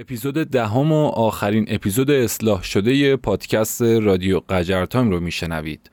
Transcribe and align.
اپیزود 0.00 0.34
دهم 0.34 0.92
و 0.92 1.06
آخرین 1.06 1.66
اپیزود 1.68 2.10
اصلاح 2.10 2.62
شده 2.62 3.16
پادکست 3.16 3.82
رادیو 3.82 4.40
قجر 4.40 4.84
تایم 4.84 5.10
رو 5.10 5.20
میشنوید. 5.20 5.90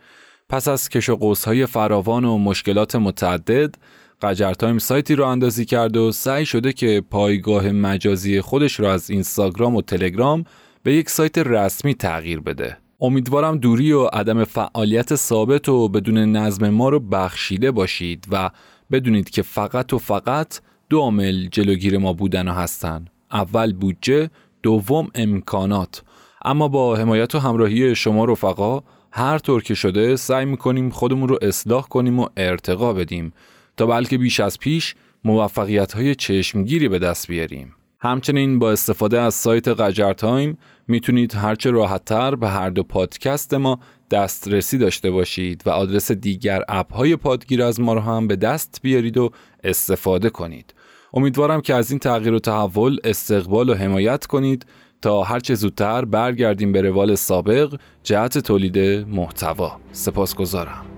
پس 0.49 0.67
از 0.67 0.89
کش 0.89 1.09
و 1.09 1.33
های 1.45 1.65
فراوان 1.65 2.25
و 2.25 2.37
مشکلات 2.37 2.95
متعدد، 2.95 3.75
قجر 4.21 4.53
تایم 4.53 4.77
سایتی 4.77 5.15
راه 5.15 5.25
اندازی 5.25 5.65
کرد 5.65 5.97
و 5.97 6.11
سعی 6.11 6.45
شده 6.45 6.73
که 6.73 7.03
پایگاه 7.11 7.71
مجازی 7.71 8.41
خودش 8.41 8.79
رو 8.79 8.85
از 8.87 9.09
اینستاگرام 9.09 9.75
و 9.75 9.81
تلگرام 9.81 10.43
به 10.83 10.93
یک 10.93 11.09
سایت 11.09 11.37
رسمی 11.37 11.93
تغییر 11.93 12.39
بده. 12.39 12.77
امیدوارم 13.01 13.57
دوری 13.57 13.91
و 13.91 14.03
عدم 14.03 14.43
فعالیت 14.43 15.15
ثابت 15.15 15.69
و 15.69 15.89
بدون 15.89 16.17
نظم 16.17 16.69
ما 16.69 16.89
رو 16.89 16.99
بخشیده 16.99 17.71
باشید 17.71 18.25
و 18.31 18.49
بدونید 18.91 19.29
که 19.29 19.41
فقط 19.41 19.93
و 19.93 19.97
فقط 19.97 20.59
دو 20.89 20.99
عامل 20.99 21.47
جلوگیر 21.47 21.97
ما 21.97 22.13
بودن 22.13 22.47
و 22.47 22.51
هستن 22.51 23.05
اول 23.31 23.73
بودجه 23.73 24.29
دوم 24.63 25.07
امکانات. 25.15 26.03
اما 26.45 26.67
با 26.67 26.95
حمایت 26.95 27.35
و 27.35 27.39
همراهی 27.39 27.95
شما 27.95 28.25
رفقا 28.25 28.81
هر 29.11 29.37
طور 29.37 29.63
که 29.63 29.73
شده 29.73 30.15
سعی 30.15 30.45
می‌کنیم 30.45 30.89
خودمون 30.89 31.29
رو 31.29 31.39
اصلاح 31.41 31.87
کنیم 31.87 32.19
و 32.19 32.27
ارتقا 32.37 32.93
بدیم 32.93 33.33
تا 33.77 33.85
بلکه 33.85 34.17
بیش 34.17 34.39
از 34.39 34.59
پیش 34.59 34.95
موفقیت 35.23 35.93
های 35.93 36.15
چشمگیری 36.15 36.87
به 36.87 36.99
دست 36.99 37.27
بیاریم. 37.27 37.75
همچنین 37.99 38.59
با 38.59 38.71
استفاده 38.71 39.19
از 39.21 39.33
سایت 39.33 39.67
قجر 39.67 40.13
تایم 40.13 40.57
می‌تونید 40.87 41.35
هرچه 41.35 41.71
راحتتر 41.71 42.35
به 42.35 42.49
هر 42.49 42.69
دو 42.69 42.83
پادکست 42.83 43.53
ما 43.53 43.79
دسترسی 44.11 44.77
داشته 44.77 45.11
باشید 45.11 45.63
و 45.65 45.69
آدرس 45.69 46.11
دیگر 46.11 46.61
اپ 46.69 46.93
های 46.93 47.15
پادگیر 47.15 47.63
از 47.63 47.79
ما 47.79 47.93
رو 47.93 47.99
هم 47.99 48.27
به 48.27 48.35
دست 48.35 48.79
بیارید 48.81 49.17
و 49.17 49.31
استفاده 49.63 50.29
کنید. 50.29 50.73
امیدوارم 51.15 51.61
که 51.61 51.75
از 51.75 51.91
این 51.91 51.99
تغییر 51.99 52.33
و 52.33 52.39
تحول 52.39 52.97
استقبال 53.03 53.69
و 53.69 53.73
حمایت 53.73 54.25
کنید 54.25 54.65
تا 55.01 55.23
هرچه 55.23 55.55
زودتر 55.55 56.05
برگردیم 56.05 56.71
به 56.71 56.81
روال 56.81 57.15
سابق 57.15 57.79
جهت 58.03 58.37
تولید 58.37 58.77
محتوا. 59.07 59.79
سپاسگزارم. 59.91 60.94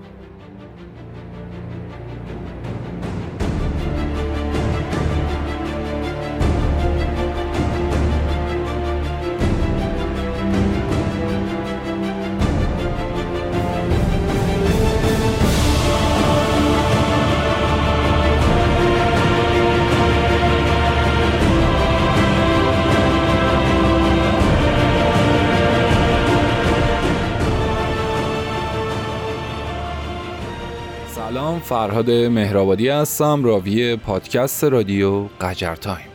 فرهاد 31.68 32.10
مهرآبادی 32.10 32.88
هستم 32.88 33.44
راوی 33.44 33.96
پادکست 33.96 34.64
رادیو 34.64 35.24
قجر 35.40 35.74
تایم 35.74 36.08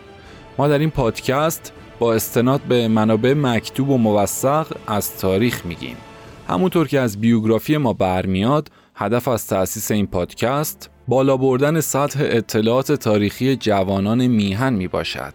ما 0.57 0.67
در 0.67 0.79
این 0.79 0.89
پادکست 0.89 1.73
با 1.99 2.13
استناد 2.13 2.61
به 2.61 2.87
منابع 2.87 3.33
مکتوب 3.33 3.89
و 3.89 3.97
موثق 3.97 4.67
از 4.87 5.17
تاریخ 5.17 5.65
میگیم 5.65 5.97
همونطور 6.47 6.87
که 6.87 6.99
از 6.99 7.21
بیوگرافی 7.21 7.77
ما 7.77 7.93
برمیاد 7.93 8.69
هدف 8.95 9.27
از 9.27 9.47
تأسیس 9.47 9.91
این 9.91 10.07
پادکست 10.07 10.89
بالا 11.07 11.37
بردن 11.37 11.81
سطح 11.81 12.19
اطلاعات 12.23 12.91
تاریخی 12.91 13.55
جوانان 13.55 14.27
میهن 14.27 14.73
می 14.73 14.87
باشد. 14.87 15.33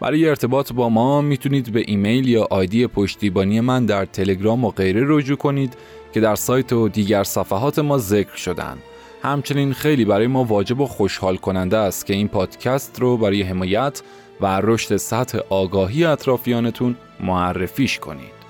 برای 0.00 0.28
ارتباط 0.28 0.72
با 0.72 0.88
ما 0.88 1.20
می‌تونید 1.20 1.72
به 1.72 1.82
ایمیل 1.86 2.28
یا 2.28 2.46
آیدی 2.50 2.86
پشتیبانی 2.86 3.60
من 3.60 3.86
در 3.86 4.04
تلگرام 4.04 4.64
و 4.64 4.70
غیره 4.70 5.02
رجوع 5.06 5.36
کنید 5.36 5.76
که 6.12 6.20
در 6.20 6.34
سایت 6.34 6.72
و 6.72 6.88
دیگر 6.88 7.24
صفحات 7.24 7.78
ما 7.78 7.98
ذکر 7.98 8.36
شدن. 8.36 8.76
همچنین 9.22 9.72
خیلی 9.72 10.04
برای 10.04 10.26
ما 10.26 10.44
واجب 10.44 10.80
و 10.80 10.86
خوشحال 10.86 11.36
کننده 11.36 11.76
است 11.76 12.06
که 12.06 12.14
این 12.14 12.28
پادکست 12.28 13.00
رو 13.00 13.16
برای 13.16 13.42
حمایت 13.42 14.02
و 14.40 14.60
رشد 14.60 14.96
سطح 14.96 15.38
آگاهی 15.50 16.04
اطرافیانتون 16.04 16.96
معرفیش 17.20 17.98
کنید. 17.98 18.40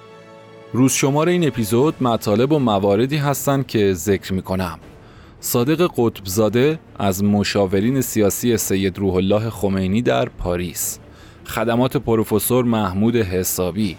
روز 0.72 0.92
شمار 0.92 1.28
این 1.28 1.46
اپیزود 1.46 1.94
مطالب 2.02 2.52
و 2.52 2.58
مواردی 2.58 3.16
هستند 3.16 3.66
که 3.66 3.92
ذکر 3.92 4.32
می 4.32 4.42
کنم. 4.42 4.78
صادق 5.40 5.90
قطبزاده 5.96 6.78
از 6.98 7.24
مشاورین 7.24 8.00
سیاسی 8.00 8.56
سید 8.56 8.98
روح 8.98 9.14
الله 9.14 9.50
خمینی 9.50 10.02
در 10.02 10.28
پاریس 10.28 10.98
خدمات 11.44 11.96
پروفسور 11.96 12.64
محمود 12.64 13.16
حسابی 13.16 13.96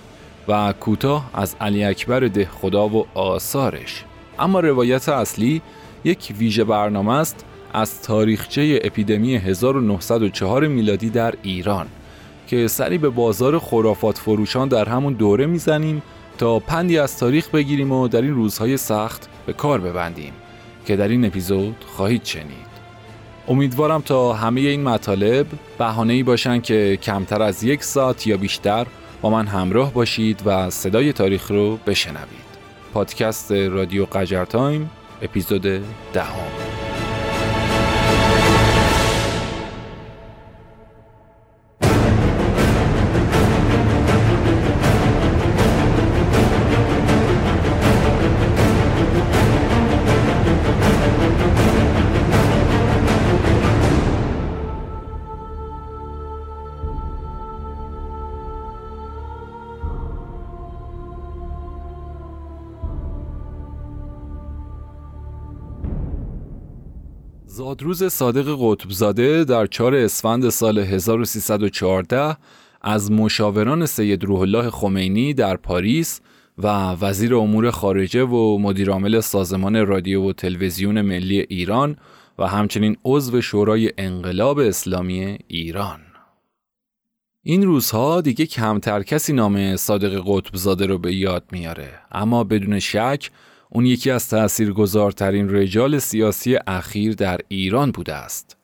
و 0.47 0.73
کوتاه 0.79 1.29
از 1.33 1.55
علی 1.61 1.83
اکبر 1.83 2.19
ده 2.19 2.45
خدا 2.45 2.87
و 2.87 3.05
آثارش 3.13 4.03
اما 4.39 4.59
روایت 4.59 5.09
اصلی 5.09 5.61
یک 6.03 6.33
ویژه 6.37 6.63
برنامه 6.63 7.13
است 7.13 7.45
از 7.73 8.01
تاریخچه 8.01 8.79
اپیدمی 8.83 9.35
1904 9.35 10.67
میلادی 10.67 11.09
در 11.09 11.33
ایران 11.43 11.87
که 12.47 12.67
سری 12.67 12.97
به 12.97 13.09
بازار 13.09 13.59
خرافات 13.59 14.17
فروشان 14.17 14.67
در 14.67 14.89
همون 14.89 15.13
دوره 15.13 15.45
می‌زنیم 15.45 16.01
تا 16.37 16.59
پندی 16.59 16.97
از 16.97 17.17
تاریخ 17.17 17.49
بگیریم 17.49 17.91
و 17.91 18.07
در 18.07 18.21
این 18.21 18.33
روزهای 18.33 18.77
سخت 18.77 19.29
به 19.45 19.53
کار 19.53 19.81
ببندیم 19.81 20.33
که 20.85 20.95
در 20.95 21.07
این 21.07 21.25
اپیزود 21.25 21.75
خواهید 21.87 22.25
شنید. 22.25 22.71
امیدوارم 23.47 24.01
تا 24.01 24.33
همه 24.33 24.61
این 24.61 24.83
مطالب 24.83 25.45
بهانه‌ای 25.77 26.23
باشن 26.23 26.61
که 26.61 26.97
کمتر 27.03 27.41
از 27.41 27.63
یک 27.63 27.83
ساعت 27.83 28.27
یا 28.27 28.37
بیشتر 28.37 28.87
با 29.21 29.29
من 29.29 29.47
همراه 29.47 29.93
باشید 29.93 30.41
و 30.45 30.69
صدای 30.69 31.13
تاریخ 31.13 31.51
رو 31.51 31.77
بشنوید. 31.87 32.51
پادکست 32.93 33.51
رادیو 33.51 34.05
قجر 34.05 34.45
تایم 34.45 34.89
اپیزود 35.21 35.61
دهم. 36.13 36.70
زادروز 67.81 68.03
صادق 68.03 68.57
قطبزاده 68.59 69.43
در 69.43 69.65
4 69.65 69.95
اسفند 69.95 70.49
سال 70.49 70.79
1314 70.79 72.37
از 72.81 73.11
مشاوران 73.11 73.85
سید 73.85 74.23
روح 74.23 74.39
الله 74.39 74.69
خمینی 74.69 75.33
در 75.33 75.57
پاریس 75.57 76.21
و 76.57 76.67
وزیر 76.91 77.35
امور 77.35 77.71
خارجه 77.71 78.23
و 78.23 78.57
مدیرعامل 78.57 79.19
سازمان 79.19 79.87
رادیو 79.87 80.29
و 80.29 80.33
تلویزیون 80.33 81.01
ملی 81.01 81.39
ایران 81.39 81.97
و 82.39 82.47
همچنین 82.47 82.97
عضو 83.05 83.41
شورای 83.41 83.91
انقلاب 83.97 84.59
اسلامی 84.59 85.37
ایران. 85.47 85.99
این 87.43 87.63
روزها 87.63 88.21
دیگه 88.21 88.45
کمتر 88.45 89.03
کسی 89.03 89.33
نام 89.33 89.75
صادق 89.75 90.23
قطبزاده 90.25 90.85
رو 90.85 90.97
به 90.97 91.15
یاد 91.15 91.43
میاره 91.51 91.89
اما 92.11 92.43
بدون 92.43 92.79
شک 92.79 93.29
اون 93.73 93.85
یکی 93.85 94.11
از 94.11 94.29
تأثیرگذارترین 94.29 95.49
رجال 95.49 95.99
سیاسی 95.99 96.57
اخیر 96.67 97.13
در 97.13 97.39
ایران 97.47 97.91
بوده 97.91 98.13
است. 98.13 98.57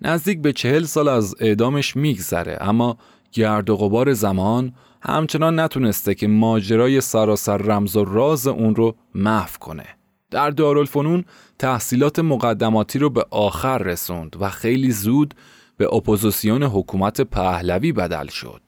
نزدیک 0.00 0.42
به 0.42 0.52
چهل 0.52 0.82
سال 0.82 1.08
از 1.08 1.34
اعدامش 1.40 1.96
میگذره 1.96 2.58
اما 2.60 2.98
گرد 3.32 3.70
و 3.70 3.76
غبار 3.76 4.12
زمان 4.12 4.72
همچنان 5.02 5.60
نتونسته 5.60 6.14
که 6.14 6.28
ماجرای 6.28 7.00
سراسر 7.00 7.56
رمز 7.56 7.96
و 7.96 8.04
راز 8.04 8.46
اون 8.46 8.74
رو 8.74 8.96
محو 9.14 9.58
کنه. 9.60 9.86
در 10.30 10.50
دارالفنون 10.50 11.24
تحصیلات 11.58 12.18
مقدماتی 12.18 12.98
رو 12.98 13.10
به 13.10 13.26
آخر 13.30 13.78
رسوند 13.78 14.36
و 14.40 14.48
خیلی 14.48 14.90
زود 14.90 15.34
به 15.76 15.94
اپوزیسیون 15.94 16.62
حکومت 16.62 17.20
پهلوی 17.20 17.92
بدل 17.92 18.26
شد. 18.26 18.60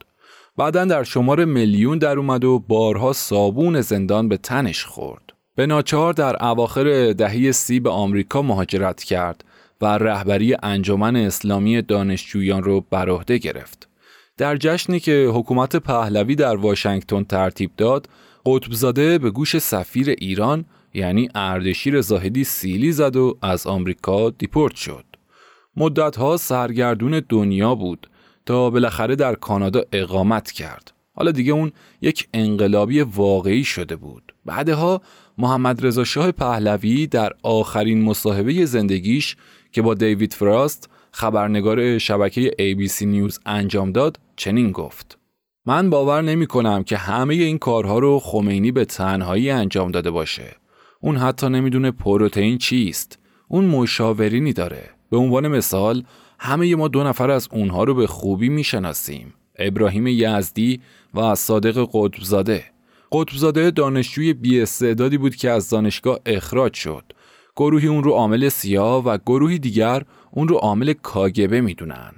بعدا 0.57 0.85
در 0.85 1.03
شمار 1.03 1.45
ملیون 1.45 1.97
در 1.97 2.17
اومد 2.17 2.43
و 2.43 2.59
بارها 2.59 3.13
صابون 3.13 3.81
زندان 3.81 4.29
به 4.29 4.37
تنش 4.37 4.85
خورد. 4.85 5.32
به 5.55 5.65
ناچار 5.65 6.13
در 6.13 6.45
اواخر 6.45 7.13
دهه 7.13 7.51
سی 7.51 7.79
به 7.79 7.89
آمریکا 7.89 8.41
مهاجرت 8.41 9.03
کرد 9.03 9.45
و 9.81 9.85
رهبری 9.85 10.55
انجمن 10.63 11.15
اسلامی 11.15 11.81
دانشجویان 11.81 12.63
را 12.63 12.79
بر 12.79 13.09
عهده 13.09 13.37
گرفت. 13.37 13.89
در 14.37 14.57
جشنی 14.57 14.99
که 14.99 15.29
حکومت 15.33 15.75
پهلوی 15.75 16.35
در 16.35 16.55
واشنگتن 16.55 17.23
ترتیب 17.23 17.71
داد، 17.77 18.09
قطبزاده 18.45 19.17
به 19.17 19.31
گوش 19.31 19.57
سفیر 19.57 20.09
ایران 20.09 20.65
یعنی 20.93 21.29
اردشیر 21.35 22.01
زاهدی 22.01 22.43
سیلی 22.43 22.91
زد 22.91 23.15
و 23.15 23.37
از 23.41 23.67
آمریکا 23.67 24.29
دیپورت 24.29 24.75
شد. 24.75 25.05
مدتها 25.77 26.37
سرگردون 26.37 27.21
دنیا 27.29 27.75
بود 27.75 28.09
تا 28.45 28.69
بالاخره 28.69 29.15
در 29.15 29.35
کانادا 29.35 29.81
اقامت 29.91 30.51
کرد. 30.51 30.93
حالا 31.15 31.31
دیگه 31.31 31.53
اون 31.53 31.71
یک 32.01 32.27
انقلابی 32.33 33.01
واقعی 33.01 33.63
شده 33.63 33.95
بود. 33.95 34.33
بعدها 34.45 35.01
محمد 35.37 35.85
رضا 35.85 36.03
شاه 36.03 36.31
پهلوی 36.31 37.07
در 37.07 37.31
آخرین 37.43 38.01
مصاحبه 38.01 38.65
زندگیش 38.65 39.35
که 39.71 39.81
با 39.81 39.93
دیوید 39.93 40.33
فراست 40.33 40.89
خبرنگار 41.11 41.97
شبکه 41.97 42.51
ABC 42.59 43.01
نیوز 43.01 43.39
انجام 43.45 43.91
داد 43.91 44.19
چنین 44.35 44.71
گفت. 44.71 45.17
من 45.65 45.89
باور 45.89 46.21
نمی 46.21 46.47
کنم 46.47 46.83
که 46.83 46.97
همه 46.97 47.33
این 47.33 47.57
کارها 47.57 47.99
رو 47.99 48.19
خمینی 48.19 48.71
به 48.71 48.85
تنهایی 48.85 49.49
انجام 49.49 49.91
داده 49.91 50.11
باشه. 50.11 50.55
اون 51.01 51.17
حتی 51.17 51.49
نمی‌دونه 51.49 51.91
پروتئین 51.91 52.57
چیست. 52.57 53.19
اون 53.47 53.65
مشاورینی 53.65 54.53
داره. 54.53 54.89
به 55.09 55.17
عنوان 55.17 55.47
مثال 55.47 56.03
همه 56.39 56.75
ما 56.75 56.87
دو 56.87 57.03
نفر 57.03 57.31
از 57.31 57.47
اونها 57.51 57.83
رو 57.83 57.93
به 57.93 58.07
خوبی 58.07 58.49
می‌شناسیم. 58.49 59.33
ابراهیم 59.59 60.07
یزدی 60.07 60.81
و 61.13 61.35
صادق 61.35 61.89
قطبزاده. 61.93 62.72
قطبزاده 63.13 63.71
دانشجوی 63.71 64.33
بیاستعدادی 64.33 65.17
بود 65.17 65.35
که 65.35 65.49
از 65.49 65.69
دانشگاه 65.69 66.19
اخراج 66.25 66.73
شد. 66.73 67.03
گروهی 67.55 67.87
اون 67.87 68.03
رو 68.03 68.11
عامل 68.11 68.49
سیاه 68.49 69.03
و 69.03 69.17
گروهی 69.17 69.59
دیگر 69.59 70.03
اون 70.31 70.47
رو 70.47 70.55
عامل 70.55 70.93
کاگبه 70.93 71.61
می‌دونن. 71.61 72.13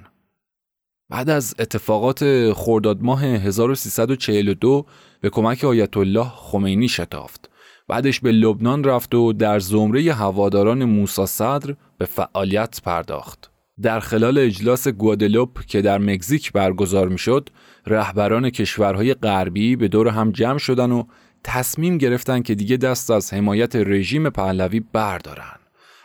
بعد 1.10 1.30
از 1.30 1.54
اتفاقات 1.58 2.52
خرداد 2.52 3.02
ماه 3.02 3.24
1342 3.24 4.86
به 5.20 5.30
کمک 5.30 5.64
آیت 5.64 5.96
الله 5.96 6.32
خمینی 6.36 6.88
شتافت. 6.88 7.50
بعدش 7.88 8.20
به 8.20 8.32
لبنان 8.32 8.84
رفت 8.84 9.14
و 9.14 9.32
در 9.32 9.58
زمره 9.58 10.12
هواداران 10.12 10.84
موسا 10.84 11.26
صدر 11.26 11.74
به 11.98 12.04
فعالیت 12.04 12.80
پرداخت. 12.84 13.50
در 13.82 14.00
خلال 14.00 14.38
اجلاس 14.38 14.88
گوادلوپ 14.88 15.64
که 15.66 15.82
در 15.82 15.98
مکزیک 15.98 16.52
برگزار 16.52 17.08
می‌شد، 17.08 17.48
رهبران 17.86 18.50
کشورهای 18.50 19.14
غربی 19.14 19.76
به 19.76 19.88
دور 19.88 20.08
هم 20.08 20.30
جمع 20.30 20.58
شدن 20.58 20.92
و 20.92 21.04
تصمیم 21.44 21.98
گرفتن 21.98 22.42
که 22.42 22.54
دیگه 22.54 22.76
دست 22.76 23.10
از 23.10 23.34
حمایت 23.34 23.76
رژیم 23.76 24.30
پهلوی 24.30 24.80
بردارن. 24.92 25.56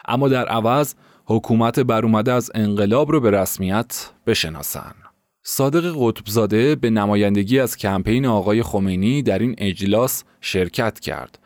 اما 0.07 0.27
در 0.27 0.45
عوض 0.45 0.95
حکومت 1.25 1.79
برومده 1.79 2.31
از 2.33 2.51
انقلاب 2.55 3.11
رو 3.11 3.19
به 3.19 3.31
رسمیت 3.31 4.09
بشناسن. 4.27 4.93
صادق 5.43 5.95
قطبزاده 5.99 6.75
به 6.75 6.89
نمایندگی 6.89 7.59
از 7.59 7.77
کمپین 7.77 8.25
آقای 8.25 8.63
خمینی 8.63 9.21
در 9.21 9.39
این 9.39 9.55
اجلاس 9.57 10.23
شرکت 10.41 10.99
کرد 10.99 11.39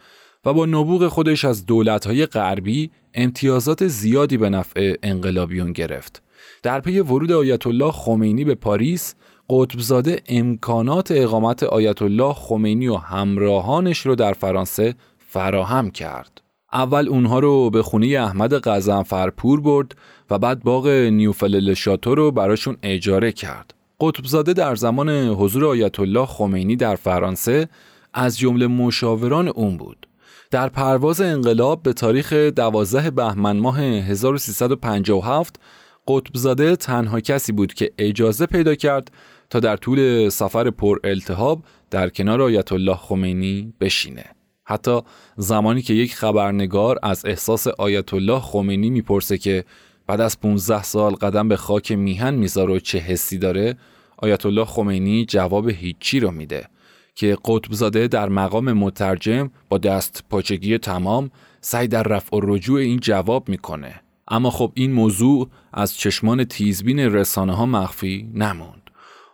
و 0.45 0.53
با 0.53 0.65
نبوغ 0.65 1.07
خودش 1.07 1.45
از 1.45 1.65
دولتهای 1.65 2.25
غربی 2.25 2.91
امتیازات 3.15 3.87
زیادی 3.87 4.37
به 4.37 4.49
نفع 4.49 4.95
انقلابیون 5.03 5.71
گرفت. 5.71 6.21
در 6.63 6.79
پی 6.79 6.99
ورود 6.99 7.31
آیت 7.31 7.67
الله 7.67 7.91
خمینی 7.91 8.43
به 8.43 8.55
پاریس، 8.55 9.15
قطبزاده 9.49 10.21
امکانات 10.27 11.11
اقامت 11.11 11.63
آیت 11.63 12.01
الله 12.01 12.33
خمینی 12.33 12.87
و 12.87 12.95
همراهانش 12.95 13.99
رو 13.99 14.15
در 14.15 14.33
فرانسه 14.33 14.95
فراهم 15.27 15.91
کرد. 15.91 16.41
اول 16.73 17.09
اونها 17.09 17.39
رو 17.39 17.69
به 17.69 17.83
خونه 17.83 18.07
احمد 18.07 18.53
قزنفرپور 18.53 19.61
برد 19.61 19.95
و 20.29 20.39
بعد 20.39 20.63
باغ 20.63 20.87
نیوفلل 20.87 21.73
شاتو 21.73 22.15
رو 22.15 22.31
براشون 22.31 22.77
اجاره 22.83 23.31
کرد. 23.31 23.73
قطبزاده 23.99 24.53
در 24.53 24.75
زمان 24.75 25.09
حضور 25.09 25.65
آیت 25.65 25.99
الله 25.99 26.25
خمینی 26.25 26.75
در 26.75 26.95
فرانسه 26.95 27.69
از 28.13 28.37
جمله 28.37 28.67
مشاوران 28.67 29.47
اون 29.47 29.77
بود. 29.77 30.04
در 30.51 30.69
پرواز 30.69 31.21
انقلاب 31.21 31.83
به 31.83 31.93
تاریخ 31.93 32.33
12 32.33 33.11
بهمن 33.11 33.57
ماه 33.57 33.79
1357 33.79 35.59
قطبزاده 36.07 36.75
تنها 36.75 37.19
کسی 37.19 37.51
بود 37.51 37.73
که 37.73 37.91
اجازه 37.97 38.45
پیدا 38.45 38.75
کرد 38.75 39.11
تا 39.49 39.59
در 39.59 39.77
طول 39.77 40.29
سفر 40.29 40.69
پر 40.69 40.99
التهاب 41.03 41.63
در 41.91 42.09
کنار 42.09 42.41
آیت 42.41 42.71
الله 42.71 42.95
خمینی 42.95 43.73
بشینه. 43.79 44.25
حتی 44.63 45.01
زمانی 45.37 45.81
که 45.81 45.93
یک 45.93 46.15
خبرنگار 46.15 46.99
از 47.03 47.25
احساس 47.25 47.67
آیت 47.67 48.13
الله 48.13 48.39
خمینی 48.39 48.89
می‌پرسه 48.89 49.37
که 49.37 49.63
بعد 50.07 50.21
از 50.21 50.39
15 50.39 50.83
سال 50.83 51.13
قدم 51.15 51.47
به 51.47 51.55
خاک 51.55 51.91
میهن 51.91 52.33
می‌ذاره 52.33 52.73
و 52.73 52.79
چه 52.79 52.97
حسی 52.97 53.37
داره 53.37 53.77
آیت 54.17 54.45
الله 54.45 54.65
خمینی 54.65 55.25
جواب 55.25 55.69
هیچی 55.69 56.19
رو 56.19 56.31
میده 56.31 56.67
که 57.15 57.37
قطبزاده 57.45 58.07
در 58.07 58.29
مقام 58.29 58.73
مترجم 58.73 59.49
با 59.69 59.77
دست 59.77 60.23
پاچگی 60.29 60.77
تمام 60.77 61.31
سعی 61.61 61.87
در 61.87 62.03
رفع 62.03 62.37
و 62.37 62.39
رجوع 62.43 62.79
این 62.79 62.99
جواب 62.99 63.49
می‌کنه. 63.49 64.01
اما 64.27 64.49
خب 64.49 64.71
این 64.73 64.91
موضوع 64.91 65.49
از 65.73 65.97
چشمان 65.97 66.43
تیزبین 66.43 66.99
رسانه 66.99 67.55
ها 67.55 67.65
مخفی 67.65 68.29
نموند. 68.33 68.81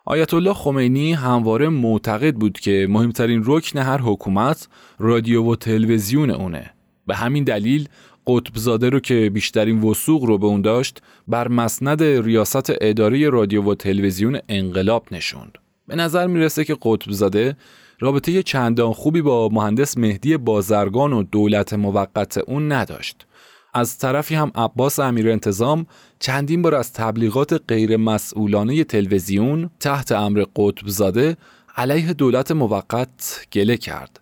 آیت 0.05 0.33
الله 0.33 0.53
خمینی 0.53 1.13
همواره 1.13 1.69
معتقد 1.69 2.35
بود 2.35 2.59
که 2.59 2.87
مهمترین 2.89 3.43
رکن 3.45 3.79
هر 3.79 3.97
حکومت 3.97 4.67
رادیو 4.99 5.43
و 5.51 5.55
تلویزیون 5.55 6.29
اونه. 6.29 6.73
به 7.07 7.15
همین 7.15 7.43
دلیل 7.43 7.89
قطبزاده 8.27 8.89
رو 8.89 8.99
که 8.99 9.29
بیشترین 9.33 9.81
وسوق 9.81 10.23
رو 10.23 10.37
به 10.37 10.45
اون 10.45 10.61
داشت 10.61 11.01
بر 11.27 11.47
مسند 11.47 12.03
ریاست 12.03 12.71
اداره 12.81 13.29
رادیو 13.29 13.71
و 13.71 13.75
تلویزیون 13.75 14.39
انقلاب 14.49 15.07
نشوند. 15.11 15.57
به 15.91 15.97
نظر 15.97 16.27
می‌رسه 16.27 16.63
که 16.63 16.77
قطبزاده 16.81 17.57
رابطه 17.99 18.43
چندان 18.43 18.93
خوبی 18.93 19.21
با 19.21 19.49
مهندس 19.49 19.97
مهدی 19.97 20.37
بازرگان 20.37 21.13
و 21.13 21.23
دولت 21.23 21.73
موقت 21.73 22.37
اون 22.37 22.71
نداشت. 22.71 23.25
از 23.73 23.97
طرفی 23.97 24.35
هم 24.35 24.51
عباس 24.55 24.99
امیر 24.99 25.31
انتظام 25.31 25.85
چندین 26.19 26.61
بار 26.61 26.75
از 26.75 26.93
تبلیغات 26.93 27.61
غیر 27.67 27.97
مسئولانه 27.97 28.83
تلویزیون 28.83 29.69
تحت 29.79 30.11
امر 30.11 30.45
قطبزاده 30.55 31.37
علیه 31.75 32.13
دولت 32.13 32.51
موقت 32.51 33.47
گله 33.53 33.77
کرد. 33.77 34.19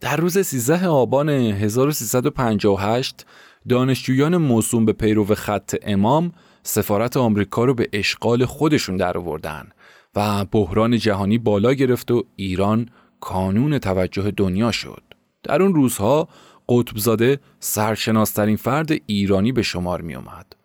در 0.00 0.16
روز 0.16 0.38
13 0.38 0.86
آبان 0.86 1.28
1358 1.28 3.26
دانشجویان 3.68 4.36
موسوم 4.36 4.84
به 4.84 4.92
پیرو 4.92 5.34
خط 5.34 5.74
امام 5.82 6.32
سفارت 6.62 7.16
آمریکا 7.16 7.64
رو 7.64 7.74
به 7.74 7.88
اشغال 7.92 8.44
خودشون 8.44 8.96
درآوردن 8.96 9.68
و 10.16 10.44
بحران 10.44 10.98
جهانی 10.98 11.38
بالا 11.38 11.72
گرفت 11.72 12.10
و 12.10 12.24
ایران 12.36 12.88
کانون 13.20 13.78
توجه 13.78 14.30
دنیا 14.30 14.70
شد. 14.70 15.02
در 15.42 15.62
اون 15.62 15.74
روزها 15.74 16.28
قطبزاده 16.68 17.38
سرشناسترین 17.60 18.56
فرد 18.56 18.90
ایرانی 19.06 19.52
به 19.52 19.62
شمار 19.62 20.00
می 20.00 20.14
اومد. 20.14 20.56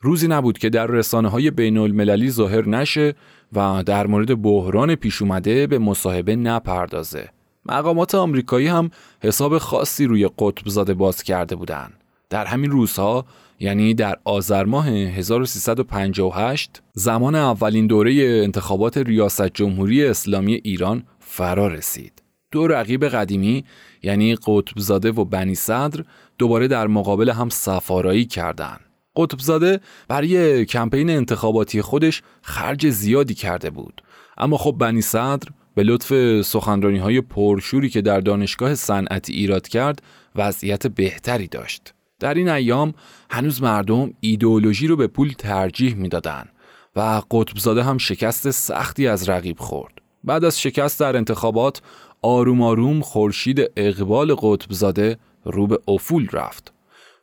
روزی 0.00 0.28
نبود 0.28 0.58
که 0.58 0.70
در 0.70 0.86
رسانه 0.86 1.28
های 1.28 1.50
بین 1.50 1.78
المللی 1.78 2.30
ظاهر 2.30 2.68
نشه 2.68 3.14
و 3.52 3.82
در 3.86 4.06
مورد 4.06 4.42
بحران 4.42 4.94
پیش 4.94 5.22
اومده 5.22 5.66
به 5.66 5.78
مصاحبه 5.78 6.36
نپردازه. 6.36 7.28
مقامات 7.66 8.14
آمریکایی 8.14 8.66
هم 8.66 8.90
حساب 9.20 9.58
خاصی 9.58 10.06
روی 10.06 10.30
قطبزاده 10.38 10.94
باز 10.94 11.22
کرده 11.22 11.56
بودند. 11.56 11.92
در 12.30 12.44
همین 12.44 12.70
روزها 12.70 13.24
یعنی 13.60 13.94
در 13.94 14.18
آذر 14.24 14.64
ماه 14.64 14.88
1358 14.88 16.82
زمان 16.92 17.34
اولین 17.34 17.86
دوره 17.86 18.40
انتخابات 18.44 18.98
ریاست 18.98 19.48
جمهوری 19.48 20.04
اسلامی 20.04 20.54
ایران 20.54 21.02
فرا 21.20 21.68
رسید. 21.68 22.22
دو 22.50 22.66
رقیب 22.66 23.04
قدیمی 23.04 23.64
یعنی 24.02 24.36
قطبزاده 24.46 25.10
و 25.10 25.24
بنی 25.24 25.54
صدر 25.54 26.04
دوباره 26.38 26.68
در 26.68 26.86
مقابل 26.86 27.30
هم 27.30 27.48
سفارایی 27.48 28.24
کردند. 28.24 28.80
قطبزاده 29.16 29.80
برای 30.08 30.64
کمپین 30.64 31.10
انتخاباتی 31.10 31.82
خودش 31.82 32.22
خرج 32.42 32.90
زیادی 32.90 33.34
کرده 33.34 33.70
بود 33.70 34.02
اما 34.38 34.56
خب 34.56 34.72
بنی 34.78 35.00
صدر 35.00 35.48
به 35.74 35.82
لطف 35.82 36.40
سخنرانی 36.42 36.98
های 36.98 37.20
پرشوری 37.20 37.88
که 37.88 38.02
در 38.02 38.20
دانشگاه 38.20 38.74
صنعتی 38.74 39.32
ایراد 39.32 39.68
کرد 39.68 40.02
وضعیت 40.36 40.86
بهتری 40.86 41.46
داشت 41.46 41.93
در 42.24 42.34
این 42.34 42.48
ایام 42.48 42.94
هنوز 43.30 43.62
مردم 43.62 44.14
ایدئولوژی 44.20 44.86
رو 44.86 44.96
به 44.96 45.06
پول 45.06 45.32
ترجیح 45.38 45.94
می‌دادند 45.94 46.48
و 46.96 47.22
قطبزاده 47.30 47.82
هم 47.82 47.98
شکست 47.98 48.50
سختی 48.50 49.06
از 49.06 49.28
رقیب 49.28 49.58
خورد. 49.58 49.92
بعد 50.24 50.44
از 50.44 50.60
شکست 50.60 51.00
در 51.00 51.16
انتخابات 51.16 51.82
آروم 52.22 52.62
آروم 52.62 53.00
خورشید 53.00 53.70
اقبال 53.76 54.34
قطبزاده 54.34 55.18
رو 55.44 55.66
به 55.66 55.78
افول 55.88 56.28
رفت. 56.32 56.72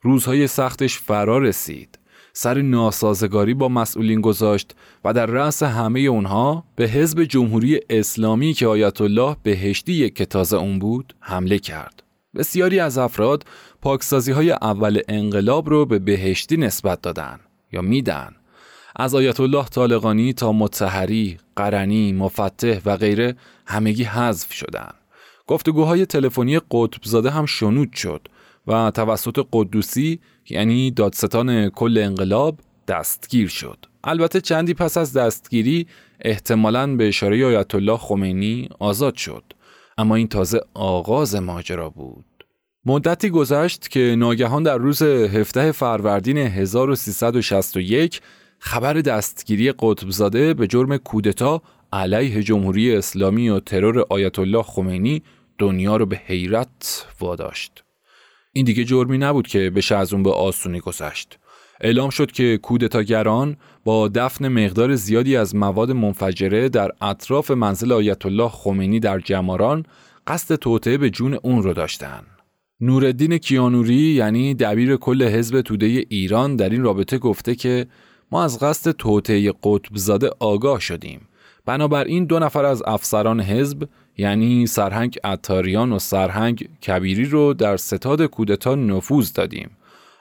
روزهای 0.02 0.46
سختش 0.46 0.98
فرا 0.98 1.38
رسید. 1.38 1.98
سر 2.32 2.62
ناسازگاری 2.62 3.54
با 3.54 3.68
مسئولین 3.68 4.20
گذاشت 4.20 4.74
و 5.04 5.12
در 5.12 5.26
رأس 5.26 5.62
همه 5.62 6.00
اونها 6.00 6.64
به 6.76 6.84
حزب 6.84 7.24
جمهوری 7.24 7.80
اسلامی 7.90 8.52
که 8.52 8.66
آیت 8.66 9.00
الله 9.00 9.36
بهشتی 9.42 10.10
که 10.10 10.26
تازه 10.26 10.56
اون 10.56 10.78
بود 10.78 11.14
حمله 11.20 11.58
کرد. 11.58 12.02
بسیاری 12.34 12.80
از 12.80 12.98
افراد 12.98 13.44
پاکسازی 13.82 14.32
های 14.32 14.50
اول 14.50 15.00
انقلاب 15.08 15.70
رو 15.70 15.86
به 15.86 15.98
بهشتی 15.98 16.56
نسبت 16.56 17.02
دادن 17.02 17.40
یا 17.72 17.82
میدن 17.82 18.32
از 18.96 19.14
آیت 19.14 19.40
الله 19.40 19.64
طالقانی 19.64 20.32
تا 20.32 20.52
متحری، 20.52 21.38
قرنی، 21.56 22.12
مفتح 22.12 22.80
و 22.84 22.96
غیره 22.96 23.36
همگی 23.66 24.04
حذف 24.04 24.52
شدند. 24.52 24.94
گفتگوهای 25.46 26.06
تلفنی 26.06 26.60
قطبزاده 26.70 27.30
هم 27.30 27.46
شنود 27.46 27.92
شد 27.92 28.28
و 28.66 28.90
توسط 28.90 29.46
قدوسی 29.52 30.20
یعنی 30.50 30.90
دادستان 30.90 31.70
کل 31.70 31.98
انقلاب 31.98 32.58
دستگیر 32.88 33.48
شد. 33.48 33.86
البته 34.04 34.40
چندی 34.40 34.74
پس 34.74 34.96
از 34.96 35.12
دستگیری 35.12 35.86
احتمالاً 36.20 36.96
به 36.96 37.08
اشاره 37.08 37.46
آیت 37.46 37.74
الله 37.74 37.96
خمینی 37.96 38.68
آزاد 38.78 39.14
شد 39.14 39.44
اما 39.98 40.14
این 40.14 40.28
تازه 40.28 40.60
آغاز 40.74 41.34
ماجرا 41.34 41.90
بود 41.90 42.24
مدتی 42.86 43.30
گذشت 43.30 43.88
که 43.88 44.14
ناگهان 44.18 44.62
در 44.62 44.78
روز 44.78 45.02
17 45.02 45.72
فروردین 45.72 46.38
1361 46.38 48.20
خبر 48.58 48.94
دستگیری 48.94 49.72
قطبزاده 49.72 50.54
به 50.54 50.66
جرم 50.66 50.96
کودتا 50.96 51.62
علیه 51.92 52.42
جمهوری 52.42 52.96
اسلامی 52.96 53.48
و 53.48 53.60
ترور 53.60 54.04
آیت 54.10 54.38
الله 54.38 54.62
خمینی 54.62 55.22
دنیا 55.58 55.96
رو 55.96 56.06
به 56.06 56.16
حیرت 56.16 57.06
واداشت. 57.20 57.84
این 58.52 58.64
دیگه 58.64 58.84
جرمی 58.84 59.18
نبود 59.18 59.46
که 59.46 59.70
بشه 59.70 59.96
از 59.96 60.12
اون 60.12 60.22
به 60.22 60.30
آسونی 60.30 60.80
گذشت. 60.80 61.38
اعلام 61.80 62.10
شد 62.10 62.32
که 62.32 62.58
کودتاگران 62.62 63.56
با 63.84 64.08
دفن 64.08 64.48
مقدار 64.48 64.94
زیادی 64.94 65.36
از 65.36 65.56
مواد 65.56 65.90
منفجره 65.90 66.68
در 66.68 66.90
اطراف 67.00 67.50
منزل 67.50 67.92
آیت 67.92 68.26
الله 68.26 68.48
خمینی 68.48 69.00
در 69.00 69.18
جماران 69.18 69.86
قصد 70.26 70.54
توطعه 70.54 70.98
به 70.98 71.10
جون 71.10 71.38
اون 71.42 71.62
رو 71.62 71.72
داشتن. 71.72 72.22
نوردین 72.82 73.38
کیانوری 73.38 73.94
یعنی 73.94 74.54
دبیر 74.54 74.96
کل 74.96 75.22
حزب 75.22 75.60
توده 75.60 75.86
ایران 76.08 76.56
در 76.56 76.68
این 76.68 76.82
رابطه 76.82 77.18
گفته 77.18 77.54
که 77.54 77.86
ما 78.32 78.44
از 78.44 78.58
قصد 78.58 78.90
توطعه 78.90 79.52
قطبزاده 79.62 80.30
آگاه 80.40 80.80
شدیم. 80.80 81.20
بنابراین 81.66 82.24
دو 82.24 82.38
نفر 82.38 82.64
از 82.64 82.82
افسران 82.86 83.40
حزب 83.40 83.88
یعنی 84.18 84.66
سرهنگ 84.66 85.18
اتاریان 85.24 85.92
و 85.92 85.98
سرهنگ 85.98 86.68
کبیری 86.86 87.24
رو 87.24 87.54
در 87.54 87.76
ستاد 87.76 88.22
کودتا 88.22 88.74
نفوذ 88.74 89.32
دادیم. 89.32 89.70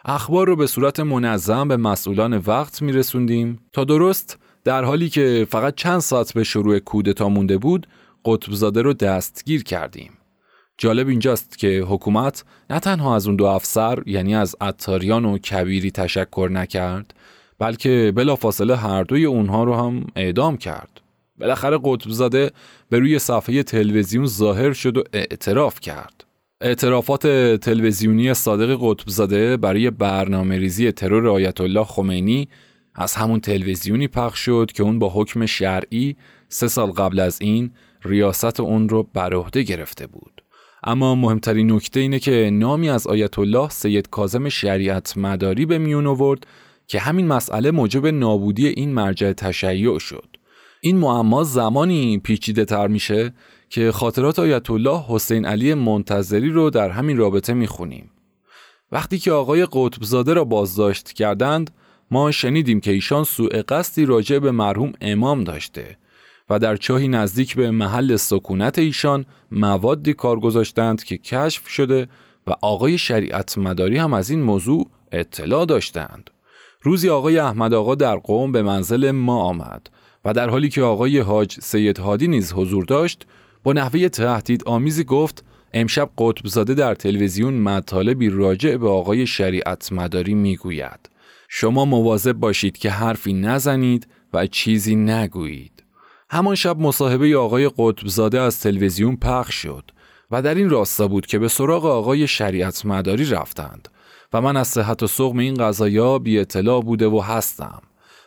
اخبار 0.06 0.48
رو 0.48 0.56
به 0.56 0.68
صورت 0.68 1.00
منظم 1.00 1.68
به 1.68 1.78
مسئولان 1.78 2.34
وقت 2.38 2.82
می 2.82 2.92
رسوندیم 2.92 3.60
تا 3.74 3.84
درست 3.84 4.38
در 4.64 4.84
حالی 4.84 5.10
که 5.10 5.48
فقط 5.50 5.76
چند 5.76 6.00
ساعت 6.00 6.34
به 6.34 6.44
شروع 6.44 6.80
کودتا 6.80 7.30
مونده 7.30 7.58
بود 7.58 7.88
قطبزاده 8.26 8.82
رو 8.82 8.94
دستگیر 8.94 9.64
کردیم. 9.64 10.12
جالب 10.82 11.08
اینجاست 11.08 11.58
که 11.58 11.86
حکومت 11.88 12.44
نه 12.70 12.80
تنها 12.80 13.16
از 13.16 13.28
اون 13.28 13.36
دو 13.36 13.46
افسر 13.46 14.04
یعنی 14.06 14.36
از 14.36 14.56
اتاریان 14.62 15.26
و 15.26 15.38
کبیری 15.38 15.92
تشکر 15.92 16.50
نکرد 16.52 17.14
بلکه 17.60 18.14
بلافاصله 18.16 18.76
هر 18.76 19.04
دوی 19.04 19.26
اونها 19.26 19.64
رو 19.64 19.76
هم 19.76 20.08
اعدام 20.16 20.58
کرد. 20.58 21.02
بالاخره 21.40 21.80
قطبزاده 21.84 22.52
به 22.90 23.00
روی 23.00 23.20
صفحه 23.20 23.64
تلویزیون 23.64 24.26
ظاهر 24.26 24.74
شد 24.74 24.98
و 24.98 25.04
اعتراف 25.14 25.80
کرد. 25.80 26.24
اعترافات 26.62 27.28
تلویزیونی 27.58 28.34
صادق 28.34 28.78
قطبزاده 28.82 29.58
برای 29.58 29.90
برنامه 29.90 30.58
ریزی 30.58 30.92
ترور 30.92 31.28
آیت 31.28 31.62
الله 31.62 31.84
خمینی 31.84 32.48
از 32.96 33.16
همون 33.16 33.40
تلویزیونی 33.40 34.08
پخش 34.08 34.40
شد 34.40 34.72
که 34.74 34.84
اون 34.84 35.00
با 35.00 35.10
حکم 35.10 35.46
شرعی 35.46 36.16
سه 36.50 36.68
سال 36.68 36.92
قبل 36.92 37.20
از 37.20 37.42
این 37.42 37.72
ریاست 38.04 38.60
اون 38.60 38.90
رو 38.90 39.04
بر 39.14 39.34
عهده 39.34 39.64
گرفته 39.64 40.08
بود. 40.08 40.42
اما 40.84 41.16
مهمترین 41.16 41.72
نکته 41.72 42.00
اینه 42.00 42.20
که 42.20 42.50
نامی 42.54 42.90
از 42.90 43.08
آیت 43.08 43.40
الله 43.40 43.70
سید 43.70 44.10
کازم 44.10 44.50
شریعت 44.50 45.18
مداری 45.18 45.66
به 45.66 45.78
میون 45.78 46.08
آورد 46.08 46.48
که 46.88 47.00
همین 47.00 47.28
مسئله 47.28 47.72
موجب 47.72 48.08
نابودی 48.08 48.68
این 48.68 48.94
مرجع 48.94 49.34
تشیع 49.34 50.00
شد. 50.00 50.28
این 50.82 50.98
معما 50.98 51.44
زمانی 51.44 52.18
پیچیده 52.18 52.66
تر 52.66 52.88
میشه 52.88 53.34
که 53.70 53.92
خاطرات 53.92 54.40
آیت 54.40 54.72
الله 54.72 55.04
حسین 55.08 55.46
علی 55.46 55.74
منتظری 55.74 56.50
رو 56.50 56.70
در 56.70 56.90
همین 56.90 57.18
رابطه 57.18 57.54
می‌خونیم. 57.54 58.12
وقتی 58.92 59.20
که 59.20 59.32
آقای 59.32 59.68
قطبزاده 59.72 60.34
را 60.34 60.44
بازداشت 60.44 61.14
کردند 61.14 61.72
ما 62.12 62.32
شنیدیم 62.32 62.80
که 62.80 62.92
ایشان 62.92 63.24
سوء 63.24 63.62
قصدی 63.68 64.06
راجع 64.06 64.40
به 64.40 64.52
مرحوم 64.52 64.94
امام 65.02 65.44
داشته 65.44 65.98
و 66.52 66.60
در 66.60 66.76
چاهی 66.76 67.08
نزدیک 67.08 67.56
به 67.56 67.72
محل 67.72 68.16
سکونت 68.16 68.80
ایشان 68.80 69.26
موادی 69.52 70.14
کار 70.14 70.40
گذاشتند 70.40 71.04
که 71.04 71.18
کشف 71.18 71.68
شده 71.68 72.08
و 72.48 72.52
آقای 72.62 72.98
شریعت 72.98 73.58
مداری 73.58 73.98
هم 73.98 74.14
از 74.14 74.30
این 74.30 74.42
موضوع 74.42 74.90
اطلاع 75.12 75.66
داشتند. 75.66 76.30
روزی 76.82 77.10
آقای 77.10 77.38
احمد 77.38 77.74
آقا 77.74 77.96
در 77.96 78.16
قوم 78.16 78.52
به 78.52 78.62
منزل 78.62 79.12
ما 79.12 79.42
آمد 79.42 79.90
و 80.26 80.34
در 80.34 80.50
حالی 80.50 80.70
که 80.70 80.82
آقای 80.82 81.20
حاج 81.20 81.60
سید 81.60 81.98
هادی 82.00 82.28
نیز 82.28 82.54
حضور 82.54 82.86
داشت 82.86 83.26
با 83.64 83.74
نحوه 83.74 84.10
تهدید 84.10 84.64
آمیزی 84.64 85.04
گفت 85.04 85.44
امشب 85.74 86.10
قطبزاده 86.18 86.74
در 86.74 86.96
تلویزیون 86.96 87.54
مطالبی 87.54 88.30
راجع 88.30 88.78
به 88.78 88.90
آقای 88.90 89.28
شریعت 89.28 89.92
مداری 89.92 90.34
می‌گوید 90.34 91.10
شما 91.50 91.86
مواظب 91.86 92.34
باشید 92.34 92.78
که 92.78 92.90
حرفی 92.90 93.34
نزنید 93.34 94.08
و 94.34 94.48
چیزی 94.48 94.96
نگویید 94.96 95.81
همان 96.34 96.56
شب 96.56 96.80
مصاحبه 96.80 97.38
آقای 97.38 97.72
قطبزاده 97.78 98.42
از 98.42 98.60
تلویزیون 98.60 99.16
پخش 99.16 99.56
شد 99.56 99.92
و 100.32 100.42
در 100.42 100.56
این 100.56 100.70
راستا 100.70 101.08
بود 101.08 101.26
که 101.26 101.40
به 101.40 101.48
سراغ 101.48 101.86
آقای 101.86 102.28
شریعت 102.28 102.86
مداری 102.86 103.26
رفتند 103.26 103.88
و 104.34 104.42
من 104.42 104.58
از 104.58 104.68
صحت 104.68 105.04
و 105.04 105.08
سقم 105.08 105.38
این 105.38 105.54
قضایا 105.54 106.20
بی 106.20 106.40
اطلاع 106.40 106.82
بوده 106.82 107.08
و 107.08 107.20
هستم. 107.20 107.82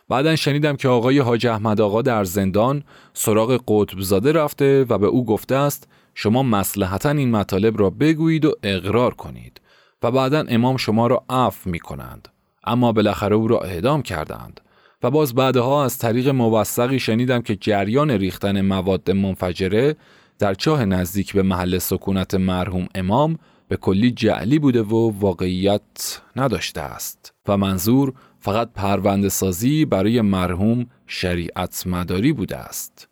بعدا 0.09 0.37
شنیدم 0.37 0.77
که 0.77 0.89
آقای 0.89 1.19
حاج 1.19 1.47
احمد 1.47 1.81
آقا 1.81 2.03
در 2.03 2.25
زندان 2.25 2.83
سراغ 3.15 3.61
قطبزاده 3.69 4.33
رفته 4.33 4.87
و 4.89 4.99
به 4.99 5.07
او 5.07 5.25
گفته 5.25 5.55
است 5.55 5.89
شما 6.15 6.43
مسلحتا 6.43 7.11
این 7.11 7.31
مطالب 7.31 7.81
را 7.81 7.91
بگویید 7.91 8.45
و 8.45 8.55
اقرار 8.63 9.15
کنید 9.15 9.61
و 10.03 10.11
بعدا 10.11 10.45
امام 10.49 10.77
شما 10.77 11.07
را 11.07 11.25
عفو 11.31 11.71
می 11.71 11.79
کنند 11.79 12.29
اما 12.65 12.93
بالاخره 12.93 13.37
او 13.37 13.49
را 13.49 13.61
اعدام 13.61 14.03
کردند. 14.03 14.61
و 15.05 15.11
باز 15.11 15.35
بعدها 15.35 15.85
از 15.85 15.99
طریق 15.99 16.29
موثقی 16.29 16.99
شنیدم 16.99 17.43
که 17.43 17.57
جریان 17.57 18.11
ریختن 18.11 18.61
مواد 18.61 19.11
منفجره 19.11 19.97
در 20.39 20.55
چاه 20.55 20.85
نزدیک 20.85 21.33
به 21.33 21.43
محل 21.43 21.79
سکونت 21.79 22.35
مرحوم 22.35 22.87
امام 22.95 23.39
به 23.69 23.77
کلی 23.77 24.11
جعلی 24.11 24.59
بوده 24.59 24.83
و 24.83 25.13
واقعیت 25.21 26.21
نداشته 26.37 26.81
است 26.81 27.35
و 27.49 27.57
منظور 27.57 28.13
فقط 28.41 28.71
پرونده 28.75 29.29
سازی 29.29 29.85
برای 29.85 30.21
مرحوم 30.21 30.87
شریعت 31.07 31.87
مداری 31.87 32.33
بوده 32.33 32.57
است. 32.57 33.09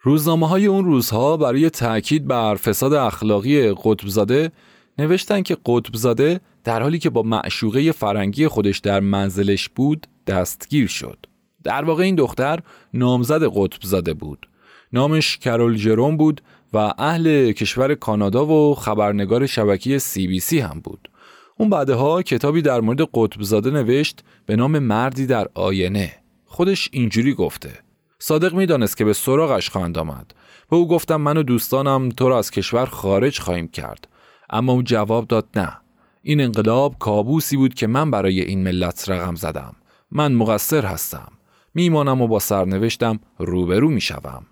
روزنامه 0.00 0.48
های 0.48 0.66
اون 0.66 0.84
روزها 0.84 1.36
برای 1.36 1.70
تأکید 1.70 2.26
بر 2.26 2.54
فساد 2.54 2.92
اخلاقی 2.92 3.72
قطبزاده 3.72 4.52
نوشتن 4.98 5.42
که 5.42 5.56
قطبزاده 5.66 6.40
در 6.64 6.82
حالی 6.82 6.98
که 6.98 7.10
با 7.10 7.22
معشوقه 7.22 7.92
فرنگی 7.92 8.48
خودش 8.48 8.78
در 8.78 9.00
منزلش 9.00 9.68
بود 9.68 10.06
دستگیر 10.26 10.86
شد. 10.86 11.26
در 11.64 11.84
واقع 11.84 12.02
این 12.02 12.14
دختر 12.14 12.60
نامزد 12.94 13.42
قطبزاده 13.54 14.14
بود. 14.14 14.48
نامش 14.92 15.38
کرول 15.38 15.76
جروم 15.76 16.16
بود 16.16 16.40
و 16.72 16.92
اهل 16.98 17.52
کشور 17.52 17.94
کانادا 17.94 18.46
و 18.46 18.74
خبرنگار 18.74 19.46
شبکه 19.46 19.98
سی 19.98 20.26
بی 20.26 20.40
سی 20.40 20.58
هم 20.58 20.80
بود. 20.84 21.10
اون 21.58 21.70
بعدها 21.70 22.22
کتابی 22.22 22.62
در 22.62 22.80
مورد 22.80 23.00
قطبزاده 23.14 23.70
نوشت 23.70 24.24
به 24.46 24.56
نام 24.56 24.78
مردی 24.78 25.26
در 25.26 25.48
آینه. 25.54 26.12
خودش 26.44 26.88
اینجوری 26.92 27.34
گفته. 27.34 27.70
صادق 28.18 28.54
می‌دانست 28.54 28.96
که 28.96 29.04
به 29.04 29.12
سراغش 29.12 29.70
خواهند 29.70 29.98
آمد. 29.98 30.34
به 30.70 30.76
او 30.76 30.88
گفتم 30.88 31.16
من 31.16 31.36
و 31.36 31.42
دوستانم 31.42 32.08
تو 32.08 32.28
را 32.28 32.38
از 32.38 32.50
کشور 32.50 32.86
خارج 32.86 33.40
خواهیم 33.40 33.68
کرد. 33.68 34.08
اما 34.50 34.72
او 34.72 34.82
جواب 34.82 35.26
داد 35.26 35.48
نه. 35.56 35.76
این 36.22 36.40
انقلاب 36.40 36.98
کابوسی 36.98 37.56
بود 37.56 37.74
که 37.74 37.86
من 37.86 38.10
برای 38.10 38.40
این 38.40 38.62
ملت 38.62 39.08
رقم 39.08 39.34
زدم. 39.34 39.76
من 40.14 40.32
مقصر 40.32 40.84
هستم. 40.84 41.32
میمانم 41.74 42.22
و 42.22 42.26
با 42.26 42.38
سرنوشتم 42.38 43.20
روبرو 43.38 43.90
می‌شوم. 43.90 44.46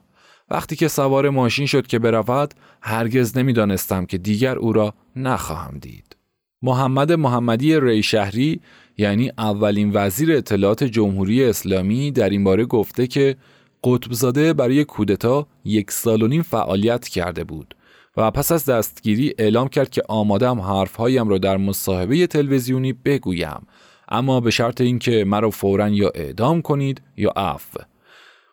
وقتی 0.51 0.77
که 0.77 0.89
سوار 0.89 1.31
ماشین 1.31 1.67
شد 1.67 1.87
که 1.87 1.99
برود 1.99 2.55
هرگز 2.81 3.39
نمی‌دانستم 3.39 4.07
که 4.07 4.19
دیگر 4.19 4.57
او 4.57 4.73
را 4.73 4.95
نخواهم 5.17 5.79
دید. 5.79 6.17
محمد 6.63 7.13
محمدی 7.13 7.81
ری 7.81 8.03
شهری 8.03 8.61
یعنی 8.99 9.33
اولین 9.39 9.91
وزیر 9.95 10.33
اطلاعات 10.33 10.85
جمهوری 10.85 11.45
اسلامی 11.45 12.11
در 12.11 12.31
این 12.31 12.45
باره 12.45 12.65
گفته 12.65 13.07
که 13.07 13.37
قطبزاده 13.85 14.53
برای 14.53 14.85
کودتا 14.85 15.47
یک 15.65 15.91
سال 15.91 16.23
و 16.23 16.27
نیم 16.27 16.43
فعالیت 16.43 17.09
کرده 17.09 17.45
بود 17.45 17.75
و 18.17 18.31
پس 18.31 18.53
از 18.53 18.65
دستگیری 18.65 19.35
اعلام 19.39 19.69
کرد 19.69 19.91
که 19.91 20.03
آمادم 20.09 20.61
حرفهایم 20.61 21.29
را 21.29 21.39
در 21.39 21.57
مصاحبه 21.57 22.27
تلویزیونی 22.27 22.93
بگویم 22.93 23.67
اما 24.13 24.41
به 24.41 24.51
شرط 24.51 24.81
اینکه 24.81 25.25
مرا 25.25 25.51
فورا 25.51 25.89
یا 25.89 26.11
اعدام 26.15 26.63
کنید 26.63 27.03
یا 27.17 27.31
عفو 27.31 27.79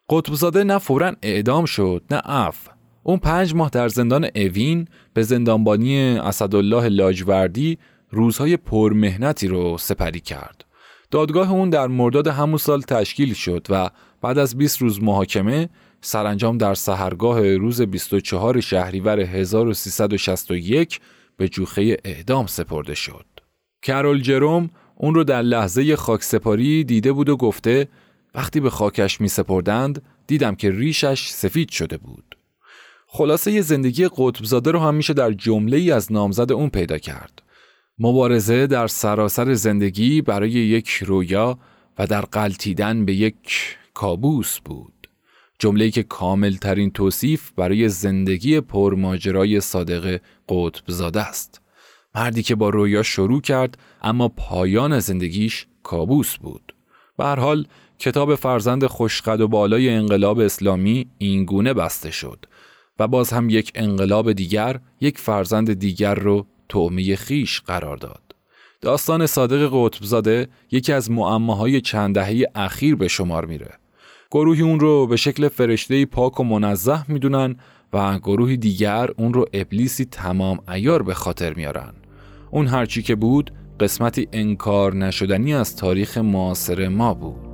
قطبزاده 0.10 0.64
نه 0.64 0.78
فورا 0.78 1.16
اعدام 1.22 1.66
شد 1.66 2.04
نه 2.12 2.18
عفو 2.18 2.72
اون 3.04 3.18
پنج 3.18 3.56
ماه 3.56 3.70
در 3.70 3.88
زندان 3.88 4.28
اوین 4.36 4.88
به 5.14 5.24
زندانبانی 5.24 6.00
اسدالله 6.00 6.88
لاجوردی 6.88 7.78
روزهای 8.10 8.58
پرمهنتی 8.58 9.48
رو 9.48 9.78
سپری 9.78 10.20
کرد. 10.20 10.66
دادگاه 11.12 11.52
اون 11.52 11.70
در 11.70 11.88
مرداد 11.88 12.28
همون 12.28 12.58
سال 12.58 12.82
تشکیل 12.82 13.34
شد 13.34 13.68
و 13.70 13.90
بعد 14.22 14.38
از 14.38 14.58
20 14.58 14.82
روز 14.82 15.04
محاکمه 15.04 15.70
سرانجام 16.02 16.58
در 16.58 16.74
سهرگاه 16.74 17.56
روز 17.56 17.82
24 17.82 18.60
شهریور 18.60 19.20
1361 19.20 21.00
به 21.38 21.50
جوخه 21.50 21.98
اعدام 22.06 22.48
سپرده 22.48 22.96
شد. 22.96 23.26
کرول 23.82 24.22
جروم 24.22 24.70
اون 25.02 25.16
رو 25.16 25.24
در 25.24 25.42
لحظه 25.42 25.96
خاکسپاری 25.96 26.84
دیده 26.84 27.12
بود 27.12 27.30
و 27.30 27.38
گفته 27.38 27.88
وقتی 28.36 28.60
به 28.60 28.70
خاکش 28.70 29.22
می 29.22 29.28
سپردند 29.28 30.02
دیدم 30.28 30.56
که 30.56 30.72
ریشش 30.72 31.30
سفید 31.30 31.70
شده 31.70 31.98
بود. 31.98 32.38
خلاصه 33.08 33.52
یه 33.52 33.62
زندگی 33.62 34.08
قطبزاده 34.18 34.72
رو 34.72 34.80
هم 34.80 34.96
میشه 34.96 35.14
در 35.14 35.32
جمله 35.32 35.78
ای 35.78 35.92
از 35.92 36.12
نامزد 36.12 36.52
اون 36.52 36.70
پیدا 36.70 36.98
کرد. 36.98 37.42
مبارزه 38.00 38.68
در 38.68 38.88
سراسر 38.88 39.54
زندگی 39.54 40.22
برای 40.22 40.52
یک 40.52 40.90
رویا 40.90 41.60
و 42.00 42.08
در 42.08 42.22
قلتیدن 42.22 43.06
به 43.06 43.14
یک 43.14 43.78
کابوس 43.94 44.60
بود. 44.60 45.08
جمله 45.60 45.92
که 45.92 46.04
کامل 46.04 46.56
ترین 46.56 46.92
توصیف 46.92 47.52
برای 47.52 47.90
زندگی 47.90 48.62
پرماجرای 48.62 49.62
صادق 49.62 50.22
قطبزاده 50.50 51.22
است. 51.22 51.59
مردی 52.16 52.44
که 52.44 52.56
با 52.56 52.70
رویا 52.70 53.04
شروع 53.04 53.42
کرد 53.42 53.78
اما 54.02 54.28
پایان 54.28 55.00
زندگیش 55.00 55.68
کابوس 55.84 56.38
بود. 56.38 56.76
به 57.18 57.26
حال 57.26 57.66
کتاب 58.00 58.36
فرزند 58.36 58.86
خوشقد 58.86 59.42
و 59.42 59.48
بالای 59.48 59.90
انقلاب 59.90 60.40
اسلامی 60.40 61.08
اینگونه 61.18 61.74
بسته 61.74 62.12
شد 62.12 62.46
و 63.00 63.08
باز 63.08 63.34
هم 63.34 63.50
یک 63.50 63.72
انقلاب 63.76 64.32
دیگر 64.32 64.80
یک 65.02 65.18
فرزند 65.18 65.74
دیگر 65.74 66.16
رو 66.16 66.46
تومه 66.70 67.16
خیش 67.16 67.62
قرار 67.62 67.98
داد. 67.98 68.36
داستان 68.82 69.26
صادق 69.26 69.70
قطبزاده 69.74 70.48
یکی 70.72 70.94
از 70.94 71.12
معماهای 71.12 71.82
چند 71.82 72.16
دهه 72.16 72.44
اخیر 72.56 72.96
به 72.96 73.08
شمار 73.08 73.46
میره. 73.46 73.72
گروهی 74.32 74.62
اون 74.62 74.80
رو 74.80 75.08
به 75.08 75.18
شکل 75.18 75.48
فرشته 75.48 76.06
پاک 76.06 76.40
و 76.40 76.44
منزه 76.44 77.12
می‌دونن 77.12 77.56
و 77.94 78.20
گروهی 78.20 78.58
دیگر 78.58 79.10
اون 79.18 79.34
رو 79.34 79.46
ابلیسی 79.54 80.06
تمام 80.06 80.60
ایار 80.70 81.04
به 81.04 81.14
خاطر 81.14 81.54
میارن. 81.54 81.94
اون 82.52 82.68
هرچی 82.68 83.02
که 83.02 83.16
بود 83.16 83.52
قسمتی 83.80 84.28
انکار 84.34 84.96
نشدنی 84.96 85.54
از 85.54 85.76
تاریخ 85.76 86.18
معاصر 86.18 86.88
ما 86.88 87.14
بود. 87.14 87.49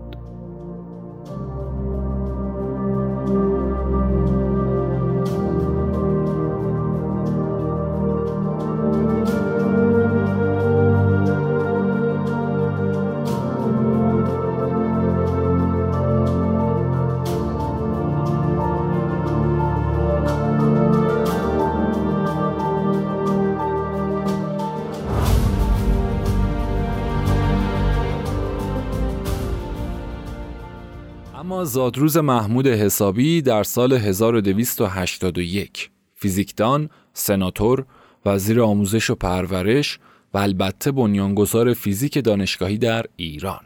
زادروز 31.75 32.17
محمود 32.17 32.67
حسابی 32.67 33.41
در 33.41 33.63
سال 33.63 33.93
1281 33.93 35.89
فیزیکدان، 36.15 36.89
سناتور، 37.13 37.85
وزیر 38.25 38.61
آموزش 38.61 39.09
و 39.09 39.15
پرورش 39.15 39.99
و 40.33 40.37
البته 40.37 40.91
بنیانگذار 40.91 41.73
فیزیک 41.73 42.23
دانشگاهی 42.23 42.77
در 42.77 43.05
ایران. 43.15 43.61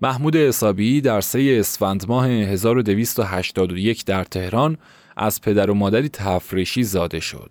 محمود 0.00 0.36
حسابی 0.36 1.00
در 1.00 1.20
سه 1.20 1.56
اسفند 1.60 2.08
ماه 2.08 2.28
1281 2.28 4.04
در 4.04 4.24
تهران 4.24 4.76
از 5.16 5.40
پدر 5.40 5.70
و 5.70 5.74
مادری 5.74 6.08
تفریشی 6.08 6.82
زاده 6.82 7.20
شد. 7.20 7.50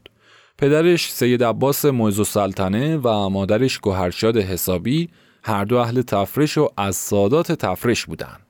پدرش 0.58 1.12
سید 1.12 1.44
عباس 1.44 1.86
معز 1.86 2.27
سلطنه 2.27 2.98
و 2.98 3.30
مادرش 3.30 3.80
گوهرشاد 3.80 4.38
حسابی 4.38 5.10
هر 5.44 5.65
دو 5.65 5.77
اهل 5.77 6.01
تفرش 6.01 6.58
و 6.58 6.70
از 6.77 6.96
سادات 6.96 7.51
تفرش 7.51 8.06
بودند. 8.06 8.43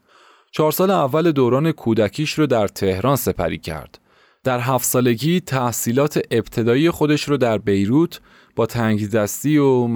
چهار 0.56 0.72
سال 0.72 0.92
اول 0.92 1.32
دوران 1.32 1.72
کودکیش 1.72 2.34
رو 2.34 2.48
در 2.48 2.68
تهران 2.68 3.16
سپری 3.16 3.58
کرد. 3.58 4.00
در 4.44 4.60
هفت 4.60 4.86
سالگی 4.86 5.40
تحصیلات 5.40 6.22
ابتدایی 6.32 6.90
خودش 6.92 7.24
رو 7.24 7.38
در 7.38 7.58
بیروت 7.58 8.22
با 8.56 8.66
تنگ 8.66 9.10
دستی 9.10 9.58
و 9.58 9.88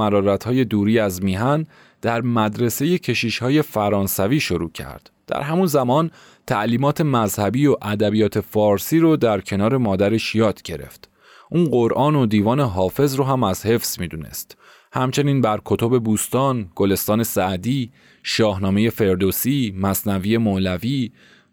های 0.45 0.65
دوری 0.65 0.99
از 0.99 1.23
میهن 1.23 1.65
در 2.01 2.21
مدرسه 2.21 2.97
کشیش 2.97 3.39
های 3.39 3.61
فرانسوی 3.61 4.39
شروع 4.39 4.71
کرد. 4.71 5.09
در 5.27 5.41
همون 5.41 5.65
زمان 5.65 6.11
تعلیمات 6.47 7.01
مذهبی 7.01 7.67
و 7.67 7.75
ادبیات 7.81 8.39
فارسی 8.39 8.99
رو 8.99 9.17
در 9.17 9.41
کنار 9.41 9.77
مادرش 9.77 10.35
یاد 10.35 10.61
گرفت. 10.61 11.09
اون 11.51 11.65
قرآن 11.65 12.15
و 12.15 12.25
دیوان 12.25 12.59
حافظ 12.59 13.15
رو 13.15 13.23
هم 13.23 13.43
از 13.43 13.65
حفظ 13.65 13.99
می‌دونست. 13.99 14.57
همچنین 14.97 15.41
بر 15.41 15.59
کتب 15.65 15.99
بوستان، 15.99 16.69
گلستان 16.75 17.23
سعدی، 17.23 17.91
شاهنامه 18.23 18.89
فردوسی، 18.89 19.73
مصنوی 19.77 20.37
مولوی 20.37 21.11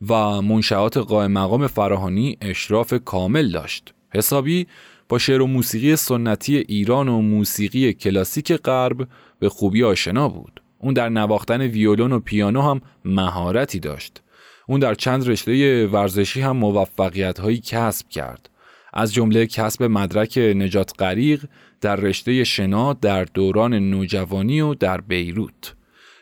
و 0.08 0.42
منشعات 0.42 0.96
قائم 0.96 1.32
مقام 1.32 1.66
فراهانی 1.66 2.38
اشراف 2.40 2.94
کامل 3.04 3.50
داشت. 3.50 3.94
حسابی 4.14 4.66
با 5.08 5.18
شعر 5.18 5.42
و 5.42 5.46
موسیقی 5.46 5.96
سنتی 5.96 6.56
ایران 6.56 7.08
و 7.08 7.20
موسیقی 7.20 7.92
کلاسیک 7.92 8.52
غرب 8.52 9.08
به 9.38 9.48
خوبی 9.48 9.84
آشنا 9.84 10.28
بود. 10.28 10.62
اون 10.78 10.94
در 10.94 11.08
نواختن 11.08 11.60
ویولون 11.60 12.12
و 12.12 12.20
پیانو 12.20 12.62
هم 12.62 12.80
مهارتی 13.04 13.80
داشت. 13.80 14.22
اون 14.68 14.80
در 14.80 14.94
چند 14.94 15.28
رشته 15.28 15.86
ورزشی 15.86 16.40
هم 16.40 16.56
موفقیت 16.56 17.40
هایی 17.40 17.58
کسب 17.58 18.08
کرد. 18.08 18.50
از 18.94 19.14
جمله 19.14 19.46
کسب 19.46 19.82
مدرک 19.82 20.38
نجات 20.38 20.92
غریق 20.98 21.44
در 21.80 21.96
رشته 21.96 22.44
شنا 22.44 22.92
در 22.92 23.24
دوران 23.24 23.74
نوجوانی 23.74 24.60
و 24.60 24.74
در 24.74 25.00
بیروت. 25.00 25.74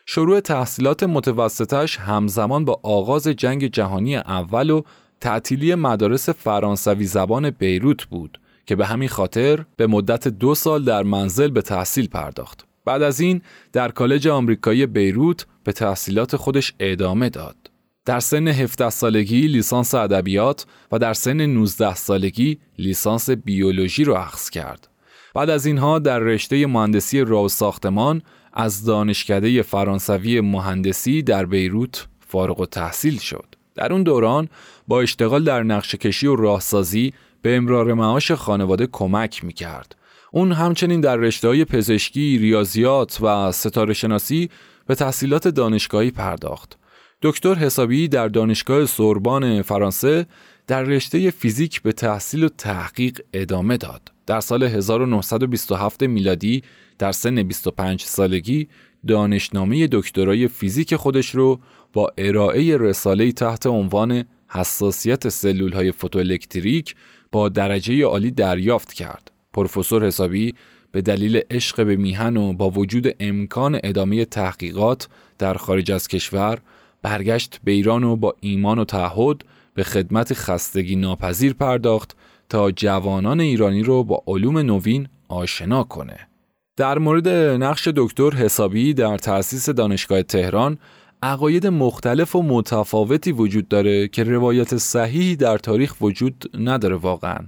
شروع 0.06 0.40
تحصیلات 0.40 1.02
متوسطش 1.02 1.96
همزمان 1.98 2.64
با 2.64 2.80
آغاز 2.82 3.28
جنگ 3.28 3.66
جهانی 3.66 4.16
اول 4.16 4.70
و 4.70 4.82
تعطیلی 5.20 5.74
مدارس 5.74 6.28
فرانسوی 6.28 7.04
زبان 7.04 7.50
بیروت 7.50 8.04
بود 8.04 8.40
که 8.66 8.76
به 8.76 8.86
همین 8.86 9.08
خاطر 9.08 9.64
به 9.76 9.86
مدت 9.86 10.28
دو 10.28 10.54
سال 10.54 10.84
در 10.84 11.02
منزل 11.02 11.48
به 11.48 11.62
تحصیل 11.62 12.08
پرداخت. 12.08 12.66
بعد 12.84 13.02
از 13.02 13.20
این 13.20 13.42
در 13.72 13.88
کالج 13.88 14.28
آمریکایی 14.28 14.86
بیروت 14.86 15.46
به 15.64 15.72
تحصیلات 15.72 16.36
خودش 16.36 16.74
ادامه 16.80 17.28
داد. 17.28 17.61
در 18.04 18.20
سن 18.20 18.48
17 18.48 18.90
سالگی 18.90 19.40
لیسانس 19.40 19.94
ادبیات 19.94 20.66
و 20.92 20.98
در 20.98 21.14
سن 21.14 21.46
19 21.46 21.94
سالگی 21.94 22.58
لیسانس 22.78 23.30
بیولوژی 23.30 24.04
را 24.04 24.22
اخذ 24.22 24.50
کرد. 24.50 24.88
بعد 25.34 25.50
از 25.50 25.66
اینها 25.66 25.98
در 25.98 26.18
رشته 26.18 26.66
مهندسی 26.66 27.20
راه 27.20 27.48
ساختمان 27.48 28.22
از 28.52 28.84
دانشکده 28.84 29.62
فرانسوی 29.62 30.40
مهندسی 30.40 31.22
در 31.22 31.46
بیروت 31.46 32.06
فارغ 32.20 32.60
و 32.60 32.66
تحصیل 32.66 33.18
شد. 33.18 33.46
در 33.74 33.92
اون 33.92 34.02
دوران 34.02 34.48
با 34.88 35.00
اشتغال 35.00 35.44
در 35.44 35.62
نقشه 35.62 35.98
کشی 35.98 36.26
و 36.26 36.36
راهسازی 36.36 37.12
به 37.42 37.56
امرار 37.56 37.94
معاش 37.94 38.32
خانواده 38.32 38.88
کمک 38.92 39.44
می 39.44 39.52
کرد. 39.52 39.96
اون 40.32 40.52
همچنین 40.52 41.00
در 41.00 41.16
رشته 41.16 41.48
های 41.48 41.64
پزشکی، 41.64 42.38
ریاضیات 42.38 43.18
و 43.20 43.52
ستاره 43.52 43.94
شناسی 43.94 44.50
به 44.86 44.94
تحصیلات 44.94 45.48
دانشگاهی 45.48 46.10
پرداخت. 46.10 46.81
دکتر 47.24 47.54
حسابی 47.54 48.08
در 48.08 48.28
دانشگاه 48.28 48.86
سوربان 48.86 49.62
فرانسه 49.62 50.26
در 50.66 50.82
رشته 50.82 51.30
فیزیک 51.30 51.82
به 51.82 51.92
تحصیل 51.92 52.44
و 52.44 52.48
تحقیق 52.48 53.20
ادامه 53.32 53.76
داد. 53.76 54.12
در 54.26 54.40
سال 54.40 54.62
1927 54.62 56.02
میلادی 56.02 56.62
در 56.98 57.12
سن 57.12 57.42
25 57.42 58.02
سالگی 58.02 58.68
دانشنامه 59.06 59.88
دکترای 59.92 60.48
فیزیک 60.48 60.96
خودش 60.96 61.34
رو 61.34 61.60
با 61.92 62.12
ارائه 62.18 62.76
رساله 62.76 63.32
تحت 63.32 63.66
عنوان 63.66 64.24
حساسیت 64.48 65.28
سلول 65.28 65.72
های 65.72 65.92
فوتوالکتریک 65.92 66.94
با 67.32 67.48
درجه 67.48 68.04
عالی 68.04 68.30
دریافت 68.30 68.92
کرد. 68.92 69.30
پروفسور 69.52 70.06
حسابی 70.06 70.54
به 70.92 71.02
دلیل 71.02 71.40
عشق 71.50 71.86
به 71.86 71.96
میهن 71.96 72.36
و 72.36 72.52
با 72.52 72.70
وجود 72.70 73.14
امکان 73.20 73.80
ادامه 73.84 74.24
تحقیقات 74.24 75.08
در 75.38 75.54
خارج 75.54 75.92
از 75.92 76.08
کشور 76.08 76.58
برگشت 77.02 77.60
به 77.64 77.72
ایران 77.72 78.04
و 78.04 78.16
با 78.16 78.34
ایمان 78.40 78.78
و 78.78 78.84
تعهد 78.84 79.44
به 79.74 79.82
خدمت 79.82 80.34
خستگی 80.34 80.96
ناپذیر 80.96 81.54
پرداخت 81.54 82.16
تا 82.48 82.70
جوانان 82.70 83.40
ایرانی 83.40 83.82
رو 83.82 84.04
با 84.04 84.22
علوم 84.26 84.58
نوین 84.58 85.08
آشنا 85.28 85.84
کنه. 85.84 86.28
در 86.76 86.98
مورد 86.98 87.28
نقش 87.62 87.88
دکتر 87.96 88.30
حسابی 88.30 88.94
در 88.94 89.18
تأسیس 89.18 89.68
دانشگاه 89.68 90.22
تهران 90.22 90.78
عقاید 91.22 91.66
مختلف 91.66 92.36
و 92.36 92.42
متفاوتی 92.42 93.32
وجود 93.32 93.68
داره 93.68 94.08
که 94.08 94.24
روایت 94.24 94.76
صحیحی 94.76 95.36
در 95.36 95.58
تاریخ 95.58 95.94
وجود 96.00 96.50
نداره 96.58 96.96
واقعا 96.96 97.38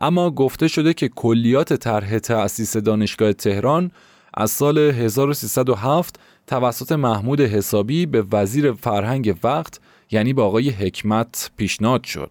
اما 0.00 0.30
گفته 0.30 0.68
شده 0.68 0.94
که 0.94 1.08
کلیات 1.08 1.72
طرح 1.72 2.18
تأسیس 2.18 2.76
دانشگاه 2.76 3.32
تهران 3.32 3.90
از 4.34 4.50
سال 4.50 4.78
1307 4.78 6.20
توسط 6.46 6.92
محمود 6.92 7.40
حسابی 7.40 8.06
به 8.06 8.24
وزیر 8.32 8.72
فرهنگ 8.72 9.38
وقت 9.44 9.80
یعنی 10.10 10.32
به 10.32 10.42
آقای 10.42 10.70
حکمت 10.70 11.50
پیشنهاد 11.56 12.04
شد. 12.04 12.30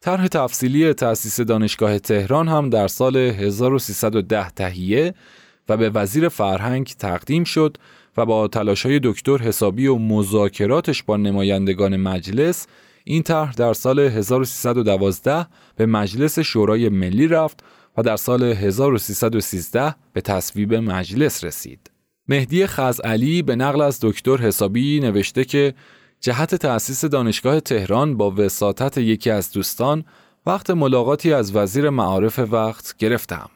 طرح 0.00 0.26
تفصیلی 0.26 0.92
تأسیس 0.92 1.40
دانشگاه 1.40 1.98
تهران 1.98 2.48
هم 2.48 2.70
در 2.70 2.88
سال 2.88 3.16
1310 3.16 4.50
تهیه 4.50 5.14
و 5.68 5.76
به 5.76 5.90
وزیر 5.90 6.28
فرهنگ 6.28 6.86
تقدیم 6.98 7.44
شد 7.44 7.76
و 8.16 8.26
با 8.26 8.48
تلاش 8.48 8.86
های 8.86 9.00
دکتر 9.02 9.36
حسابی 9.36 9.86
و 9.86 9.96
مذاکراتش 9.96 11.02
با 11.02 11.16
نمایندگان 11.16 11.96
مجلس 11.96 12.66
این 13.04 13.22
طرح 13.22 13.52
در 13.52 13.72
سال 13.72 13.98
1312 13.98 15.46
به 15.76 15.86
مجلس 15.86 16.38
شورای 16.38 16.88
ملی 16.88 17.28
رفت 17.28 17.64
و 17.96 18.02
در 18.02 18.16
سال 18.16 18.42
1313 18.42 19.94
به 20.12 20.20
تصویب 20.20 20.74
مجلس 20.74 21.44
رسید. 21.44 21.90
مهدی 22.28 22.66
خزعلی 22.66 23.42
به 23.42 23.56
نقل 23.56 23.80
از 23.80 23.98
دکتر 24.02 24.36
حسابی 24.36 25.00
نوشته 25.00 25.44
که 25.44 25.74
جهت 26.20 26.54
تأسیس 26.54 27.04
دانشگاه 27.04 27.60
تهران 27.60 28.16
با 28.16 28.30
وساطت 28.36 28.98
یکی 28.98 29.30
از 29.30 29.52
دوستان 29.52 30.04
وقت 30.46 30.70
ملاقاتی 30.70 31.32
از 31.32 31.56
وزیر 31.56 31.90
معارف 31.90 32.38
وقت 32.38 32.96
گرفتم. 32.98 33.50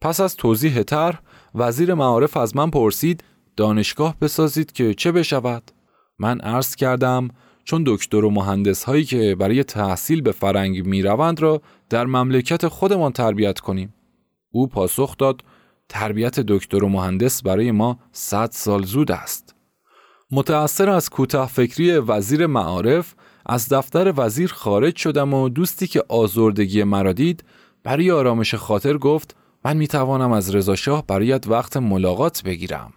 پس 0.00 0.20
از 0.20 0.36
توضیح 0.36 0.82
طرح 0.82 1.20
وزیر 1.54 1.94
معارف 1.94 2.36
از 2.36 2.56
من 2.56 2.70
پرسید 2.70 3.24
دانشگاه 3.56 4.16
بسازید 4.20 4.72
که 4.72 4.94
چه 4.94 5.12
بشود؟ 5.12 5.70
من 6.18 6.40
عرض 6.40 6.74
کردم 6.74 7.28
چون 7.64 7.84
دکتر 7.86 8.24
و 8.24 8.30
مهندس 8.30 8.84
هایی 8.84 9.04
که 9.04 9.36
برای 9.38 9.64
تحصیل 9.64 10.20
به 10.20 10.32
فرنگ 10.32 10.86
می 10.86 11.02
روند 11.02 11.40
را 11.40 11.62
در 11.90 12.06
مملکت 12.06 12.68
خودمان 12.68 13.12
تربیت 13.12 13.60
کنیم. 13.60 13.94
او 14.50 14.66
پاسخ 14.66 15.16
داد 15.16 15.42
تربیت 15.90 16.40
دکتر 16.40 16.84
و 16.84 16.88
مهندس 16.88 17.42
برای 17.42 17.70
ما 17.70 17.98
صد 18.12 18.50
سال 18.52 18.82
زود 18.82 19.12
است. 19.12 19.54
متأثر 20.30 20.90
از 20.90 21.10
کوتاه 21.10 21.48
فکری 21.48 21.92
وزیر 21.92 22.46
معارف 22.46 23.14
از 23.46 23.68
دفتر 23.68 24.12
وزیر 24.16 24.52
خارج 24.52 24.96
شدم 24.96 25.34
و 25.34 25.48
دوستی 25.48 25.86
که 25.86 26.04
آزردگی 26.08 26.84
مرا 26.84 27.12
دید 27.12 27.44
برای 27.84 28.10
آرامش 28.10 28.54
خاطر 28.54 28.98
گفت 28.98 29.36
من 29.64 29.76
می 29.76 29.88
توانم 29.88 30.32
از 30.32 30.54
رضاشاه 30.54 31.06
برایت 31.06 31.46
وقت 31.46 31.76
ملاقات 31.76 32.42
بگیرم. 32.42 32.92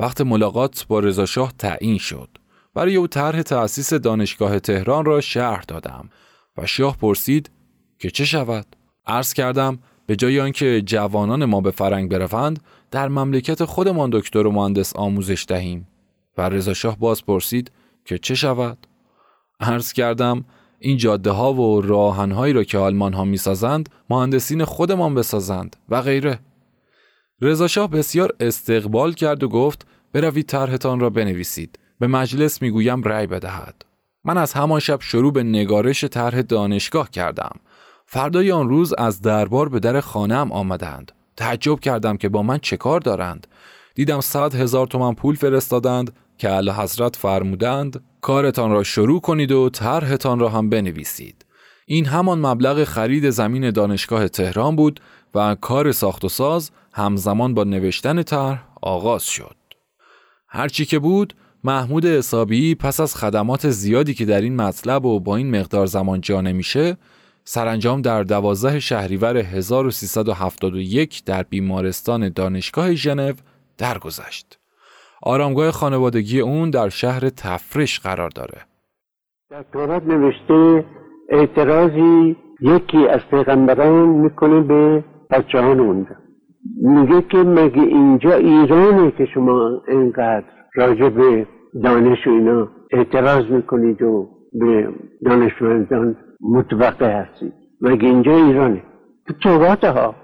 وقت 0.00 0.20
ملاقات 0.20 0.86
با 0.88 1.00
رضاشاه 1.00 1.52
تعیین 1.58 1.98
شد. 1.98 2.28
برای 2.74 2.96
او 2.96 3.06
طرح 3.06 3.42
تأسیس 3.42 3.94
دانشگاه 3.94 4.58
تهران 4.58 5.04
را 5.04 5.20
شرح 5.20 5.62
دادم 5.68 6.08
و 6.56 6.66
شاه 6.66 6.96
پرسید 6.96 7.50
که 7.98 8.10
چه 8.10 8.24
شود؟ 8.24 8.66
عرض 9.06 9.32
کردم 9.32 9.78
به 10.06 10.16
جای 10.16 10.40
آنکه 10.40 10.82
جوانان 10.82 11.44
ما 11.44 11.60
به 11.60 11.70
فرنگ 11.70 12.10
بروند 12.10 12.62
در 12.90 13.08
مملکت 13.08 13.64
خودمان 13.64 14.10
دکتر 14.12 14.46
و 14.46 14.52
مهندس 14.52 14.96
آموزش 14.96 15.44
دهیم 15.48 15.88
و 16.38 16.48
رضا 16.48 16.74
شاه 16.74 16.98
باز 16.98 17.24
پرسید 17.24 17.70
که 18.04 18.18
چه 18.18 18.34
شود؟ 18.34 18.78
عرض 19.60 19.92
کردم 19.92 20.44
این 20.78 20.96
جاده 20.96 21.30
ها 21.30 21.54
و 21.54 21.80
راهن 21.80 22.32
هایی 22.32 22.52
را 22.52 22.64
که 22.64 22.78
آلمان 22.78 23.12
ها 23.12 23.24
می 23.24 23.36
سازند 23.36 23.88
مهندسین 24.10 24.64
خودمان 24.64 25.14
بسازند 25.14 25.76
و 25.88 26.02
غیره. 26.02 26.38
رضا 27.40 27.68
شاه 27.68 27.90
بسیار 27.90 28.32
استقبال 28.40 29.12
کرد 29.12 29.42
و 29.42 29.48
گفت 29.48 29.86
بروید 30.12 30.46
طرحتان 30.46 31.00
را 31.00 31.10
بنویسید. 31.10 31.78
به 31.98 32.06
مجلس 32.06 32.62
می‌گویم 32.62 33.02
رأی 33.02 33.26
بدهد. 33.26 33.84
من 34.24 34.38
از 34.38 34.52
همان 34.52 34.80
شب 34.80 35.00
شروع 35.00 35.32
به 35.32 35.42
نگارش 35.42 36.04
طرح 36.04 36.42
دانشگاه 36.42 37.10
کردم. 37.10 37.56
فردای 38.12 38.52
آن 38.52 38.68
روز 38.68 38.94
از 38.98 39.20
دربار 39.20 39.68
به 39.68 39.80
در 39.80 40.00
خانم 40.00 40.52
آمدند. 40.52 41.12
تعجب 41.36 41.80
کردم 41.80 42.16
که 42.16 42.28
با 42.28 42.42
من 42.42 42.58
چه 42.58 42.76
کار 42.76 43.00
دارند. 43.00 43.46
دیدم 43.94 44.20
صد 44.20 44.54
هزار 44.54 44.86
تومن 44.86 45.14
پول 45.14 45.34
فرستادند 45.34 46.12
که 46.38 46.50
اعلی 46.50 46.70
حضرت 46.70 47.16
فرمودند 47.16 48.04
کارتان 48.20 48.70
را 48.70 48.82
شروع 48.82 49.20
کنید 49.20 49.52
و 49.52 49.70
طرحتان 49.70 50.38
را 50.38 50.48
هم 50.48 50.70
بنویسید. 50.70 51.44
این 51.86 52.06
همان 52.06 52.46
مبلغ 52.46 52.84
خرید 52.84 53.30
زمین 53.30 53.70
دانشگاه 53.70 54.28
تهران 54.28 54.76
بود 54.76 55.00
و 55.34 55.54
کار 55.54 55.92
ساخت 55.92 56.24
و 56.24 56.28
ساز 56.28 56.70
همزمان 56.92 57.54
با 57.54 57.64
نوشتن 57.64 58.22
طرح 58.22 58.64
آغاز 58.82 59.24
شد. 59.24 59.56
هرچی 60.48 60.84
که 60.84 60.98
بود 60.98 61.34
محمود 61.64 62.06
حسابی 62.06 62.74
پس 62.74 63.00
از 63.00 63.16
خدمات 63.16 63.70
زیادی 63.70 64.14
که 64.14 64.24
در 64.24 64.40
این 64.40 64.56
مطلب 64.56 65.04
و 65.04 65.20
با 65.20 65.36
این 65.36 65.60
مقدار 65.60 65.86
زمان 65.86 66.20
جا 66.20 66.40
نمیشه 66.40 66.96
سرانجام 67.44 68.02
در 68.02 68.22
دوازده 68.22 68.80
شهریور 68.80 69.36
1371 69.36 71.24
در 71.24 71.42
بیمارستان 71.42 72.28
دانشگاه 72.28 72.94
ژنو 72.94 73.32
درگذشت. 73.78 74.58
آرامگاه 75.22 75.70
خانوادگی 75.70 76.40
اون 76.40 76.70
در 76.70 76.88
شهر 76.88 77.20
تفرش 77.20 78.00
قرار 78.00 78.30
داره. 78.30 78.58
در 79.50 79.64
تورات 79.72 80.02
نوشته 80.02 80.84
اعتراضی 81.28 82.36
یکی 82.60 83.08
از 83.08 83.20
پیغمبران 83.30 84.08
می‌کنه 84.08 84.60
به 84.60 85.04
بچهان 85.30 85.80
اونجا 85.80 86.16
میگه 86.82 87.22
که 87.22 87.38
مگه 87.38 87.82
اینجا 87.82 88.34
ایرانه 88.34 89.10
که 89.10 89.26
شما 89.34 89.82
اینقدر 89.88 90.44
راجع 90.74 91.08
به 91.08 91.46
دانش 91.82 92.26
و 92.26 92.30
اینا 92.30 92.68
اعتراض 92.92 93.44
می‌کنید 93.44 94.02
و 94.02 94.28
به 94.52 94.88
دانشمندان 95.24 96.16
متوقع 96.42 97.20
هستید 97.20 97.52
مگه 97.80 98.08
اینجا 98.08 98.36
ایرانه. 98.36 98.82
تو 99.26 99.34
تورات 99.42 99.84
ها. 99.84 100.14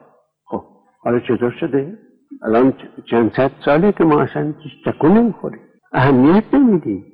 خب 0.44 0.62
حالا 1.02 1.20
چطور 1.20 1.50
شده؟ 1.60 1.98
الان 2.42 2.72
چند 3.10 3.32
صد 3.36 3.50
ساله 3.64 3.92
که 3.92 4.04
ما 4.04 4.20
اصلا 4.20 4.54
تکون 4.86 5.12
نمی‌خوریم. 5.12 5.60
اهمیت 5.92 6.44
نمیدیم. 6.52 7.04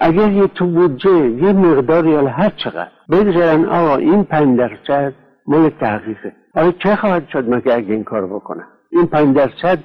اگر 0.00 0.32
یه 0.32 0.46
تو 0.46 0.66
بودجه 0.66 1.30
یه 1.30 1.52
مقداری 1.52 2.14
حالا 2.14 2.30
هر 2.30 2.52
چقدر. 2.64 2.90
بگذارن 3.10 3.64
آقا 3.64 3.96
این 3.96 4.24
پنج 4.24 4.58
درصد 4.58 5.12
مال 5.46 5.68
تحقیقه. 5.68 6.32
آیا 6.54 6.72
چه 6.72 6.96
خواهد 6.96 7.28
شد 7.28 7.54
مگه 7.54 7.74
اگه 7.74 7.94
این 7.94 8.04
کار 8.04 8.26
بکنن 8.26 8.66
این 8.92 9.06
پنج 9.06 9.36
درصد 9.36 9.78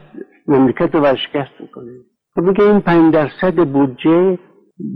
مملکت 0.48 0.96
رو 0.96 1.02
ورشکست 1.02 1.52
می‌کنه. 1.60 1.92
خب 2.36 2.42
میگه 2.42 2.64
این 2.64 2.80
پنج 2.80 3.14
درصد 3.14 3.56
بودجه 3.56 4.40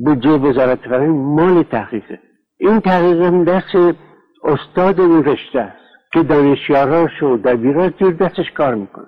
بودجه 0.05 0.29
وزارت 0.29 0.79
فرهنگ 0.79 1.15
مال 1.15 1.63
تحقیقه. 1.63 2.19
این 2.63 2.79
تحقیق 2.79 3.43
دست 3.43 3.97
استاد 4.43 4.99
این 4.99 5.23
رشته 5.23 5.59
است 5.59 5.81
که 6.13 6.23
دانشیاراش 6.23 7.23
و 7.23 7.37
دبیراش 7.37 7.91
زیر 7.99 8.11
دستش 8.11 8.51
کار 8.51 8.75
می‌کنه. 8.75 9.05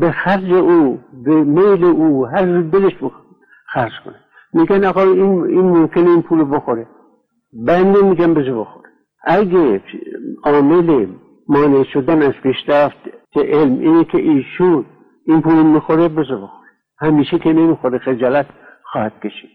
به 0.00 0.10
خرج 0.10 0.52
او 0.52 1.00
به 1.24 1.44
میل 1.44 1.84
او 1.84 2.26
هر 2.26 2.60
دلش 2.60 2.92
خرج 3.66 3.92
کنه. 4.04 4.14
میگن 4.54 4.84
آقا 4.84 5.02
این, 5.02 5.44
این 5.44 5.60
ممکنه 5.60 6.10
این 6.10 6.22
پول 6.22 6.56
بخوره. 6.56 6.86
بنده 7.66 8.02
میگن 8.02 8.34
بزو 8.34 8.60
بخوره. 8.60 8.90
اگه 9.24 9.82
عامل 10.44 11.06
مانع 11.48 11.84
شدن 11.84 12.22
از 12.22 12.34
پیشرفت 12.42 12.98
علم 13.36 13.78
اینه 13.78 14.04
که 14.04 14.18
ایشون 14.18 14.84
این 15.26 15.42
پول 15.42 15.62
می‌خوره 15.62 16.08
بزو 16.08 16.36
بخوره. 16.36 16.70
همیشه 17.00 17.38
که 17.38 17.52
نمی‌خوره 17.52 17.98
خجالت 17.98 18.46
خواهد 18.84 19.12
کشید. 19.24 19.50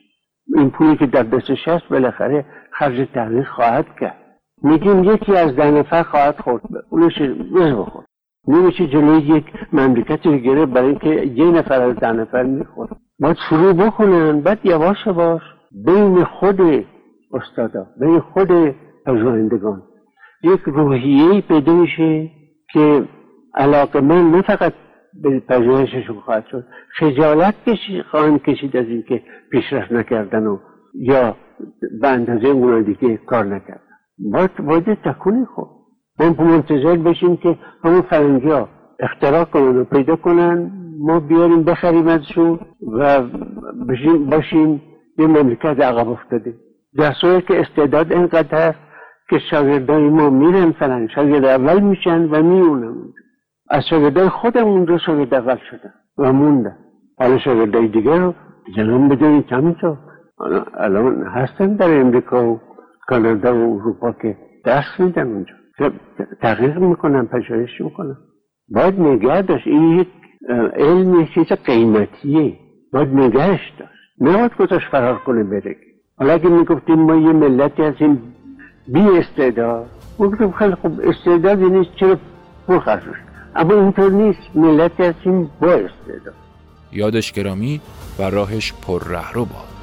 این 0.55 0.69
پولی 0.69 0.97
که 0.97 1.05
در 1.05 1.23
دستش 1.23 1.67
هست 1.67 1.89
بالاخره 1.89 2.45
خرج 2.71 3.07
تحقیق 3.13 3.47
خواهد 3.47 3.86
کرد. 3.99 4.17
میگیم 4.63 5.03
یکی 5.03 5.36
از 5.36 5.55
ده 5.55 5.71
نفر 5.71 6.03
خواهد 6.03 6.39
خورد. 6.39 6.62
اونش 6.89 7.21
بخور. 7.55 8.03
نمیشه 8.47 8.88
جلوی 8.88 9.21
یک 9.21 9.45
مملکتی 9.73 10.29
رو 10.29 10.38
گرفت 10.38 10.71
برای 10.71 10.89
اینکه 10.89 11.10
یه 11.10 11.51
نفر 11.51 11.81
از 11.81 11.95
ده 11.95 12.12
نفر 12.12 12.43
می‌خوره 12.43 12.89
باید 13.19 13.38
شروع 13.49 13.73
بکنن. 13.73 14.41
بعد 14.41 14.60
یواش 14.63 14.97
یواش 15.07 15.41
بین 15.86 16.23
خود 16.23 16.86
استادا 17.33 17.88
بین 17.99 18.19
خود 18.19 18.75
پژوهندگان. 19.05 19.81
یک 20.43 20.62
روحیه 20.65 21.41
پیدا 21.41 21.73
میشه 21.73 22.31
که 22.73 23.03
علاقه 23.55 24.01
من 24.01 24.31
نه 24.31 24.41
فقط 24.41 24.73
به 25.24 25.39
پژوهششون 25.39 26.20
خواهد 26.20 26.46
شد. 26.52 26.65
خجالت 27.00 27.56
کشی 27.67 28.04
خواهند 28.12 28.41
کشید 28.41 28.78
از 28.78 28.86
اینکه 28.86 29.22
پیشرفت 29.52 29.91
نکردن 29.91 30.46
و 30.46 30.58
یا 30.93 31.36
به 32.02 32.08
اندازه 32.08 32.48
اون 32.48 32.82
دیگه 32.82 33.17
کار 33.17 33.46
نکردن. 33.46 33.82
باید 34.32 34.56
باید 34.58 34.93
تکونی 34.93 35.46
خود 35.46 35.67
ما 36.20 36.43
منتظر 36.43 36.96
بشیم 36.96 37.38
که 37.38 37.58
همون 37.84 38.02
فرنگی 38.02 38.50
ها 38.50 38.70
اختراع 39.00 39.43
کنن 39.43 39.78
و 39.78 39.84
پیدا 39.84 40.15
کنن. 40.15 40.72
ما 41.00 41.20
بیاریم 41.20 41.63
بخریم 41.63 42.08
ازشون 42.08 42.60
و 43.00 43.22
بشیم 43.89 44.26
باشیم 44.26 44.82
یه 45.17 45.28
مملکت 45.28 45.80
عقب 45.80 46.10
افتاده. 46.10 46.54
در 46.98 47.12
صورت 47.22 47.46
که 47.46 47.60
استعداد 47.60 48.12
اینقدر 48.12 48.70
هست 48.70 48.80
که 49.30 49.39
شاگردای 49.52 50.10
ما 50.10 50.30
میرن 50.30 50.72
فلان 50.72 51.08
شاگرد 51.08 51.46
اول 51.46 51.80
میشن 51.80 52.22
و 52.22 52.43
میونن. 52.43 53.13
از 53.69 53.84
شاگردای 53.89 54.30
خودمون 54.30 54.88
رو 54.88 54.97
شاگرد 54.97 55.34
اول 55.34 55.58
شدن 55.69 55.93
و 56.17 56.34
موندن 56.34 56.77
حالا 57.19 57.38
شاگردای 57.38 57.88
دیگه 57.88 58.19
رو 58.19 58.34
جنان 58.75 59.10
بدونید 59.10 59.51
همینطور 59.51 59.97
الان 60.77 61.23
هستن 61.23 61.75
در 61.75 61.99
امریکا 62.01 62.53
و 62.53 62.60
کانادا 63.08 63.56
و 63.56 63.73
اروپا 63.80 64.12
که 64.12 64.38
درس 64.63 64.99
میدن 64.99 65.27
اونجا. 65.27 65.53
تحقیق 66.41 66.77
می‌کنن 66.77 67.25
پژوهش 67.25 67.82
می‌کنن 67.82 68.17
باید 68.69 68.99
نگه 68.99 69.41
داشت. 69.41 69.67
این 69.67 69.99
یک 69.99 70.08
علم 70.75 71.25
چیز 71.25 71.45
قیمتیه. 71.65 72.53
باید 72.93 73.13
نگهش 73.13 73.73
داشت. 73.80 73.91
نباید 74.21 74.56
گذاشت 74.56 74.91
فرار 74.91 75.17
کنه 75.17 75.43
بره. 75.43 75.75
حالا 76.17 76.34
اگه 76.34 76.49
می‌گفتیم 76.49 76.99
ما 76.99 77.15
یه 77.15 77.34
ملتی 77.34 77.84
هستیم 77.84 78.21
بی 78.88 79.08
استعداد. 79.17 79.86
گفتم 80.19 80.51
خیلی 80.51 80.75
خوب 80.75 80.99
استعدادی 81.03 81.69
نیست 81.69 81.95
چرا 81.95 82.17
پر 82.67 82.80
اما 83.58 83.74
اینطور 83.74 84.12
نیست. 84.12 84.39
ملتی 84.56 85.04
هستیم 85.04 85.52
با 85.62 85.67
استعداد 85.67 86.34
یادش 86.91 87.32
گرامی 87.32 87.82
و 88.20 88.24
راهش 88.24 88.74
پر 88.82 89.04
رهرو 89.08 89.46
باد. 89.46 89.77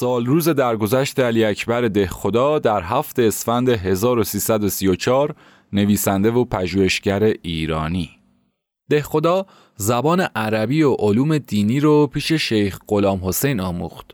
سال 0.00 0.26
روز 0.26 0.48
درگذشت 0.48 1.20
علی 1.20 1.44
اکبر 1.44 1.80
ده 1.80 2.06
خدا 2.06 2.58
در 2.58 2.82
هفت 2.82 3.18
اسفند 3.18 3.68
1334 3.68 5.34
نویسنده 5.72 6.30
و 6.30 6.44
پژوهشگر 6.44 7.22
ایرانی. 7.42 8.10
ده 8.90 9.02
خدا 9.02 9.46
زبان 9.76 10.20
عربی 10.20 10.82
و 10.82 10.92
علوم 10.92 11.38
دینی 11.38 11.80
رو 11.80 12.06
پیش 12.06 12.32
شیخ 12.32 12.78
غلام 12.88 13.20
حسین 13.24 13.60
آموخت. 13.60 14.10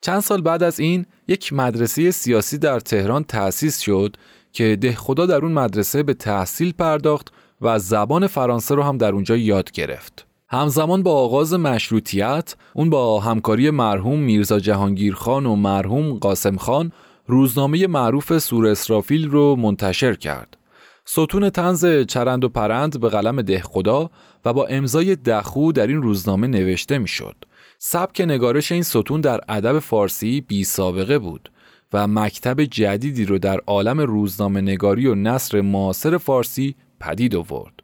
چند 0.00 0.20
سال 0.20 0.40
بعد 0.40 0.62
از 0.62 0.80
این 0.80 1.06
یک 1.28 1.52
مدرسه 1.52 2.10
سیاسی 2.10 2.58
در 2.58 2.80
تهران 2.80 3.24
تأسیس 3.24 3.80
شد 3.80 4.16
که 4.52 4.76
ده 4.76 4.92
خدا 4.92 5.26
در 5.26 5.38
اون 5.38 5.52
مدرسه 5.52 6.02
به 6.02 6.14
تحصیل 6.14 6.72
پرداخت 6.72 7.32
و 7.60 7.78
زبان 7.78 8.26
فرانسه 8.26 8.74
رو 8.74 8.82
هم 8.82 8.98
در 8.98 9.12
اونجا 9.12 9.36
یاد 9.36 9.70
گرفت. 9.70 10.29
همزمان 10.52 11.02
با 11.02 11.12
آغاز 11.12 11.54
مشروطیت 11.54 12.54
اون 12.74 12.90
با 12.90 13.20
همکاری 13.20 13.70
مرحوم 13.70 14.18
میرزا 14.18 14.60
جهانگیر 14.60 15.14
خان 15.14 15.46
و 15.46 15.56
مرحوم 15.56 16.18
قاسم 16.18 16.56
خان 16.56 16.92
روزنامه 17.26 17.86
معروف 17.86 18.38
سور 18.38 18.66
اسرافیل 18.66 19.28
رو 19.28 19.56
منتشر 19.56 20.14
کرد. 20.14 20.56
ستون 21.04 21.50
تنز 21.50 21.86
چرند 22.08 22.44
و 22.44 22.48
پرند 22.48 23.00
به 23.00 23.08
قلم 23.08 23.42
ده 23.42 23.62
خدا 23.62 24.10
و 24.44 24.52
با 24.52 24.66
امضای 24.66 25.16
دخو 25.16 25.72
در 25.72 25.86
این 25.86 26.02
روزنامه 26.02 26.46
نوشته 26.46 26.98
می‌شد. 26.98 27.36
سبک 27.78 28.20
نگارش 28.20 28.72
این 28.72 28.82
ستون 28.82 29.20
در 29.20 29.40
ادب 29.48 29.78
فارسی 29.78 30.40
بی 30.40 30.64
سابقه 30.64 31.18
بود 31.18 31.50
و 31.92 32.06
مکتب 32.06 32.64
جدیدی 32.64 33.24
رو 33.24 33.38
در 33.38 33.60
عالم 33.66 34.00
روزنامه 34.00 34.60
نگاری 34.60 35.06
و 35.06 35.14
نصر 35.14 35.60
معاصر 35.60 36.18
فارسی 36.18 36.74
پدید 37.00 37.36
آورد. 37.36 37.79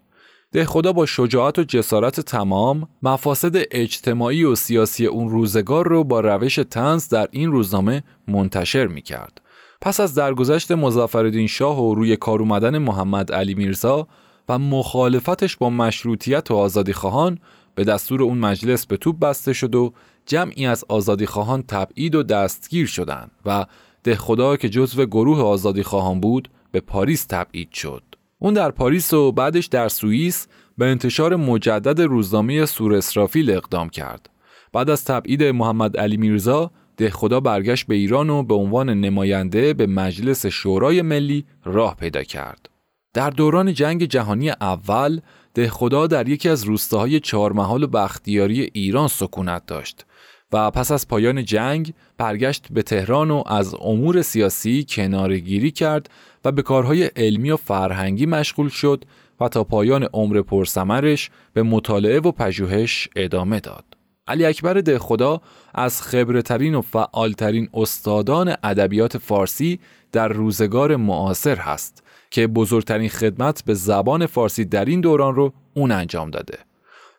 ده 0.57 0.64
خدا 0.64 0.92
با 0.92 1.07
شجاعت 1.07 1.59
و 1.59 1.64
جسارت 1.64 2.21
تمام 2.21 2.88
مفاسد 3.03 3.53
اجتماعی 3.71 4.45
و 4.45 4.55
سیاسی 4.55 5.07
اون 5.07 5.31
روزگار 5.31 5.88
رو 5.88 6.05
با 6.05 6.21
روش 6.21 6.55
تنز 6.71 7.09
در 7.09 7.29
این 7.31 7.53
روزنامه 7.53 8.03
منتشر 8.29 8.87
می 8.87 9.03
کرد. 9.03 9.40
پس 9.81 10.01
از 10.01 10.14
درگذشت 10.14 10.73
مظفرالدین 10.73 11.47
شاه 11.47 11.83
و 11.83 11.95
روی 11.95 12.16
کار 12.16 12.40
اومدن 12.40 12.79
محمد 12.79 13.33
علی 13.33 13.55
میرزا 13.55 14.09
و 14.49 14.59
مخالفتش 14.59 15.57
با 15.57 15.71
مشروطیت 15.71 16.51
و 16.51 16.55
آزادی 16.55 16.92
خواهان 16.92 17.38
به 17.75 17.85
دستور 17.85 18.23
اون 18.23 18.38
مجلس 18.38 18.87
به 18.87 18.97
توپ 18.97 19.19
بسته 19.19 19.53
شد 19.53 19.75
و 19.75 19.92
جمعی 20.27 20.66
از 20.66 20.85
آزادی 20.88 21.27
خواهان 21.27 21.62
تبعید 21.62 22.14
و 22.14 22.23
دستگیر 22.23 22.87
شدند 22.87 23.31
و 23.47 23.66
ده 24.05 24.16
خدا 24.16 24.57
که 24.57 24.69
جزو 24.69 25.07
گروه 25.07 25.40
آزادی 25.40 25.83
خواهان 25.83 26.21
بود 26.21 26.49
به 26.73 26.81
پاریس 26.81 27.25
تبعید 27.25 27.73
شد. 27.73 28.03
اون 28.38 28.55
در 28.55 28.70
پاریس 28.70 29.12
و 29.12 29.33
بعدش 29.33 29.66
در 29.66 29.88
سوئیس 29.88 30.46
به 30.79 30.87
انتشار 30.87 31.37
مجدد 31.37 32.01
روزنامه 32.01 32.66
سور 32.66 32.94
اسرافیل 32.94 33.51
اقدام 33.51 33.88
کرد. 33.88 34.31
بعد 34.72 34.90
از 34.90 35.05
تبعید 35.05 35.42
محمد 35.42 35.96
علی 35.96 36.16
میرزا 36.16 36.70
خدا 37.12 37.40
برگشت 37.40 37.87
به 37.87 37.94
ایران 37.94 38.31
و 38.31 38.42
به 38.42 38.55
عنوان 38.55 38.90
نماینده 38.90 39.75
به 39.75 39.87
مجلس 39.87 40.46
شورای 40.46 41.03
ملی 41.03 41.44
راه 41.64 41.96
پیدا 41.96 42.22
کرد. 42.22 42.68
در 43.14 43.31
دوران 43.31 43.75
جنگ 43.75 44.05
جهانی 44.05 44.51
اول 44.51 45.20
خدا 45.68 46.07
در 46.07 46.29
یکی 46.29 46.49
از 46.49 46.64
روستاهای 46.64 47.20
چهارمحال 47.20 47.83
و 47.83 47.87
بختیاری 47.87 48.70
ایران 48.72 49.09
سکونت 49.09 49.66
داشت 49.66 50.07
و 50.53 50.70
پس 50.70 50.90
از 50.90 51.09
پایان 51.09 51.44
جنگ 51.44 51.94
برگشت 52.18 52.66
به 52.70 52.83
تهران 52.83 53.31
و 53.31 53.42
از 53.46 53.75
امور 53.81 54.22
سیاسی 54.22 54.87
کنارگیری 54.88 55.70
کرد 55.70 56.11
و 56.47 56.53
به 56.53 56.63
کارهای 56.63 57.05
علمی 57.05 57.51
و 57.51 57.57
فرهنگی 57.57 58.27
مشغول 58.27 58.69
شد 58.69 59.05
و 59.41 59.49
تا 59.49 59.65
پایان 59.65 60.03
عمر 60.03 60.43
پرسمرش 60.43 61.31
به 61.53 61.63
مطالعه 61.63 62.21
و 62.21 62.33
پژوهش 62.33 63.09
ادامه 63.17 63.61
داد. 63.61 63.85
علی 64.29 64.45
اکبر 64.45 64.75
ده 64.75 64.99
خدا 64.99 65.41
از 65.75 66.03
خبرترین 66.03 66.75
و 66.75 66.81
فعالترین 66.81 67.69
استادان 67.75 68.55
ادبیات 68.63 69.19
فارسی 69.19 69.81
در 70.13 70.29
روزگار 70.29 70.97
معاصر 70.97 71.57
هست 71.57 72.03
که 72.31 72.47
بزرگترین 72.47 73.09
خدمت 73.09 73.65
به 73.65 73.75
زبان 73.75 74.27
فارسی 74.27 74.65
در 74.65 74.85
این 74.85 75.01
دوران 75.01 75.35
رو 75.35 75.53
اون 75.75 75.93
انجام 75.93 76.31
داده. 76.31 76.59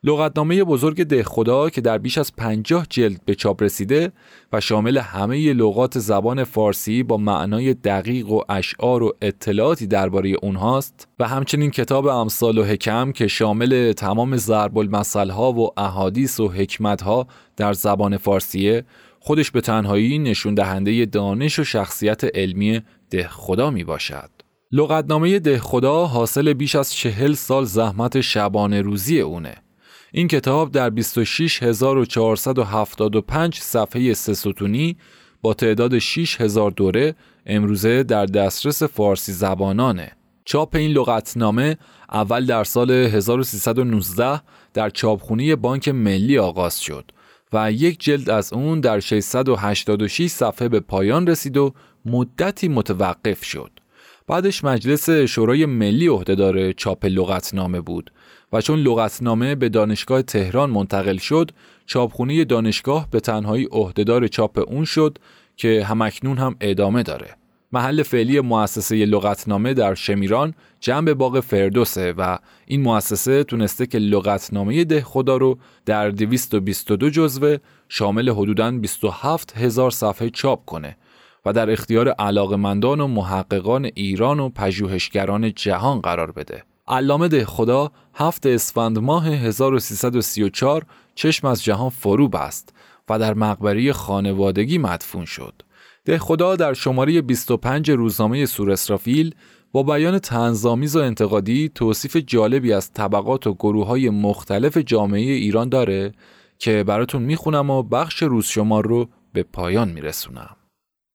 لغتنامه 0.04 0.64
بزرگ 0.64 1.04
ده 1.04 1.24
خدا 1.24 1.70
که 1.70 1.82
در 1.82 1.98
بیش 1.98 2.18
از 2.18 2.36
پنجاه 2.36 2.86
جلد 2.90 3.26
به 3.26 3.36
چاپ 3.36 3.64
رسیده 3.64 4.12
و 4.54 4.62
شامل 4.62 4.98
همه 4.98 5.54
لغات 5.54 6.00
زبان 6.00 6.44
فارسی 6.44 7.04
با 7.04 7.18
معنای 7.18 7.74
دقیق 7.74 8.30
و 8.30 8.42
اشعار 8.50 9.04
و 9.04 9.14
اطلاعاتی 9.22 9.88
درباره 9.88 10.36
اونهاست 10.42 11.08
و 11.20 11.28
همچنین 11.28 11.72
کتاب 11.72 12.08
امثال 12.08 12.58
و 12.58 12.64
حکم 12.64 13.12
که 13.12 13.28
شامل 13.28 13.94
تمام 13.94 14.38
ضرب 14.38 14.78
المثل 14.78 15.30
ها 15.30 15.52
و 15.52 15.80
احادیث 15.80 16.40
و 16.40 16.48
حکمت 16.48 17.02
ها 17.02 17.28
در 17.58 17.74
زبان 17.74 18.18
فارسیه 18.18 18.84
خودش 19.20 19.52
به 19.52 19.62
تنهایی 19.62 20.20
نشون 20.20 20.54
دهنده 20.54 21.06
دانش 21.06 21.60
و 21.60 21.64
شخصیت 21.64 22.24
علمی 22.38 22.82
ده 23.10 23.28
خدا 23.28 23.70
می 23.70 23.84
باشد. 23.84 24.30
لغتنامه 24.72 25.40
ده 25.40 25.60
خدا 25.60 26.06
حاصل 26.06 26.54
بیش 26.54 26.76
از 26.76 26.94
چهل 26.94 27.34
سال 27.34 27.66
زحمت 27.66 28.22
شبانه 28.22 28.82
روزی 28.82 29.22
اونه 29.22 29.56
این 30.12 30.28
کتاب 30.28 30.72
در 30.72 30.90
26475 30.90 33.60
صفحه 33.60 34.14
سه 34.14 34.34
با 35.42 35.54
تعداد 35.54 36.00
6000 36.00 36.72
دوره 36.72 37.16
امروزه 37.46 38.04
در 38.04 38.26
دسترس 38.26 38.84
فارسی 38.84 39.32
زبانانه. 39.32 40.12
چاپ 40.46 40.76
این 40.76 40.92
لغتنامه 40.92 41.78
اول 42.12 42.46
در 42.46 42.64
سال 42.64 42.92
1319 42.92 44.42
در 44.74 44.90
چاپخونه 44.90 45.56
بانک 45.56 45.90
ملی 45.90 46.38
آغاز 46.38 46.82
شد 46.82 47.12
و 47.54 47.72
یک 47.72 48.00
جلد 48.00 48.30
از 48.30 48.54
اون 48.54 48.80
در 48.80 49.00
686 49.00 50.28
صفحه 50.28 50.70
به 50.70 50.80
پایان 50.80 51.28
رسید 51.28 51.58
و 51.58 51.74
مدتی 52.06 52.68
متوقف 52.68 53.46
شد. 53.46 53.72
بعدش 54.28 54.64
مجلس 54.64 55.10
شورای 55.10 55.66
ملی 55.66 56.08
عهدهدار 56.08 56.72
چاپ 56.72 57.06
لغتنامه 57.06 57.82
بود 57.82 58.12
و 58.54 58.62
چون 58.62 58.80
لغتنامه 58.80 59.56
به 59.56 59.70
دانشگاه 59.70 60.22
تهران 60.22 60.70
منتقل 60.70 61.18
شد 61.18 61.52
چاپخونه 61.86 62.46
دانشگاه 62.46 63.08
به 63.12 63.20
تنهایی 63.20 63.68
عهدهدار 63.72 64.28
چاپ 64.28 64.64
اون 64.68 64.86
شد 64.86 65.18
که 65.56 65.84
همکنون 65.84 66.38
هم 66.38 66.56
ادامه 66.62 67.04
داره 67.04 67.36
محل 67.72 68.04
فعلی 68.04 68.40
مؤسسه 68.40 69.06
لغتنامه 69.06 69.74
در 69.74 69.94
شمیران 69.94 70.54
جنب 70.80 71.14
باغ 71.14 71.40
فردوسه 71.40 72.14
و 72.18 72.38
این 72.66 72.82
مؤسسه 72.82 73.44
تونسته 73.44 73.86
که 73.86 73.98
لغتنامه 73.98 74.84
ده 74.84 75.02
خدا 75.02 75.38
رو 75.38 75.58
در 75.86 76.10
222 76.10 77.10
جزوه 77.10 77.58
شامل 77.90 78.30
حدوداً 78.30 78.72
27 78.72 79.58
هزار 79.58 79.92
صفحه 79.92 80.30
چاپ 80.30 80.66
کنه 80.66 80.98
و 81.46 81.54
در 81.54 81.72
اختیار 81.72 82.10
علاقمندان 82.10 83.00
و 83.00 83.08
محققان 83.08 83.90
ایران 83.96 84.40
و 84.40 84.50
پژوهشگران 84.50 85.54
جهان 85.54 86.02
قرار 86.02 86.32
بده. 86.32 86.64
علامه 86.88 87.28
ده 87.28 87.46
خدا 87.46 87.92
هفت 88.14 88.46
اسفند 88.46 89.00
ماه 89.00 89.28
1334 89.28 90.86
چشم 91.16 91.48
از 91.48 91.64
جهان 91.64 91.90
فرو 91.90 92.28
بست 92.28 92.74
و 93.10 93.20
در 93.20 93.34
مقبره 93.34 93.94
خانوادگی 93.94 94.78
مدفون 94.78 95.26
شد. 95.26 95.62
ده 96.06 96.18
خدا 96.18 96.56
در 96.56 96.74
شماره 96.74 97.22
25 97.22 97.92
روزنامه 97.92 98.46
سور 98.46 98.72
اسرافیل 98.72 99.36
با 99.72 99.84
بیان 99.84 100.20
تنظامیز 100.20 100.96
و 100.96 101.00
انتقادی 101.00 101.72
توصیف 101.76 102.16
جالبی 102.16 102.74
از 102.74 102.94
طبقات 102.94 103.48
و 103.48 103.54
گروه 103.54 103.88
های 103.88 104.10
مختلف 104.10 104.78
جامعه 104.78 105.32
ایران 105.32 105.70
داره 105.70 106.12
که 106.60 106.84
براتون 106.84 107.22
می‌خونم 107.22 107.70
و 107.70 107.84
بخش 107.84 108.24
روز 108.24 108.46
شمار 108.46 108.88
رو 108.88 109.10
به 109.34 109.44
پایان 109.44 109.90
میرسونم. 109.90 110.56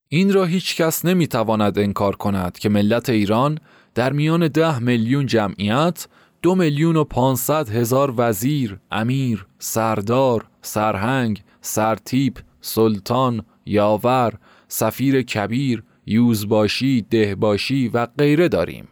این 0.09 0.33
را 0.33 0.45
هیچ 0.45 0.77
کس 0.77 1.05
نمی‌تواند 1.05 1.79
انکار 1.79 2.17
کند 2.17 2.59
که 2.59 2.69
ملت 2.69 3.09
ایران 3.09 3.59
در 3.95 4.13
میان 4.13 4.49
ده 4.49 4.79
میلیون 4.79 5.27
جمعیت 5.27 6.09
دو 6.43 6.55
میلیون 6.55 6.97
و 6.97 7.05
پانصد 7.05 7.69
هزار 7.69 8.15
وزیر، 8.17 8.79
امیر، 8.91 9.47
سردار، 9.59 10.47
سرهنگ، 10.63 11.43
سرتیپ، 11.61 12.39
سلطان، 12.61 13.45
یاور، 13.67 14.33
سفیر 14.69 15.23
کبیر، 15.23 15.83
یوزباشی، 16.07 17.03
دهباشی 17.11 17.89
و 17.89 18.07
غیره 18.07 18.49
داریم. 18.49 18.89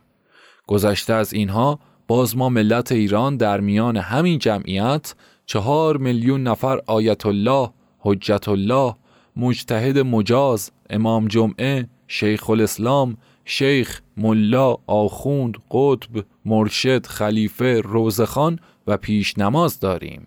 گذشته 0.67 1.13
از 1.13 1.33
اینها 1.33 1.81
باز 2.09 2.37
ما 2.37 2.49
ملت 2.49 2.93
ایران 2.93 3.37
در 3.37 3.61
میان 3.61 3.97
همین 3.97 4.39
جمعیت 4.39 5.15
چهار 5.47 5.97
میلیون 5.97 6.43
نفر 6.43 6.81
آیت 6.87 7.27
الله 7.27 7.71
حجت 7.99 8.49
الله 8.49 8.97
مجتهد 9.37 9.99
مجاز 9.99 10.71
امام 10.91 11.29
جمعه 11.29 11.89
شیخ 12.09 12.51
الاسلام 12.51 13.17
شیخ 13.51 14.01
ملا 14.17 14.77
آخوند 14.87 15.55
قطب 15.71 16.25
مرشد 16.45 17.07
خلیفه 17.07 17.81
روزخان 17.81 18.59
و 18.87 18.97
پیش 18.97 19.39
نماز 19.39 19.81
داریم 19.81 20.27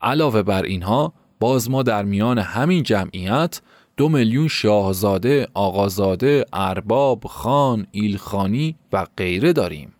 علاوه 0.00 0.42
بر 0.42 0.62
اینها 0.62 1.12
باز 1.40 1.70
ما 1.70 1.82
در 1.82 2.02
میان 2.02 2.38
همین 2.38 2.82
جمعیت 2.82 3.60
دو 3.96 4.08
میلیون 4.08 4.48
شاهزاده، 4.48 5.48
آقازاده، 5.54 6.44
ارباب، 6.52 7.24
خان، 7.26 7.86
ایلخانی 7.90 8.76
و 8.92 9.06
غیره 9.16 9.52
داریم. 9.52 9.94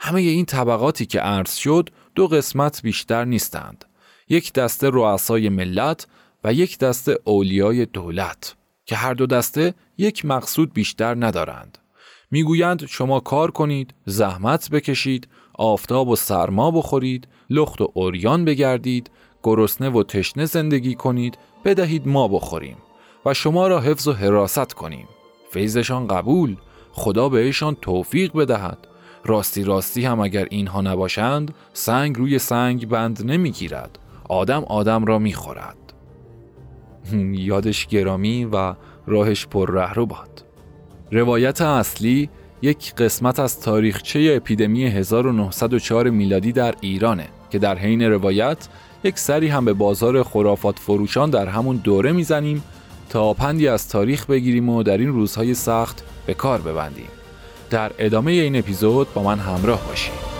همه 0.00 0.20
این 0.20 0.44
طبقاتی 0.44 1.06
که 1.06 1.20
عرض 1.20 1.54
شد 1.54 1.88
دو 2.14 2.26
قسمت 2.26 2.82
بیشتر 2.82 3.24
نیستند. 3.24 3.84
یک 4.28 4.52
دسته 4.52 4.90
رؤسای 4.92 5.48
ملت 5.48 6.06
و 6.44 6.52
یک 6.52 6.78
دسته 6.78 7.18
اولیای 7.24 7.86
دولت 7.86 8.56
که 8.86 8.96
هر 8.96 9.14
دو 9.14 9.26
دسته 9.26 9.74
یک 9.98 10.24
مقصود 10.24 10.72
بیشتر 10.72 11.14
ندارند. 11.14 11.78
می‌گویند 12.30 12.86
شما 12.86 13.20
کار 13.20 13.50
کنید، 13.50 13.94
زحمت 14.04 14.70
بکشید، 14.70 15.28
آفتاب 15.54 16.08
و 16.08 16.16
سرما 16.16 16.70
بخورید، 16.70 17.28
لخت 17.50 17.80
و 17.80 17.92
اوریان 17.94 18.44
بگردید، 18.44 19.10
گرسنه 19.42 19.90
و 19.90 20.02
تشنه 20.02 20.44
زندگی 20.44 20.94
کنید، 20.94 21.38
بدهید 21.64 22.08
ما 22.08 22.28
بخوریم 22.28 22.76
و 23.26 23.34
شما 23.34 23.68
را 23.68 23.80
حفظ 23.80 24.08
و 24.08 24.12
حراست 24.12 24.72
کنیم. 24.72 25.08
فیضشان 25.50 26.06
قبول، 26.06 26.56
خدا 26.92 27.28
بهشان 27.28 27.76
توفیق 27.82 28.36
بدهد. 28.36 28.78
راستی 29.24 29.64
راستی 29.64 30.04
هم 30.04 30.20
اگر 30.20 30.46
اینها 30.50 30.80
نباشند 30.80 31.54
سنگ 31.72 32.16
روی 32.16 32.38
سنگ 32.38 32.88
بند 32.88 33.30
نمی‌گیرد 33.30 33.98
آدم 34.28 34.64
آدم 34.64 35.04
را 35.04 35.18
می‌خورد 35.18 35.76
یادش 37.32 37.86
گرامی 37.86 38.44
و 38.44 38.74
راهش 39.06 39.46
پر 39.46 39.70
ره 39.70 39.92
رو 39.92 40.06
باد 40.06 40.44
روایت 41.12 41.60
اصلی 41.60 42.28
یک 42.62 42.94
قسمت 42.94 43.40
از 43.40 43.60
تاریخچه 43.60 44.32
اپیدمی 44.36 44.84
1904 44.84 46.10
میلادی 46.10 46.52
در 46.52 46.74
ایرانه 46.80 47.28
که 47.50 47.58
در 47.58 47.78
حین 47.78 48.02
روایت 48.02 48.68
یک 49.04 49.18
سری 49.18 49.48
هم 49.48 49.64
به 49.64 49.72
بازار 49.72 50.22
خرافات 50.22 50.78
فروشان 50.78 51.30
در 51.30 51.46
همون 51.46 51.76
دوره 51.76 52.12
می‌زنیم 52.12 52.64
تا 53.10 53.34
پندی 53.34 53.68
از 53.68 53.88
تاریخ 53.88 54.26
بگیریم 54.26 54.68
و 54.68 54.82
در 54.82 54.98
این 54.98 55.08
روزهای 55.08 55.54
سخت 55.54 56.04
به 56.26 56.34
کار 56.34 56.60
ببندیم. 56.60 57.08
در 57.70 57.92
ادامه 57.98 58.32
این 58.32 58.56
اپیزود 58.56 59.14
با 59.14 59.22
من 59.22 59.38
همراه 59.38 59.84
باشید. 59.88 60.37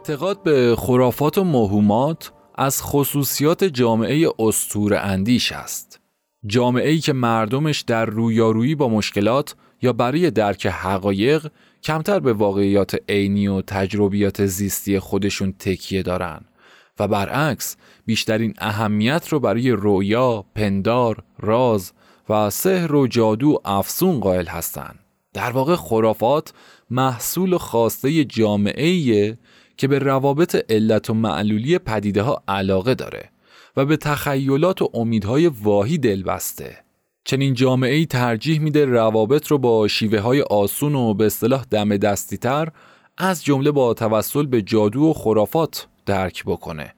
اعتقاد 0.00 0.42
به 0.42 0.76
خرافات 0.78 1.38
و 1.38 1.44
موهومات 1.44 2.32
از 2.54 2.82
خصوصیات 2.82 3.64
جامعه 3.64 4.28
استور 4.38 4.94
اندیش 4.94 5.52
است. 5.52 6.00
جامعه 6.46 6.90
ای 6.90 6.98
که 6.98 7.12
مردمش 7.12 7.80
در 7.80 8.04
رویارویی 8.04 8.74
با 8.74 8.88
مشکلات 8.88 9.54
یا 9.82 9.92
برای 9.92 10.30
درک 10.30 10.66
حقایق 10.66 11.46
کمتر 11.82 12.20
به 12.20 12.32
واقعیات 12.32 12.96
عینی 13.08 13.48
و 13.48 13.62
تجربیات 13.62 14.46
زیستی 14.46 14.98
خودشون 14.98 15.52
تکیه 15.58 16.02
دارن 16.02 16.40
و 16.98 17.08
برعکس 17.08 17.76
بیشترین 18.06 18.54
اهمیت 18.58 19.28
رو 19.28 19.40
برای 19.40 19.70
رویا، 19.70 20.44
پندار، 20.54 21.22
راز 21.38 21.92
و 22.28 22.50
سحر 22.50 22.94
و 22.94 23.06
جادو 23.06 23.60
افسون 23.64 24.20
قائل 24.20 24.46
هستند. 24.46 24.98
در 25.32 25.50
واقع 25.50 25.76
خرافات 25.76 26.52
محصول 26.90 27.56
خواسته 27.56 28.24
جامعه 28.24 29.38
که 29.80 29.88
به 29.88 29.98
روابط 29.98 30.64
علت 30.68 31.10
و 31.10 31.14
معلولی 31.14 31.78
پدیده 31.78 32.22
ها 32.22 32.42
علاقه 32.48 32.94
داره 32.94 33.30
و 33.76 33.84
به 33.84 33.96
تخیلات 33.96 34.82
و 34.82 34.90
امیدهای 34.94 35.46
واهی 35.46 35.98
دل 35.98 36.22
بسته. 36.22 36.78
چنین 37.24 37.54
جامعه 37.54 37.94
ای 37.94 38.06
ترجیح 38.06 38.60
میده 38.60 38.84
روابط 38.84 39.46
رو 39.46 39.58
با 39.58 39.88
شیوه 39.88 40.18
های 40.18 40.42
آسون 40.42 40.94
و 40.94 41.14
به 41.14 41.26
اصطلاح 41.26 41.64
دم 41.70 41.96
دستی 41.96 42.36
تر 42.36 42.68
از 43.18 43.44
جمله 43.44 43.70
با 43.70 43.94
توسل 43.94 44.46
به 44.46 44.62
جادو 44.62 45.02
و 45.02 45.12
خرافات 45.12 45.86
درک 46.06 46.44
بکنه. 46.44 46.94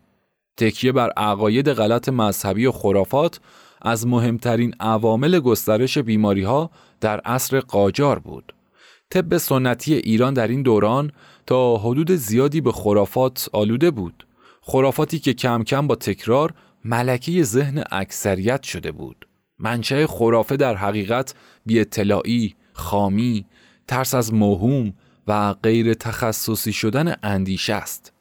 تکیه 0.56 0.92
بر 0.92 1.10
عقاید 1.10 1.68
غلط 1.68 2.08
مذهبی 2.08 2.66
و 2.66 2.72
خرافات 2.72 3.40
از 3.82 4.06
مهمترین 4.06 4.74
عوامل 4.80 5.40
گسترش 5.40 5.98
بیماری 5.98 6.42
ها 6.42 6.70
در 7.00 7.20
عصر 7.20 7.60
قاجار 7.60 8.18
بود. 8.18 8.54
طب 9.12 9.36
سنتی 9.36 9.94
ایران 9.94 10.34
در 10.34 10.48
این 10.48 10.62
دوران 10.62 11.12
تا 11.46 11.76
حدود 11.76 12.10
زیادی 12.10 12.60
به 12.60 12.72
خرافات 12.72 13.48
آلوده 13.52 13.90
بود. 13.90 14.26
خرافاتی 14.60 15.18
که 15.18 15.34
کم 15.34 15.64
کم 15.64 15.86
با 15.86 15.94
تکرار 15.94 16.54
ملکه 16.84 17.42
ذهن 17.42 17.84
اکثریت 17.90 18.62
شده 18.62 18.92
بود. 18.92 19.28
منچه 19.58 20.06
خرافه 20.06 20.56
در 20.56 20.74
حقیقت 20.74 21.34
بی 21.66 21.80
اطلاعی، 21.80 22.54
خامی، 22.72 23.44
ترس 23.88 24.14
از 24.14 24.34
موهوم 24.34 24.92
و 25.26 25.52
غیر 25.52 25.94
تخصصی 25.94 26.72
شدن 26.72 27.14
اندیشه 27.22 27.74
است. 27.74 28.12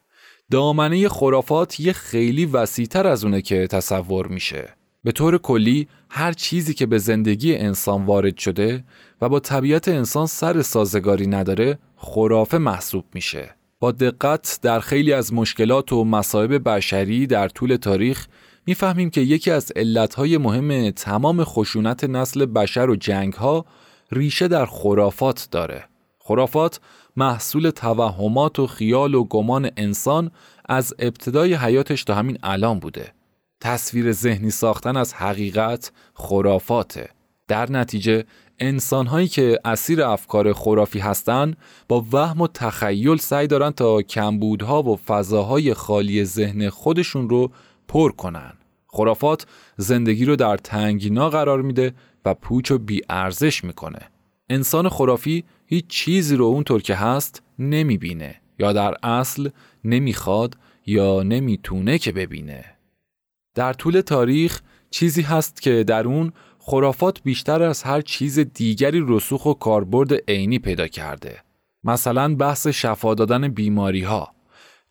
دامنه 0.52 1.10
خرافات 1.10 1.80
یه 1.80 1.94
خیلی 1.94 2.46
وسیعتر 2.46 3.08
از 3.08 3.24
اونه 3.24 3.42
که 3.42 3.68
تصور 3.68 4.28
میشه. 4.28 4.76
به 5.04 5.12
طور 5.12 5.38
کلی 5.38 5.88
هر 6.14 6.34
چیزی 6.34 6.74
که 6.74 6.86
به 6.86 6.98
زندگی 6.98 7.56
انسان 7.56 8.06
وارد 8.06 8.38
شده 8.38 8.84
و 9.22 9.30
با 9.30 9.40
طبیعت 9.40 9.88
انسان 9.88 10.28
سر 10.28 10.62
سازگاری 10.62 11.28
نداره 11.28 11.80
خرافه 11.96 12.58
محسوب 12.58 13.06
میشه. 13.14 13.56
با 13.80 13.92
دقت 13.92 14.60
در 14.62 14.80
خیلی 14.80 15.14
از 15.14 15.34
مشکلات 15.34 15.94
و 15.94 16.04
مصائب 16.04 16.70
بشری 16.70 17.28
در 17.28 17.48
طول 17.48 17.76
تاریخ 17.76 18.28
می‌فهمیم 18.66 19.10
که 19.10 19.22
یکی 19.22 19.52
از 19.52 19.72
علتهای 19.76 20.38
مهم 20.38 20.92
تمام 20.92 21.44
خشونت 21.44 22.04
نسل 22.04 22.46
بشر 22.46 22.90
و 22.90 22.96
جنگها 22.96 23.66
ریشه 24.12 24.48
در 24.48 24.66
خرافات 24.66 25.48
داره. 25.52 25.84
خرافات 26.20 26.80
محصول 27.18 27.70
توهمات 27.70 28.60
و 28.60 28.68
خیال 28.68 29.14
و 29.14 29.24
گمان 29.24 29.70
انسان 29.78 30.32
از 30.66 30.94
ابتدای 31.00 31.54
حیاتش 31.54 32.04
تا 32.04 32.16
همین 32.16 32.38
الان 32.44 32.80
بوده. 32.80 33.14
تصویر 33.62 34.12
ذهنی 34.12 34.50
ساختن 34.50 34.98
از 34.98 35.14
حقیقت 35.14 35.92
خرافاته. 36.14 37.10
در 37.48 37.72
نتیجه 37.72 38.24
انسانهایی 38.60 39.28
که 39.28 39.60
اسیر 39.66 40.04
افکار 40.04 40.54
خرافی 40.54 41.00
هستند 41.00 41.58
با 41.88 42.06
وهم 42.12 42.42
و 42.42 42.48
تخیل 42.48 43.18
سعی 43.18 43.48
دارن 43.48 43.72
تا 43.72 44.02
کمبودها 44.02 44.84
و 44.84 44.96
فضاهای 44.96 45.74
خالی 45.74 46.26
ذهن 46.26 46.70
خودشون 46.70 47.30
رو 47.30 47.52
پر 47.88 48.12
کنن. 48.12 48.54
خرافات 48.88 49.46
زندگی 49.78 50.26
رو 50.26 50.36
در 50.36 50.58
تنگینا 50.58 51.30
قرار 51.30 51.62
میده 51.62 51.94
و 52.26 52.34
پوچ 52.34 52.72
و 52.72 52.78
بیارزش 52.78 53.64
می‌کنه. 53.64 54.00
انسان 54.50 54.90
خرافی 54.90 55.44
هیچ 55.66 55.88
چیزی 55.88 56.36
رو 56.36 56.46
اونطور 56.46 56.82
که 56.82 56.96
هست 56.96 57.44
نمی‌بینه 57.60 58.36
یا 58.60 58.74
در 58.74 58.96
اصل 59.04 59.50
نمی‌خواد 59.84 60.58
یا 60.86 61.24
نمی‌تونه 61.24 61.98
که 61.98 62.12
ببینه. 62.12 62.66
در 63.56 63.74
طول 63.74 64.02
تاریخ 64.02 64.62
چیزی 64.90 65.22
هست 65.22 65.62
که 65.62 65.84
در 65.84 66.08
اون 66.08 66.32
خرافات 66.60 67.22
بیشتر 67.24 67.64
از 67.64 67.84
هر 67.84 68.02
چیز 68.02 68.40
دیگری 68.40 69.04
رسوخ 69.08 69.46
و 69.46 69.54
کاربرد 69.54 70.14
عینی 70.30 70.60
پیدا 70.60 70.88
کرده. 70.88 71.40
مثلا 71.84 72.36
بحث 72.36 72.68
شفا 72.68 73.14
دادن 73.14 73.48
بیماری 73.48 74.02
ها. 74.02 74.32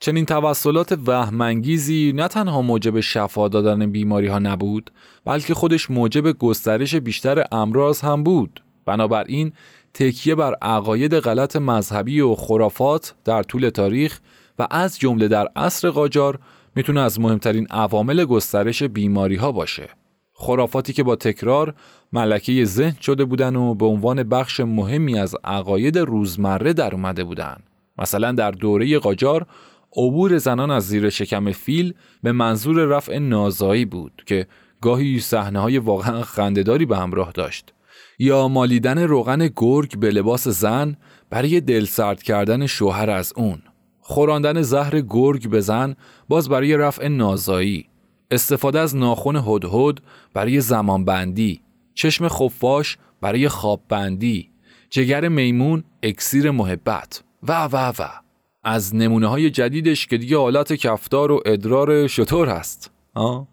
چنین 0.00 0.24
توسلات 0.26 0.98
وهمانگیزی 1.06 2.12
نه 2.16 2.28
تنها 2.28 2.62
موجب 2.62 3.00
شفا 3.00 3.48
دادن 3.48 3.90
بیماری 3.90 4.26
ها 4.26 4.38
نبود 4.38 4.90
بلکه 5.24 5.54
خودش 5.54 5.90
موجب 5.90 6.32
گسترش 6.32 6.94
بیشتر 6.94 7.44
امراض 7.52 8.00
هم 8.00 8.22
بود. 8.22 8.62
بنابراین 8.86 9.52
تکیه 9.94 10.34
بر 10.34 10.54
عقاید 10.62 11.14
غلط 11.14 11.56
مذهبی 11.56 12.20
و 12.20 12.34
خرافات 12.34 13.14
در 13.24 13.42
طول 13.42 13.68
تاریخ 13.68 14.20
و 14.58 14.66
از 14.70 14.98
جمله 14.98 15.28
در 15.28 15.48
عصر 15.56 15.90
قاجار 15.90 16.38
می‌تونه 16.76 17.00
از 17.00 17.20
مهمترین 17.20 17.66
عوامل 17.70 18.24
گسترش 18.24 18.82
بیماری 18.82 19.36
ها 19.36 19.52
باشه. 19.52 19.88
خرافاتی 20.34 20.92
که 20.92 21.02
با 21.02 21.16
تکرار 21.16 21.74
ملکه 22.12 22.64
ذهن 22.64 22.96
شده 23.00 23.24
بودن 23.24 23.56
و 23.56 23.74
به 23.74 23.86
عنوان 23.86 24.22
بخش 24.22 24.60
مهمی 24.60 25.18
از 25.18 25.36
عقاید 25.44 25.98
روزمره 25.98 26.72
در 26.72 26.94
اومده 26.94 27.24
بودن. 27.24 27.56
مثلا 27.98 28.32
در 28.32 28.50
دوره 28.50 28.98
قاجار 28.98 29.46
عبور 29.96 30.38
زنان 30.38 30.70
از 30.70 30.88
زیر 30.88 31.10
شکم 31.10 31.52
فیل 31.52 31.94
به 32.22 32.32
منظور 32.32 32.84
رفع 32.84 33.18
نازایی 33.18 33.84
بود 33.84 34.22
که 34.26 34.46
گاهی 34.80 35.20
صحنه 35.20 35.58
های 35.58 35.78
واقعا 35.78 36.22
خندهداری 36.22 36.86
به 36.86 36.98
همراه 36.98 37.32
داشت 37.32 37.74
یا 38.18 38.48
مالیدن 38.48 38.98
روغن 38.98 39.48
گرگ 39.56 39.98
به 39.98 40.10
لباس 40.10 40.48
زن 40.48 40.96
برای 41.30 41.60
دل 41.60 41.84
سرد 41.84 42.22
کردن 42.22 42.66
شوهر 42.66 43.10
از 43.10 43.32
اون 43.36 43.62
خوراندن 44.10 44.62
زهر 44.62 45.00
گرگ 45.00 45.48
به 45.48 45.60
زن 45.60 45.96
باز 46.28 46.48
برای 46.48 46.76
رفع 46.76 47.08
نازایی. 47.08 47.86
استفاده 48.30 48.80
از 48.80 48.96
ناخن 48.96 49.36
هدهد 49.36 50.00
برای 50.34 50.60
زمانبندی. 50.60 51.60
چشم 51.94 52.28
خفاش 52.28 52.98
برای 53.20 53.48
خواببندی. 53.48 54.50
جگر 54.90 55.28
میمون 55.28 55.84
اکسیر 56.02 56.50
محبت. 56.50 57.22
و 57.42 57.64
و 57.64 57.92
و. 57.98 58.08
از 58.64 58.94
نمونه 58.94 59.26
های 59.26 59.50
جدیدش 59.50 60.06
که 60.06 60.18
دیگه 60.18 60.36
آلت 60.36 60.72
کفدار 60.72 61.32
و 61.32 61.42
ادرار 61.46 62.06
شطور 62.06 62.48
هست 62.48 62.90
آه؟ 63.14 63.48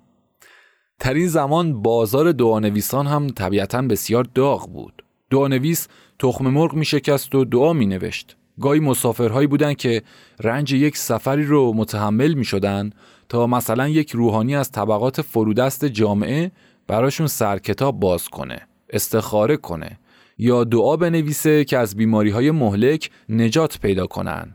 در 1.00 1.14
این 1.14 1.28
زمان 1.28 1.82
بازار 1.82 2.32
دعانویسان 2.32 3.08
هم 3.08 3.28
طبیعتا 3.28 3.82
بسیار 3.82 4.24
داغ 4.24 4.70
بود. 4.70 5.04
دعانویس 5.30 5.88
تخم 6.20 6.48
مرغ 6.48 6.74
می 6.74 6.86
شکست 6.86 7.36
و 7.36 7.46
دعا 7.46 7.74
می 7.74 7.86
نوشت 7.86 8.37
گاهی 8.62 8.80
مسافرهایی 8.80 9.48
بودند 9.48 9.76
که 9.76 10.02
رنج 10.40 10.74
یک 10.74 10.98
سفری 10.98 11.46
رو 11.46 11.74
متحمل 11.74 12.34
می 12.34 12.46
شدن 12.46 12.90
تا 13.30 13.48
مثلا 13.48 13.88
یک 13.88 14.12
روحانی 14.12 14.56
از 14.56 14.72
طبقات 14.72 15.22
فرودست 15.22 15.86
جامعه 15.86 16.52
براشون 16.88 17.28
سرکتاب 17.28 18.00
باز 18.00 18.30
کنه 18.30 18.68
استخاره 18.90 19.58
کنه 19.58 20.00
یا 20.38 20.64
دعا 20.64 20.98
بنویسه 20.98 21.66
که 21.66 21.78
از 21.78 21.96
بیماری 21.96 22.30
های 22.30 22.52
مهلک 22.52 23.10
نجات 23.30 23.80
پیدا 23.80 24.08
کنن. 24.08 24.54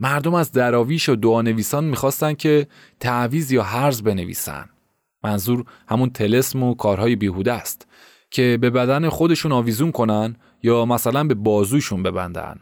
مردم 0.00 0.34
از 0.34 0.52
دراویش 0.52 1.08
و 1.08 1.16
دعا 1.16 1.42
نویسان 1.42 1.84
می‌خواستن 1.84 2.34
که 2.34 2.66
تعویز 3.00 3.52
یا 3.52 3.62
حرز 3.62 4.02
بنویسن. 4.02 4.64
منظور 5.24 5.64
همون 5.88 6.10
تلسم 6.10 6.62
و 6.62 6.74
کارهای 6.74 7.16
بیهوده 7.16 7.52
است 7.52 7.86
که 8.30 8.58
به 8.60 8.70
بدن 8.70 9.08
خودشون 9.08 9.52
آویزون 9.52 9.92
کنن 9.92 10.36
یا 10.62 10.84
مثلا 10.84 11.24
به 11.24 11.34
بازوشون 11.34 12.02
ببندن. 12.02 12.60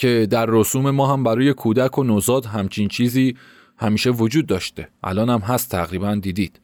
که 0.00 0.26
در 0.30 0.46
رسوم 0.48 0.90
ما 0.90 1.12
هم 1.12 1.24
برای 1.24 1.52
کودک 1.52 1.98
و 1.98 2.04
نوزاد 2.04 2.46
همچین 2.46 2.88
چیزی 2.88 3.36
همیشه 3.76 4.10
وجود 4.10 4.46
داشته. 4.46 4.88
الان 5.04 5.30
هم 5.30 5.40
هست 5.40 5.70
تقریبا 5.70 6.14
دیدید. 6.14 6.60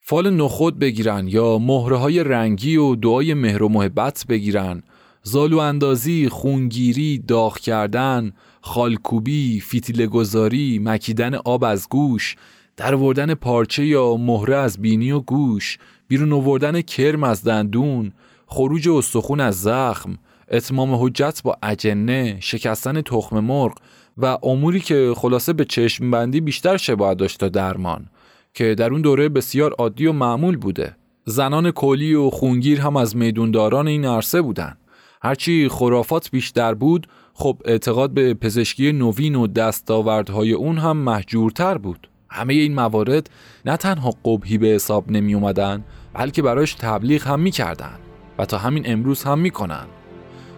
فال 0.00 0.30
نخود 0.30 0.78
بگیرن 0.78 1.28
یا 1.28 1.58
مهره 1.58 1.96
های 1.96 2.24
رنگی 2.24 2.76
و 2.76 2.94
دعای 2.94 3.34
مهر 3.34 3.62
و 3.62 3.68
محبت 3.68 4.24
بگیرن. 4.28 4.82
زالو 5.22 5.58
اندازی، 5.58 6.28
خونگیری، 6.28 7.18
داغ 7.18 7.58
کردن، 7.58 8.32
خالکوبی، 8.60 9.60
فیتیل 9.60 10.06
گذاری، 10.06 10.78
مکیدن 10.82 11.34
آب 11.34 11.64
از 11.64 11.88
گوش، 11.88 12.36
در 12.76 12.94
پارچه 13.34 13.86
یا 13.86 14.16
مهره 14.16 14.56
از 14.56 14.82
بینی 14.82 15.12
و 15.12 15.20
گوش، 15.20 15.78
بیرون 16.08 16.32
آوردن 16.32 16.80
کرم 16.80 17.24
از 17.24 17.44
دندون، 17.44 18.12
خروج 18.46 18.88
استخون 18.88 19.40
از 19.40 19.62
زخم، 19.62 20.18
اتمام 20.50 20.94
حجت 20.94 21.40
با 21.44 21.56
اجنه، 21.62 22.36
شکستن 22.40 23.00
تخم 23.00 23.40
مرغ 23.40 23.78
و 24.18 24.38
اموری 24.42 24.80
که 24.80 25.12
خلاصه 25.16 25.52
به 25.52 25.64
چشم 25.64 26.10
بندی 26.10 26.40
بیشتر 26.40 26.76
شباهت 26.76 27.16
داشت 27.16 27.40
تا 27.40 27.48
درمان 27.48 28.06
که 28.54 28.74
در 28.74 28.92
اون 28.92 29.00
دوره 29.00 29.28
بسیار 29.28 29.72
عادی 29.72 30.06
و 30.06 30.12
معمول 30.12 30.56
بوده. 30.56 30.96
زنان 31.24 31.70
کلی 31.70 32.14
و 32.14 32.30
خونگیر 32.30 32.80
هم 32.80 32.96
از 32.96 33.16
میدونداران 33.16 33.88
این 33.88 34.04
عرصه 34.04 34.42
بودن. 34.42 34.76
هرچی 35.22 35.68
خرافات 35.68 36.30
بیشتر 36.30 36.74
بود 36.74 37.06
خب 37.34 37.62
اعتقاد 37.64 38.10
به 38.10 38.34
پزشکی 38.34 38.92
نوین 38.92 39.34
و 39.34 39.46
دستاوردهای 39.46 40.52
اون 40.52 40.78
هم 40.78 40.96
محجورتر 40.96 41.78
بود. 41.78 42.08
همه 42.30 42.54
این 42.54 42.74
موارد 42.74 43.30
نه 43.64 43.76
تنها 43.76 44.14
قبهی 44.24 44.58
به 44.58 44.66
حساب 44.66 45.10
نمی 45.10 45.34
اومدن 45.34 45.84
بلکه 46.14 46.42
براش 46.42 46.74
تبلیغ 46.74 47.26
هم 47.26 47.40
می‌کردن 47.40 47.94
و 48.38 48.44
تا 48.44 48.58
همین 48.58 48.82
امروز 48.86 49.22
هم 49.22 49.38
می‌کنن. 49.38 49.86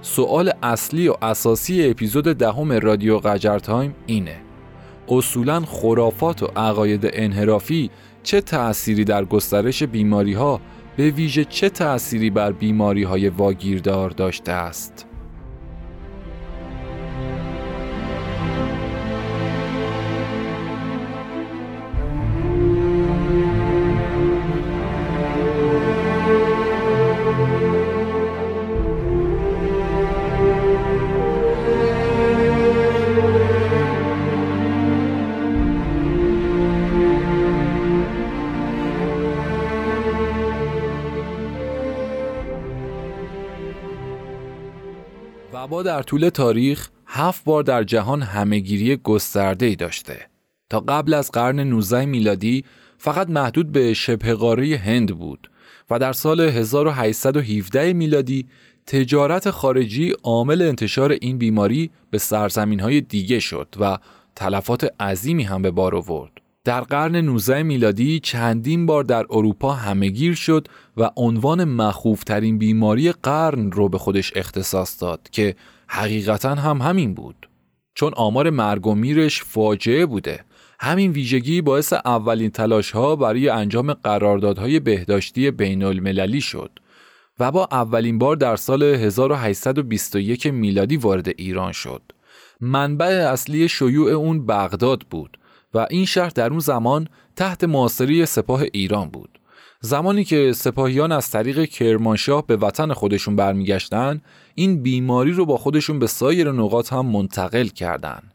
سوال 0.03 0.53
اصلی 0.62 1.09
و 1.09 1.14
اساسی 1.22 1.90
اپیزود 1.90 2.24
دهم 2.24 2.72
رادیو 2.72 3.18
قجر 3.18 3.59
تایم 3.59 3.94
اینه 4.07 4.36
اصولا 5.09 5.61
خرافات 5.61 6.42
و 6.42 6.46
عقاید 6.46 7.11
انحرافی 7.12 7.90
چه 8.22 8.40
تأثیری 8.40 9.05
در 9.05 9.24
گسترش 9.24 9.82
بیماری 9.82 10.32
ها 10.32 10.61
به 10.96 11.11
ویژه 11.11 11.44
چه 11.44 11.68
تأثیری 11.68 12.30
بر 12.30 12.53
بیماری 12.53 13.03
های 13.03 13.28
واگیردار 13.28 14.11
داشته 14.11 14.53
است؟ 14.53 15.07
وبا 45.71 45.83
در 45.83 46.03
طول 46.03 46.29
تاریخ 46.29 46.89
هفت 47.07 47.45
بار 47.45 47.62
در 47.62 47.85
جهان 47.85 48.23
همهگیری 48.23 48.97
گسترده 48.97 49.66
ای 49.66 49.77
داشته. 49.77 50.27
تا 50.71 50.81
قبل 50.81 51.14
از 51.14 51.31
قرن 51.31 51.61
19 51.61 52.07
میلادی 52.07 52.64
فقط 52.99 53.31
محدود 53.31 53.73
به 53.73 53.95
شبه 53.95 54.35
قاره 54.35 54.77
هند 54.77 55.18
بود 55.18 55.51
و 55.91 55.99
در 55.99 56.12
سال 56.12 56.41
1817 56.41 57.93
میلادی 57.93 58.47
تجارت 58.87 59.51
خارجی 59.51 60.12
عامل 60.23 60.62
انتشار 60.62 61.12
این 61.12 61.39
بیماری 61.39 61.91
به 62.11 62.18
سرزمین 62.18 62.81
های 62.81 63.01
دیگه 63.01 63.39
شد 63.39 63.75
و 63.81 63.99
تلفات 64.37 65.03
عظیمی 65.03 65.43
هم 65.43 65.62
به 65.62 65.71
بار 65.71 65.97
آورد. 65.97 66.33
در 66.64 66.80
قرن 66.80 67.16
19 67.16 67.62
میلادی 67.62 68.20
چندین 68.20 68.86
بار 68.86 69.04
در 69.04 69.26
اروپا 69.30 69.72
همهگیر 69.72 70.34
شد 70.34 70.68
و 70.96 71.11
عنوان 71.16 71.64
مخوفترین 71.64 72.58
بیماری 72.58 73.12
قرن 73.12 73.72
رو 73.72 73.88
به 73.88 73.98
خودش 73.98 74.32
اختصاص 74.36 75.02
داد 75.02 75.28
که 75.32 75.56
حقیقتا 75.88 76.54
هم 76.54 76.82
همین 76.82 77.14
بود. 77.14 77.48
چون 77.94 78.12
آمار 78.16 78.50
مرگ 78.50 78.86
و 78.86 78.94
میرش 78.94 79.44
فاجعه 79.44 80.06
بوده. 80.06 80.44
همین 80.80 81.11
ویژگی 81.11 81.62
باعث 81.62 81.92
اولین 81.92 82.50
تلاش 82.50 82.90
ها 82.90 83.16
برای 83.16 83.48
انجام 83.48 83.92
قراردادهای 83.92 84.80
بهداشتی 84.80 85.50
بین 85.50 85.82
المللی 85.82 86.40
شد 86.40 86.70
و 87.38 87.52
با 87.52 87.68
اولین 87.70 88.18
بار 88.18 88.36
در 88.36 88.56
سال 88.56 88.82
1821 88.82 90.46
میلادی 90.46 90.96
وارد 90.96 91.28
ایران 91.28 91.72
شد. 91.72 92.02
منبع 92.61 93.06
اصلی 93.06 93.68
شیوع 93.68 94.11
اون 94.11 94.46
بغداد 94.46 95.00
بود. 95.11 95.36
و 95.75 95.87
این 95.91 96.05
شهر 96.05 96.29
در 96.29 96.51
اون 96.51 96.59
زمان 96.59 97.09
تحت 97.37 97.64
معاصری 97.64 98.27
سپاه 98.27 98.62
ایران 98.73 99.09
بود. 99.09 99.41
زمانی 99.81 100.25
که 100.25 100.53
سپاهیان 100.53 101.12
از 101.12 101.31
طریق 101.31 101.64
کرمانشاه 101.64 102.47
به 102.47 102.57
وطن 102.57 102.93
خودشون 102.93 103.37
برمیگشتن 103.37 104.21
این 104.55 104.83
بیماری 104.83 105.33
رو 105.33 105.47
با 105.47 105.57
خودشون 105.57 105.99
به 105.99 106.07
سایر 106.07 106.53
نقاط 106.53 106.93
هم 106.93 107.07
منتقل 107.07 107.66
کردند. 107.66 108.35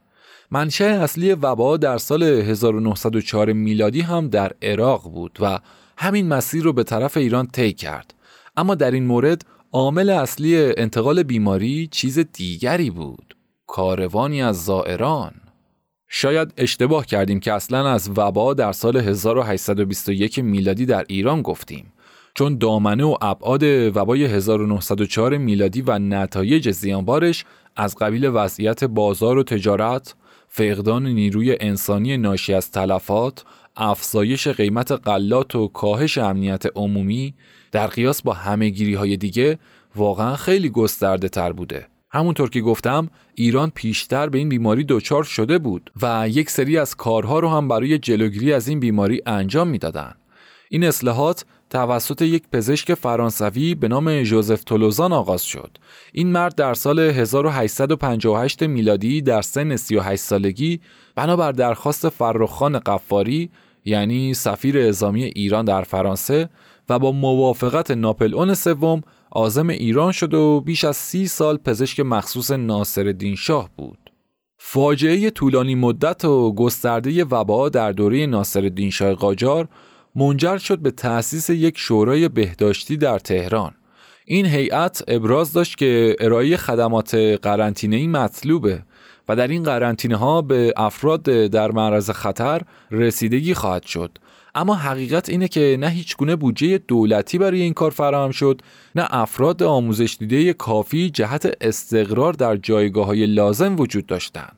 منشأ 0.52 0.86
اصلی 0.86 1.34
وبا 1.34 1.78
در 1.78 1.98
سال 1.98 2.24
1904 2.24 3.54
میلادی 3.54 4.02
هم 4.02 4.28
در 4.28 4.52
عراق 4.62 5.04
بود 5.04 5.38
و 5.42 5.60
همین 5.98 6.28
مسیر 6.28 6.64
رو 6.64 6.74
به 6.74 6.84
طرف 6.84 7.18
ایران 7.18 7.48
طی 7.48 7.74
کرد. 7.74 8.14
اما 8.58 8.76
در 8.76 8.92
این 8.92 9.06
مورد 9.06 9.46
عامل 9.72 10.10
اصلی 10.10 10.74
انتقال 10.78 11.24
بیماری 11.24 11.88
چیز 11.88 12.20
دیگری 12.20 12.90
بود. 12.90 13.36
کاروانی 13.68 14.42
از 14.42 14.66
زائران 14.66 15.34
شاید 16.10 16.54
اشتباه 16.58 17.06
کردیم 17.06 17.40
که 17.40 17.54
اصلا 17.54 17.90
از 17.90 18.10
وبا 18.16 18.54
در 18.54 18.72
سال 18.72 18.98
1821 18.98 20.40
میلادی 20.40 20.86
در 20.86 21.06
ایران 21.08 21.42
گفتیم 21.42 21.94
چون 22.34 22.58
دامنه 22.58 23.04
و 23.04 23.16
ابعاد 23.22 23.64
وبای 23.64 24.26
1904 24.26 25.38
میلادی 25.38 25.82
و 25.82 26.00
نتایج 26.00 26.72
زیانبارش 26.72 27.46
از 27.76 27.96
قبیل 27.96 28.30
وضعیت 28.34 28.84
بازار 28.84 29.38
و 29.38 29.44
تجارت، 29.44 30.16
فقدان 30.48 31.08
نیروی 31.08 31.58
انسانی 31.60 32.18
ناشی 32.18 32.54
از 32.54 32.72
تلفات، 32.72 33.44
افزایش 33.76 34.48
قیمت 34.48 34.92
غلات 34.92 35.56
و 35.56 35.68
کاهش 35.68 36.18
امنیت 36.18 36.64
عمومی 36.76 37.34
در 37.72 37.88
قیاس 37.88 38.22
با 38.22 38.34
همهگیری 38.34 38.94
های 38.94 39.18
دیگه 39.18 39.60
واقعا 39.96 40.36
خیلی 40.36 40.70
گسترده 40.70 41.30
تر 41.30 41.52
بوده. 41.52 41.88
همونطور 42.16 42.50
که 42.50 42.62
گفتم 42.62 43.10
ایران 43.36 43.72
پیشتر 43.76 44.30
به 44.30 44.38
این 44.38 44.50
بیماری 44.50 44.84
دچار 44.84 45.24
شده 45.24 45.58
بود 45.58 45.92
و 46.02 46.30
یک 46.30 46.50
سری 46.50 46.78
از 46.78 46.96
کارها 46.96 47.40
رو 47.40 47.50
هم 47.50 47.68
برای 47.68 47.98
جلوگیری 47.98 48.54
از 48.54 48.68
این 48.68 48.80
بیماری 48.80 49.22
انجام 49.26 49.68
می‌دادن. 49.68 50.14
این 50.70 50.84
اصلاحات 50.84 51.46
توسط 51.70 52.22
یک 52.22 52.44
پزشک 52.52 52.94
فرانسوی 52.94 53.76
به 53.76 53.88
نام 53.88 54.24
ژوزف 54.24 54.64
تولوزان 54.64 55.14
آغاز 55.14 55.42
شد. 55.44 55.78
این 56.14 56.32
مرد 56.32 56.56
در 56.56 56.74
سال 56.74 57.00
1858 57.00 58.64
میلادی 58.64 59.22
در 59.22 59.42
سن 59.42 59.76
38 59.76 60.24
سالگی 60.24 60.80
بنابر 61.16 61.52
درخواست 61.52 62.10
فرخان 62.10 62.80
قفاری 62.80 63.50
یعنی 63.86 64.34
سفیر 64.34 64.78
اعزامی 64.78 65.24
ایران 65.24 65.66
در 65.66 65.82
فرانسه 65.82 66.50
و 66.90 67.00
با 67.00 67.12
موافقت 67.12 67.92
ناپل 67.92 68.36
اون 68.36 68.54
سوم 68.54 69.02
عازم 69.36 69.70
ایران 69.70 70.12
شد 70.12 70.34
و 70.34 70.62
بیش 70.62 70.84
از 70.84 70.98
سی 70.98 71.28
سال 71.28 71.58
پزشک 71.58 72.00
مخصوص 72.00 72.52
ناصر 72.52 73.34
شاه 73.38 73.70
بود. 73.78 74.12
فاجعه 74.58 75.30
طولانی 75.30 75.76
مدت 75.76 76.26
و 76.26 76.54
گسترده 76.54 77.24
وبا 77.24 77.70
در 77.70 77.92
دوره 77.92 78.26
ناصر 78.26 78.90
شاه 78.92 79.14
قاجار 79.14 79.68
منجر 80.16 80.58
شد 80.58 80.80
به 80.80 80.92
تأسیس 80.92 81.50
یک 81.50 81.78
شورای 81.78 82.30
بهداشتی 82.30 82.98
در 82.98 83.20
تهران. 83.20 83.72
این 84.26 84.46
هیئت 84.46 85.04
ابراز 85.08 85.54
داشت 85.54 85.78
که 85.78 86.16
ارائه 86.20 86.58
خدمات 86.58 87.16
قرنطینه‌ای 87.16 88.08
مطلوبه 88.08 88.84
و 89.30 89.36
در 89.36 89.48
این 89.48 89.64
قرنطینه 89.64 90.16
ها 90.16 90.42
به 90.42 90.74
افراد 90.78 91.24
در 91.24 91.72
معرض 91.72 92.10
خطر 92.10 92.62
رسیدگی 92.92 93.54
خواهد 93.54 93.84
شد 93.84 94.18
اما 94.56 94.76
حقیقت 94.76 95.30
اینه 95.30 95.48
که 95.48 95.78
نه 95.80 95.90
هیچ 95.90 96.18
گونه 96.18 96.36
بودجه 96.36 96.78
دولتی 96.78 97.38
برای 97.38 97.62
این 97.62 97.74
کار 97.74 97.92
فراهم 97.92 98.32
شد 98.32 98.62
نه 98.96 99.08
افراد 99.10 99.64
آموزش 99.64 100.18
دیده 100.20 100.54
کافی 100.54 101.10
جهت 101.10 101.58
استقرار 101.62 102.34
در 102.34 102.58
جایگاه 102.58 103.06
های 103.06 103.26
لازم 103.26 103.76
وجود 103.80 104.06
داشتند. 104.06 104.58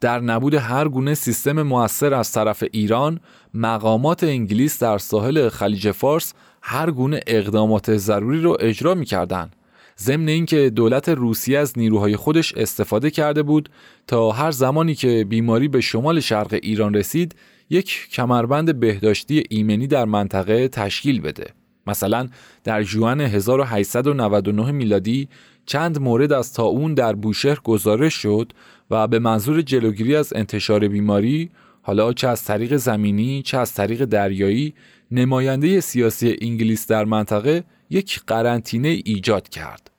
در 0.00 0.20
نبود 0.20 0.54
هر 0.54 0.88
گونه 0.88 1.14
سیستم 1.14 1.62
موثر 1.62 2.14
از 2.14 2.32
طرف 2.32 2.64
ایران 2.72 3.20
مقامات 3.54 4.24
انگلیس 4.24 4.78
در 4.78 4.98
ساحل 4.98 5.48
خلیج 5.48 5.90
فارس 5.90 6.34
هر 6.62 6.90
گونه 6.90 7.20
اقدامات 7.26 7.96
ضروری 7.96 8.40
رو 8.40 8.56
اجرا 8.60 8.94
می‌کردند. 8.94 9.56
ضمن 9.98 10.28
اینکه 10.28 10.70
دولت 10.70 11.08
روسیه 11.08 11.58
از 11.58 11.78
نیروهای 11.78 12.16
خودش 12.16 12.54
استفاده 12.54 13.10
کرده 13.10 13.42
بود 13.42 13.68
تا 14.06 14.30
هر 14.30 14.50
زمانی 14.50 14.94
که 14.94 15.24
بیماری 15.28 15.68
به 15.68 15.80
شمال 15.80 16.20
شرق 16.20 16.58
ایران 16.62 16.94
رسید 16.94 17.34
یک 17.70 18.08
کمربند 18.12 18.80
بهداشتی 18.80 19.42
ایمنی 19.50 19.86
در 19.86 20.04
منطقه 20.04 20.68
تشکیل 20.68 21.20
بده 21.20 21.54
مثلا 21.86 22.28
در 22.64 22.82
جوان 22.82 23.20
1899 23.20 24.70
میلادی 24.70 25.28
چند 25.66 26.00
مورد 26.00 26.32
از 26.32 26.52
تاون 26.52 26.94
در 26.94 27.12
بوشهر 27.12 27.58
گزارش 27.64 28.14
شد 28.14 28.52
و 28.90 29.08
به 29.08 29.18
منظور 29.18 29.62
جلوگیری 29.62 30.16
از 30.16 30.32
انتشار 30.36 30.88
بیماری 30.88 31.50
حالا 31.82 32.12
چه 32.12 32.28
از 32.28 32.44
طریق 32.44 32.76
زمینی 32.76 33.42
چه 33.42 33.58
از 33.58 33.74
طریق 33.74 34.04
دریایی 34.04 34.74
نماینده 35.10 35.80
سیاسی 35.80 36.36
انگلیس 36.40 36.86
در 36.86 37.04
منطقه 37.04 37.64
یک 37.90 38.20
قرنطینه 38.26 38.88
ایجاد 38.88 39.48
کرد. 39.48 39.90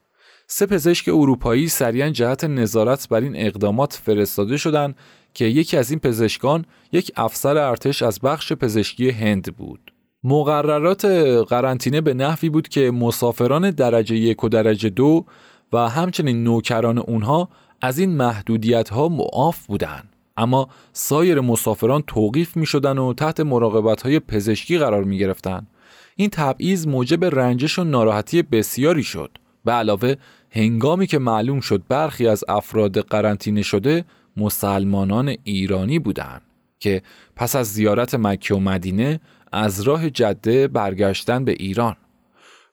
سه 0.47 0.65
پزشک 0.65 1.07
اروپایی 1.07 1.67
سریعا 1.67 2.09
جهت 2.09 2.43
نظارت 2.43 3.09
بر 3.09 3.21
این 3.21 3.35
اقدامات 3.35 3.99
فرستاده 4.03 4.57
شدند 4.57 4.95
که 5.33 5.45
یکی 5.45 5.77
از 5.77 5.89
این 5.89 5.99
پزشکان 5.99 6.65
یک 6.91 7.11
افسر 7.15 7.57
ارتش 7.57 8.01
از 8.01 8.19
بخش 8.19 8.53
پزشکی 8.53 9.09
هند 9.09 9.55
بود. 9.57 9.93
مقررات 10.23 11.05
قرنطینه 11.49 12.01
به 12.01 12.13
نحوی 12.13 12.49
بود 12.49 12.67
که 12.67 12.91
مسافران 12.91 13.71
درجه 13.71 14.15
یک 14.15 14.43
و 14.43 14.49
درجه 14.49 14.89
دو 14.89 15.25
و 15.73 15.89
همچنین 15.89 16.43
نوکران 16.43 16.97
اونها 16.97 17.49
از 17.81 17.99
این 17.99 18.17
محدودیت 18.17 18.89
ها 18.89 19.09
معاف 19.09 19.65
بودند. 19.65 20.09
اما 20.37 20.69
سایر 20.93 21.41
مسافران 21.41 22.03
توقیف 22.07 22.57
می 22.57 22.65
شدن 22.65 22.97
و 22.97 23.13
تحت 23.13 23.39
مراقبت 23.39 24.01
های 24.01 24.19
پزشکی 24.19 24.77
قرار 24.77 25.03
می 25.03 25.17
گرفتن. 25.17 25.67
این 26.15 26.29
تبعیض 26.29 26.87
موجب 26.87 27.25
رنجش 27.25 27.79
و 27.79 27.83
ناراحتی 27.83 28.41
بسیاری 28.41 29.03
شد. 29.03 29.37
به 29.65 29.71
علاوه 29.71 30.15
هنگامی 30.51 31.07
که 31.07 31.19
معلوم 31.19 31.59
شد 31.59 31.83
برخی 31.89 32.27
از 32.27 32.43
افراد 32.47 32.99
قرنطینه 32.99 33.61
شده 33.61 34.05
مسلمانان 34.37 35.35
ایرانی 35.43 35.99
بودند 35.99 36.41
که 36.79 37.01
پس 37.35 37.55
از 37.55 37.67
زیارت 37.73 38.15
مکه 38.15 38.55
و 38.55 38.59
مدینه 38.59 39.19
از 39.51 39.81
راه 39.81 40.09
جده 40.09 40.67
برگشتن 40.67 41.45
به 41.45 41.51
ایران. 41.51 41.95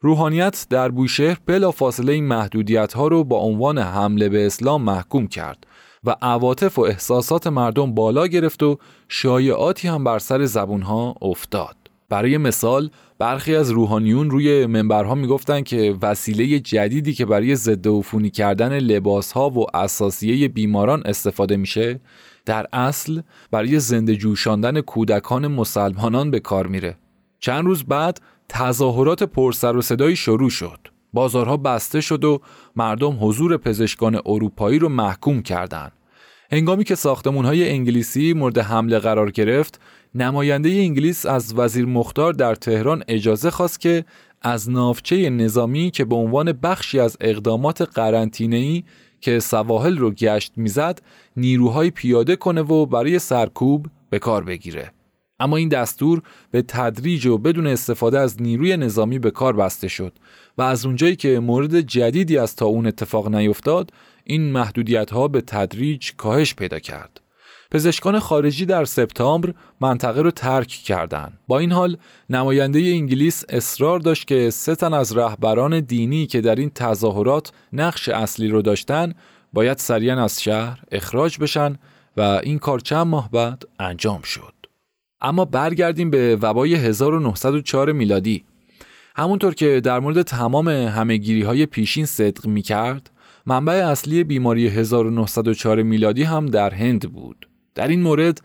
روحانیت 0.01 0.67
در 0.71 0.89
بوشهر 0.89 1.39
بلا 1.47 1.71
فاصله 1.71 2.13
این 2.13 2.25
محدودیت 2.25 2.93
ها 2.93 3.09
رو 3.09 3.25
با 3.25 3.39
عنوان 3.39 3.79
حمله 3.79 4.29
به 4.29 4.47
اسلام 4.47 4.83
محکوم 4.83 5.27
کرد 5.27 5.67
و 6.05 6.17
عواطف 6.23 6.79
و 6.79 6.83
احساسات 6.83 7.47
مردم 7.47 7.95
بالا 7.95 8.27
گرفت 8.27 8.63
و 8.63 8.79
شایعاتی 9.09 9.89
هم 9.89 10.05
بر 10.05 10.19
سر 10.19 10.45
زبون 10.45 10.83
ها 10.83 11.15
افتاد. 11.23 11.77
برای 12.09 12.39
مثال 12.39 12.91
برخی 13.19 13.57
از 13.57 13.71
روحانیون 13.71 14.31
روی 14.31 14.66
منبرها 14.66 15.14
می‌گفتند 15.14 15.64
که 15.64 15.97
وسیله 16.03 16.61
جدیدی 16.61 17.14
که 17.14 17.27
برای 17.27 17.57
ضد 17.57 17.89
عفونی 17.89 18.31
کردن 18.31 18.79
لباسها 18.79 19.51
و 19.51 19.77
اساسیه 19.77 20.49
بیماران 20.49 21.03
استفاده 21.05 21.57
میشه 21.57 22.01
در 22.47 22.66
اصل 22.73 23.21
برای 23.51 23.81
زنده 23.81 24.16
جوشاندن 24.16 24.81
کودکان 24.81 25.47
مسلمانان 25.47 26.31
به 26.31 26.41
کار 26.41 26.66
میره. 26.66 26.97
چند 27.41 27.64
روز 27.64 27.85
بعد 27.85 28.21
تظاهرات 28.49 29.23
پرسر 29.23 29.77
و 29.77 29.83
صدایی 29.83 30.16
شروع 30.16 30.51
شد. 30.51 30.79
بازارها 31.12 31.57
بسته 31.57 32.01
شد 32.01 32.25
و 32.25 32.41
مردم 32.77 33.19
حضور 33.21 33.57
پزشکان 33.57 34.21
اروپایی 34.27 34.79
رو 34.79 34.89
محکوم 34.89 35.43
کردند 35.43 35.93
هنگامی 36.53 36.85
که 36.85 36.97
های 37.27 37.69
انگلیسی 37.69 38.33
مورد 38.33 38.59
حمله 38.59 38.99
قرار 38.99 39.31
گرفت 39.31 39.81
نماینده 40.15 40.69
انگلیس 40.69 41.27
از 41.27 41.55
وزیر 41.55 41.87
مختار 41.87 42.33
در 42.33 42.55
تهران 42.55 43.05
اجازه 43.09 43.51
خواست 43.51 43.81
که 43.81 44.05
از 44.43 44.71
نافچه 44.71 45.31
نظامی 45.31 45.91
که 45.91 46.05
به 46.05 46.15
عنوان 46.15 46.53
بخشی 46.53 47.01
از 47.01 47.17
اقدامات 47.21 47.83
قرنطینه‌ای 47.83 48.85
که 49.21 49.41
سواحل 49.41 49.99
رو 49.99 50.11
گشت 50.11 50.53
می‌زد 50.57 51.03
نیروهای 51.37 51.91
پیاده 51.91 52.37
کنه 52.37 52.61
و 52.61 52.87
برای 52.87 53.19
سرکوب 53.19 53.87
به 54.11 54.19
کار 54.19 54.45
بگیره. 54.45 54.93
اما 55.41 55.57
این 55.57 55.69
دستور 55.69 56.23
به 56.51 56.63
تدریج 56.63 57.27
و 57.27 57.39
بدون 57.39 57.67
استفاده 57.67 58.19
از 58.19 58.43
نیروی 58.43 58.77
نظامی 58.77 59.19
به 59.19 59.31
کار 59.31 59.57
بسته 59.57 59.89
شد 59.89 60.13
و 60.59 60.63
از 60.63 60.87
اونجایی 60.87 61.17
که 61.17 61.41
مورد 61.41 61.81
جدیدی 61.81 62.39
از 62.39 62.57
تا 62.57 62.67
اون 62.67 62.87
اتفاق 62.87 63.35
نیفتاد 63.35 63.91
این 64.25 64.53
محدودیت 64.53 65.11
ها 65.11 65.29
به 65.29 65.41
تدریج 65.41 66.13
کاهش 66.17 66.55
پیدا 66.55 66.79
کرد. 66.79 67.21
پزشکان 67.71 68.19
خارجی 68.19 68.66
در 68.66 68.85
سپتامبر 68.85 69.55
منطقه 69.81 70.23
رو 70.23 70.31
ترک 70.31 70.69
کردند. 70.69 71.39
با 71.49 71.59
این 71.59 71.73
حال 71.73 71.97
نماینده 72.31 72.79
انگلیس 72.79 73.45
اصرار 73.49 74.01
داشت 74.01 74.27
که 74.27 74.51
سه 74.51 74.75
تن 74.75 74.95
از 74.95 75.16
رهبران 75.16 75.81
دینی 75.81 76.27
که 76.27 76.41
در 76.41 76.55
این 76.55 76.71
تظاهرات 76.71 77.53
نقش 77.73 78.09
اصلی 78.09 78.49
رو 78.49 78.62
داشتن 78.62 79.14
باید 79.53 79.79
سریعا 79.79 80.25
از 80.25 80.43
شهر 80.43 80.81
اخراج 80.93 81.39
بشن 81.39 81.77
و 82.16 82.21
این 82.21 82.59
کار 82.59 82.81
چند 82.81 83.07
ماه 83.07 83.31
بعد 83.31 83.62
انجام 83.79 84.23
شد. 84.23 84.55
اما 85.21 85.45
برگردیم 85.45 86.11
به 86.11 86.37
وبای 86.37 86.75
1904 86.75 87.93
میلادی. 87.93 88.45
همونطور 89.16 89.55
که 89.55 89.81
در 89.81 90.01
مورد 90.01 90.23
تمام 90.23 90.69
همهگیری 90.69 91.43
های 91.43 91.66
پیشین 91.66 92.07
صدق 92.07 92.47
می 92.47 92.62
کرد، 92.62 93.11
منبع 93.47 93.73
اصلی 93.73 94.25
بیماری 94.25 94.69
1904 94.69 95.83
میلادی 95.83 96.23
هم 96.23 96.47
در 96.47 96.75
هند 96.75 97.12
بود. 97.12 97.48
در 97.75 97.89
این 97.89 98.03
مورد 98.03 98.41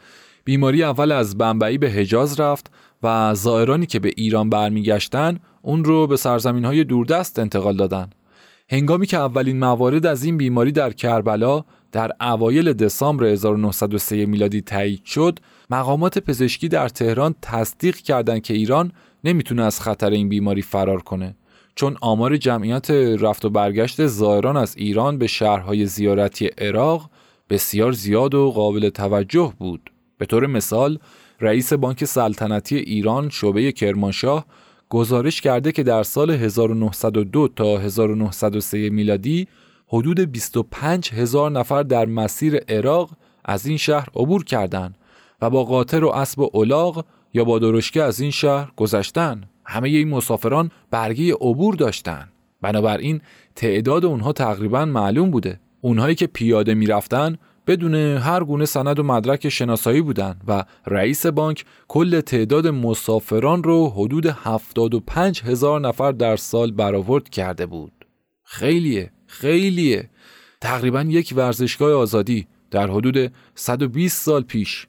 بیماری 0.45 0.84
اول 0.84 1.11
از 1.11 1.38
بمبئی 1.38 1.78
به 1.78 1.89
حجاز 1.89 2.39
رفت 2.39 2.71
و 3.03 3.36
زائرانی 3.36 3.86
که 3.86 3.99
به 3.99 4.11
ایران 4.17 4.49
برمیگشتن 4.49 5.39
اون 5.61 5.84
رو 5.84 6.07
به 6.07 6.17
سرزمین 6.17 6.65
های 6.65 6.84
دوردست 6.84 7.39
انتقال 7.39 7.78
دادن. 7.78 8.09
هنگامی 8.69 9.05
که 9.05 9.17
اولین 9.17 9.59
موارد 9.59 10.05
از 10.05 10.24
این 10.24 10.38
بیماری 10.38 10.71
در 10.71 10.93
کربلا 10.93 11.63
در 11.91 12.11
اوایل 12.21 12.74
دسامبر 12.74 13.26
1903 13.26 14.26
میلادی 14.26 14.61
تایید 14.61 15.05
شد، 15.05 15.39
مقامات 15.69 16.19
پزشکی 16.19 16.67
در 16.67 16.89
تهران 16.89 17.36
تصدیق 17.41 17.95
کردند 17.95 18.41
که 18.41 18.53
ایران 18.53 18.91
نمی‌تونه 19.24 19.63
از 19.63 19.82
خطر 19.82 20.09
این 20.09 20.30
بیماری 20.30 20.61
فرار 20.61 21.01
کنه. 21.01 21.36
چون 21.76 21.97
آمار 22.01 22.38
جمعیت 22.38 22.91
رفت 22.91 23.45
و 23.45 23.49
برگشت 23.49 24.05
زائران 24.05 24.57
از 24.57 24.78
ایران 24.78 25.17
به 25.17 25.28
شهرهای 25.28 25.86
زیارتی 25.86 26.45
عراق 26.45 27.09
بسیار 27.49 27.91
زیاد 27.91 28.35
و 28.35 28.51
قابل 28.51 28.89
توجه 28.89 29.53
بود. 29.59 29.91
به 30.17 30.25
طور 30.25 30.47
مثال 30.47 30.99
رئیس 31.41 31.73
بانک 31.73 32.05
سلطنتی 32.05 32.77
ایران 32.77 33.29
شعبه 33.29 33.71
کرمانشاه 33.71 34.45
گزارش 34.89 35.41
کرده 35.41 35.71
که 35.71 35.83
در 35.83 36.03
سال 36.03 36.31
1902 36.31 37.47
تا 37.47 37.77
1903 37.77 38.89
میلادی 38.89 39.47
حدود 39.87 40.19
25 40.19 41.11
هزار 41.13 41.51
نفر 41.51 41.83
در 41.83 42.05
مسیر 42.05 42.57
عراق 42.57 43.09
از 43.45 43.65
این 43.65 43.77
شهر 43.77 44.07
عبور 44.15 44.43
کردند 44.43 44.97
و 45.41 45.49
با 45.49 45.63
قاطر 45.63 46.03
و 46.03 46.09
اسب 46.09 46.39
و 46.39 46.49
الاغ 46.53 47.05
یا 47.33 47.43
با 47.43 47.59
درشکه 47.59 48.03
از 48.03 48.19
این 48.19 48.31
شهر 48.31 48.71
گذشتن 48.75 49.43
همه 49.65 49.89
این 49.89 50.09
مسافران 50.09 50.71
برگه 50.91 51.33
عبور 51.33 51.75
داشتند. 51.75 52.31
بنابراین 52.61 53.21
تعداد 53.55 54.05
اونها 54.05 54.33
تقریبا 54.33 54.85
معلوم 54.85 55.31
بوده. 55.31 55.59
اونهایی 55.86 56.15
که 56.15 56.27
پیاده 56.27 56.73
می‌رفتن 56.73 57.38
بدون 57.67 57.95
هر 57.95 58.43
گونه 58.43 58.65
سند 58.65 58.99
و 58.99 59.03
مدرک 59.03 59.49
شناسایی 59.49 60.01
بودند 60.01 60.41
و 60.47 60.63
رئیس 60.88 61.25
بانک 61.25 61.65
کل 61.88 62.21
تعداد 62.21 62.67
مسافران 62.67 63.63
رو 63.63 63.89
حدود 63.89 64.25
75 64.25 65.41
هزار 65.43 65.81
نفر 65.81 66.11
در 66.11 66.36
سال 66.36 66.71
برآورد 66.71 67.29
کرده 67.29 67.65
بود. 67.65 67.91
خیلیه، 68.43 69.11
خیلیه. 69.27 70.09
تقریبا 70.61 71.01
یک 71.01 71.34
ورزشگاه 71.36 71.93
آزادی 71.93 72.47
در 72.71 72.91
حدود 72.91 73.31
120 73.55 74.25
سال 74.25 74.43
پیش. 74.43 74.88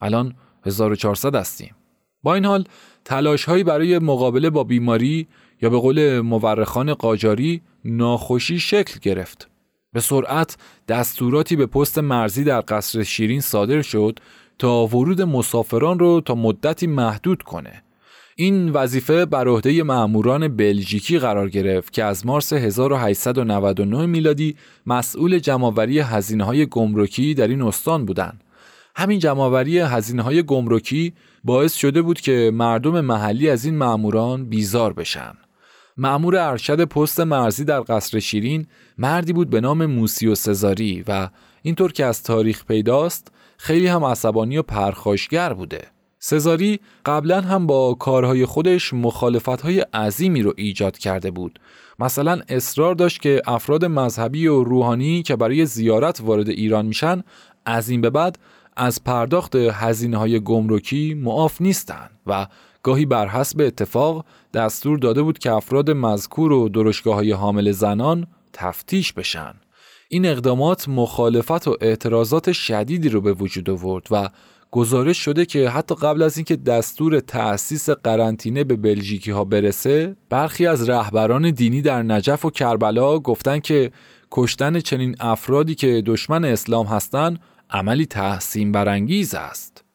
الان 0.00 0.34
1400 0.66 1.34
هستیم. 1.34 1.74
با 2.22 2.34
این 2.34 2.44
حال 2.44 2.64
تلاش 3.04 3.44
هایی 3.44 3.64
برای 3.64 3.98
مقابله 3.98 4.50
با 4.50 4.64
بیماری 4.64 5.26
یا 5.62 5.70
به 5.70 5.78
قول 5.78 6.20
مورخان 6.20 6.94
قاجاری 6.94 7.62
ناخوشی 7.84 8.58
شکل 8.58 8.98
گرفت. 9.02 9.48
به 9.92 10.00
سرعت 10.00 10.56
دستوراتی 10.88 11.56
به 11.56 11.66
پست 11.66 11.98
مرزی 11.98 12.44
در 12.44 12.62
قصر 12.68 13.02
شیرین 13.02 13.40
صادر 13.40 13.82
شد 13.82 14.18
تا 14.58 14.86
ورود 14.86 15.22
مسافران 15.22 15.98
رو 15.98 16.20
تا 16.20 16.34
مدتی 16.34 16.86
محدود 16.86 17.42
کنه. 17.42 17.82
این 18.36 18.70
وظیفه 18.70 19.24
بر 19.24 19.48
عهده 19.48 19.82
مأموران 19.82 20.48
بلژیکی 20.48 21.18
قرار 21.18 21.48
گرفت 21.48 21.92
که 21.92 22.04
از 22.04 22.26
مارس 22.26 22.52
1899 22.52 24.06
میلادی 24.06 24.56
مسئول 24.86 25.38
جمعآوری 25.38 25.98
هزینه‌های 25.98 26.66
گمرکی 26.66 27.34
در 27.34 27.48
این 27.48 27.62
استان 27.62 28.04
بودند. 28.04 28.44
همین 28.96 29.18
جمعآوری 29.18 29.78
هزینه‌های 29.78 30.42
گمرکی 30.42 31.12
باعث 31.44 31.74
شده 31.74 32.02
بود 32.02 32.20
که 32.20 32.50
مردم 32.54 33.00
محلی 33.00 33.50
از 33.50 33.64
این 33.64 33.76
مأموران 33.76 34.44
بیزار 34.44 34.92
بشن. 34.92 35.32
معمور 35.98 36.36
ارشد 36.36 36.84
پست 36.84 37.20
مرزی 37.20 37.64
در 37.64 37.80
قصر 37.80 38.18
شیرین 38.18 38.66
مردی 38.98 39.32
بود 39.32 39.50
به 39.50 39.60
نام 39.60 39.86
موسی 39.86 40.26
و 40.26 40.34
سزاری 40.34 41.04
و 41.08 41.28
اینطور 41.62 41.92
که 41.92 42.04
از 42.04 42.22
تاریخ 42.22 42.64
پیداست 42.64 43.32
خیلی 43.56 43.86
هم 43.86 44.04
عصبانی 44.04 44.58
و 44.58 44.62
پرخاشگر 44.62 45.52
بوده. 45.52 45.82
سزاری 46.18 46.80
قبلا 47.06 47.40
هم 47.40 47.66
با 47.66 47.94
کارهای 47.94 48.46
خودش 48.46 48.94
مخالفتهای 48.94 49.80
عظیمی 49.80 50.42
رو 50.42 50.52
ایجاد 50.56 50.98
کرده 50.98 51.30
بود. 51.30 51.60
مثلا 51.98 52.40
اصرار 52.48 52.94
داشت 52.94 53.20
که 53.20 53.42
افراد 53.46 53.84
مذهبی 53.84 54.46
و 54.46 54.64
روحانی 54.64 55.22
که 55.22 55.36
برای 55.36 55.66
زیارت 55.66 56.20
وارد 56.20 56.48
ایران 56.48 56.86
میشن 56.86 57.22
از 57.64 57.88
این 57.88 58.00
به 58.00 58.10
بعد 58.10 58.38
از 58.76 59.04
پرداخت 59.04 59.56
هزینه 59.56 60.16
های 60.16 60.40
گمرکی 60.40 61.14
معاف 61.14 61.60
نیستند 61.60 62.10
و 62.26 62.46
گاهی 62.88 63.06
بر 63.06 63.28
حسب 63.28 63.60
اتفاق 63.60 64.24
دستور 64.54 64.98
داده 64.98 65.22
بود 65.22 65.38
که 65.38 65.52
افراد 65.52 65.90
مذکور 65.90 66.52
و 66.52 66.68
درشگاه 66.68 67.14
های 67.14 67.32
حامل 67.32 67.72
زنان 67.72 68.26
تفتیش 68.52 69.12
بشن. 69.12 69.54
این 70.08 70.26
اقدامات 70.26 70.88
مخالفت 70.88 71.68
و 71.68 71.76
اعتراضات 71.80 72.52
شدیدی 72.52 73.08
رو 73.08 73.20
به 73.20 73.32
وجود 73.32 73.70
آورد 73.70 74.06
و 74.10 74.28
گزارش 74.70 75.18
شده 75.18 75.46
که 75.46 75.68
حتی 75.68 75.94
قبل 75.94 76.22
از 76.22 76.36
اینکه 76.36 76.56
دستور 76.56 77.20
تأسیس 77.20 77.90
قرنطینه 77.90 78.64
به 78.64 78.76
بلژیکی 78.76 79.30
ها 79.30 79.44
برسه 79.44 80.16
برخی 80.30 80.66
از 80.66 80.88
رهبران 80.88 81.50
دینی 81.50 81.82
در 81.82 82.02
نجف 82.02 82.44
و 82.44 82.50
کربلا 82.50 83.18
گفتن 83.18 83.58
که 83.58 83.90
کشتن 84.30 84.80
چنین 84.80 85.16
افرادی 85.20 85.74
که 85.74 86.02
دشمن 86.06 86.44
اسلام 86.44 86.86
هستند 86.86 87.38
عملی 87.70 88.06
تحسین 88.06 88.72
برانگیز 88.72 89.34
است 89.34 89.87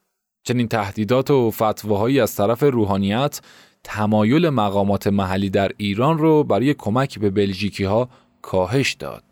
چنین 0.43 0.67
تهدیدات 0.67 1.31
و 1.31 1.51
فتواهایی 1.51 2.19
از 2.19 2.35
طرف 2.35 2.63
روحانیت 2.63 3.41
تمایل 3.83 4.49
مقامات 4.49 5.07
محلی 5.07 5.49
در 5.49 5.71
ایران 5.77 6.17
رو 6.17 6.43
برای 6.43 6.73
کمک 6.73 7.19
به 7.19 7.29
بلژیکی 7.29 7.83
ها 7.83 8.09
کاهش 8.41 8.93
داد. 8.93 9.23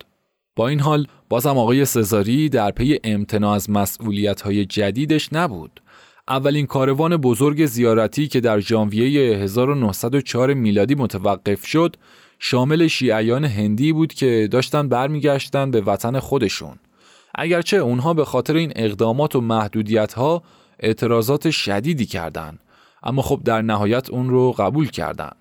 با 0.55 0.67
این 0.67 0.79
حال 0.79 1.07
بازم 1.29 1.57
آقای 1.57 1.85
سزاری 1.85 2.49
در 2.49 2.71
پی 2.71 2.99
امتناع 3.03 3.55
از 3.55 3.69
مسئولیت 3.69 4.41
های 4.41 4.65
جدیدش 4.65 5.33
نبود. 5.33 5.81
اولین 6.27 6.65
کاروان 6.65 7.17
بزرگ 7.17 7.65
زیارتی 7.65 8.27
که 8.27 8.39
در 8.39 8.59
ژانویه 8.59 9.37
1904 9.37 10.53
میلادی 10.53 10.95
متوقف 10.95 11.65
شد 11.65 11.95
شامل 12.39 12.87
شیعیان 12.87 13.45
هندی 13.45 13.93
بود 13.93 14.13
که 14.13 14.47
داشتن 14.51 14.87
برمیگشتن 14.89 15.71
به 15.71 15.81
وطن 15.81 16.19
خودشون. 16.19 16.75
اگرچه 17.35 17.77
اونها 17.77 18.13
به 18.13 18.25
خاطر 18.25 18.55
این 18.55 18.71
اقدامات 18.75 19.35
و 19.35 19.41
محدودیت 19.41 20.13
ها 20.13 20.43
اعتراضات 20.81 21.49
شدیدی 21.49 22.05
کردند 22.05 22.59
اما 23.03 23.21
خب 23.21 23.41
در 23.45 23.61
نهایت 23.61 24.09
اون 24.09 24.29
رو 24.29 24.51
قبول 24.51 24.89
کردند 24.89 25.35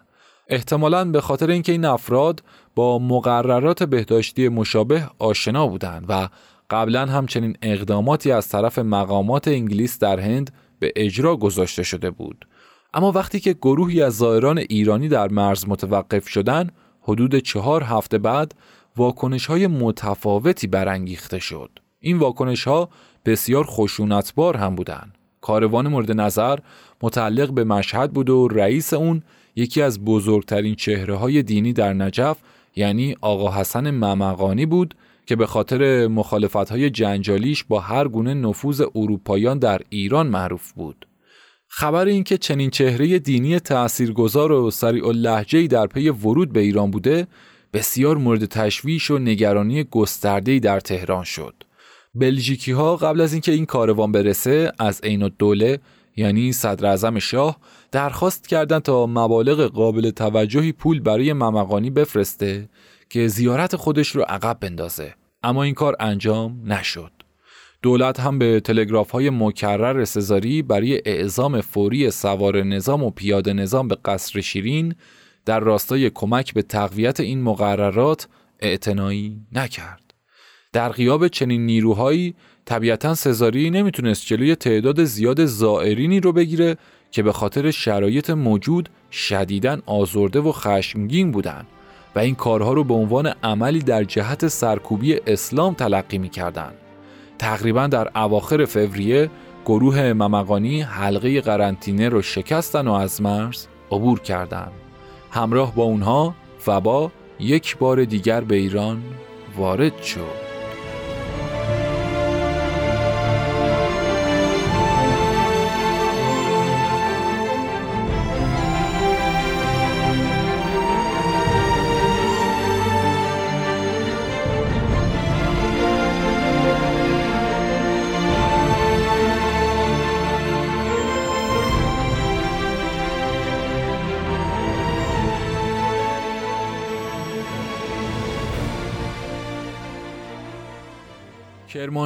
احتمالا 0.49 1.05
به 1.05 1.21
خاطر 1.21 1.51
اینکه 1.51 1.73
این 1.73 1.85
افراد 1.85 2.43
با 2.75 2.99
مقررات 2.99 3.83
بهداشتی 3.83 4.49
مشابه 4.49 5.11
آشنا 5.19 5.67
بودند 5.67 6.05
و 6.09 6.29
قبلا 6.71 7.07
همچنین 7.07 7.57
اقداماتی 7.63 8.33
از 8.33 8.49
طرف 8.49 8.79
مقامات 8.79 9.49
انگلیس 9.49 9.99
در 9.99 10.21
هند 10.21 10.53
به 10.79 10.93
اجرا 10.97 11.37
گذاشته 11.37 11.83
شده 11.83 12.11
بود. 12.11 12.47
اما 12.95 13.13
وقتی 13.13 13.41
که 13.41 13.53
گروهی 13.53 14.03
از 14.03 14.17
زائران 14.17 14.59
ایرانی 14.59 15.09
در 15.09 15.29
مرز 15.29 15.69
متوقف 15.69 16.29
شدند 16.29 16.73
حدود 17.03 17.39
چهار 17.39 17.83
هفته 17.83 18.19
بعد 18.19 18.55
واکنش 18.97 19.47
های 19.47 19.67
متفاوتی 19.67 20.67
برانگیخته 20.67 21.39
شد. 21.39 21.71
این 22.01 22.19
واکنش 22.19 22.65
ها 22.65 22.89
بسیار 23.25 23.65
خشونتبار 23.65 24.57
هم 24.57 24.75
بودند. 24.75 25.19
کاروان 25.41 25.89
مورد 25.89 26.13
نظر 26.13 26.59
متعلق 27.03 27.51
به 27.51 27.65
مشهد 27.65 28.13
بود 28.13 28.31
و 28.31 28.49
رئیس 28.49 28.93
اون 28.93 29.23
یکی 29.57 29.83
از 29.83 30.05
بزرگترین 30.05 30.75
چهره 30.75 31.17
های 31.17 31.43
دینی 31.43 31.73
در 31.73 31.93
نجف 31.93 32.37
یعنی 32.77 33.17
آقا 33.21 33.61
حسن 33.61 33.91
ممقانی 33.91 34.67
بود 34.67 34.95
که 35.27 35.37
به 35.37 35.47
خاطر 35.47 36.07
مخالفت 36.07 36.57
های 36.57 36.91
جنجالیش 36.91 37.65
با 37.65 37.81
هر 37.81 38.09
گونه 38.09 38.35
نفوذ 38.35 38.83
اروپاییان 38.95 39.59
در 39.59 39.81
ایران 39.89 40.27
معروف 40.27 40.73
بود. 40.73 41.07
خبر 41.69 42.07
اینکه 42.07 42.39
چنین 42.39 42.71
چهره 42.71 43.19
دینی 43.19 43.61
تاثیرگذار 43.61 44.53
و 44.53 44.71
سریع 44.71 45.07
اللهجه‌ای 45.07 45.69
در 45.69 45.87
پی 45.87 46.09
ورود 46.09 46.53
به 46.53 46.61
ایران 46.61 46.91
بوده 46.91 47.27
بسیار 47.73 48.17
مورد 48.17 48.45
تشویش 48.45 49.11
و 49.11 49.19
نگرانی 49.19 49.85
گسترده‌ای 49.85 50.61
در 50.61 50.81
تهران 50.81 51.25
شد. 51.25 51.55
بلژیکی 52.15 52.73
ها 52.73 52.97
قبل 52.97 53.21
از 53.21 53.33
اینکه 53.33 53.53
این 53.53 53.67
کاروان 53.67 54.13
برسه 54.13 54.73
از 54.79 55.01
عین 55.01 55.23
الدوله 55.23 55.79
یعنی 56.17 56.53
صدر 56.53 56.87
اعظم 56.87 57.19
شاه 57.19 57.57
درخواست 57.93 58.49
کردند 58.49 58.83
تا 58.83 59.07
مبالغ 59.07 59.61
قابل 59.61 60.11
توجهی 60.11 60.73
پول 60.73 61.01
برای 61.01 61.33
ممقانی 61.33 61.91
بفرسته 61.91 62.69
که 63.11 63.29
زیارت 63.29 63.77
خودش 63.77 64.09
رو 64.09 64.23
عقب 64.23 64.59
بندازه 64.61 65.15
اما 65.43 65.63
این 65.63 65.75
کار 65.75 65.97
انجام 66.01 66.63
نشد 66.65 67.13
دولت 67.83 68.21
هم 68.21 68.39
به 68.39 68.61
تلگراف 68.61 69.11
های 69.11 69.31
مکرر 69.31 70.05
سزاری 70.05 70.63
برای 70.63 71.03
اعزام 71.05 71.61
فوری 71.61 72.11
سوار 72.11 72.63
نظام 72.63 73.03
و 73.03 73.11
پیاده 73.11 73.53
نظام 73.53 73.89
به 73.89 73.97
قصر 74.05 74.41
شیرین 74.41 74.95
در 75.45 75.61
راستای 75.61 76.11
کمک 76.11 76.55
به 76.55 76.63
تقویت 76.63 77.21
این 77.21 77.43
مقررات 77.43 78.29
اعتنایی 78.61 79.41
نکرد. 79.53 80.10
در 80.73 80.89
غیاب 80.89 81.29
چنین 81.29 81.67
نیروهایی 81.67 82.35
طبیعتا 82.65 83.15
سزاری 83.15 83.71
نمی‌تونست 83.71 84.27
جلوی 84.27 84.55
تعداد 84.55 85.05
زیاد 85.05 85.45
زائرینی 85.45 86.21
رو 86.21 86.33
بگیره 86.33 86.77
که 87.11 87.23
به 87.23 87.33
خاطر 87.33 87.71
شرایط 87.71 88.31
موجود 88.31 88.89
شدیداً 89.13 89.79
آزرده 89.87 90.41
و 90.41 90.53
خشمگین 90.53 91.31
بودن 91.31 91.67
و 92.15 92.19
این 92.19 92.35
کارها 92.35 92.73
رو 92.73 92.85
به 92.85 92.95
عنوان 92.95 93.27
عملی 93.43 93.79
در 93.79 94.05
جهت 94.05 94.49
سرکوبی 94.49 95.21
اسلام 95.27 95.75
تلقی 95.75 96.19
می‌کردن. 96.19 96.73
تقریبا 97.39 97.87
در 97.87 98.19
اواخر 98.19 98.65
فوریه 98.65 99.31
گروه 99.67 100.13
ممقانی 100.13 100.83
حلقه 100.83 101.41
قرنطینه 101.41 102.09
رو 102.09 102.23
شکستن 102.23 102.89
و 102.89 102.93
از 102.93 103.23
مرز 103.23 103.67
عبور 103.91 104.21
کردند. 104.21 104.73
همراه 105.31 105.75
با 105.75 105.83
اونها 105.83 106.35
وبا 106.67 107.13
یک 107.41 107.77
بار 107.77 108.05
دیگر 108.05 108.41
به 108.41 108.57
ایران 108.57 109.03
وارد 109.57 110.03
شد. 110.03 110.50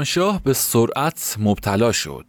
کرمانشاه 0.05 0.43
به 0.43 0.53
سرعت 0.53 1.37
مبتلا 1.41 1.93
شد. 1.93 2.25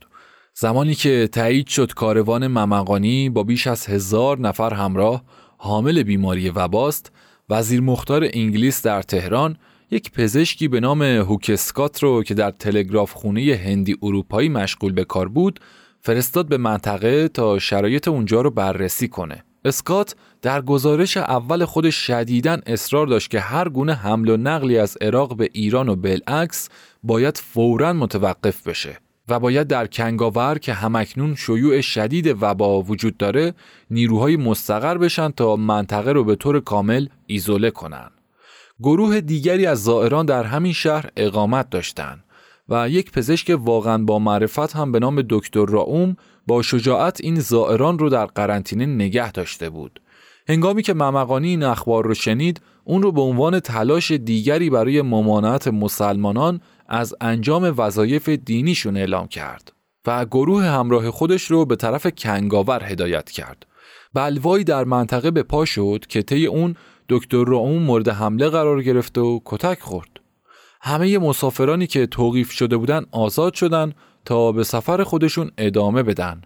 زمانی 0.54 0.96
که 0.96 1.30
تایید 1.32 1.68
شد 1.68 1.94
کاروان 1.94 2.48
ممقانی 2.48 3.30
با 3.30 3.44
بیش 3.44 3.68
از 3.68 3.86
هزار 3.86 4.40
نفر 4.40 4.74
همراه 4.74 5.24
حامل 5.58 6.04
بیماری 6.04 6.50
وباست، 6.50 7.12
وزیر 7.50 7.82
مختار 7.82 8.28
انگلیس 8.34 8.82
در 8.82 9.02
تهران 9.02 9.58
یک 9.92 10.12
پزشکی 10.12 10.68
به 10.68 10.80
نام 10.80 11.02
هوکسکات 11.02 12.04
رو 12.04 12.24
که 12.24 12.34
در 12.34 12.52
تلگراف 12.52 13.14
خونه 13.14 13.62
هندی 13.66 13.98
اروپایی 14.02 14.50
مشغول 14.50 14.92
به 14.92 15.04
کار 15.04 15.28
بود 15.28 15.60
فرستاد 16.02 16.48
به 16.48 16.58
منطقه 16.58 17.28
تا 17.28 17.60
شرایط 17.60 18.08
اونجا 18.08 18.42
رو 18.42 18.52
بررسی 18.52 19.08
کنه. 19.08 19.45
اسکات 19.66 20.16
در 20.42 20.62
گزارش 20.62 21.18
اول 21.18 21.66
خودش 21.66 21.96
شدیداً 21.96 22.58
اصرار 22.66 23.08
داشت 23.08 23.32
که 23.32 23.40
هر 23.40 23.70
گونه 23.70 23.94
حمل 23.94 24.30
و 24.30 24.38
نقلی 24.38 24.78
از 24.78 24.98
عراق 25.02 25.38
به 25.38 25.50
ایران 25.54 25.90
و 25.90 25.96
بالعکس 25.96 26.70
باید 27.04 27.38
فوراً 27.38 27.94
متوقف 27.94 28.68
بشه 28.68 28.98
و 29.30 29.40
باید 29.40 29.68
در 29.68 29.88
کنگاور 29.88 30.58
که 30.60 30.74
همکنون 30.74 31.36
شیوع 31.36 31.82
شدید 31.82 32.38
وبا 32.42 32.82
وجود 32.82 33.18
داره 33.18 33.54
نیروهای 33.92 34.38
مستقر 34.38 34.98
بشن 34.98 35.32
تا 35.32 35.56
منطقه 35.56 36.12
رو 36.12 36.24
به 36.24 36.36
طور 36.36 36.60
کامل 36.60 37.08
ایزوله 37.28 37.72
کنن. 37.72 38.10
گروه 38.80 39.22
دیگری 39.22 39.66
از 39.66 39.84
زائران 39.84 40.26
در 40.26 40.44
همین 40.44 40.74
شهر 40.74 41.10
اقامت 41.18 41.70
داشتند 41.70 42.24
و 42.70 42.90
یک 42.90 43.12
پزشک 43.12 43.58
واقعا 43.60 43.98
با 43.98 44.20
معرفت 44.20 44.76
هم 44.76 44.92
به 44.92 45.00
نام 45.00 45.22
دکتر 45.30 45.66
راوم 45.66 46.18
با 46.48 46.62
شجاعت 46.62 47.20
این 47.24 47.40
زائران 47.40 48.00
رو 48.00 48.10
در 48.10 48.26
قرنطینه 48.26 48.86
نگه 48.86 49.32
داشته 49.32 49.70
بود. 49.70 50.02
هنگامی 50.50 50.84
که 50.84 50.94
ممقانی 50.94 51.50
این 51.50 51.64
اخبار 51.64 52.06
رو 52.06 52.14
شنید 52.14 52.62
اون 52.84 53.02
رو 53.02 53.12
به 53.12 53.22
عنوان 53.22 53.60
تلاش 53.60 54.12
دیگری 54.12 54.70
برای 54.70 55.02
ممانعت 55.02 55.68
مسلمانان 55.68 56.62
از 56.88 57.16
انجام 57.22 57.74
وظایف 57.78 58.30
دینیشون 58.30 58.98
اعلام 58.98 59.28
کرد 59.28 59.72
و 60.08 60.26
گروه 60.26 60.64
همراه 60.64 61.12
خودش 61.12 61.44
رو 61.52 61.66
به 61.66 61.76
طرف 61.76 62.08
کنگاور 62.18 62.84
هدایت 62.84 63.32
کرد. 63.32 63.66
بلوایی 64.14 64.64
در 64.64 64.84
منطقه 64.84 65.32
به 65.32 65.44
پا 65.44 65.66
شد 65.66 66.06
که 66.10 66.22
طی 66.22 66.46
اون 66.46 66.76
دکتر 67.10 67.46
راوم 67.46 67.82
مورد 67.82 68.10
حمله 68.10 68.50
قرار 68.50 68.84
گرفت 68.84 69.18
و 69.18 69.42
کتک 69.46 69.80
خورد. 69.80 70.10
همه 70.82 71.18
مسافرانی 71.18 71.88
که 71.88 72.06
توقیف 72.06 72.52
شده 72.52 72.78
بودن 72.78 73.06
آزاد 73.12 73.54
شدن 73.54 73.94
تا 74.26 74.52
به 74.52 74.64
سفر 74.64 75.04
خودشون 75.04 75.52
ادامه 75.58 76.04
بدن. 76.04 76.42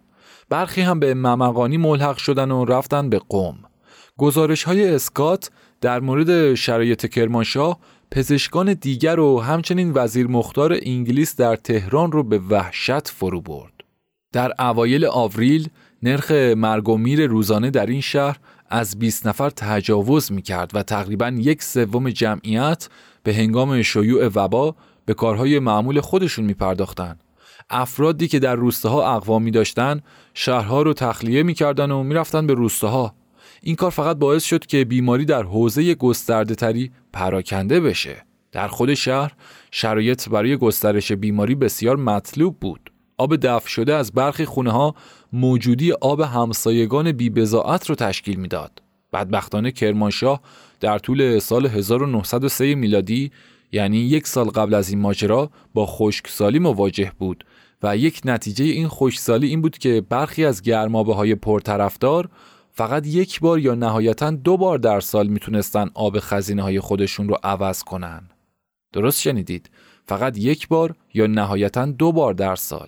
برخی 0.49 0.81
هم 0.81 0.99
به 0.99 1.13
ممقانی 1.13 1.77
ملحق 1.77 2.17
شدن 2.17 2.51
و 2.51 2.65
رفتن 2.65 3.09
به 3.09 3.19
قوم. 3.29 3.57
گزارش 4.17 4.63
های 4.63 4.95
اسکات 4.95 5.51
در 5.81 5.99
مورد 5.99 6.53
شرایط 6.53 7.05
کرمانشاه 7.05 7.79
پزشکان 8.11 8.73
دیگر 8.73 9.19
و 9.19 9.39
همچنین 9.41 9.91
وزیر 9.95 10.27
مختار 10.27 10.77
انگلیس 10.81 11.35
در 11.35 11.55
تهران 11.55 12.11
رو 12.11 12.23
به 12.23 12.39
وحشت 12.39 13.07
فرو 13.07 13.41
برد. 13.41 13.73
در 14.33 14.53
اوایل 14.59 15.05
آوریل 15.05 15.69
نرخ 16.03 16.31
مرگ 16.31 16.89
و 16.89 16.97
میر 16.97 17.27
روزانه 17.27 17.69
در 17.69 17.85
این 17.85 18.01
شهر 18.01 18.37
از 18.69 18.99
20 18.99 19.27
نفر 19.27 19.49
تجاوز 19.49 20.31
می 20.31 20.41
کرد 20.41 20.71
و 20.73 20.83
تقریبا 20.83 21.27
یک 21.37 21.63
سوم 21.63 22.09
جمعیت 22.09 22.89
به 23.23 23.33
هنگام 23.33 23.81
شیوع 23.81 24.31
وبا 24.35 24.75
به 25.05 25.13
کارهای 25.13 25.59
معمول 25.59 26.01
خودشون 26.01 26.45
می 26.45 26.53
پرداختن. 26.53 27.19
افرادی 27.69 28.27
که 28.27 28.39
در 28.39 28.55
روستاها 28.55 29.15
اقوامی 29.15 29.51
داشتن 29.51 30.01
شهرها 30.33 30.81
رو 30.81 30.93
تخلیه 30.93 31.43
می‌کردن 31.43 31.91
و 31.91 32.03
می‌رفتن 32.03 32.47
به 32.47 32.53
روستاها. 32.53 33.15
این 33.61 33.75
کار 33.75 33.91
فقط 33.91 34.17
باعث 34.17 34.43
شد 34.43 34.65
که 34.65 34.85
بیماری 34.85 35.25
در 35.25 35.43
حوزه 35.43 35.95
گسترده 35.95 36.55
تری 36.55 36.91
پراکنده 37.13 37.79
بشه. 37.79 38.25
در 38.51 38.67
خود 38.67 38.93
شهر 38.93 39.31
شرایط 39.71 40.29
برای 40.29 40.57
گسترش 40.57 41.11
بیماری 41.11 41.55
بسیار 41.55 41.95
مطلوب 41.95 42.59
بود. 42.59 42.91
آب 43.17 43.35
دفع 43.35 43.67
شده 43.67 43.95
از 43.95 44.11
برخی 44.11 44.45
خونه 44.45 44.71
ها 44.71 44.95
موجودی 45.33 45.91
آب 45.91 46.21
همسایگان 46.21 47.11
بیبزاعت 47.11 47.89
رو 47.89 47.95
تشکیل 47.95 48.39
می‌داد. 48.39 48.81
بدبختانه 49.13 49.71
کرمانشاه 49.71 50.41
در 50.79 50.99
طول 50.99 51.39
سال 51.39 51.65
1903 51.65 52.75
میلادی 52.75 53.31
یعنی 53.71 53.97
یک 53.97 54.27
سال 54.27 54.49
قبل 54.49 54.73
از 54.73 54.89
این 54.89 54.99
ماجرا 54.99 55.49
با 55.73 55.85
خشکسالی 55.85 56.59
مواجه 56.59 57.11
بود. 57.19 57.45
و 57.83 57.97
یک 57.97 58.21
نتیجه 58.25 58.65
این 58.65 58.87
خشکسالی 58.87 59.47
این 59.47 59.61
بود 59.61 59.77
که 59.77 60.01
برخی 60.09 60.45
از 60.45 60.61
گرمابه 60.61 61.13
های 61.15 61.35
پرطرفدار 61.35 62.29
فقط 62.71 63.07
یک 63.07 63.39
بار 63.39 63.59
یا 63.59 63.75
نهایتا 63.75 64.31
دو 64.31 64.57
بار 64.57 64.77
در 64.77 64.99
سال 64.99 65.27
می‌تونستن 65.27 65.89
آب 65.93 66.19
خزینه 66.19 66.61
های 66.61 66.79
خودشون 66.79 67.29
رو 67.29 67.37
عوض 67.43 67.83
کنن. 67.83 68.29
درست 68.93 69.21
شنیدید؟ 69.21 69.69
فقط 70.05 70.37
یک 70.37 70.67
بار 70.67 70.95
یا 71.13 71.27
نهایتا 71.27 71.85
دو 71.85 72.11
بار 72.11 72.33
در 72.33 72.55
سال. 72.55 72.87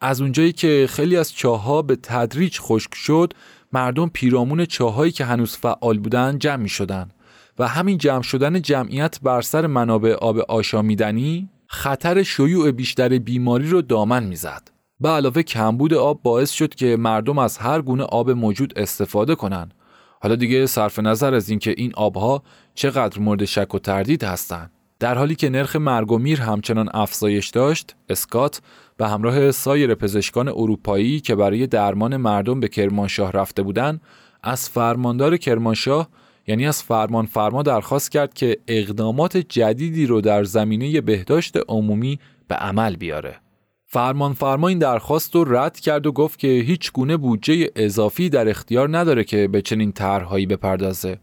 از 0.00 0.20
اونجایی 0.20 0.52
که 0.52 0.86
خیلی 0.90 1.16
از 1.16 1.32
چاها 1.32 1.82
به 1.82 1.96
تدریج 1.96 2.58
خشک 2.60 2.94
شد 2.94 3.32
مردم 3.72 4.08
پیرامون 4.08 4.64
چاهایی 4.64 5.12
که 5.12 5.24
هنوز 5.24 5.56
فعال 5.56 5.98
بودن 5.98 6.38
جمع 6.38 6.62
می 6.62 6.68
شدن 6.68 7.10
و 7.58 7.68
همین 7.68 7.98
جمع 7.98 8.22
شدن 8.22 8.62
جمعیت 8.62 9.18
بر 9.22 9.40
سر 9.40 9.66
منابع 9.66 10.12
آب 10.12 10.38
آشامیدنی 10.38 11.48
خطر 11.70 12.22
شیوع 12.22 12.70
بیشتر 12.70 13.18
بیماری 13.18 13.68
رو 13.68 13.82
دامن 13.82 14.24
می‌زد. 14.24 14.70
به 15.00 15.08
علاوه 15.08 15.42
کمبود 15.42 15.94
آب 15.94 16.22
باعث 16.22 16.50
شد 16.50 16.74
که 16.74 16.96
مردم 16.96 17.38
از 17.38 17.58
هر 17.58 17.82
گونه 17.82 18.04
آب 18.04 18.30
موجود 18.30 18.78
استفاده 18.78 19.34
کنند. 19.34 19.74
حالا 20.22 20.34
دیگه 20.34 20.66
صرف 20.66 20.98
نظر 20.98 21.34
از 21.34 21.48
اینکه 21.48 21.74
این 21.76 21.92
آبها 21.94 22.42
چقدر 22.74 23.18
مورد 23.18 23.44
شک 23.44 23.74
و 23.74 23.78
تردید 23.78 24.24
هستند. 24.24 24.70
در 24.98 25.18
حالی 25.18 25.34
که 25.34 25.50
نرخ 25.50 25.76
مرگ 25.76 26.12
و 26.12 26.18
میر 26.18 26.40
همچنان 26.40 26.88
افزایش 26.94 27.48
داشت، 27.48 27.96
اسکات 28.08 28.60
به 28.96 29.08
همراه 29.08 29.50
سایر 29.50 29.94
پزشکان 29.94 30.48
اروپایی 30.48 31.20
که 31.20 31.34
برای 31.34 31.66
درمان 31.66 32.16
مردم 32.16 32.60
به 32.60 32.68
کرمانشاه 32.68 33.32
رفته 33.32 33.62
بودند، 33.62 34.00
از 34.42 34.68
فرماندار 34.68 35.36
کرمانشاه 35.36 36.08
یعنی 36.48 36.66
از 36.66 36.82
فرمان 36.82 37.26
فرما 37.26 37.62
درخواست 37.62 38.10
کرد 38.10 38.34
که 38.34 38.56
اقدامات 38.68 39.36
جدیدی 39.36 40.06
رو 40.06 40.20
در 40.20 40.44
زمینه 40.44 41.00
بهداشت 41.00 41.56
عمومی 41.68 42.18
به 42.48 42.54
عمل 42.54 42.96
بیاره. 42.96 43.40
فرمان 43.86 44.32
فرما 44.32 44.68
این 44.68 44.78
درخواست 44.78 45.34
رو 45.34 45.56
رد 45.56 45.80
کرد 45.80 46.06
و 46.06 46.12
گفت 46.12 46.38
که 46.38 46.48
هیچ 46.48 46.92
گونه 46.92 47.16
بودجه 47.16 47.70
اضافی 47.76 48.28
در 48.28 48.48
اختیار 48.48 48.98
نداره 48.98 49.24
که 49.24 49.48
به 49.48 49.62
چنین 49.62 49.92
طرحهایی 49.92 50.46
بپردازه. 50.46 51.18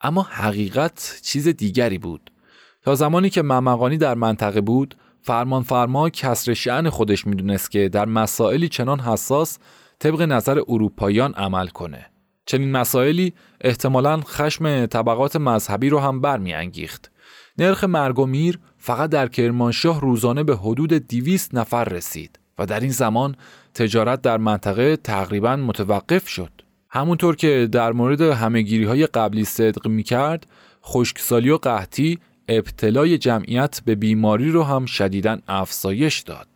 اما 0.00 0.22
حقیقت 0.22 1.20
چیز 1.22 1.48
دیگری 1.48 1.98
بود. 1.98 2.30
تا 2.82 2.94
زمانی 2.94 3.30
که 3.30 3.42
ممقانی 3.42 3.96
در 3.96 4.14
منطقه 4.14 4.60
بود، 4.60 4.96
فرمان 5.22 5.62
فرما 5.62 6.10
کسر 6.10 6.54
شعن 6.54 6.90
خودش 6.90 7.26
می‌دونست 7.26 7.70
که 7.70 7.88
در 7.88 8.04
مسائلی 8.04 8.68
چنان 8.68 9.00
حساس 9.00 9.58
طبق 9.98 10.22
نظر 10.22 10.60
اروپاییان 10.68 11.34
عمل 11.34 11.66
کنه. 11.66 12.06
چنین 12.48 12.72
مسائلی 12.72 13.32
احتمالا 13.60 14.20
خشم 14.20 14.86
طبقات 14.86 15.36
مذهبی 15.36 15.88
رو 15.88 15.98
هم 15.98 16.20
برمیانگیخت. 16.20 17.10
نرخ 17.58 17.84
مرگ 17.84 18.18
و 18.18 18.26
میر 18.26 18.58
فقط 18.78 19.10
در 19.10 19.28
کرمانشاه 19.28 20.00
روزانه 20.00 20.44
به 20.44 20.56
حدود 20.56 20.92
200 20.92 21.54
نفر 21.54 21.84
رسید 21.84 22.38
و 22.58 22.66
در 22.66 22.80
این 22.80 22.90
زمان 22.90 23.36
تجارت 23.74 24.22
در 24.22 24.36
منطقه 24.36 24.96
تقریبا 24.96 25.56
متوقف 25.56 26.28
شد. 26.28 26.52
همونطور 26.90 27.36
که 27.36 27.68
در 27.72 27.92
مورد 27.92 28.20
همهگیری 28.20 28.84
های 28.84 29.06
قبلی 29.06 29.44
صدق 29.44 29.88
می 29.88 30.02
کرد، 30.02 30.46
خشکسالی 30.84 31.50
و 31.50 31.56
قحطی 31.56 32.18
ابتلای 32.48 33.18
جمعیت 33.18 33.80
به 33.84 33.94
بیماری 33.94 34.50
رو 34.50 34.62
هم 34.62 34.86
شدیداً 34.86 35.38
افزایش 35.48 36.20
داد. 36.20 36.48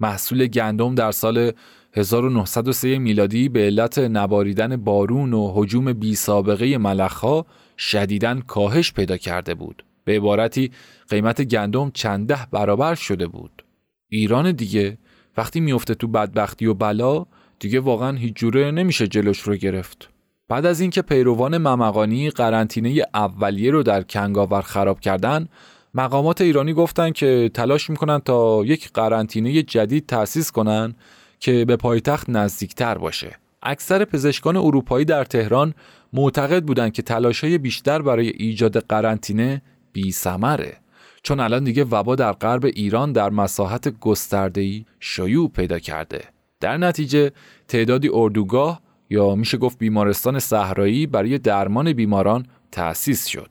محصول 0.00 0.46
گندم 0.46 0.94
در 0.94 1.12
سال 1.12 1.52
1903 1.98 2.98
میلادی 2.98 3.48
به 3.48 3.60
علت 3.60 3.98
نباریدن 3.98 4.76
بارون 4.76 5.32
و 5.32 5.52
حجوم 5.54 5.92
بی 5.92 6.14
سابقه 6.14 6.78
ملخها 6.78 7.46
شدیداً 7.78 8.40
کاهش 8.46 8.92
پیدا 8.92 9.16
کرده 9.16 9.54
بود. 9.54 9.84
به 10.04 10.16
عبارتی 10.16 10.70
قیمت 11.08 11.42
گندم 11.42 11.90
چند 11.94 12.28
ده 12.28 12.38
برابر 12.52 12.94
شده 12.94 13.26
بود. 13.26 13.64
ایران 14.08 14.52
دیگه 14.52 14.98
وقتی 15.36 15.60
میفته 15.60 15.94
تو 15.94 16.08
بدبختی 16.08 16.66
و 16.66 16.74
بلا 16.74 17.26
دیگه 17.58 17.80
واقعا 17.80 18.16
هیچ 18.16 18.34
جوره 18.34 18.70
نمیشه 18.70 19.06
جلوش 19.06 19.40
رو 19.40 19.54
گرفت. 19.54 20.10
بعد 20.48 20.66
از 20.66 20.80
اینکه 20.80 21.02
پیروان 21.02 21.58
ممقانی 21.58 22.30
قرنطینه 22.30 23.02
اولیه 23.14 23.70
رو 23.70 23.82
در 23.82 24.02
کنگاور 24.02 24.62
خراب 24.62 25.00
کردن 25.00 25.48
مقامات 25.94 26.40
ایرانی 26.40 26.72
گفتن 26.72 27.10
که 27.10 27.50
تلاش 27.54 27.90
می‌کنن 27.90 28.18
تا 28.18 28.64
یک 28.64 28.90
قرنطینه 28.92 29.62
جدید 29.62 30.06
تأسیس 30.06 30.50
کنن 30.50 30.94
که 31.40 31.64
به 31.64 31.76
پایتخت 31.76 32.30
نزدیکتر 32.30 32.98
باشه. 32.98 33.36
اکثر 33.62 34.04
پزشکان 34.04 34.56
اروپایی 34.56 35.04
در 35.04 35.24
تهران 35.24 35.74
معتقد 36.12 36.64
بودند 36.64 36.92
که 36.92 37.02
تلاشهای 37.02 37.58
بیشتر 37.58 38.02
برای 38.02 38.28
ایجاد 38.28 38.78
قرنطینه 38.78 39.62
بی 39.92 40.12
سمره. 40.12 40.76
چون 41.22 41.40
الان 41.40 41.64
دیگه 41.64 41.84
وبا 41.84 42.16
در 42.16 42.32
غرب 42.32 42.64
ایران 42.64 43.12
در 43.12 43.30
مساحت 43.30 43.98
گسترده‌ای 44.00 44.84
شیوع 45.00 45.50
پیدا 45.50 45.78
کرده. 45.78 46.24
در 46.60 46.76
نتیجه 46.76 47.30
تعدادی 47.68 48.10
اردوگاه 48.12 48.80
یا 49.10 49.34
میشه 49.34 49.58
گفت 49.58 49.78
بیمارستان 49.78 50.38
صحرایی 50.38 51.06
برای 51.06 51.38
درمان 51.38 51.92
بیماران 51.92 52.46
تأسیس 52.72 53.26
شد. 53.26 53.50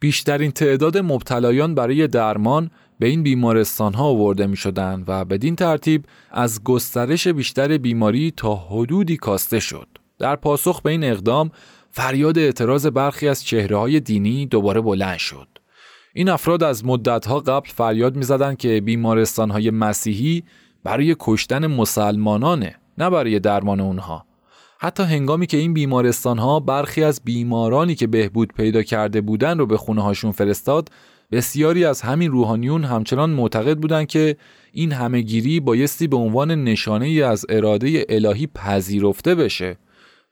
بیشترین 0.00 0.50
تعداد 0.50 0.98
مبتلایان 0.98 1.74
برای 1.74 2.06
درمان 2.06 2.70
به 3.00 3.06
این 3.06 3.22
بیمارستان 3.22 3.94
ها 3.94 4.04
آورده 4.04 4.46
می 4.46 4.56
شدن 4.56 5.04
و 5.06 5.24
بدین 5.24 5.56
ترتیب 5.56 6.04
از 6.30 6.64
گسترش 6.64 7.28
بیشتر 7.28 7.78
بیماری 7.78 8.32
تا 8.36 8.54
حدودی 8.54 9.16
کاسته 9.16 9.60
شد. 9.60 9.88
در 10.18 10.36
پاسخ 10.36 10.82
به 10.82 10.90
این 10.90 11.04
اقدام 11.04 11.50
فریاد 11.90 12.38
اعتراض 12.38 12.86
برخی 12.86 13.28
از 13.28 13.44
چهره 13.44 13.76
های 13.76 14.00
دینی 14.00 14.46
دوباره 14.46 14.80
بلند 14.80 15.18
شد. 15.18 15.48
این 16.14 16.28
افراد 16.28 16.62
از 16.62 16.84
مدتها 16.84 17.40
قبل 17.40 17.68
فریاد 17.68 18.16
می‌زدند 18.16 18.56
که 18.56 18.80
بیمارستانهای 18.80 19.70
مسیحی 19.70 20.42
برای 20.84 21.16
کشتن 21.18 21.66
مسلمانانه 21.66 22.76
نه 22.98 23.10
برای 23.10 23.38
درمان 23.38 23.80
اونها 23.80 24.26
حتی 24.78 25.02
هنگامی 25.02 25.46
که 25.46 25.56
این 25.56 25.74
بیمارستان 25.74 26.38
ها 26.38 26.60
برخی 26.60 27.02
از 27.02 27.20
بیمارانی 27.24 27.94
که 27.94 28.06
بهبود 28.06 28.52
پیدا 28.52 28.82
کرده 28.82 29.20
بودن 29.20 29.58
رو 29.58 29.66
به 29.66 29.76
خونه 29.76 30.02
هاشون 30.02 30.32
فرستاد 30.32 30.88
بسیاری 31.32 31.84
از 31.84 32.00
همین 32.00 32.30
روحانیون 32.30 32.84
همچنان 32.84 33.30
معتقد 33.30 33.78
بودند 33.78 34.06
که 34.06 34.36
این 34.72 34.92
همهگیری 34.92 35.60
بایستی 35.60 36.06
به 36.06 36.16
عنوان 36.16 36.64
نشانه 36.64 37.06
ای 37.06 37.22
از 37.22 37.46
اراده 37.48 38.06
الهی 38.08 38.46
پذیرفته 38.46 39.34
بشه 39.34 39.76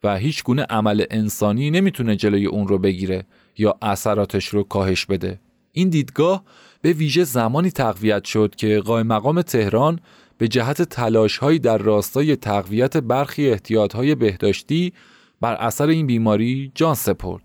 و 0.04 0.16
هیچ 0.16 0.44
گونه 0.44 0.62
عمل 0.62 1.04
انسانی 1.10 1.70
نمی‌تونه 1.70 2.16
جلوی 2.16 2.46
اون 2.46 2.68
رو 2.68 2.78
بگیره 2.78 3.26
یا 3.58 3.78
اثراتش 3.82 4.48
رو 4.48 4.62
کاهش 4.62 5.06
بده. 5.06 5.40
این 5.72 5.88
دیدگاه 5.88 6.44
به 6.82 6.92
ویژه 6.92 7.24
زمانی 7.24 7.70
تقویت 7.70 8.24
شد 8.24 8.54
که 8.56 8.78
قائم 8.78 9.06
مقام 9.06 9.42
تهران 9.42 10.00
به 10.38 10.48
جهت 10.48 10.82
تلاشهایی 10.82 11.58
در 11.58 11.78
راستای 11.78 12.36
تقویت 12.36 12.96
برخی 12.96 13.50
احتیاطهای 13.50 14.14
بهداشتی 14.14 14.92
بر 15.40 15.54
اثر 15.54 15.88
این 15.88 16.06
بیماری 16.06 16.72
جان 16.74 16.94
سپرد. 16.94 17.42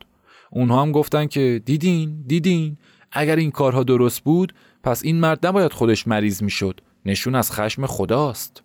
اونها 0.52 0.82
هم 0.82 0.92
گفتن 0.92 1.28
که 1.28 1.62
دیدین 1.66 2.24
دیدین 2.28 2.78
اگر 3.14 3.36
این 3.36 3.52
کارها 3.52 3.84
درست 3.84 4.24
بود 4.24 4.54
پس 4.84 5.04
این 5.04 5.20
مرد 5.20 5.46
نباید 5.46 5.74
خودش 5.74 6.08
مریض 6.08 6.44
می‌شد. 6.44 6.80
نشون 7.06 7.36
از 7.36 7.52
خشم 7.52 7.86
خداست. 7.86 8.64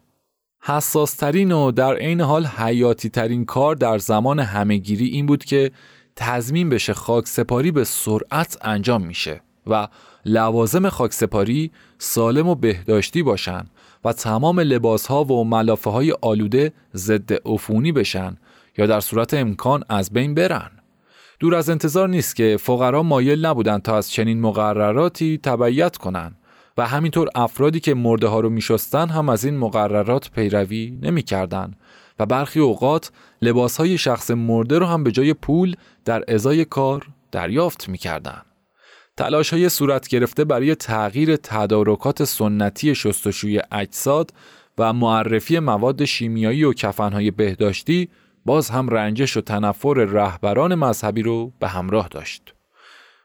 حساسترین 0.61 1.53
و 1.53 1.71
در 1.71 1.97
عین 1.97 2.21
حال 2.21 2.47
حیاتی 2.47 3.09
ترین 3.09 3.45
کار 3.45 3.75
در 3.75 3.99
زمان 3.99 4.41
همهگیری 4.41 5.07
این 5.07 5.27
بود 5.27 5.45
که 5.45 5.71
تضمین 6.17 6.69
بشه 6.69 6.95
خاک 6.95 7.27
سپاری 7.29 7.71
به 7.71 7.85
سرعت 7.85 8.59
انجام 8.63 9.07
میشه 9.07 9.41
و 9.67 9.89
لوازم 10.25 10.89
خاک 10.89 11.13
سپاری 11.13 11.71
سالم 11.99 12.49
و 12.49 12.55
بهداشتی 12.55 13.23
باشن 13.23 13.65
و 14.05 14.13
تمام 14.13 14.61
لباس 14.61 15.07
ها 15.07 15.25
و 15.25 15.45
ملافه 15.45 15.91
های 15.91 16.15
آلوده 16.21 16.73
ضد 16.95 17.33
عفونی 17.33 17.93
بشن 17.93 18.37
یا 18.79 18.87
در 18.87 19.01
صورت 19.01 19.35
امکان 19.35 19.85
از 19.89 20.11
بین 20.11 20.35
برن. 20.35 20.71
دور 21.41 21.55
از 21.55 21.71
انتظار 21.71 22.09
نیست 22.09 22.37
که 22.37 22.57
فقرا 22.61 23.03
مایل 23.03 23.47
نبودند 23.47 23.83
تا 23.83 23.97
از 23.97 24.11
چنین 24.11 24.41
مقرراتی 24.41 25.41
تبعیت 25.43 25.97
کنند 25.97 26.37
و 26.79 26.87
همینطور 26.87 27.29
افرادی 27.35 27.81
که 27.81 27.95
مرده 27.95 28.27
ها 28.27 28.41
رو 28.41 28.51
میشستن 28.51 29.09
هم 29.09 29.29
از 29.29 29.45
این 29.45 29.57
مقررات 29.57 30.31
پیروی 30.31 30.99
نمی‌کردند 31.03 31.77
و 32.19 32.27
برخی 32.27 32.61
اوقات 32.61 33.11
لباس 33.43 33.77
های 33.77 33.99
شخص 33.99 34.31
مرده 34.31 34.79
رو 34.79 34.87
هم 34.87 35.05
به 35.05 35.13
جای 35.13 35.35
پول 35.35 35.77
در 36.05 36.25
ازای 36.35 36.65
کار 36.65 37.07
دریافت 37.33 37.89
می‌کردند. 37.89 38.45
تلاش 39.17 39.53
های 39.53 39.69
صورت 39.69 40.09
گرفته 40.09 40.45
برای 40.45 40.75
تغییر 40.75 41.37
تدارکات 41.37 42.25
سنتی 42.25 42.95
شستشوی 42.95 43.61
اجساد 43.73 44.33
و 44.79 44.93
معرفی 44.93 45.59
مواد 45.59 46.05
شیمیایی 46.05 46.65
و 46.65 46.73
کفنهای 46.73 47.31
بهداشتی 47.31 48.09
باز 48.49 48.71
هم 48.71 48.89
رنجش 48.89 49.37
و 49.37 49.41
تنفر 49.41 49.95
رهبران 49.95 50.75
مذهبی 50.75 51.23
رو 51.23 51.53
به 51.61 51.69
همراه 51.69 52.09
داشت. 52.09 52.55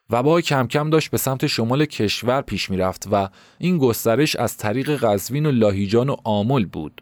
وبا 0.09 0.41
کم 0.41 0.67
کم 0.67 0.89
داشت 0.89 1.11
به 1.11 1.17
سمت 1.17 1.47
شمال 1.47 1.85
کشور 1.85 2.41
پیش 2.41 2.69
می‌رفت 2.69 3.07
و 3.11 3.29
این 3.57 3.77
گسترش 3.77 4.35
از 4.35 4.57
طریق 4.57 5.05
قزوین 5.05 5.45
و 5.45 5.51
لاهیجان 5.51 6.09
و 6.09 6.15
آمل 6.23 6.65
بود. 6.65 7.01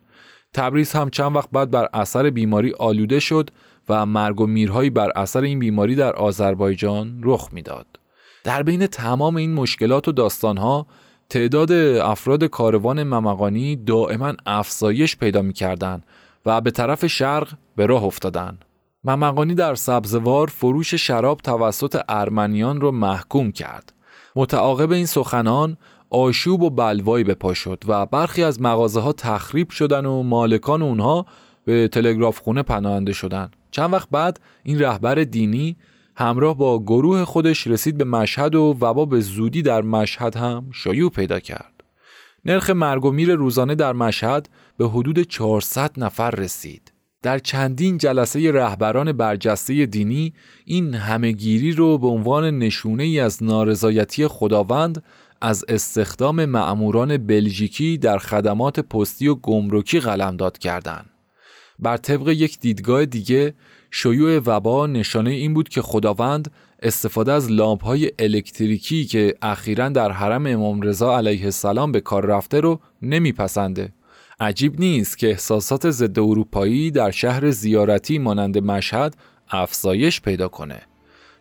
تبریز 0.53 0.91
هم 0.91 1.09
چند 1.09 1.36
وقت 1.36 1.49
بعد 1.51 1.72
بر 1.72 1.89
اثر 1.93 2.30
بیماری 2.30 2.74
آلوده 2.80 3.19
شد 3.19 3.49
و 3.89 4.05
مرگ 4.05 4.41
و 4.41 4.47
میرهایی 4.47 4.89
بر 4.89 5.11
اثر 5.15 5.41
این 5.41 5.59
بیماری 5.59 5.95
در 5.95 6.13
آذربایجان 6.13 7.22
رخ 7.24 7.49
می‌داد. 7.51 7.88
در 8.43 8.63
بین 8.63 8.88
تمام 8.88 9.36
این 9.36 9.53
مشکلات 9.53 10.07
و 10.07 10.11
داستانها 10.11 10.88
تعداد 11.30 11.72
افراد 12.01 12.43
کاروان 12.43 13.03
ممقانی 13.03 13.76
دائما 13.76 14.34
افزایش 14.45 15.17
پیدا 15.17 15.41
می‌کردند 15.41 16.05
و 16.45 16.61
به 16.61 16.71
طرف 16.71 17.05
شرق 17.05 17.53
به 17.75 17.85
راه 17.85 18.03
افتادن. 18.03 18.57
ممقانی 19.03 19.55
در 19.55 19.75
سبزوار 19.75 20.47
فروش 20.47 20.93
شراب 20.95 21.41
توسط 21.41 22.01
ارمنیان 22.09 22.81
را 22.81 22.91
محکوم 22.91 23.51
کرد. 23.51 23.93
متعاقب 24.35 24.91
این 24.91 25.05
سخنان 25.05 25.77
آشوب 26.09 26.61
و 26.61 26.69
بلوایی 26.69 27.23
به 27.23 27.33
پا 27.33 27.53
شد 27.53 27.83
و 27.87 28.05
برخی 28.05 28.43
از 28.43 28.61
مغازه 28.61 28.99
ها 28.99 29.13
تخریب 29.13 29.69
شدن 29.69 30.05
و 30.05 30.23
مالکان 30.23 30.81
اونها 30.81 31.25
به 31.65 31.87
تلگراف 31.87 32.39
خونه 32.39 32.63
پناهنده 32.63 33.13
شدند. 33.13 33.55
چند 33.71 33.93
وقت 33.93 34.09
بعد 34.09 34.39
این 34.63 34.79
رهبر 34.79 35.15
دینی 35.15 35.75
همراه 36.15 36.57
با 36.57 36.79
گروه 36.79 37.25
خودش 37.25 37.67
رسید 37.67 37.97
به 37.97 38.03
مشهد 38.03 38.55
و 38.55 38.77
وبا 38.81 39.05
به 39.05 39.19
زودی 39.19 39.61
در 39.61 39.81
مشهد 39.81 40.35
هم 40.35 40.65
شیوع 40.73 41.09
پیدا 41.09 41.39
کرد. 41.39 41.83
نرخ 42.45 42.69
مرگ 42.69 43.05
و 43.05 43.11
میر 43.11 43.35
روزانه 43.35 43.75
در 43.75 43.93
مشهد 43.93 44.49
به 44.82 44.88
حدود 44.88 45.19
400 45.19 45.91
نفر 45.97 46.32
رسید. 46.32 46.93
در 47.21 47.39
چندین 47.39 47.97
جلسه 47.97 48.51
رهبران 48.51 49.11
برجسته 49.11 49.86
دینی 49.86 50.34
این 50.65 50.93
همهگیری 50.93 51.71
رو 51.71 51.97
به 51.97 52.07
عنوان 52.07 52.57
نشونه 52.57 53.03
ای 53.03 53.19
از 53.19 53.43
نارضایتی 53.43 54.27
خداوند 54.27 55.03
از 55.41 55.65
استخدام 55.67 56.45
معموران 56.45 57.17
بلژیکی 57.17 57.97
در 57.97 58.17
خدمات 58.17 58.79
پستی 58.79 59.27
و 59.27 59.36
گمرکی 59.36 59.99
قلمداد 59.99 60.57
کردند. 60.57 61.09
بر 61.79 61.97
طبق 61.97 62.27
یک 62.27 62.59
دیدگاه 62.59 63.05
دیگه 63.05 63.53
شیوع 63.91 64.41
وبا 64.45 64.88
نشانه 64.88 65.29
این 65.29 65.53
بود 65.53 65.69
که 65.69 65.82
خداوند 65.82 66.51
استفاده 66.82 67.32
از 67.32 67.51
لامپ 67.51 67.84
های 67.84 68.11
الکتریکی 68.19 69.05
که 69.05 69.34
اخیرا 69.41 69.89
در 69.89 70.11
حرم 70.11 70.45
امام 70.45 70.82
رضا 70.82 71.17
علیه 71.17 71.43
السلام 71.43 71.91
به 71.91 72.01
کار 72.01 72.25
رفته 72.25 72.59
رو 72.59 72.79
نمیپسنده 73.01 73.93
عجیب 74.41 74.79
نیست 74.79 75.17
که 75.17 75.27
احساسات 75.27 75.89
ضد 75.89 76.19
اروپایی 76.19 76.91
در 76.91 77.11
شهر 77.11 77.51
زیارتی 77.51 78.17
مانند 78.17 78.57
مشهد 78.57 79.15
افزایش 79.49 80.21
پیدا 80.21 80.47
کنه. 80.47 80.81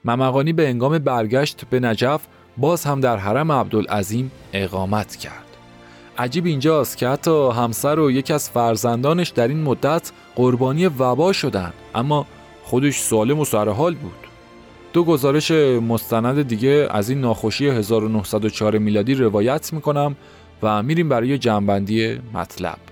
ممقانی 0.04 0.52
به 0.52 0.68
انگام 0.68 0.98
برگشت 0.98 1.64
به 1.70 1.80
نجف 1.80 2.20
باز 2.58 2.84
هم 2.84 3.00
در 3.00 3.16
حرم 3.16 3.52
عبدالعظیم 3.52 4.30
اقامت 4.52 5.16
کرد. 5.16 5.46
عجیب 6.18 6.46
اینجاست 6.46 6.96
که 6.96 7.08
حتی 7.08 7.50
همسر 7.50 7.98
و 7.98 8.10
یکی 8.10 8.32
از 8.32 8.50
فرزندانش 8.50 9.28
در 9.28 9.48
این 9.48 9.62
مدت 9.62 10.12
قربانی 10.36 10.86
وبا 10.86 11.32
شدن 11.32 11.72
اما 11.94 12.26
خودش 12.62 12.98
سالم 12.98 13.38
و 13.38 13.44
سرحال 13.44 13.94
بود. 13.94 14.26
دو 14.92 15.04
گزارش 15.04 15.50
مستند 15.50 16.42
دیگه 16.42 16.88
از 16.90 17.10
این 17.10 17.20
ناخوشی 17.20 17.68
1904 17.68 18.78
میلادی 18.78 19.14
روایت 19.14 19.72
می‌کنم 19.72 20.16
و 20.62 20.82
میریم 20.82 21.08
برای 21.08 21.38
جنبندی 21.38 22.18
مطلب. 22.34 22.89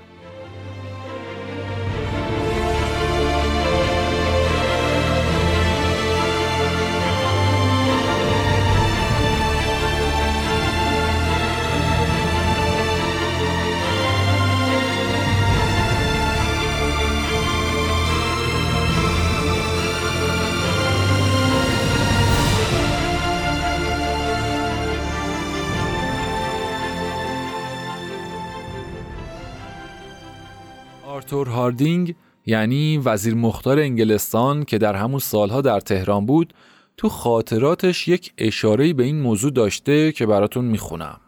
آرتور 31.28 31.48
هاردینگ 31.48 32.14
یعنی 32.46 32.98
وزیر 32.98 33.34
مختار 33.34 33.78
انگلستان 33.78 34.64
که 34.64 34.78
در 34.78 34.94
همون 34.94 35.18
سالها 35.18 35.60
در 35.60 35.80
تهران 35.80 36.26
بود 36.26 36.54
تو 36.96 37.08
خاطراتش 37.08 38.08
یک 38.08 38.32
اشاره 38.38 38.92
به 38.92 39.04
این 39.04 39.20
موضوع 39.20 39.50
داشته 39.50 40.12
که 40.12 40.26
براتون 40.26 40.64
می‌خونم. 40.64 41.20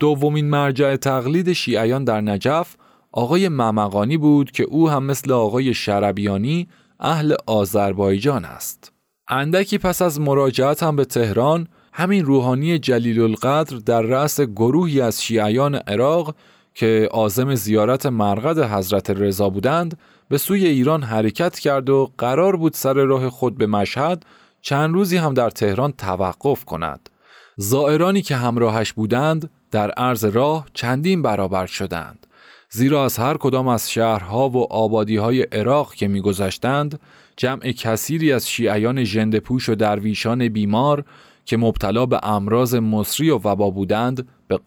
دومین 0.00 0.50
مرجع 0.50 0.96
تقلید 0.96 1.52
شیعیان 1.52 2.04
در 2.04 2.20
نجف 2.20 2.76
آقای 3.12 3.48
ممقانی 3.48 4.16
بود 4.16 4.50
که 4.50 4.62
او 4.62 4.90
هم 4.90 5.04
مثل 5.04 5.32
آقای 5.32 5.74
شربیانی 5.74 6.68
اهل 7.00 7.34
آذربایجان 7.46 8.44
است. 8.44 8.92
اندکی 9.28 9.78
پس 9.78 10.02
از 10.02 10.20
مراجعت 10.20 10.82
هم 10.82 10.96
به 10.96 11.04
تهران 11.04 11.68
همین 11.92 12.24
روحانی 12.24 12.78
جلیل 12.78 13.20
القدر 13.20 13.76
در 13.76 14.02
رأس 14.02 14.40
گروهی 14.40 15.00
از 15.00 15.22
شیعیان 15.22 15.74
عراق 15.74 16.34
که 16.74 17.08
عازم 17.10 17.54
زیارت 17.54 18.06
مرقد 18.06 18.58
حضرت 18.58 19.10
رضا 19.10 19.48
بودند 19.48 19.98
به 20.28 20.38
سوی 20.38 20.66
ایران 20.66 21.02
حرکت 21.02 21.58
کرد 21.58 21.90
و 21.90 22.12
قرار 22.18 22.56
بود 22.56 22.72
سر 22.72 22.94
راه 22.94 23.30
خود 23.30 23.58
به 23.58 23.66
مشهد 23.66 24.24
چند 24.62 24.94
روزی 24.94 25.16
هم 25.16 25.34
در 25.34 25.50
تهران 25.50 25.92
توقف 25.92 26.64
کند. 26.64 27.08
زائرانی 27.56 28.22
که 28.22 28.36
همراهش 28.36 28.92
بودند 28.92 29.50
در 29.70 29.90
عرض 29.90 30.24
راه 30.24 30.66
چندین 30.74 31.22
برابر 31.22 31.66
شدند. 31.66 32.26
زیرا 32.70 33.04
از 33.04 33.18
هر 33.18 33.36
کدام 33.36 33.68
از 33.68 33.90
شهرها 33.90 34.48
و 34.48 34.72
آبادیهای 34.72 35.42
عراق 35.42 35.94
که 35.94 36.08
میگذشتند 36.08 37.00
جمع 37.36 37.72
کثیری 37.72 38.32
از 38.32 38.50
شیعیان 38.50 39.04
ژندهپوش 39.04 39.68
و 39.68 39.74
درویشان 39.74 40.48
بیمار 40.48 41.04
که 41.44 41.56
مبتلا 41.56 42.06
به 42.06 42.20
امراض 42.22 42.74
مصری 42.74 43.30
و 43.30 43.34
وبا 43.34 43.70
بودند 43.70 44.28
به 44.48 44.58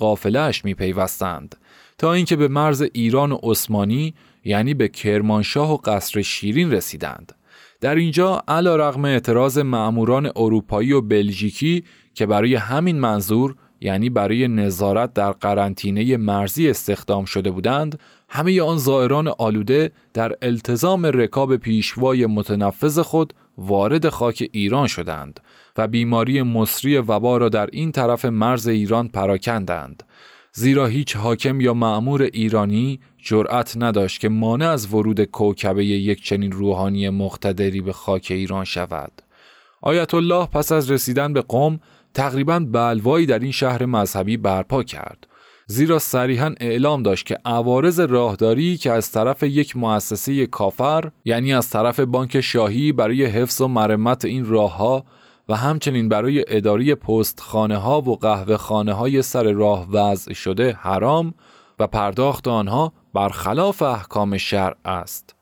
می 0.64 0.74
پیوستند 0.74 1.56
تا 1.98 2.14
اینکه 2.14 2.36
به 2.36 2.48
مرز 2.48 2.82
ایران 2.94 3.32
و 3.32 3.40
عثمانی 3.44 4.14
یعنی 4.46 4.74
به 4.74 4.88
کرمانشاه 4.88 5.74
و 5.74 5.78
قصر 5.78 6.22
شیرین 6.22 6.72
رسیدند. 6.72 7.34
در 7.82 7.96
اینجا 7.96 8.44
علا 8.48 8.76
رغم 8.76 9.06
اعتراض 9.06 9.58
معموران 9.58 10.32
اروپایی 10.36 10.92
و 10.92 11.02
بلژیکی 11.02 11.84
که 12.14 12.26
برای 12.26 12.56
همین 12.56 13.00
منظور 13.00 13.56
یعنی 13.82 14.10
برای 14.10 14.48
نظارت 14.48 15.14
در 15.14 15.32
قرنطینه 15.32 16.18
مرزی 16.18 16.70
استخدام 16.70 17.26
شده 17.26 17.52
بودند 17.52 18.00
همه 18.30 18.62
آن 18.62 18.78
زائران 18.78 19.28
آلوده 19.28 19.92
در 20.14 20.36
التزام 20.42 21.06
رکاب 21.06 21.56
پیشوای 21.56 22.26
متنفذ 22.26 23.00
خود 23.00 23.34
وارد 23.58 24.10
خاک 24.10 24.50
ایران 24.52 24.88
شدند 24.88 25.40
و 25.78 25.88
بیماری 25.88 26.42
مصری 26.42 26.98
وبا 26.98 27.38
را 27.38 27.50
در 27.50 27.70
این 27.72 27.92
طرف 27.92 28.26
مرز 28.26 28.68
ایران 28.68 29.08
پراکندند 29.08 30.04
زیرا 30.54 30.88
هیچ 30.88 31.16
حاکم 31.16 31.62
یا 31.62 31.74
معمور 31.74 32.22
ایرانی 32.22 33.00
جرأت 33.18 33.74
نداشت 33.78 34.22
که 34.22 34.30
مانع 34.30 34.70
از 34.70 34.94
ورود 34.94 35.24
کوکبه 35.24 35.86
یک 35.86 36.24
چنین 36.24 36.52
روحانی 36.52 37.10
مقتدری 37.10 37.82
به 37.82 37.94
خاک 37.94 38.28
ایران 38.30 38.66
شود. 38.66 39.12
آیت 39.82 40.14
الله 40.14 40.46
پس 40.46 40.72
از 40.72 40.92
رسیدن 40.92 41.34
به 41.34 41.42
قوم 41.42 41.80
تقریبا 42.14 42.60
بلوایی 42.60 43.26
در 43.26 43.40
این 43.40 43.52
شهر 43.52 43.86
مذهبی 43.86 44.38
برپا 44.38 44.84
کرد. 44.84 45.28
زیرا 45.70 46.00
صریحا 46.00 46.56
اعلام 46.60 47.04
داشت 47.04 47.26
که 47.26 47.38
عوارض 47.46 48.00
راهداری 48.00 48.78
که 48.78 48.92
از 48.92 49.12
طرف 49.12 49.44
یک 49.44 49.78
مؤسسه 49.78 50.48
کافر 50.48 51.12
یعنی 51.26 51.54
از 51.54 51.70
طرف 51.70 52.00
بانک 52.00 52.42
شاهی 52.42 52.92
برای 52.92 53.26
حفظ 53.26 53.62
و 53.62 53.68
مرمت 53.68 54.26
این 54.26 54.46
راهها 54.46 55.06
و 55.50 55.56
همچنین 55.56 56.10
برای 56.10 56.46
اداری 56.48 56.96
پستخانه 56.96 57.78
ها 57.78 58.02
و 58.02 58.16
قهوه 58.16 58.58
خانه 58.58 58.94
های 58.94 59.22
سر 59.22 59.52
راه 59.52 59.88
وضع 59.92 60.34
شده 60.34 60.78
حرام 60.82 61.34
و 61.80 61.88
پرداخت 61.88 62.48
آنها 62.48 62.94
برخلاف 63.14 63.82
احکام 63.82 64.38
شرع 64.38 64.76
است. 64.86 65.36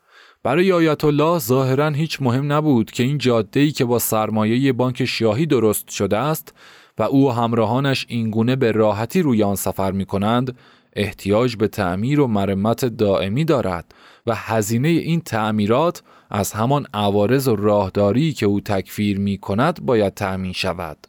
برای 0.43 0.72
آیت 0.72 1.06
الله 1.06 1.39
ظاهرا 1.39 1.89
هیچ 1.89 2.22
مهم 2.22 2.51
نبود 2.51 2.91
که 2.91 3.03
این 3.03 3.18
جاده 3.18 3.72
که 3.72 3.86
با 3.86 3.99
سرمایه 3.99 4.74
بانک 4.74 5.06
شاهی 5.06 5.45
درست 5.45 5.89
شده 5.89 6.18
است 6.18 6.53
و 6.97 7.03
او 7.03 7.28
و 7.28 7.32
همراهانش 7.32 8.06
اینگونه 8.10 8.56
به 8.56 8.72
راحتی 8.72 9.22
روی 9.22 9.43
آن 9.43 9.56
سفر 9.56 9.91
می 9.91 10.06
کنند 10.06 10.58
احتیاج 10.93 11.56
به 11.56 11.68
تعمیر 11.68 12.20
و 12.20 12.28
مرمت 12.28 12.86
دائمی 12.86 13.45
دارد 13.45 13.95
و 14.28 14.36
هزینه 14.36 14.88
این 14.88 15.22
تعمیرات 15.22 16.03
از 16.30 16.53
همان 16.53 16.86
عوارض 16.93 17.47
و 17.47 17.55
راهداری 17.55 18.34
که 18.34 18.45
او 18.45 18.59
تکفیر 18.59 19.19
می 19.19 19.38
کند 19.38 19.86
باید 19.86 20.13
تأمین 20.13 20.53
شود. 20.53 21.07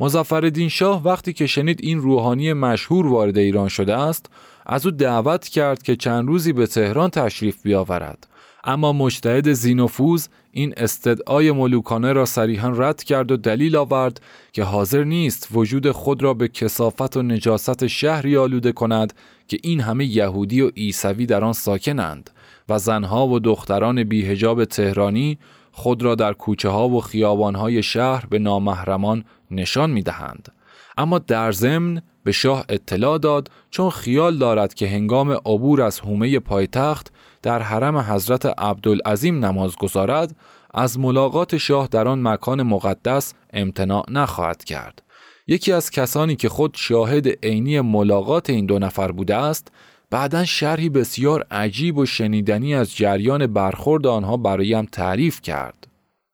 مزفر 0.00 0.68
شاه 0.68 1.02
وقتی 1.02 1.32
که 1.32 1.46
شنید 1.46 1.80
این 1.82 2.00
روحانی 2.00 2.52
مشهور 2.52 3.06
وارد 3.06 3.38
ایران 3.38 3.68
شده 3.68 3.96
است 3.96 4.26
از 4.66 4.86
او 4.86 4.92
دعوت 4.92 5.48
کرد 5.48 5.82
که 5.82 5.96
چند 5.96 6.28
روزی 6.28 6.52
به 6.52 6.66
تهران 6.66 7.10
تشریف 7.10 7.62
بیاورد 7.62 8.26
اما 8.64 8.92
مجتهد 8.92 9.52
زینوفوز 9.52 10.28
این 10.52 10.74
استدعای 10.76 11.52
ملوکانه 11.52 12.12
را 12.12 12.24
صریحا 12.24 12.68
رد 12.68 13.02
کرد 13.02 13.30
و 13.30 13.36
دلیل 13.36 13.76
آورد 13.76 14.20
که 14.52 14.62
حاضر 14.62 15.04
نیست 15.04 15.48
وجود 15.52 15.90
خود 15.90 16.22
را 16.22 16.34
به 16.34 16.48
کسافت 16.48 17.16
و 17.16 17.22
نجاست 17.22 17.86
شهری 17.86 18.36
آلوده 18.36 18.72
کند 18.72 19.12
که 19.48 19.58
این 19.62 19.80
همه 19.80 20.04
یهودی 20.06 20.60
و 20.60 20.68
عیسوی 20.68 21.26
در 21.26 21.44
آن 21.44 21.52
ساکنند 21.52 22.30
و 22.68 22.78
زنها 22.78 23.26
و 23.26 23.38
دختران 23.38 24.04
بیهجاب 24.04 24.64
تهرانی 24.64 25.38
خود 25.72 26.02
را 26.02 26.14
در 26.14 26.32
کوچه 26.32 26.68
ها 26.68 26.88
و 26.88 27.00
خیابان 27.00 27.54
های 27.54 27.82
شهر 27.82 28.26
به 28.26 28.38
نامحرمان 28.38 29.24
نشان 29.50 29.90
می 29.90 30.02
دهند. 30.02 30.52
اما 30.98 31.18
در 31.18 31.52
ضمن 31.52 32.02
به 32.24 32.32
شاه 32.32 32.64
اطلاع 32.68 33.18
داد 33.18 33.50
چون 33.70 33.90
خیال 33.90 34.38
دارد 34.38 34.74
که 34.74 34.88
هنگام 34.88 35.30
عبور 35.30 35.82
از 35.82 36.00
حومه 36.00 36.38
پایتخت 36.38 37.12
در 37.42 37.62
حرم 37.62 37.98
حضرت 37.98 38.46
عبدالعظیم 38.46 39.44
نماز 39.44 39.76
گذارد 39.76 40.36
از 40.74 40.98
ملاقات 40.98 41.56
شاه 41.56 41.86
در 41.86 42.08
آن 42.08 42.22
مکان 42.22 42.62
مقدس 42.62 43.34
امتناع 43.52 44.04
نخواهد 44.10 44.64
کرد. 44.64 45.02
یکی 45.46 45.72
از 45.72 45.90
کسانی 45.90 46.36
که 46.36 46.48
خود 46.48 46.74
شاهد 46.74 47.44
عینی 47.44 47.80
ملاقات 47.80 48.50
این 48.50 48.66
دو 48.66 48.78
نفر 48.78 49.12
بوده 49.12 49.36
است 49.36 49.72
بعدا 50.10 50.44
شرحی 50.44 50.88
بسیار 50.88 51.46
عجیب 51.50 51.98
و 51.98 52.06
شنیدنی 52.06 52.74
از 52.74 52.96
جریان 52.96 53.46
برخورد 53.46 54.06
آنها 54.06 54.36
برایم 54.36 54.84
تعریف 54.84 55.40
کرد. 55.42 55.88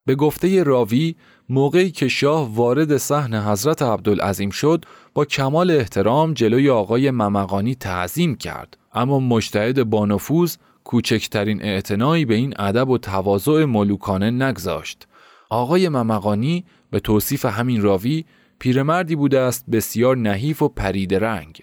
به 0.06 0.14
گفته 0.14 0.62
راوی 0.62 1.14
موقعی 1.48 1.90
که 1.90 2.08
شاه 2.08 2.54
وارد 2.54 2.96
صحن 2.96 3.34
حضرت 3.34 3.82
عبدالعظیم 3.82 4.50
شد 4.50 4.84
با 5.14 5.24
کمال 5.24 5.70
احترام 5.70 6.34
جلوی 6.34 6.70
آقای 6.70 7.10
ممقانی 7.10 7.74
تعظیم 7.74 8.34
کرد. 8.34 8.76
اما 8.94 9.18
مجتهد 9.18 9.90
بانفوز 9.90 10.58
کوچکترین 10.84 11.62
اعتنایی 11.62 12.24
به 12.24 12.34
این 12.34 12.54
ادب 12.58 12.88
و 12.88 12.98
تواضع 12.98 13.64
ملوکانه 13.64 14.30
نگذاشت. 14.30 15.08
آقای 15.50 15.88
ممقانی 15.88 16.64
به 16.90 17.00
توصیف 17.00 17.44
همین 17.44 17.82
راوی 17.82 18.24
پیرمردی 18.58 19.16
بوده 19.16 19.40
است 19.40 19.64
بسیار 19.70 20.16
نحیف 20.16 20.62
و 20.62 20.68
پرید 20.68 21.14
رنگ. 21.14 21.62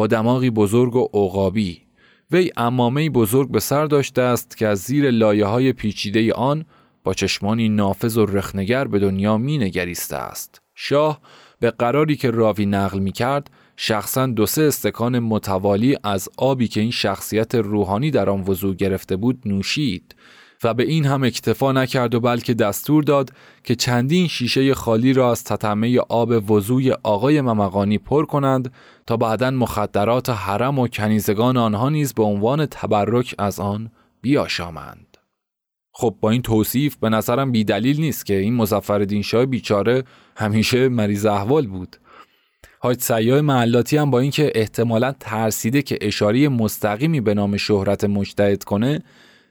با 0.00 0.06
دماغی 0.06 0.50
بزرگ 0.50 0.96
و 0.96 1.08
عقابی 1.14 1.82
وی 2.30 2.50
امامه 2.56 3.10
بزرگ 3.10 3.50
به 3.50 3.60
سر 3.60 3.86
داشته 3.86 4.22
است 4.22 4.56
که 4.56 4.66
از 4.66 4.78
زیر 4.78 5.10
لایه 5.10 5.46
های 5.46 5.72
پیچیده 5.72 6.32
آن 6.32 6.64
با 7.04 7.14
چشمانی 7.14 7.68
نافذ 7.68 8.18
و 8.18 8.26
رخنگر 8.26 8.84
به 8.84 8.98
دنیا 8.98 9.38
می 9.38 9.58
نگریسته 9.58 10.16
است. 10.16 10.62
شاه 10.74 11.20
به 11.58 11.70
قراری 11.70 12.16
که 12.16 12.30
راوی 12.30 12.66
نقل 12.66 12.98
می 12.98 13.12
کرد 13.12 13.50
شخصا 13.76 14.26
دو 14.26 14.46
سه 14.46 14.62
استکان 14.62 15.18
متوالی 15.18 15.96
از 16.04 16.28
آبی 16.38 16.68
که 16.68 16.80
این 16.80 16.90
شخصیت 16.90 17.54
روحانی 17.54 18.10
در 18.10 18.30
آن 18.30 18.40
وضوع 18.40 18.74
گرفته 18.74 19.16
بود 19.16 19.42
نوشید 19.44 20.14
و 20.64 20.74
به 20.74 20.82
این 20.82 21.06
هم 21.06 21.24
اکتفا 21.24 21.72
نکرد 21.72 22.14
و 22.14 22.20
بلکه 22.20 22.54
دستور 22.54 23.02
داد 23.02 23.30
که 23.64 23.74
چندین 23.74 24.28
شیشه 24.28 24.74
خالی 24.74 25.12
را 25.12 25.30
از 25.30 25.44
تتمه 25.44 25.98
آب 25.98 26.50
وضوع 26.50 26.92
آقای 27.02 27.40
ممقانی 27.40 27.98
پر 27.98 28.26
کنند 28.26 28.72
تا 29.06 29.16
بعدا 29.16 29.50
مخدرات 29.50 30.30
حرم 30.30 30.78
و 30.78 30.88
کنیزگان 30.88 31.56
آنها 31.56 31.88
نیز 31.88 32.14
به 32.14 32.22
عنوان 32.22 32.66
تبرک 32.66 33.34
از 33.38 33.60
آن 33.60 33.90
بیاشامند. 34.22 35.06
خب 35.92 36.16
با 36.20 36.30
این 36.30 36.42
توصیف 36.42 36.96
به 36.96 37.08
نظرم 37.08 37.52
بیدلیل 37.52 38.00
نیست 38.00 38.26
که 38.26 38.36
این 38.36 38.54
مزفر 38.54 39.20
شاه 39.22 39.46
بیچاره 39.46 40.04
همیشه 40.36 40.88
مریض 40.88 41.26
احوال 41.26 41.66
بود 41.66 41.96
حاج 42.78 43.00
سیاه 43.00 43.40
محلاتی 43.40 43.96
هم 43.96 44.10
با 44.10 44.18
اینکه 44.18 44.52
احتمالا 44.54 45.14
ترسیده 45.20 45.82
که 45.82 45.98
اشاره 46.00 46.48
مستقیمی 46.48 47.20
به 47.20 47.34
نام 47.34 47.56
شهرت 47.56 48.04
مجتهد 48.04 48.64
کنه 48.64 49.02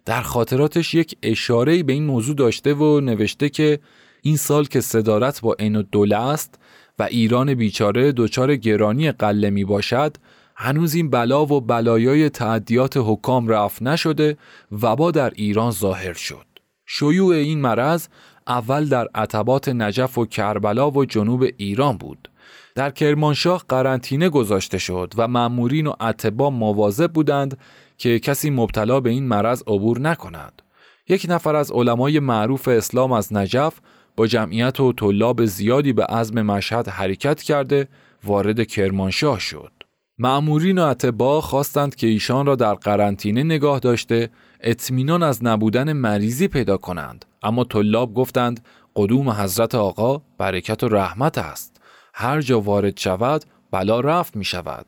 در 0.10 0.22
خاطراتش 0.22 0.94
یک 0.94 1.18
اشاره 1.24 1.84
به 1.84 1.94
این 1.94 2.06
موضوع 2.06 2.36
داشته 2.36 2.74
و 2.74 3.00
نوشته 3.00 3.50
که 3.50 3.80
این 4.22 4.38
سال 4.38 4.66
که 4.66 4.82
صدارت 4.82 5.42
با 5.42 5.54
عین 5.60 5.82
دوله 5.92 6.18
است 6.18 6.60
و 7.00 7.04
ایران 7.04 7.54
بیچاره 7.54 8.12
دچار 8.12 8.56
گرانی 8.56 9.12
قله 9.12 9.50
می 9.50 9.66
باشد 9.66 10.18
هنوز 10.56 10.94
این 10.96 11.10
بلا 11.10 11.46
و 11.46 11.62
بلایای 11.62 12.30
تعدیات 12.30 12.94
حکام 12.98 13.48
رفت 13.48 13.82
نشده 13.82 14.38
وبا 14.72 15.12
در 15.12 15.32
ایران 15.36 15.72
ظاهر 15.72 16.14
شد. 16.14 16.46
شیوع 16.86 17.36
این 17.36 17.62
مرض 17.62 18.08
اول 18.48 18.86
در 18.86 19.08
عتبات 19.16 19.70
نجف 19.70 20.18
و 20.18 20.26
کربلا 20.26 20.92
و 20.92 21.06
جنوب 21.06 21.46
ایران 21.58 21.98
بود. 21.98 22.30
در 22.76 22.92
کرمانشاه 22.92 23.64
قرنطینه 23.70 24.30
گذاشته 24.30 24.78
شد 24.78 25.14
و 25.18 25.28
مأمورین 25.28 25.88
و 25.88 25.94
اتبا 26.02 26.50
مواظب 26.50 27.12
بودند 27.14 27.58
که 28.00 28.20
کسی 28.20 28.50
مبتلا 28.50 29.00
به 29.00 29.10
این 29.10 29.28
مرض 29.28 29.64
عبور 29.68 30.00
نکند. 30.00 30.62
یک 31.10 31.26
نفر 31.30 31.56
از 31.56 31.72
علمای 31.72 32.20
معروف 32.20 32.68
اسلام 32.68 33.12
از 33.12 33.34
نجف 33.34 33.74
با 34.16 34.28
جمعیت 34.28 34.80
و 34.80 34.94
طلاب 34.94 35.46
زیادی 35.46 35.94
به 35.94 36.06
عزم 36.06 36.42
مشهد 36.42 36.88
حرکت 36.88 37.42
کرده 37.42 37.88
وارد 38.24 38.68
کرمانشاه 38.68 39.40
شد. 39.40 39.72
معمورین 40.18 40.78
و 40.78 40.82
اتباع 40.82 41.42
خواستند 41.42 41.96
که 41.96 42.08
ایشان 42.08 42.46
را 42.46 42.56
در 42.56 42.74
قرنطینه 42.74 43.44
نگاه 43.44 43.80
داشته 43.80 44.30
اطمینان 44.62 45.24
از 45.24 45.44
نبودن 45.44 45.94
مریضی 45.94 46.48
پیدا 46.48 46.78
کنند 46.78 47.26
اما 47.44 47.64
طلاب 47.64 48.14
گفتند 48.14 48.66
قدوم 48.96 49.30
حضرت 49.30 49.76
آقا 49.76 50.22
برکت 50.38 50.84
و 50.84 50.90
رحمت 50.90 51.38
است 51.38 51.82
هر 52.14 52.42
جا 52.42 52.62
وارد 52.62 52.98
شود 52.98 53.46
بلا 53.72 54.00
رفت 54.00 54.36
می 54.36 54.46
شود 54.46 54.86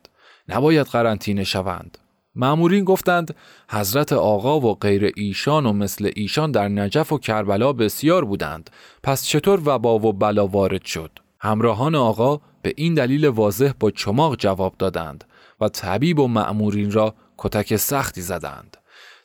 نباید 0.50 0.88
قرنطینه 0.88 1.44
شوند 1.44 1.98
معمورین 2.36 2.84
گفتند 2.84 3.36
حضرت 3.70 4.14
آقا 4.14 4.60
و 4.60 4.76
غیر 4.76 5.12
ایشان 5.16 5.66
و 5.66 5.74
مثل 5.74 6.12
ایشان 6.16 6.52
در 6.52 6.68
نجف 6.68 7.12
و 7.12 7.18
کربلا 7.18 7.74
بسیار 7.74 8.26
بودند 8.26 8.70
پس 9.04 9.26
چطور 9.26 9.62
وبا 9.66 10.00
و 10.00 10.14
بلا 10.14 10.48
وارد 10.48 10.86
شد 10.86 11.12
همراهان 11.40 11.96
آقا 11.96 12.40
به 12.62 12.74
این 12.78 12.94
دلیل 12.94 13.28
واضح 13.28 13.72
با 13.80 13.92
چماق 13.92 14.36
جواب 14.36 14.76
دادند 14.80 15.24
و 15.62 15.70
طبیب 15.70 16.20
و 16.20 16.28
معمورین 16.28 16.92
را 16.92 17.14
کتک 17.38 17.76
سختی 17.76 18.22
زدند. 18.22 18.78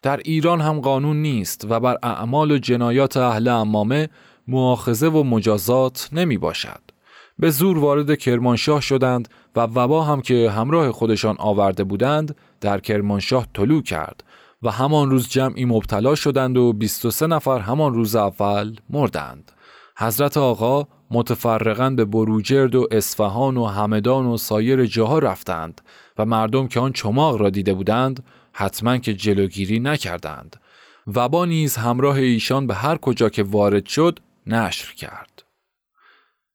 در 0.02 0.16
ایران 0.16 0.60
هم 0.60 0.80
قانون 0.80 1.22
نیست 1.22 1.66
و 1.70 1.80
بر 1.80 1.98
اعمال 2.02 2.50
و 2.50 2.58
جنایات 2.58 3.16
اهل 3.16 3.48
امامه 3.48 4.08
مؤاخذه 4.48 5.08
و 5.08 5.22
مجازات 5.22 6.08
نمی 6.12 6.38
باشد. 6.38 6.80
به 7.38 7.50
زور 7.50 7.78
وارد 7.78 8.18
کرمانشاه 8.18 8.80
شدند 8.80 9.28
و 9.56 9.60
وبا 9.60 10.02
هم 10.02 10.20
که 10.20 10.50
همراه 10.50 10.92
خودشان 10.92 11.36
آورده 11.38 11.84
بودند 11.84 12.36
در 12.60 12.80
کرمانشاه 12.80 13.46
طلوع 13.54 13.82
کرد 13.82 14.24
و 14.62 14.70
همان 14.70 15.10
روز 15.10 15.28
جمعی 15.28 15.64
مبتلا 15.64 16.14
شدند 16.14 16.56
و 16.56 16.72
23 16.72 17.26
نفر 17.26 17.58
همان 17.58 17.94
روز 17.94 18.16
اول 18.16 18.76
مردند. 18.90 19.52
حضرت 19.98 20.36
آقا 20.36 20.88
متفرقا 21.10 21.90
به 21.90 22.04
بروجرد 22.04 22.74
و 22.74 22.88
اصفهان 22.90 23.56
و 23.56 23.64
همدان 23.64 24.26
و 24.26 24.36
سایر 24.36 24.86
جاها 24.86 25.18
رفتند 25.18 25.80
و 26.18 26.24
مردم 26.24 26.68
که 26.68 26.80
آن 26.80 26.92
چماق 26.92 27.40
را 27.40 27.50
دیده 27.50 27.74
بودند 27.74 28.24
حتما 28.52 28.98
که 28.98 29.14
جلوگیری 29.14 29.80
نکردند. 29.80 30.56
وبا 31.06 31.44
نیز 31.44 31.76
همراه 31.76 32.16
ایشان 32.16 32.66
به 32.66 32.74
هر 32.74 32.96
کجا 32.96 33.28
که 33.28 33.42
وارد 33.42 33.86
شد 33.86 34.18
نشر 34.46 34.94
کرد. 34.94 35.42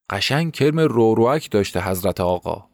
قشنگ 0.09 0.51
کرم 0.51 0.79
روروک 0.79 1.51
داشته 1.51 1.89
حضرت 1.89 2.21
آقا. 2.21 2.70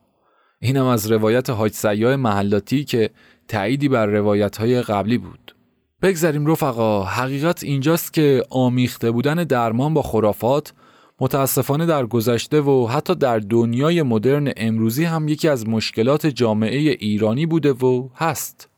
اینم 0.60 0.86
از 0.86 1.12
روایت 1.12 1.50
حاج 1.50 1.72
سیاه 1.72 2.16
محلاتی 2.16 2.84
که 2.84 3.10
تعییدی 3.48 3.90
بر 3.90 4.06
روایت 4.06 4.58
های 4.58 4.82
قبلی 4.82 5.18
بود. 5.18 5.56
بگذاریم 6.02 6.46
رفقا 6.46 7.04
حقیقت 7.04 7.64
اینجاست 7.64 8.14
که 8.14 8.44
آمیخته 8.50 9.12
بودن 9.12 9.36
درمان 9.36 9.94
با 9.94 10.02
خرافات 10.02 10.74
متاسفانه 11.20 11.86
در 11.86 12.06
گذشته 12.06 12.62
و 12.62 12.88
حتی 12.88 13.16
در 13.16 13.40
دنیای 13.40 14.02
مدرن 14.02 14.52
امروزی 14.58 15.04
هم 15.04 15.28
یکی 15.28 15.48
از 15.48 15.68
مشکلات 15.68 16.28
جامعه 16.28 16.78
ایرانی 16.78 17.46
بوده 17.46 17.72
و 17.72 18.10
هست. 18.16 18.70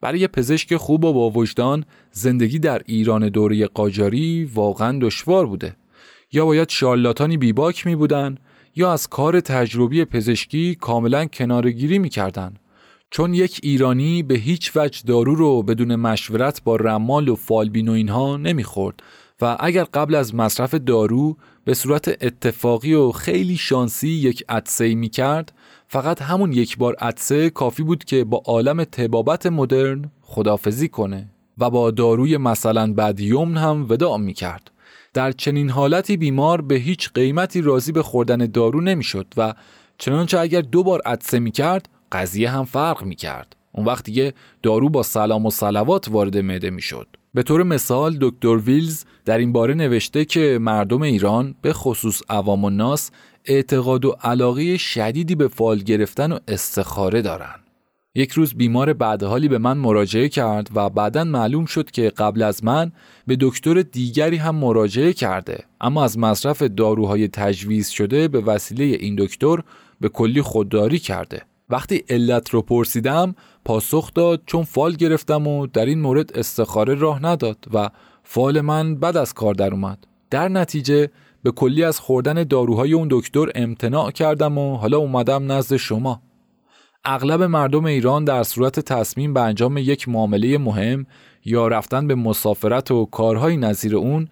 برای 0.00 0.28
پزشک 0.28 0.76
خوب 0.76 1.04
و 1.04 1.12
با 1.12 1.30
وجدان 1.30 1.84
زندگی 2.10 2.58
در 2.58 2.82
ایران 2.86 3.28
دوره 3.28 3.66
قاجاری 3.66 4.44
واقعا 4.54 4.98
دشوار 5.02 5.46
بوده. 5.46 5.76
یا 6.32 6.46
باید 6.46 6.68
شارلاتانی 6.68 7.36
بیباک 7.36 7.86
می 7.86 7.96
بودن 7.96 8.38
یا 8.76 8.92
از 8.92 9.08
کار 9.08 9.40
تجربی 9.40 10.04
پزشکی 10.04 10.74
کاملا 10.74 11.26
کنارگیری 11.26 11.98
می 11.98 12.08
کردن. 12.08 12.54
چون 13.10 13.34
یک 13.34 13.60
ایرانی 13.62 14.22
به 14.22 14.34
هیچ 14.34 14.76
وجه 14.76 15.02
دارو 15.06 15.34
رو 15.34 15.62
بدون 15.62 15.96
مشورت 15.96 16.62
با 16.64 16.76
رمال 16.76 17.28
و 17.28 17.34
فالبین 17.34 17.88
و 17.88 17.92
اینها 17.92 18.36
نمی‌خورد 18.36 19.02
و 19.40 19.56
اگر 19.60 19.84
قبل 19.84 20.14
از 20.14 20.34
مصرف 20.34 20.74
دارو 20.74 21.36
به 21.64 21.74
صورت 21.74 22.08
اتفاقی 22.08 22.94
و 22.94 23.12
خیلی 23.12 23.56
شانسی 23.56 24.08
یک 24.08 24.44
عدسه 24.48 24.94
می 24.94 25.08
کرد 25.08 25.52
فقط 25.88 26.22
همون 26.22 26.52
یک 26.52 26.78
بار 26.78 26.94
عدسه 26.94 27.50
کافی 27.50 27.82
بود 27.82 28.04
که 28.04 28.24
با 28.24 28.42
عالم 28.46 28.84
تبابت 28.84 29.46
مدرن 29.46 30.10
خدافزی 30.22 30.88
کنه 30.88 31.30
و 31.58 31.70
با 31.70 31.90
داروی 31.90 32.36
مثلا 32.36 32.92
بدیومن 32.92 33.56
هم 33.56 33.86
وداع 33.88 34.18
می 34.18 34.32
کرد. 34.32 34.70
در 35.14 35.32
چنین 35.32 35.70
حالتی 35.70 36.16
بیمار 36.16 36.60
به 36.60 36.74
هیچ 36.74 37.10
قیمتی 37.14 37.60
راضی 37.60 37.92
به 37.92 38.02
خوردن 38.02 38.36
دارو 38.46 38.80
نمی‌شد 38.80 39.26
و 39.36 39.54
چنانچه 39.98 40.40
اگر 40.40 40.60
دو 40.60 40.82
بار 40.82 41.00
عدسه 41.06 41.38
می 41.38 41.50
کرد 41.50 41.88
قضیه 42.12 42.50
هم 42.50 42.64
فرق 42.64 43.04
می 43.04 43.14
کرد. 43.14 43.56
اون 43.72 43.86
وقت 43.86 44.04
دیگه 44.04 44.34
دارو 44.62 44.88
با 44.88 45.02
سلام 45.02 45.46
و 45.46 45.50
صلوات 45.50 46.08
وارد 46.08 46.38
معده 46.38 46.70
می 46.70 46.82
شد. 46.82 47.06
به 47.34 47.42
طور 47.42 47.62
مثال 47.62 48.18
دکتر 48.20 48.56
ویلز 48.56 49.04
در 49.24 49.38
این 49.38 49.52
باره 49.52 49.74
نوشته 49.74 50.24
که 50.24 50.58
مردم 50.60 51.02
ایران 51.02 51.54
به 51.62 51.72
خصوص 51.72 52.22
عوام 52.28 52.64
و 52.64 52.70
ناس 52.70 53.10
اعتقاد 53.44 54.04
و 54.04 54.16
علاقه 54.22 54.76
شدیدی 54.76 55.34
به 55.34 55.48
فال 55.48 55.78
گرفتن 55.78 56.32
و 56.32 56.38
استخاره 56.48 57.22
دارن. 57.22 57.63
یک 58.16 58.32
روز 58.32 58.54
بیمار 58.54 58.92
بعدحالی 58.92 59.48
به 59.48 59.58
من 59.58 59.76
مراجعه 59.76 60.28
کرد 60.28 60.70
و 60.74 60.90
بعدا 60.90 61.24
معلوم 61.24 61.64
شد 61.64 61.90
که 61.90 62.10
قبل 62.10 62.42
از 62.42 62.64
من 62.64 62.92
به 63.26 63.36
دکتر 63.40 63.82
دیگری 63.82 64.36
هم 64.36 64.54
مراجعه 64.56 65.12
کرده. 65.12 65.64
اما 65.80 66.04
از 66.04 66.18
مصرف 66.18 66.62
داروهای 66.62 67.28
تجویز 67.28 67.88
شده 67.88 68.28
به 68.28 68.40
وسیله 68.40 68.84
این 68.84 69.16
دکتر 69.18 69.58
به 70.00 70.08
کلی 70.08 70.42
خودداری 70.42 70.98
کرده. 70.98 71.42
وقتی 71.70 72.04
علت 72.08 72.50
رو 72.50 72.62
پرسیدم 72.62 73.34
پاسخ 73.64 74.14
داد 74.14 74.42
چون 74.46 74.64
فال 74.64 74.92
گرفتم 74.92 75.46
و 75.46 75.66
در 75.66 75.86
این 75.86 76.00
مورد 76.00 76.38
استخاره 76.38 76.94
راه 76.94 77.22
نداد 77.22 77.64
و 77.74 77.90
فال 78.22 78.60
من 78.60 78.94
بد 78.94 79.16
از 79.16 79.34
کار 79.34 79.54
در 79.54 79.70
اومد. 79.70 80.06
در 80.30 80.48
نتیجه 80.48 81.10
به 81.42 81.50
کلی 81.50 81.84
از 81.84 82.00
خوردن 82.00 82.42
داروهای 82.42 82.92
اون 82.92 83.08
دکتر 83.10 83.46
امتناع 83.54 84.10
کردم 84.10 84.58
و 84.58 84.76
حالا 84.76 84.98
اومدم 84.98 85.52
نزد 85.52 85.76
شما. 85.76 86.22
اغلب 87.06 87.42
مردم 87.42 87.84
ایران 87.84 88.24
در 88.24 88.42
صورت 88.42 88.80
تصمیم 88.80 89.34
به 89.34 89.40
انجام 89.40 89.78
یک 89.78 90.08
معامله 90.08 90.58
مهم 90.58 91.06
یا 91.44 91.68
رفتن 91.68 92.06
به 92.06 92.14
مسافرت 92.14 92.90
و 92.90 93.04
کارهای 93.04 93.56
نظیر 93.56 93.96
اون 93.96 94.28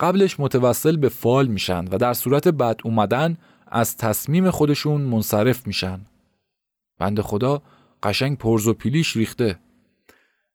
قبلش 0.00 0.40
متوسل 0.40 0.96
به 0.96 1.08
فال 1.08 1.46
میشن 1.46 1.84
و 1.88 1.98
در 1.98 2.12
صورت 2.12 2.48
بد 2.48 2.80
اومدن 2.84 3.36
از 3.66 3.96
تصمیم 3.96 4.50
خودشون 4.50 5.00
منصرف 5.00 5.66
میشن 5.66 6.00
بند 6.98 7.20
خدا 7.20 7.62
قشنگ 8.02 8.38
پرز 8.38 8.66
و 8.66 8.74
پیلیش 8.74 9.16
ریخته 9.16 9.58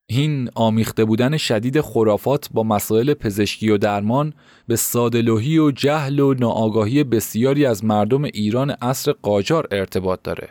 این 0.07 0.49
آمیخته 0.55 1.05
بودن 1.05 1.37
شدید 1.37 1.81
خرافات 1.81 2.49
با 2.53 2.63
مسائل 2.63 3.13
پزشکی 3.13 3.69
و 3.69 3.77
درمان 3.77 4.33
به 4.67 4.75
سادلوهی 4.75 5.57
و 5.57 5.71
جهل 5.71 6.19
و 6.19 6.33
ناآگاهی 6.33 7.03
بسیاری 7.03 7.65
از 7.65 7.85
مردم 7.85 8.23
ایران 8.23 8.69
عصر 8.69 9.11
قاجار 9.11 9.67
ارتباط 9.71 10.19
داره. 10.23 10.49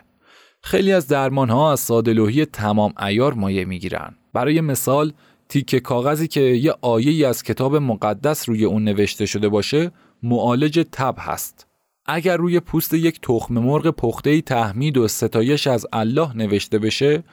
خیلی 0.63 0.91
از 0.91 1.07
درمان 1.07 1.49
ها 1.49 1.71
از 1.71 1.79
سادلوهی 1.79 2.45
تمام 2.45 2.93
ایار 2.99 3.33
مایه 3.33 3.65
می‌گیرن. 3.65 4.15
برای 4.33 4.61
مثال 4.61 5.13
تیکه 5.49 5.79
کاغذی 5.79 6.27
که 6.27 6.41
یه 6.41 6.73
آیه 6.81 7.27
از 7.27 7.43
کتاب 7.43 7.75
مقدس 7.75 8.49
روی 8.49 8.65
اون 8.65 8.83
نوشته 8.83 9.25
شده 9.25 9.49
باشه 9.49 9.91
معالج 10.23 10.85
تب 10.91 11.15
هست. 11.19 11.67
اگر 12.05 12.37
روی 12.37 12.59
پوست 12.59 12.93
یک 12.93 13.19
تخم 13.21 13.53
مرغ 13.53 13.89
پخته 13.89 14.41
تحمید 14.41 14.97
و 14.97 15.07
ستایش 15.07 15.67
از 15.67 15.87
الله 15.93 16.37
نوشته 16.37 16.79
بشه 16.79 17.23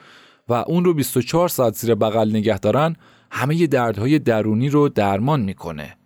و 0.47 0.53
اون 0.53 0.85
رو 0.85 0.93
24 0.93 1.47
ساعت 1.47 1.75
زیر 1.75 1.95
بغل 1.95 2.29
نگه 2.29 2.59
دارن 2.59 2.95
همه 3.31 3.67
دردهای 3.67 4.19
درونی 4.19 4.69
رو 4.69 4.89
درمان 4.89 5.41
می‌کنه. 5.41 5.97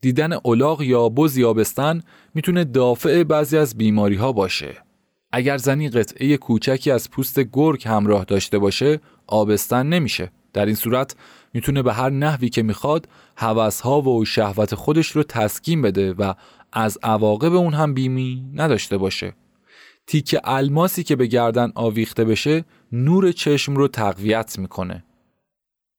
دیدن 0.00 0.32
الاغ 0.44 0.82
یا 0.82 1.08
بز 1.08 1.36
یابستن 1.36 2.02
می‌تونه 2.34 2.64
دافع 2.64 3.22
بعضی 3.22 3.56
از 3.58 3.78
بیماری 3.78 4.16
ها 4.16 4.32
باشه. 4.32 4.87
اگر 5.32 5.56
زنی 5.56 5.88
قطعه 5.88 6.36
کوچکی 6.36 6.90
از 6.90 7.10
پوست 7.10 7.40
گرگ 7.40 7.88
همراه 7.88 8.24
داشته 8.24 8.58
باشه 8.58 9.00
آبستن 9.26 9.86
نمیشه. 9.86 10.30
در 10.52 10.66
این 10.66 10.74
صورت 10.74 11.16
می‌تونه 11.54 11.82
به 11.82 11.92
هر 11.92 12.10
نحوی 12.10 12.48
که 12.48 12.62
می‌خواد 12.62 13.08
ها 13.82 14.02
و 14.02 14.24
شهوت 14.24 14.74
خودش 14.74 15.06
رو 15.10 15.22
تسکین 15.22 15.82
بده 15.82 16.12
و 16.12 16.34
از 16.72 16.98
عواقب 17.02 17.54
اون 17.54 17.74
هم 17.74 17.94
بیمی 17.94 18.44
نداشته 18.54 18.98
باشه. 18.98 19.34
تیک 20.06 20.36
الماسی 20.44 21.02
که 21.02 21.16
به 21.16 21.26
گردن 21.26 21.72
آویخته 21.74 22.24
بشه 22.24 22.64
نور 22.92 23.32
چشم 23.32 23.76
رو 23.76 23.88
تقویت 23.88 24.58
می‌کنه. 24.58 25.04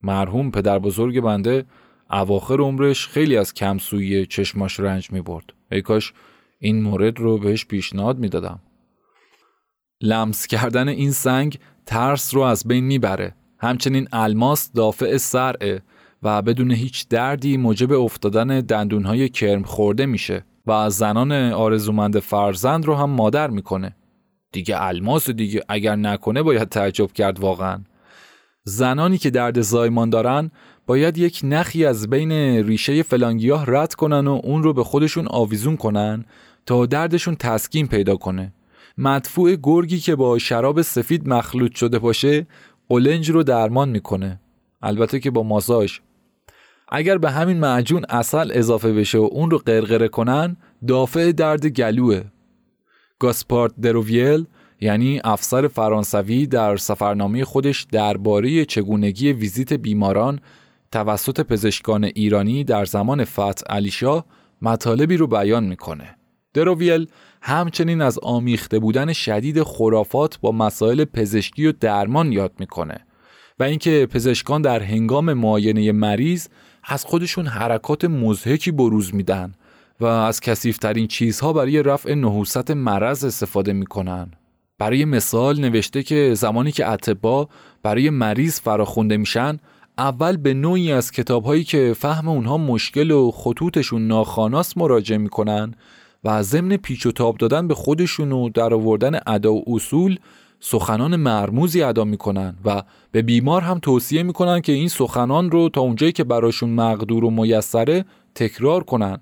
مرحوم 0.01 0.51
پدر 0.51 0.79
بزرگ 0.79 1.21
بنده 1.21 1.65
اواخر 2.11 2.59
عمرش 2.59 3.07
خیلی 3.07 3.37
از 3.37 3.53
کمسویی 3.53 4.25
چشماش 4.25 4.79
رنج 4.79 5.11
می 5.11 5.21
برد. 5.21 5.53
ای 5.71 5.81
کاش 5.81 6.13
این 6.59 6.81
مورد 6.81 7.19
رو 7.19 7.37
بهش 7.37 7.65
پیشنهاد 7.65 8.19
می‌دادم. 8.19 8.59
لمس 10.01 10.47
کردن 10.47 10.87
این 10.87 11.11
سنگ 11.11 11.59
ترس 11.85 12.35
رو 12.35 12.41
از 12.41 12.63
بین 12.67 12.83
می‌بره. 12.83 13.35
همچنین 13.57 14.07
الماس 14.11 14.71
دافع 14.71 15.17
سرعه 15.17 15.81
و 16.23 16.41
بدون 16.41 16.71
هیچ 16.71 17.07
دردی 17.07 17.57
موجب 17.57 17.91
افتادن 17.91 18.47
دندونهای 18.59 19.29
کرم 19.29 19.63
خورده 19.63 20.05
میشه 20.05 20.45
و 20.67 20.89
زنان 20.89 21.31
آرزومند 21.31 22.19
فرزند 22.19 22.85
رو 22.85 22.95
هم 22.95 23.09
مادر 23.09 23.49
می‌کنه. 23.49 23.95
دیگه 24.51 24.75
الماس 24.83 25.29
دیگه 25.29 25.63
اگر 25.69 25.95
نکنه 25.95 26.43
باید 26.43 26.69
تعجب 26.69 27.11
کرد 27.11 27.39
واقعا 27.39 27.79
زنانی 28.63 29.17
که 29.17 29.29
درد 29.29 29.61
زایمان 29.61 30.09
دارن 30.09 30.51
باید 30.87 31.17
یک 31.17 31.41
نخی 31.43 31.85
از 31.85 32.09
بین 32.09 32.31
ریشه 32.67 33.03
فلانگیاه 33.03 33.65
رد 33.67 33.93
کنن 33.93 34.27
و 34.27 34.41
اون 34.43 34.63
رو 34.63 34.73
به 34.73 34.83
خودشون 34.83 35.27
آویزون 35.27 35.77
کنن 35.77 36.25
تا 36.65 36.85
دردشون 36.85 37.35
تسکین 37.35 37.87
پیدا 37.87 38.15
کنه 38.15 38.53
مدفوع 39.01 39.55
گرگی 39.63 39.99
که 39.99 40.15
با 40.15 40.37
شراب 40.37 40.81
سفید 40.81 41.27
مخلوط 41.27 41.75
شده 41.75 41.99
باشه 41.99 42.47
قلنج 42.89 43.29
رو 43.29 43.43
درمان 43.43 43.89
می‌کنه. 43.89 44.39
البته 44.81 45.19
که 45.19 45.31
با 45.31 45.43
ماساژ. 45.43 45.99
اگر 46.89 47.17
به 47.17 47.31
همین 47.31 47.59
معجون 47.59 48.05
اصل 48.09 48.51
اضافه 48.53 48.93
بشه 48.93 49.17
و 49.17 49.29
اون 49.31 49.51
رو 49.51 49.57
قرقره 49.57 50.07
کنن 50.07 50.57
دافع 50.87 51.31
درد 51.31 51.65
گلوه. 51.65 52.23
گاسپارت 53.19 53.73
دروویل 53.81 54.45
یعنی 54.81 55.21
افسر 55.23 55.67
فرانسوی 55.67 56.47
در 56.47 56.77
سفرنامه 56.77 57.45
خودش 57.45 57.83
درباره 57.91 58.65
چگونگی 58.65 59.33
ویزیت 59.33 59.73
بیماران 59.73 60.39
توسط 60.91 61.41
پزشکان 61.41 62.03
ایرانی 62.03 62.63
در 62.63 62.85
زمان 62.85 63.25
فتح 63.25 63.63
علیشاه 63.69 64.25
مطالبی 64.61 65.17
رو 65.17 65.27
بیان 65.27 65.63
می‌کنه. 65.63 66.15
دروویل 66.53 67.07
همچنین 67.41 68.01
از 68.01 68.19
آمیخته 68.19 68.79
بودن 68.79 69.13
شدید 69.13 69.63
خرافات 69.63 70.39
با 70.39 70.51
مسائل 70.51 71.05
پزشکی 71.05 71.67
و 71.67 71.73
درمان 71.79 72.31
یاد 72.31 72.51
می‌کنه 72.59 73.05
و 73.59 73.63
اینکه 73.63 74.07
پزشکان 74.11 74.61
در 74.61 74.79
هنگام 74.79 75.33
معاینه 75.33 75.91
مریض 75.91 76.47
از 76.83 77.05
خودشون 77.05 77.47
حرکات 77.47 78.05
مزهکی 78.05 78.71
بروز 78.71 79.15
میدن 79.15 79.53
و 79.99 80.05
از 80.05 80.39
کسیفترین 80.39 81.07
چیزها 81.07 81.53
برای 81.53 81.83
رفع 81.83 82.13
نحوست 82.13 82.71
مرض 82.71 83.25
استفاده 83.25 83.73
می‌کنن. 83.73 84.31
برای 84.77 85.05
مثال 85.05 85.59
نوشته 85.59 86.03
که 86.03 86.33
زمانی 86.33 86.71
که 86.71 86.89
اطبا 86.89 87.49
برای 87.83 88.09
مریض 88.09 88.59
فراخونده 88.59 89.17
میشن 89.17 89.57
اول 89.97 90.37
به 90.37 90.53
نوعی 90.53 90.91
از 90.91 91.11
کتابهایی 91.11 91.63
که 91.63 91.93
فهم 91.97 92.27
اونها 92.27 92.57
مشکل 92.57 93.11
و 93.11 93.31
خطوطشون 93.31 94.07
ناخاناست 94.07 94.77
مراجعه 94.77 95.17
می‌کنن 95.17 95.75
و 96.23 96.43
ضمن 96.43 96.77
پیچ 96.77 97.05
و 97.05 97.11
تاب 97.11 97.37
دادن 97.37 97.67
به 97.67 97.75
خودشون 97.75 98.31
و 98.31 98.49
در 98.49 98.73
آوردن 98.73 99.19
ادا 99.27 99.53
و 99.53 99.63
اصول 99.67 100.19
سخنان 100.59 101.15
مرموزی 101.15 101.83
ادا 101.83 102.03
می‌کنن 102.03 102.55
و 102.65 102.83
به 103.11 103.21
بیمار 103.21 103.61
هم 103.61 103.79
توصیه 103.79 104.23
می‌کنن 104.23 104.61
که 104.61 104.71
این 104.71 104.87
سخنان 104.87 105.51
رو 105.51 105.69
تا 105.69 105.81
اونجایی 105.81 106.11
که 106.11 106.23
براشون 106.23 106.69
مقدور 106.69 107.25
و 107.25 107.29
میسره 107.29 108.05
تکرار 108.35 108.83
کنن 108.83 109.17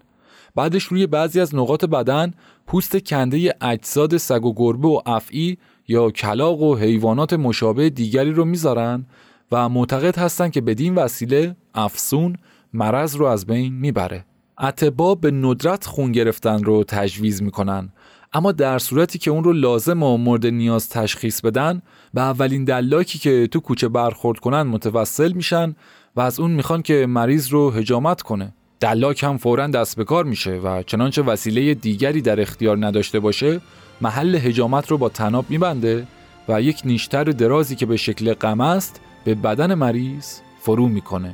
بعدش 0.55 0.83
روی 0.83 1.07
بعضی 1.07 1.39
از 1.39 1.55
نقاط 1.55 1.85
بدن 1.85 2.33
پوست 2.67 3.05
کنده 3.05 3.55
اجساد 3.61 4.17
سگ 4.17 4.45
و 4.45 4.53
گربه 4.53 4.87
و 4.87 5.01
افعی 5.05 5.57
یا 5.87 6.11
کلاق 6.11 6.61
و 6.61 6.75
حیوانات 6.75 7.33
مشابه 7.33 7.89
دیگری 7.89 8.31
رو 8.31 8.45
می‌ذارن 8.45 9.05
و 9.51 9.69
معتقد 9.69 10.17
هستند 10.17 10.51
که 10.51 10.61
بدین 10.61 10.95
وسیله 10.95 11.55
افسون 11.75 12.35
مرض 12.73 13.15
رو 13.15 13.25
از 13.25 13.45
بین 13.45 13.73
می‌بره. 13.73 14.25
اتبا 14.61 15.15
به 15.15 15.31
ندرت 15.31 15.85
خون 15.85 16.11
گرفتن 16.11 16.63
رو 16.63 16.83
تجویز 16.83 17.41
می‌کنن. 17.41 17.89
اما 18.33 18.51
در 18.51 18.79
صورتی 18.79 19.19
که 19.19 19.31
اون 19.31 19.43
رو 19.43 19.53
لازم 19.53 20.03
و 20.03 20.17
مورد 20.17 20.45
نیاز 20.45 20.89
تشخیص 20.89 21.41
بدن 21.41 21.81
به 22.13 22.21
اولین 22.21 22.63
دلاکی 22.63 23.19
که 23.19 23.47
تو 23.47 23.59
کوچه 23.59 23.87
برخورد 23.87 24.39
کنن 24.39 24.61
متوسل 24.61 25.31
میشن 25.31 25.75
و 26.15 26.21
از 26.21 26.39
اون 26.39 26.51
می‌خوان 26.51 26.81
که 26.81 27.05
مریض 27.05 27.47
رو 27.47 27.71
هجامت 27.71 28.21
کنه. 28.21 28.53
دلاک 28.79 29.23
هم 29.23 29.37
فورا 29.37 29.67
دست 29.67 29.97
به 29.97 30.03
کار 30.03 30.23
میشه 30.23 30.51
و 30.51 30.83
چنانچه 30.83 31.21
وسیله 31.21 31.73
دیگری 31.73 32.21
در 32.21 32.41
اختیار 32.41 32.85
نداشته 32.85 33.19
باشه 33.19 33.61
محل 34.01 34.35
هجامت 34.35 34.87
رو 34.91 34.97
با 34.97 35.09
تناب 35.09 35.45
میبنده 35.49 36.07
و 36.49 36.61
یک 36.61 36.81
نیشتر 36.85 37.23
درازی 37.23 37.75
که 37.75 37.85
به 37.85 37.97
شکل 37.97 38.33
قم 38.33 38.61
است 38.61 39.01
به 39.23 39.35
بدن 39.35 39.73
مریض 39.73 40.25
فرو 40.59 40.87
می‌کنه. 40.87 41.33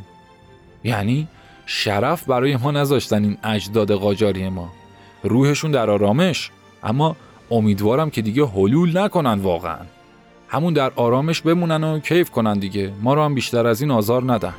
یعنی 0.83 1.27
شرف 1.65 2.29
برای 2.29 2.57
ما 2.57 2.71
نذاشتن 2.71 3.23
این 3.23 3.37
اجداد 3.43 3.91
قاجاری 3.91 4.49
ما. 4.49 4.69
روحشون 5.23 5.71
در 5.71 5.89
آرامش 5.89 6.51
اما 6.83 7.15
امیدوارم 7.51 8.09
که 8.09 8.21
دیگه 8.21 8.45
حلول 8.45 8.97
نکنن 8.97 9.39
واقعا. 9.39 9.79
همون 10.47 10.73
در 10.73 10.91
آرامش 10.95 11.41
بمونن 11.41 11.83
و 11.83 11.99
کیف 11.99 12.29
کنن 12.29 12.59
دیگه. 12.59 12.91
ما 13.01 13.13
رو 13.13 13.23
هم 13.23 13.35
بیشتر 13.35 13.67
از 13.67 13.81
این 13.81 13.91
آزار 13.91 14.33
ندن 14.33 14.53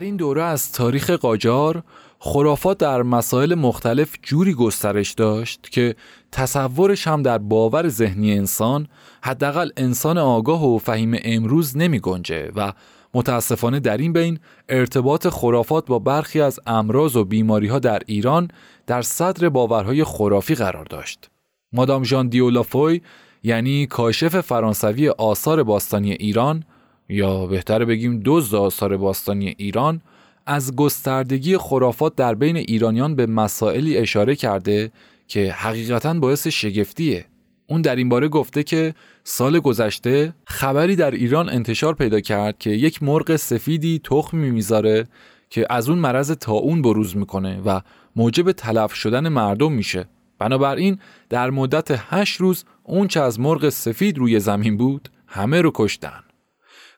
در 0.00 0.06
این 0.06 0.16
دوره 0.16 0.42
از 0.42 0.72
تاریخ 0.72 1.10
قاجار 1.10 1.82
خرافات 2.18 2.78
در 2.78 3.02
مسائل 3.02 3.54
مختلف 3.54 4.16
جوری 4.22 4.54
گسترش 4.54 5.12
داشت 5.12 5.68
که 5.70 5.94
تصورش 6.32 7.06
هم 7.06 7.22
در 7.22 7.38
باور 7.38 7.88
ذهنی 7.88 8.32
انسان 8.32 8.88
حداقل 9.22 9.70
انسان 9.76 10.18
آگاه 10.18 10.66
و 10.66 10.78
فهیم 10.78 11.18
امروز 11.24 11.76
نمی 11.76 12.00
گنجه 12.00 12.50
و 12.56 12.72
متاسفانه 13.14 13.80
در 13.80 13.96
این 13.96 14.12
بین 14.12 14.38
ارتباط 14.68 15.28
خرافات 15.28 15.86
با 15.86 15.98
برخی 15.98 16.40
از 16.40 16.60
امراض 16.66 17.16
و 17.16 17.24
بیماری 17.24 17.66
ها 17.66 17.78
در 17.78 18.02
ایران 18.06 18.48
در 18.86 19.02
صدر 19.02 19.48
باورهای 19.48 20.04
خرافی 20.04 20.54
قرار 20.54 20.84
داشت. 20.84 21.30
مادام 21.72 22.04
ژان 22.04 22.28
دیولافوی 22.28 23.00
یعنی 23.42 23.86
کاشف 23.86 24.40
فرانسوی 24.40 25.08
آثار 25.08 25.62
باستانی 25.62 26.12
ایران 26.12 26.64
یا 27.10 27.46
بهتره 27.46 27.84
بگیم 27.84 28.22
دزد 28.24 28.54
آثار 28.54 28.96
باستانی 28.96 29.54
ایران 29.58 30.00
از 30.46 30.76
گستردگی 30.76 31.56
خرافات 31.56 32.16
در 32.16 32.34
بین 32.34 32.56
ایرانیان 32.56 33.14
به 33.14 33.26
مسائلی 33.26 33.96
اشاره 33.96 34.36
کرده 34.36 34.90
که 35.28 35.52
حقیقتا 35.52 36.14
باعث 36.14 36.46
شگفتیه. 36.46 37.24
اون 37.66 37.82
در 37.82 37.96
این 37.96 38.08
باره 38.08 38.28
گفته 38.28 38.62
که 38.62 38.94
سال 39.24 39.60
گذشته 39.60 40.34
خبری 40.44 40.96
در 40.96 41.10
ایران 41.10 41.48
انتشار 41.48 41.94
پیدا 41.94 42.20
کرد 42.20 42.58
که 42.58 42.70
یک 42.70 43.02
مرغ 43.02 43.36
سفیدی 43.36 44.00
تخمی 44.04 44.50
می‌ذاره 44.50 45.06
که 45.50 45.66
از 45.70 45.88
اون 45.88 45.98
مرض 45.98 46.30
تاون 46.30 46.82
بروز 46.82 47.16
می‌کنه 47.16 47.60
و 47.60 47.80
موجب 48.16 48.52
تلف 48.52 48.94
شدن 48.94 49.28
مردم 49.28 49.72
میشه. 49.72 50.08
بنابراین 50.38 50.98
در 51.28 51.50
مدت 51.50 51.88
هشت 51.90 52.40
روز 52.40 52.64
اون 52.82 53.08
چه 53.08 53.20
از 53.20 53.40
مرغ 53.40 53.68
سفید 53.68 54.18
روی 54.18 54.40
زمین 54.40 54.76
بود 54.76 55.08
همه 55.26 55.60
رو 55.60 55.70
کشتن. 55.74 56.29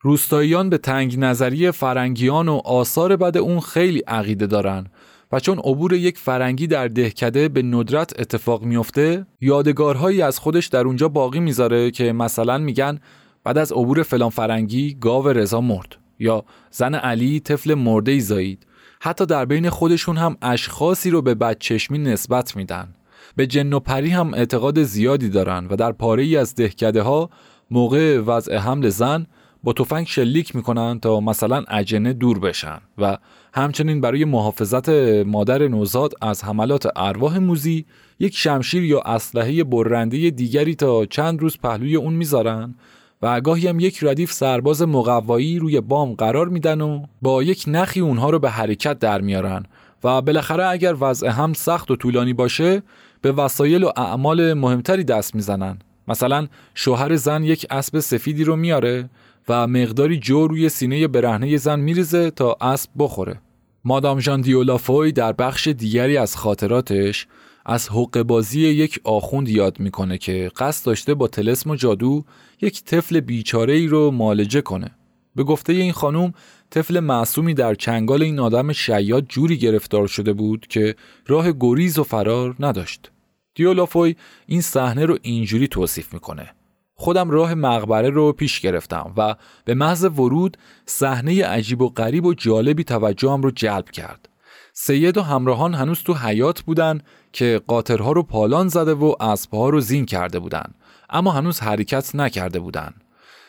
روستاییان 0.04 0.70
به 0.70 0.78
تنگ 0.78 1.18
نظری 1.18 1.70
فرنگیان 1.70 2.48
و 2.48 2.60
آثار 2.64 3.16
بد 3.16 3.36
اون 3.36 3.60
خیلی 3.60 3.98
عقیده 3.98 4.46
دارن. 4.46 4.86
و 5.32 5.40
چون 5.40 5.58
عبور 5.58 5.92
یک 5.92 6.18
فرنگی 6.18 6.66
در 6.66 6.88
دهکده 6.88 7.48
به 7.48 7.62
ندرت 7.62 8.20
اتفاق 8.20 8.62
میفته 8.62 9.26
یادگارهایی 9.40 10.22
از 10.22 10.38
خودش 10.38 10.66
در 10.66 10.84
اونجا 10.84 11.08
باقی 11.08 11.40
می‌ذاره 11.40 11.90
که 11.90 12.12
مثلا 12.12 12.58
میگن 12.58 12.98
بعد 13.44 13.58
از 13.58 13.72
عبور 13.72 14.02
فلان 14.02 14.30
فرنگی 14.30 14.96
گاو 15.00 15.28
رضا 15.28 15.60
مرد 15.60 15.96
یا 16.18 16.44
زن 16.70 16.94
علی 16.94 17.40
طفل 17.40 17.74
مرده 17.74 18.12
ای 18.12 18.20
زایید 18.20 18.66
حتی 19.00 19.26
در 19.26 19.44
بین 19.44 19.70
خودشون 19.70 20.16
هم 20.16 20.36
اشخاصی 20.42 21.10
رو 21.10 21.22
به 21.22 21.34
بدچشمی 21.34 21.98
نسبت 21.98 22.56
میدن. 22.56 22.94
به 23.36 23.46
جن 23.46 23.72
و 23.72 23.80
پری 23.80 24.10
هم 24.10 24.34
اعتقاد 24.34 24.82
زیادی 24.82 25.28
دارن 25.28 25.66
و 25.70 25.76
در 25.76 25.92
پاره 25.92 26.22
ای 26.22 26.36
از 26.36 26.54
دهکده 26.54 27.02
ها 27.02 27.30
موقع 27.70 28.18
وضع 28.18 28.56
حمل 28.56 28.88
زن 28.88 29.26
با 29.64 29.72
تفنگ 29.72 30.06
شلیک 30.06 30.56
می‌کنن 30.56 31.00
تا 31.00 31.20
مثلا 31.20 31.64
اجنه 31.68 32.12
دور 32.12 32.38
بشن 32.38 32.78
و 32.98 33.18
همچنین 33.54 34.00
برای 34.00 34.24
محافظت 34.24 34.88
مادر 35.26 35.68
نوزاد 35.68 36.12
از 36.20 36.44
حملات 36.44 36.88
ارواح 36.96 37.38
موزی 37.38 37.84
یک 38.18 38.36
شمشیر 38.36 38.84
یا 38.84 39.00
اسلحه 39.00 39.64
برنده 39.64 40.30
دیگری 40.30 40.74
تا 40.74 41.06
چند 41.06 41.40
روز 41.40 41.58
پهلوی 41.58 41.96
اون 41.96 42.14
می‌ذارن 42.14 42.74
و 43.22 43.40
گاهی 43.40 43.68
هم 43.68 43.80
یک 43.80 43.98
ردیف 44.02 44.32
سرباز 44.32 44.82
مقوایی 44.82 45.58
روی 45.58 45.80
بام 45.80 46.12
قرار 46.12 46.48
میدن 46.48 46.80
و 46.80 47.02
با 47.22 47.42
یک 47.42 47.64
نخی 47.66 48.00
اونها 48.00 48.30
رو 48.30 48.38
به 48.38 48.50
حرکت 48.50 48.98
در 48.98 49.20
میارن 49.20 49.64
و 50.04 50.22
بالاخره 50.22 50.66
اگر 50.66 50.96
وضع 51.00 51.28
هم 51.28 51.52
سخت 51.52 51.90
و 51.90 51.96
طولانی 51.96 52.32
باشه 52.32 52.82
به 53.20 53.32
وسایل 53.32 53.84
و 53.84 53.90
اعمال 53.96 54.54
مهمتری 54.54 55.04
دست 55.04 55.34
می‌زنن. 55.34 55.78
مثلا 56.08 56.48
شوهر 56.74 57.16
زن 57.16 57.44
یک 57.44 57.66
اسب 57.70 57.98
سفیدی 57.98 58.44
رو 58.44 58.56
میاره 58.56 59.10
و 59.48 59.66
مقداری 59.66 60.18
جو 60.18 60.46
روی 60.46 60.68
سینه 60.68 61.08
برهنه 61.08 61.56
زن 61.56 61.80
میریزه 61.80 62.30
تا 62.30 62.56
اسب 62.60 62.90
بخوره. 62.98 63.40
مادام 63.84 64.20
ژان 64.20 64.40
دیولافوی 64.40 65.12
در 65.12 65.32
بخش 65.32 65.68
دیگری 65.68 66.16
از 66.16 66.36
خاطراتش 66.36 67.26
از 67.66 67.88
حق 67.88 68.22
بازی 68.22 68.60
یک 68.60 69.00
آخوند 69.04 69.48
یاد 69.48 69.80
می‌کنه 69.80 70.18
که 70.18 70.50
قصد 70.56 70.86
داشته 70.86 71.14
با 71.14 71.28
تلسم 71.28 71.70
و 71.70 71.76
جادو 71.76 72.24
یک 72.60 72.84
طفل 72.84 73.20
بیچاره 73.20 73.74
ای 73.74 73.86
رو 73.86 74.10
معالجه 74.10 74.60
کنه. 74.60 74.90
به 75.36 75.44
گفته 75.44 75.72
این 75.72 75.92
خانوم 75.92 76.32
طفل 76.70 77.00
معصومی 77.00 77.54
در 77.54 77.74
چنگال 77.74 78.22
این 78.22 78.38
آدم 78.38 78.72
شیاد 78.72 79.26
جوری 79.28 79.58
گرفتار 79.58 80.06
شده 80.06 80.32
بود 80.32 80.66
که 80.66 80.94
راه 81.26 81.52
گریز 81.60 81.98
و 81.98 82.04
فرار 82.04 82.56
نداشت. 82.60 83.10
دیولافوی 83.54 84.16
این 84.46 84.60
صحنه 84.60 85.06
رو 85.06 85.18
اینجوری 85.22 85.68
توصیف 85.68 86.14
می‌کنه. 86.14 86.50
خودم 86.94 87.30
راه 87.30 87.54
مقبره 87.54 88.10
رو 88.10 88.32
پیش 88.32 88.60
گرفتم 88.60 89.12
و 89.16 89.34
به 89.64 89.74
محض 89.74 90.04
ورود 90.04 90.56
صحنه 90.86 91.44
عجیب 91.44 91.82
و 91.82 91.88
غریب 91.88 92.24
و 92.24 92.34
جالبی 92.34 92.84
توجهم 92.84 93.42
رو 93.42 93.50
جلب 93.50 93.90
کرد. 93.90 94.28
سید 94.72 95.18
و 95.18 95.22
همراهان 95.22 95.74
هنوز 95.74 96.02
تو 96.02 96.14
حیات 96.14 96.60
بودن 96.60 97.00
که 97.32 97.60
قاطرها 97.66 98.12
رو 98.12 98.22
پالان 98.22 98.68
زده 98.68 98.94
و 98.94 99.14
اسبها 99.20 99.68
رو 99.68 99.80
زین 99.80 100.06
کرده 100.06 100.38
بودن 100.38 100.74
اما 101.10 101.30
هنوز 101.30 101.60
حرکت 101.60 102.14
نکرده 102.14 102.60
بودن. 102.60 102.94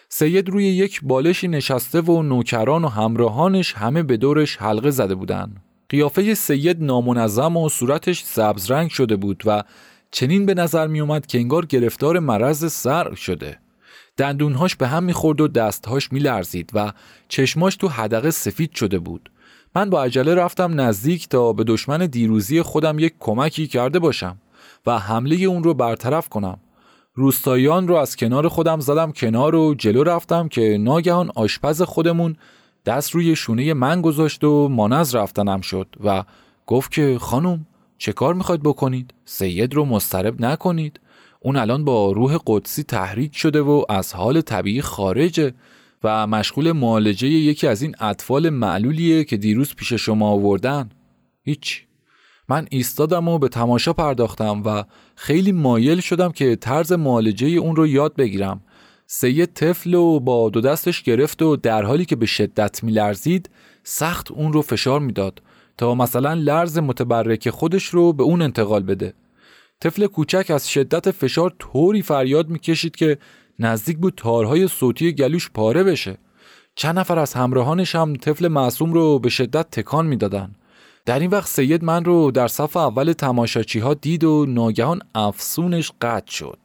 سید 0.09 0.49
روی 0.49 0.65
یک 0.65 0.99
بالشی 1.03 1.47
نشسته 1.47 2.01
و 2.01 2.23
نوکران 2.23 2.85
و 2.85 2.87
همراهانش 2.87 3.73
همه 3.73 4.03
به 4.03 4.17
دورش 4.17 4.57
حلقه 4.57 4.91
زده 4.91 5.15
بودن. 5.15 5.55
قیافه 5.89 6.33
سید 6.33 6.83
نامنظم 6.83 7.57
و 7.57 7.69
صورتش 7.69 8.23
سبز 8.23 8.71
رنگ 8.71 8.89
شده 8.89 9.15
بود 9.15 9.43
و 9.45 9.63
چنین 10.13 10.45
به 10.45 10.53
نظر 10.53 10.87
می 10.87 11.01
اومد 11.01 11.25
که 11.25 11.37
انگار 11.37 11.65
گرفتار 11.65 12.19
مرض 12.19 12.73
سر 12.73 13.15
شده. 13.15 13.59
دندونهاش 14.17 14.75
به 14.75 14.87
هم 14.87 15.03
می‌خورد 15.03 15.41
و 15.41 15.47
دستهاش 15.47 16.11
میلرزید 16.11 16.69
و 16.73 16.91
چشماش 17.27 17.75
تو 17.75 17.87
حدقه 17.87 18.31
سفید 18.31 18.73
شده 18.73 18.99
بود. 18.99 19.31
من 19.75 19.89
با 19.89 20.03
عجله 20.03 20.35
رفتم 20.35 20.81
نزدیک 20.81 21.29
تا 21.29 21.53
به 21.53 21.63
دشمن 21.63 21.97
دیروزی 21.97 22.61
خودم 22.61 22.99
یک 22.99 23.13
کمکی 23.19 23.67
کرده 23.67 23.99
باشم 23.99 24.37
و 24.85 24.99
حمله 24.99 25.35
اون 25.35 25.63
رو 25.63 25.73
برطرف 25.73 26.29
کنم. 26.29 26.59
روستاییان 27.13 27.87
رو 27.87 27.95
از 27.95 28.15
کنار 28.15 28.47
خودم 28.47 28.79
زدم 28.79 29.11
کنار 29.11 29.55
و 29.55 29.73
جلو 29.73 30.03
رفتم 30.03 30.47
که 30.47 30.77
ناگهان 30.79 31.31
آشپز 31.35 31.81
خودمون 31.81 32.35
دست 32.85 33.11
روی 33.11 33.35
شونه 33.35 33.73
من 33.73 34.01
گذاشت 34.01 34.43
و 34.43 34.69
مانز 34.69 35.15
رفتنم 35.15 35.61
شد 35.61 35.87
و 36.03 36.23
گفت 36.65 36.91
که 36.91 37.17
خانم 37.21 37.65
چه 37.97 38.13
کار 38.13 38.33
می‌خواید 38.33 38.63
بکنید؟ 38.63 39.13
سید 39.25 39.73
رو 39.73 39.85
مسترب 39.85 40.45
نکنید. 40.45 40.99
اون 41.39 41.55
الان 41.55 41.85
با 41.85 42.11
روح 42.11 42.37
قدسی 42.47 42.83
تحریک 42.83 43.35
شده 43.35 43.61
و 43.61 43.83
از 43.89 44.13
حال 44.13 44.41
طبیعی 44.41 44.81
خارجه 44.81 45.53
و 46.03 46.27
مشغول 46.27 46.71
معالجه 46.71 47.27
یکی 47.27 47.67
از 47.67 47.81
این 47.81 47.95
اطفال 47.99 48.49
معلولیه 48.49 49.23
که 49.23 49.37
دیروز 49.37 49.75
پیش 49.75 49.93
شما 49.93 50.29
آوردن. 50.29 50.89
هیچ. 51.43 51.83
من 52.49 52.67
ایستادم 52.69 53.27
و 53.27 53.39
به 53.39 53.49
تماشا 53.49 53.93
پرداختم 53.93 54.63
و 54.65 54.83
خیلی 55.15 55.51
مایل 55.51 55.99
شدم 55.99 56.31
که 56.31 56.55
طرز 56.55 56.91
معالجه 56.91 57.47
اون 57.47 57.75
رو 57.75 57.87
یاد 57.87 58.15
بگیرم. 58.15 58.61
سید 59.07 59.53
طفل 59.53 59.93
و 59.93 60.19
با 60.19 60.49
دو 60.49 60.61
دستش 60.61 61.01
گرفت 61.01 61.41
و 61.41 61.55
در 61.55 61.83
حالی 61.83 62.05
که 62.05 62.15
به 62.15 62.25
شدت 62.25 62.83
میلرزید 62.83 63.49
سخت 63.83 64.31
اون 64.31 64.53
رو 64.53 64.61
فشار 64.61 64.99
می‌داد. 64.99 65.41
تا 65.77 65.95
مثلا 65.95 66.33
لرز 66.33 66.77
متبرک 66.77 67.49
خودش 67.49 67.85
رو 67.85 68.13
به 68.13 68.23
اون 68.23 68.41
انتقال 68.41 68.83
بده. 68.83 69.13
طفل 69.79 70.07
کوچک 70.07 70.51
از 70.51 70.69
شدت 70.69 71.11
فشار 71.11 71.53
طوری 71.59 72.01
فریاد 72.01 72.49
می‌کشید 72.49 72.95
که 72.95 73.17
نزدیک 73.59 73.97
بود 73.97 74.13
تارهای 74.17 74.67
صوتی 74.67 75.11
گلوش 75.11 75.49
پاره 75.51 75.83
بشه. 75.83 76.17
چند 76.75 76.99
نفر 76.99 77.19
از 77.19 77.33
همراهانش 77.33 77.95
هم 77.95 78.15
طفل 78.15 78.47
معصوم 78.47 78.93
رو 78.93 79.19
به 79.19 79.29
شدت 79.29 79.71
تکان 79.71 80.05
می‌دادن. 80.05 80.55
در 81.05 81.19
این 81.19 81.29
وقت 81.29 81.47
سید 81.47 81.83
من 81.83 82.05
رو 82.05 82.31
در 82.31 82.47
صف 82.47 82.77
اول 82.77 83.13
تماشاچی 83.13 83.79
ها 83.79 83.93
دید 83.93 84.23
و 84.23 84.45
ناگهان 84.45 85.01
افسونش 85.15 85.91
قطع 86.01 86.31
شد. 86.31 86.57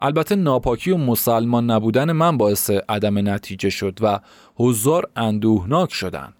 البته 0.00 0.36
ناپاکی 0.36 0.90
و 0.90 0.96
مسلمان 0.96 1.70
نبودن 1.70 2.12
من 2.12 2.38
باعث 2.38 2.70
عدم 2.70 3.28
نتیجه 3.28 3.70
شد 3.70 3.98
و 4.00 4.20
هزار 4.60 5.10
اندوهناک 5.16 5.92
شدن. 5.92 6.34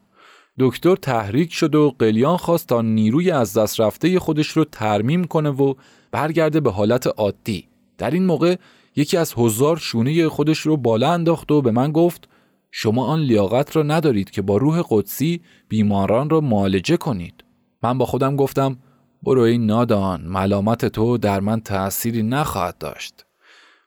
دکتر 0.59 0.97
تحریک 0.97 1.52
شد 1.52 1.74
و 1.74 1.94
قلیان 1.98 2.36
خواست 2.36 2.68
تا 2.68 2.82
نیروی 2.82 3.30
از 3.30 3.59
دست 3.59 3.80
رفته 3.80 4.18
خودش 4.18 4.48
رو 4.48 4.64
ترمیم 4.64 5.24
کنه 5.24 5.51
و 5.51 5.74
برگرده 6.10 6.60
به 6.60 6.70
حالت 6.70 7.06
عادی. 7.06 7.68
در 7.98 8.10
این 8.10 8.26
موقع 8.26 8.56
یکی 8.97 9.16
از 9.16 9.35
هزار 9.36 9.76
شونه 9.76 10.28
خودش 10.28 10.59
رو 10.59 10.76
بالا 10.76 11.12
انداخت 11.12 11.51
و 11.51 11.62
به 11.62 11.70
من 11.70 11.93
گفت 11.93 12.28
شما 12.70 13.06
آن 13.06 13.20
لیاقت 13.20 13.76
را 13.76 13.82
ندارید 13.82 14.30
که 14.30 14.43
با 14.43 14.56
روح 14.56 14.82
قدسی 14.90 15.40
بیماران 15.68 16.30
را 16.30 16.40
معالجه 16.40 16.97
کنید. 16.97 17.44
من 17.82 17.98
با 17.98 18.06
خودم 18.06 18.36
گفتم 18.36 18.76
برو 19.22 19.40
این 19.40 19.66
نادان 19.66 20.20
ملامت 20.20 20.86
تو 20.86 21.18
در 21.18 21.40
من 21.40 21.60
تأثیری 21.60 22.22
نخواهد 22.22 22.78
داشت. 22.78 23.24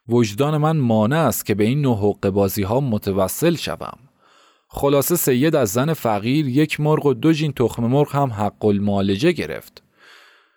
وجدان 0.08 0.58
من 0.58 0.78
مانع 0.78 1.20
است 1.20 1.46
که 1.46 1.56
به 1.56 1.64
این 1.64 1.82
نوع 1.82 1.98
حق 1.98 2.30
بازی 2.30 2.64
ها 2.64 2.80
متوسل 2.80 3.56
شوم. 3.56 4.11
خلاصه 4.74 5.16
سید 5.16 5.56
از 5.56 5.70
زن 5.70 5.94
فقیر 5.94 6.48
یک 6.48 6.80
مرغ 6.80 7.06
و 7.06 7.14
دو 7.14 7.34
جین 7.34 7.52
تخم 7.52 7.84
مرغ 7.84 8.16
هم 8.16 8.30
حق 8.30 8.66
المعالجه 8.66 9.32
گرفت. 9.32 9.84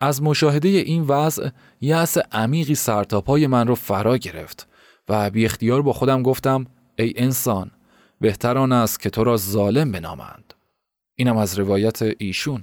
از 0.00 0.22
مشاهده 0.22 0.68
این 0.68 1.02
وضع 1.02 1.48
یأس 1.80 2.18
عمیقی 2.32 2.74
سرتاپای 2.74 3.46
من 3.46 3.66
رو 3.66 3.74
فرا 3.74 4.16
گرفت 4.16 4.68
و 5.08 5.30
بی 5.30 5.44
اختیار 5.44 5.82
با 5.82 5.92
خودم 5.92 6.22
گفتم 6.22 6.66
ای 6.98 7.12
انسان 7.16 7.70
بهتر 8.20 8.58
آن 8.58 8.72
است 8.72 9.00
که 9.00 9.10
تو 9.10 9.24
را 9.24 9.36
ظالم 9.36 9.92
بنامند. 9.92 10.54
اینم 11.14 11.36
از 11.36 11.58
روایت 11.58 12.02
ایشون. 12.18 12.62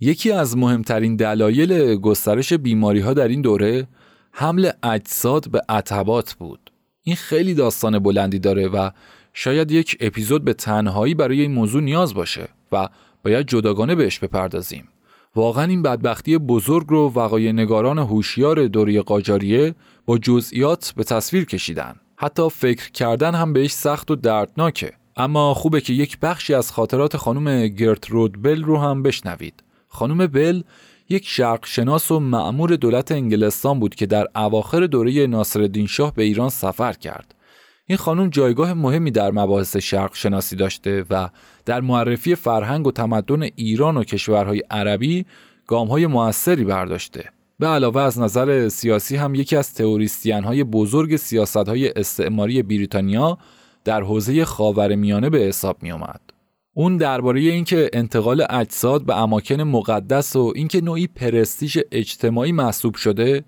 یکی 0.00 0.32
از 0.32 0.56
مهمترین 0.56 1.16
دلایل 1.16 1.96
گسترش 1.96 2.52
بیماری 2.52 3.00
ها 3.00 3.14
در 3.14 3.28
این 3.28 3.40
دوره 3.40 3.86
حمل 4.32 4.70
اجساد 4.82 5.50
به 5.50 5.62
عتبات 5.68 6.34
بود. 6.34 6.70
این 7.02 7.16
خیلی 7.16 7.54
داستان 7.54 7.98
بلندی 7.98 8.38
داره 8.38 8.68
و 8.68 8.90
شاید 9.38 9.70
یک 9.70 9.96
اپیزود 10.00 10.44
به 10.44 10.54
تنهایی 10.54 11.14
برای 11.14 11.40
این 11.40 11.52
موضوع 11.52 11.82
نیاز 11.82 12.14
باشه 12.14 12.48
و 12.72 12.88
باید 13.24 13.46
جداگانه 13.46 13.94
بهش 13.94 14.18
بپردازیم. 14.18 14.88
واقعا 15.34 15.64
این 15.64 15.82
بدبختی 15.82 16.38
بزرگ 16.38 16.86
رو 16.88 17.12
وقای 17.14 17.52
نگاران 17.52 17.98
هوشیار 17.98 18.66
دوری 18.66 19.00
قاجاریه 19.00 19.74
با 20.06 20.18
جزئیات 20.18 20.92
به 20.96 21.04
تصویر 21.04 21.44
کشیدن. 21.44 21.94
حتی 22.16 22.50
فکر 22.50 22.90
کردن 22.90 23.34
هم 23.34 23.52
بهش 23.52 23.72
سخت 23.72 24.10
و 24.10 24.16
دردناکه. 24.16 24.92
اما 25.16 25.54
خوبه 25.54 25.80
که 25.80 25.92
یک 25.92 26.18
بخشی 26.18 26.54
از 26.54 26.72
خاطرات 26.72 27.16
خانم 27.16 27.66
گرترود 27.66 28.42
بل 28.42 28.62
رو 28.62 28.78
هم 28.78 29.02
بشنوید. 29.02 29.62
خانم 29.88 30.26
بل 30.26 30.62
یک 31.08 31.26
شرق 31.26 31.66
شناس 31.66 32.10
و 32.10 32.20
معمور 32.20 32.76
دولت 32.76 33.12
انگلستان 33.12 33.80
بود 33.80 33.94
که 33.94 34.06
در 34.06 34.26
اواخر 34.34 34.86
دوره 34.86 35.26
ناصرالدین 35.26 35.86
شاه 35.86 36.14
به 36.14 36.22
ایران 36.22 36.48
سفر 36.48 36.92
کرد. 36.92 37.35
این 37.88 37.98
خانم 37.98 38.28
جایگاه 38.28 38.74
مهمی 38.74 39.10
در 39.10 39.30
مباحث 39.30 39.76
شرق 39.76 40.14
شناسی 40.14 40.56
داشته 40.56 41.04
و 41.10 41.28
در 41.64 41.80
معرفی 41.80 42.34
فرهنگ 42.34 42.86
و 42.86 42.92
تمدن 42.92 43.42
ایران 43.42 43.96
و 43.96 44.04
کشورهای 44.04 44.62
عربی 44.70 45.26
گامهای 45.66 46.06
موثری 46.06 46.64
برداشته. 46.64 47.24
به 47.58 47.66
علاوه 47.66 48.00
از 48.00 48.18
نظر 48.18 48.68
سیاسی 48.68 49.16
هم 49.16 49.34
یکی 49.34 49.56
از 49.56 49.74
تئوریستین 49.74 50.44
های 50.44 50.64
بزرگ 50.64 51.16
سیاست 51.16 51.56
های 51.56 51.92
استعماری 51.96 52.62
بریتانیا 52.62 53.38
در 53.84 54.02
حوزه 54.02 54.44
خاورمیانه 54.44 55.30
به 55.30 55.38
حساب 55.38 55.82
می 55.82 55.92
اومد. 55.92 56.20
اون 56.74 56.96
درباره 56.96 57.40
اینکه 57.40 57.90
انتقال 57.92 58.46
اجساد 58.50 59.04
به 59.04 59.16
اماکن 59.16 59.60
مقدس 59.60 60.36
و 60.36 60.52
اینکه 60.56 60.80
نوعی 60.80 61.06
پرستیژ 61.06 61.78
اجتماعی 61.92 62.52
محسوب 62.52 62.94
شده 62.94 63.44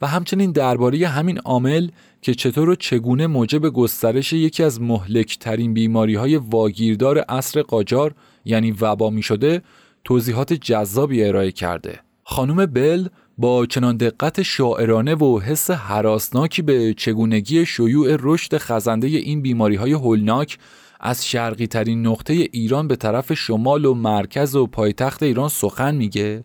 و 0.00 0.06
همچنین 0.06 0.52
درباره 0.52 1.08
همین 1.08 1.38
عامل 1.38 1.88
که 2.22 2.34
چطور 2.34 2.68
و 2.68 2.74
چگونه 2.74 3.26
موجب 3.26 3.68
گسترش 3.68 4.32
یکی 4.32 4.62
از 4.62 4.80
مهلکترین 4.80 5.74
بیماری 5.74 6.14
های 6.14 6.36
واگیردار 6.36 7.18
عصر 7.18 7.62
قاجار 7.62 8.14
یعنی 8.44 8.70
وبا 8.70 9.10
می 9.10 9.22
شده 9.22 9.62
توضیحات 10.04 10.52
جذابی 10.52 11.24
ارائه 11.24 11.52
کرده. 11.52 12.00
خانم 12.24 12.66
بل 12.66 13.08
با 13.38 13.66
چنان 13.66 13.96
دقت 13.96 14.42
شاعرانه 14.42 15.14
و 15.14 15.40
حس 15.40 15.70
حراسناکی 15.70 16.62
به 16.62 16.94
چگونگی 16.94 17.66
شیوع 17.66 18.16
رشد 18.20 18.58
خزنده 18.58 19.06
این 19.06 19.42
بیماری 19.42 19.76
های 19.76 19.92
هولناک 19.92 20.58
از 21.00 21.26
شرقی 21.26 21.66
ترین 21.66 22.06
نقطه 22.06 22.32
ایران 22.32 22.88
به 22.88 22.96
طرف 22.96 23.32
شمال 23.32 23.84
و 23.84 23.94
مرکز 23.94 24.56
و 24.56 24.66
پایتخت 24.66 25.22
ایران 25.22 25.48
سخن 25.48 25.94
میگه 25.94 26.44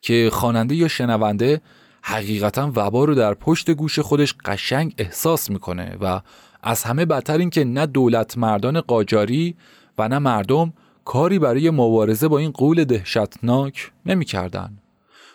که 0.00 0.30
خواننده 0.32 0.74
یا 0.74 0.88
شنونده 0.88 1.60
حقیقتا 2.08 2.72
وبا 2.76 3.04
رو 3.04 3.14
در 3.14 3.34
پشت 3.34 3.70
گوش 3.70 3.98
خودش 3.98 4.34
قشنگ 4.44 4.94
احساس 4.98 5.50
می‌کنه 5.50 5.96
و 6.00 6.20
از 6.62 6.82
همه 6.82 7.04
بدتر 7.04 7.38
این 7.38 7.50
که 7.50 7.64
نه 7.64 7.86
دولت 7.86 8.38
مردان 8.38 8.80
قاجاری 8.80 9.56
و 9.98 10.08
نه 10.08 10.18
مردم 10.18 10.72
کاری 11.04 11.38
برای 11.38 11.70
مبارزه 11.70 12.28
با 12.28 12.38
این 12.38 12.50
قول 12.50 12.84
دهشتناک 12.84 13.92
نمی‌کردن. 14.06 14.78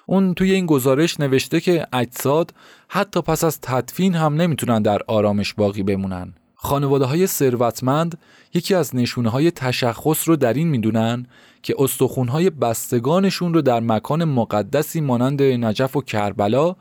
اون 0.06 0.34
توی 0.34 0.52
این 0.52 0.66
گزارش 0.66 1.20
نوشته 1.20 1.60
که 1.60 1.88
اجساد 1.94 2.54
حتی 2.88 3.22
پس 3.22 3.44
از 3.44 3.62
تدفین 3.62 4.16
هم 4.16 4.34
نمی‌تونن 4.34 4.82
در 4.82 5.00
آرامش 5.08 5.54
باقی 5.54 5.84
بمونن. 5.84 6.34
خانواده 6.66 7.06
های 7.06 7.28
ثروتمند 7.28 8.18
یکی 8.54 8.76
از 8.76 8.96
نشونه 8.96 9.30
های 9.30 9.52
تشخص 9.52 10.28
رو 10.28 10.36
در 10.36 10.54
این 10.54 10.68
می‌دونن 10.68 11.26
که 11.64 11.76
استخونهای 11.80 12.50
بستگانشون 12.50 13.54
رو 13.54 13.62
در 13.62 13.80
مکان 13.80 14.24
مقدسی 14.24 15.02
مانند 15.02 15.42
نجف 15.42 15.96
و 15.96 16.02
کربلا 16.02 16.76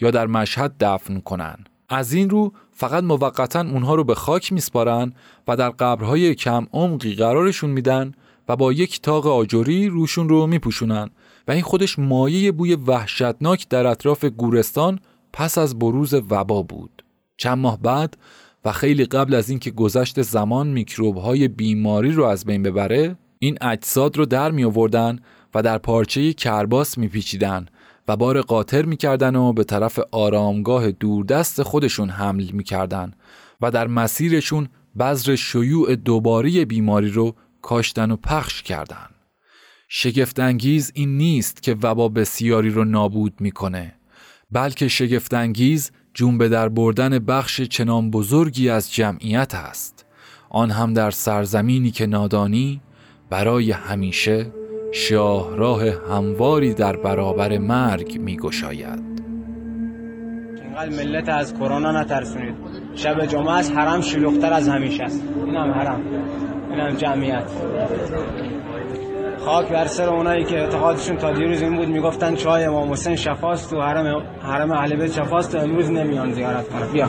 یا 0.00 0.10
در 0.10 0.26
مشهد 0.26 0.74
دفن 0.80 1.20
کنن. 1.20 1.56
از 1.88 2.12
این 2.12 2.30
رو 2.30 2.52
فقط 2.72 3.04
موقتا 3.04 3.60
اونها 3.60 3.94
رو 3.94 4.04
به 4.04 4.14
خاک 4.14 4.52
میسپارن 4.52 5.12
و 5.48 5.56
در 5.56 5.70
قبرهای 5.70 6.34
کم 6.34 6.66
عمقی 6.72 7.14
قرارشون 7.14 7.70
میدن 7.70 8.12
و 8.48 8.56
با 8.56 8.72
یک 8.72 9.02
تاق 9.02 9.26
آجوری 9.26 9.88
روشون 9.88 10.28
رو 10.28 10.46
میپوشونن 10.46 11.10
و 11.48 11.52
این 11.52 11.62
خودش 11.62 11.98
مایه 11.98 12.52
بوی 12.52 12.74
وحشتناک 12.74 13.68
در 13.68 13.86
اطراف 13.86 14.24
گورستان 14.24 14.98
پس 15.32 15.58
از 15.58 15.78
بروز 15.78 16.14
وبا 16.14 16.62
بود. 16.62 17.02
چند 17.36 17.58
ماه 17.58 17.78
بعد 17.82 18.16
و 18.66 18.72
خیلی 18.72 19.04
قبل 19.04 19.34
از 19.34 19.50
اینکه 19.50 19.70
گذشت 19.70 20.22
زمان 20.22 20.66
میکروب 20.66 21.16
های 21.16 21.48
بیماری 21.48 22.12
رو 22.12 22.24
از 22.24 22.44
بین 22.44 22.62
ببره 22.62 23.16
این 23.38 23.58
اجساد 23.60 24.16
رو 24.16 24.26
در 24.26 24.50
می 24.50 24.64
آوردن 24.64 25.18
و 25.54 25.62
در 25.62 25.78
پارچه 25.78 26.32
کرباس 26.32 26.98
میپیچیدن 26.98 27.66
و 28.08 28.16
بار 28.16 28.40
قاطر 28.40 28.84
می‌کردن 28.84 29.36
و 29.36 29.52
به 29.52 29.64
طرف 29.64 29.98
آرامگاه 30.12 30.90
دوردست 30.90 31.62
خودشون 31.62 32.10
حمل 32.10 32.50
می‌کردن 32.52 33.12
و 33.60 33.70
در 33.70 33.86
مسیرشون 33.86 34.68
بذر 34.98 35.34
شیوع 35.34 35.96
دوباره 35.96 36.64
بیماری 36.64 37.10
رو 37.10 37.34
کاشتن 37.62 38.10
و 38.10 38.16
پخش 38.16 38.62
کردن. 38.62 39.06
شگفتانگیز 39.88 40.92
این 40.94 41.16
نیست 41.16 41.62
که 41.62 41.76
وبا 41.82 42.08
بسیاری 42.08 42.70
رو 42.70 42.84
نابود 42.84 43.34
می‌کنه 43.40 43.94
بلکه 44.52 44.88
شگفتانگیز 44.88 45.90
جون 46.16 46.38
در 46.38 46.68
بردن 46.68 47.18
بخش 47.18 47.60
چنان 47.60 48.10
بزرگی 48.10 48.70
از 48.70 48.92
جمعیت 48.92 49.54
است. 49.54 50.06
آن 50.50 50.70
هم 50.70 50.92
در 50.94 51.10
سرزمینی 51.10 51.90
که 51.90 52.06
نادانی 52.06 52.80
برای 53.30 53.72
همیشه 53.72 54.46
شاهراه 54.92 55.82
همواری 56.10 56.74
در 56.74 56.96
برابر 56.96 57.58
مرگ 57.58 58.18
می 58.20 58.36
گشاید 58.36 59.02
اینقدر 60.64 60.88
ملت 60.88 61.28
از 61.28 61.54
کرونا 61.54 62.02
نترسونید. 62.02 62.54
شب 62.94 63.26
جمعه 63.26 63.52
از 63.52 63.70
حرم 63.70 64.00
شلوختر 64.00 64.52
از 64.52 64.68
همیشه 64.68 65.02
است. 65.02 65.22
این 65.46 65.54
هم 65.54 65.70
حرم. 65.70 66.00
این 66.70 66.80
هم 66.80 66.96
جمعیت. 66.96 67.50
خاک 69.46 69.68
بر 69.68 69.86
سر 69.86 70.08
اونایی 70.08 70.44
که 70.44 70.60
اعتقادشون 70.60 71.16
تا 71.16 71.32
دیروز 71.32 71.62
این 71.62 71.76
بود 71.76 71.88
می‌گفتن 71.88 72.34
چای 72.34 72.64
امام 72.64 72.92
حسین 72.92 73.16
شفاست 73.16 73.70
تو 73.70 73.80
حرم 73.82 74.22
حرم 74.42 74.70
اهل 74.72 74.96
بیت 74.96 75.12
شفاست 75.12 75.54
و 75.54 75.58
امروز 75.58 75.90
نمیان 75.90 76.32
زیارت 76.32 76.68
کنه 76.68 76.86
بیا. 76.86 77.08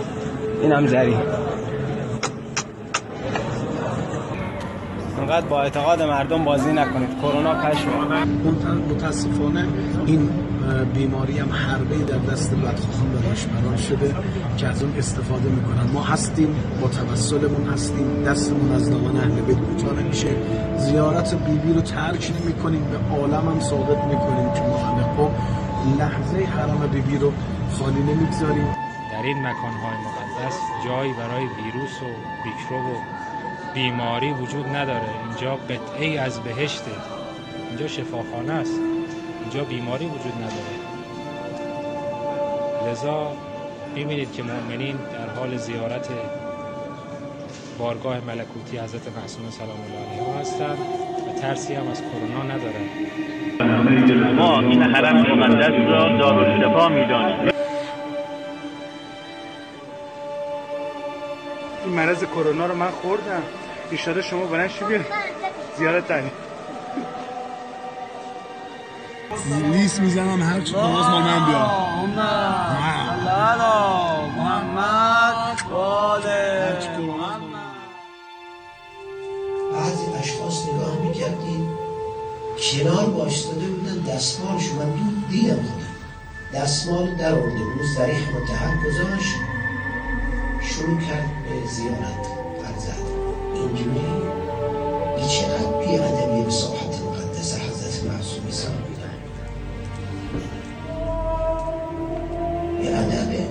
اینم 0.62 0.86
جری. 0.86 1.18
انقدر 5.20 5.48
با 5.48 5.62
اعتقاد 5.62 6.02
مردم 6.02 6.44
بازی 6.44 6.74
نکنید. 6.74 7.10
کرونا 7.22 7.54
پشم 7.54 7.90
متاسفانه 8.90 9.66
این 10.06 10.30
بیماری 10.94 11.40
هم 11.40 11.54
حربه 11.54 11.98
در 11.98 12.18
دست 12.18 12.56
بدخواهان 12.56 13.12
به 13.12 13.30
دشمنان 13.32 13.78
شده 13.78 14.16
که 14.58 14.68
از 14.68 14.84
اون 14.84 14.94
استفاده 14.98 15.50
می‌کنن. 15.50 15.92
ما 15.94 16.02
هستیم 16.02 16.56
با 16.82 16.88
توسلمون 16.88 17.70
هستیم 17.74 18.24
دستمون 18.24 18.72
از 18.72 18.90
دامن 18.90 19.18
اهل 19.18 19.42
بیت 19.42 19.58
کوتاه 19.58 20.00
نمیشه 20.00 20.28
زیارت 20.78 21.36
بیبی 21.36 21.58
بی 21.58 21.74
رو 21.74 21.82
ترک 21.82 22.32
نمی‌کنیم 22.42 22.84
به 22.92 23.16
عالم 23.16 23.50
هم 23.50 23.60
ثابت 23.60 24.04
می‌کنیم 24.04 24.54
که 24.54 24.62
ما 24.62 24.78
همه 24.78 25.04
خب 25.18 25.32
لحظه 26.00 26.46
حرم 26.46 26.90
بیبی 26.92 27.12
بی 27.12 27.18
رو 27.18 27.34
خالی 27.80 28.00
نمی‌گذاریم. 28.00 28.68
در 29.12 29.24
این 29.24 29.38
مکانهای 29.38 29.98
مقدس 30.08 30.58
جایی 30.86 31.14
برای 31.14 31.44
ویروس 31.44 32.02
و 32.02 32.10
میکروب 32.46 32.86
و 32.86 32.98
بیماری 33.74 34.32
وجود 34.32 34.66
نداره. 34.68 35.10
اینجا 35.28 35.56
قطعه 35.56 36.20
از 36.20 36.40
بهشته. 36.40 36.92
اینجا 37.70 37.88
شفاخانه 37.88 38.54
است. 38.54 38.97
اینجا 39.48 39.64
بیماری 39.64 40.06
وجود 40.06 40.34
نداره. 40.34 40.78
لذا 42.92 43.32
می‌بینید 43.96 44.34
که 44.34 44.44
مؤمنین 44.44 44.96
در 44.96 45.30
حال 45.40 45.58
زیارت 45.58 46.10
بارگاه 47.80 48.20
ملکوتی 48.20 48.78
حضرت 48.78 49.02
معصومه 49.18 49.52
سلام 49.52 49.70
الله 49.70 50.00
علیه 50.10 50.40
هستند 50.40 50.78
و 51.28 51.40
ترسی 51.42 51.74
هم 51.74 51.88
از 51.88 52.02
کرونا 52.02 52.44
ندارن 52.44 52.86
ما 54.36 54.60
این 54.60 54.82
حرم 54.84 55.40
مقدس 55.40 55.90
را 55.90 56.18
دارالشفا 56.18 56.90
می‌دانیم. 56.90 57.52
این 61.86 61.94
مرض 61.96 62.24
کرونا 62.24 62.66
رو 62.66 62.76
من 62.76 62.92
خوردم. 62.92 63.44
ایشالا 63.92 64.22
شما 64.22 64.46
بلند 64.46 64.70
شو 64.70 64.86
بیا 64.86 65.00
زیارت 65.78 66.08
داریم. 66.08 66.32
لیست 69.72 70.00
می‌زنم 70.00 70.42
هر 70.42 70.62
چی 70.62 70.74
باز 70.74 71.06
ما 71.06 71.20
من 71.20 71.46
بیام 71.46 72.10
محمد. 77.08 77.56
بعضی 79.74 80.06
اشخاص 80.20 80.66
نگاه 80.66 80.96
می‌کردید 80.98 81.68
کنار 82.72 83.06
باشتاده 83.06 83.66
بودن 83.66 83.98
دستمال 84.14 84.60
شما 84.60 84.84
دود 84.84 85.30
دیدم. 85.30 85.56
خودم 85.56 85.88
دستمال 86.54 87.16
در 87.16 87.32
آورده 87.32 87.60
بود 87.60 87.82
زریح 87.98 88.36
متحق 88.36 88.84
گذاشت. 88.86 89.36
شروع 90.62 91.00
کرد 91.00 91.30
به 91.44 91.68
زیارت 91.68 92.28
فرزد 92.64 93.06
اینجوری 93.54 94.00
ای 95.18 95.28
چقدر 95.28 95.72
بی 95.80 96.00
ادبی 96.00 96.44
به 96.44 96.52
ادبه. 102.94 103.48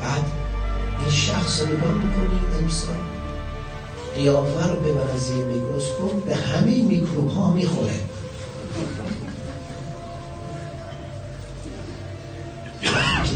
بعد 0.00 0.24
این 1.00 1.10
شخص 1.10 1.60
رو 1.60 1.66
نگاه 1.66 1.92
می‌کنی 1.92 2.40
امسال. 2.62 2.94
قیافه 4.14 4.66
رو 4.66 4.80
به 4.80 5.12
از 5.14 5.30
میکروسکوپ 5.32 6.24
به 6.24 6.34
همه 6.34 6.82
میکروب 6.82 7.30
ها 7.30 7.52
می‌خوره 7.52 8.00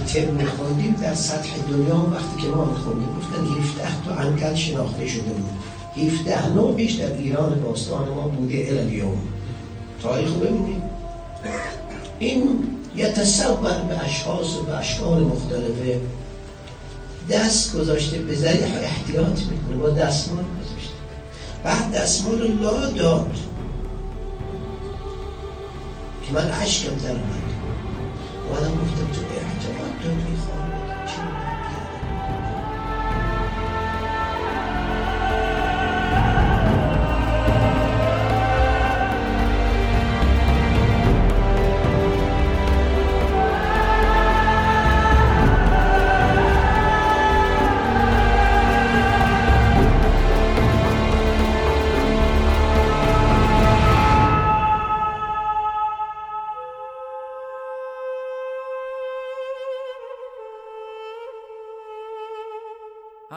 ترم 0.07 0.35
میخوندیم 0.35 0.93
در 1.03 1.15
سطح 1.15 1.51
دنیا 1.71 2.07
وقتی 2.13 2.43
که 2.43 2.49
ما 2.49 2.65
میخوندیم 2.65 3.09
گفتن 3.19 3.61
17 3.61 4.05
تا 4.05 4.15
انکل 4.15 4.55
شناخته 4.55 5.07
شده 5.09 5.23
بود. 5.23 5.51
17 5.97 6.49
نوعش 6.49 6.93
در 6.93 7.13
ایران 7.13 7.61
باستان 7.61 8.09
ما 8.09 8.29
بوده 8.29 8.67
الیوم 8.71 9.19
تاریخ 10.03 10.33
ببینیم 10.33 10.83
این 12.19 12.59
یتصور 12.97 13.83
به 13.89 14.05
اشخاص 14.05 14.47
و 14.69 14.71
اشکال 14.71 15.23
مختلفه. 15.23 16.01
دست 17.31 17.77
گذاشته 17.77 18.19
به 18.19 18.35
ذریح 18.35 18.75
احتیاط 18.83 19.39
می‌کنه 19.41 19.77
با 19.77 19.91
دستمال 19.91 20.45
گذاشته. 20.45 20.97
بعد 21.65 21.93
دستمال 21.93 22.41
رو 22.41 22.63
لا 22.63 22.91
داد. 22.91 23.37
که 26.27 26.33
من 26.33 26.49
عشقم 26.51 26.97
در 26.97 27.11
اومد. 27.11 27.47
اومدم 28.49 28.75
گفتم 28.75 29.07
تو 29.13 29.21
احتیاط 29.21 30.03
تو 30.03 30.09
می‌خوام 30.09 30.76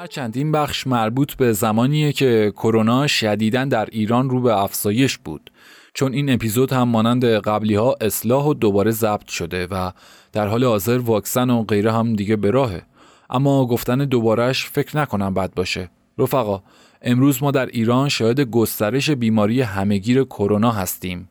هرچند 0.10 0.38
این 0.38 0.52
بخش 0.52 0.88
مربوط 0.88 1.34
به 1.34 1.54
زمانیه 1.54 2.14
که 2.14 2.54
کرونا 2.56 3.08
شدیدا 3.08 3.66
در 3.66 3.86
ایران 3.92 4.30
رو 4.30 4.42
به 4.42 4.58
افزایش 4.58 5.18
بود. 5.18 5.52
چون 5.94 6.14
این 6.14 6.34
اپیزود 6.34 6.74
هم 6.74 6.90
مانند 6.90 7.26
قبلی 7.26 7.76
ها 7.76 7.96
اصلاح 8.02 8.46
و 8.46 8.54
دوباره 8.54 8.92
ضبط 8.92 9.28
شده 9.28 9.68
و 9.68 9.92
در 10.32 10.48
حال 10.48 10.64
حاضر 10.64 10.98
واکسن 10.98 11.50
و 11.50 11.64
غیره 11.64 11.92
هم 11.92 12.16
دیگه 12.16 12.36
به 12.36 12.52
راهه. 12.52 12.82
اما 13.30 13.66
گفتن 13.66 13.98
دوبارهش 13.98 14.66
فکر 14.66 14.98
نکنم 14.98 15.34
بد 15.34 15.54
باشه. 15.54 15.90
رفقا 16.18 16.62
امروز 17.02 17.44
ما 17.44 17.52
در 17.52 17.66
ایران 17.66 18.10
شاهد 18.10 18.40
گسترش 18.42 19.10
بیماری 19.10 19.62
همهگیر 19.62 20.24
کرونا 20.24 20.72
هستیم. 20.72 21.30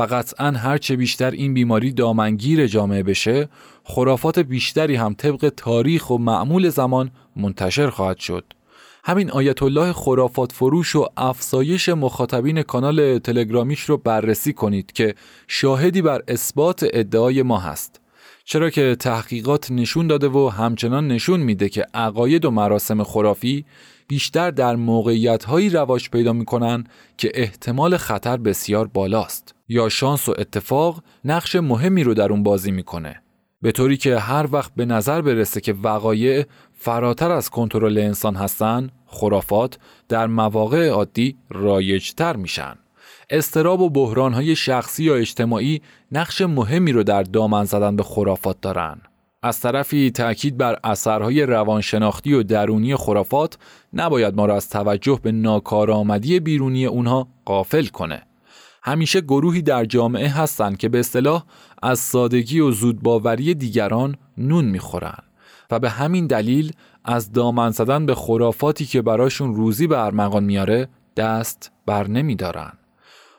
و 0.00 0.02
قطعا 0.02 0.50
هرچه 0.50 0.96
بیشتر 0.96 1.30
این 1.30 1.54
بیماری 1.54 1.92
دامنگیر 1.92 2.66
جامعه 2.66 3.02
بشه 3.02 3.48
خرافات 3.84 4.38
بیشتری 4.38 4.96
هم 4.96 5.14
طبق 5.14 5.52
تاریخ 5.56 6.10
و 6.10 6.18
معمول 6.18 6.68
زمان 6.68 7.10
منتشر 7.36 7.90
خواهد 7.90 8.18
شد. 8.18 8.44
همین 9.04 9.30
آیت 9.30 9.62
الله 9.62 9.92
خرافات 9.92 10.52
فروش 10.52 10.96
و 10.96 11.06
افزایش 11.16 11.88
مخاطبین 11.88 12.62
کانال 12.62 13.18
تلگرامیش 13.18 13.80
رو 13.80 13.96
بررسی 13.96 14.52
کنید 14.52 14.92
که 14.92 15.14
شاهدی 15.48 16.02
بر 16.02 16.22
اثبات 16.28 16.86
ادعای 16.92 17.42
ما 17.42 17.58
هست. 17.58 18.00
چرا 18.44 18.70
که 18.70 18.96
تحقیقات 19.00 19.70
نشون 19.70 20.06
داده 20.06 20.28
و 20.28 20.48
همچنان 20.48 21.08
نشون 21.08 21.40
میده 21.40 21.68
که 21.68 21.86
عقاید 21.94 22.44
و 22.44 22.50
مراسم 22.50 23.02
خرافی 23.02 23.64
بیشتر 24.08 24.50
در 24.50 24.76
موقعیت 24.76 25.44
هایی 25.44 25.70
رواج 25.70 26.10
پیدا 26.10 26.32
می‌کنن 26.32 26.84
که 27.18 27.30
احتمال 27.34 27.96
خطر 27.96 28.36
بسیار 28.36 28.88
بالاست. 28.88 29.59
یا 29.72 29.88
شانس 29.88 30.28
و 30.28 30.34
اتفاق 30.38 31.02
نقش 31.24 31.56
مهمی 31.56 32.04
رو 32.04 32.14
در 32.14 32.32
اون 32.32 32.42
بازی 32.42 32.70
می‌کنه. 32.70 33.22
به 33.62 33.72
طوری 33.72 33.96
که 33.96 34.18
هر 34.18 34.48
وقت 34.52 34.72
به 34.76 34.84
نظر 34.84 35.22
برسه 35.22 35.60
که 35.60 35.72
وقایع 35.72 36.44
فراتر 36.72 37.30
از 37.30 37.50
کنترل 37.50 37.98
انسان 37.98 38.36
هستن 38.36 38.90
خرافات 39.06 39.78
در 40.08 40.26
مواقع 40.26 40.88
عادی 40.88 41.36
رایجتر 41.50 42.36
میشن. 42.36 42.74
استراب 43.30 43.80
و 43.80 43.90
بحرانهای 43.90 44.56
شخصی 44.56 45.04
یا 45.04 45.14
اجتماعی 45.16 45.82
نقش 46.12 46.40
مهمی 46.40 46.92
رو 46.92 47.02
در 47.02 47.22
دامن 47.22 47.64
زدن 47.64 47.96
به 47.96 48.02
خرافات 48.02 48.60
دارن. 48.60 49.00
از 49.42 49.60
طرفی 49.60 50.10
تاکید 50.10 50.56
بر 50.56 50.78
اثرهای 50.84 51.46
روانشناختی 51.46 52.32
و 52.32 52.42
درونی 52.42 52.96
خرافات 52.96 53.58
نباید 53.92 54.34
ما 54.34 54.46
را 54.46 54.56
از 54.56 54.68
توجه 54.68 55.20
به 55.22 55.32
ناکارآمدی 55.32 56.40
بیرونی 56.40 56.86
اونها 56.86 57.28
قافل 57.44 57.86
کنه. 57.86 58.22
همیشه 58.82 59.20
گروهی 59.20 59.62
در 59.62 59.84
جامعه 59.84 60.28
هستند 60.28 60.78
که 60.78 60.88
به 60.88 60.98
اصطلاح 60.98 61.44
از 61.82 61.98
سادگی 61.98 62.60
و 62.60 62.70
زودباوری 62.70 63.54
دیگران 63.54 64.16
نون 64.38 64.64
می‌خورن 64.64 65.18
و 65.70 65.78
به 65.78 65.90
همین 65.90 66.26
دلیل 66.26 66.72
از 67.04 67.32
دامن 67.32 67.70
زدن 67.70 68.06
به 68.06 68.14
خرافاتی 68.14 68.84
که 68.84 69.02
براشون 69.02 69.54
روزی 69.54 69.86
به 69.86 70.04
ارمغان 70.04 70.44
میاره 70.44 70.88
دست 71.16 71.72
بر 71.86 72.06
نمی 72.06 72.34
دارن. 72.34 72.72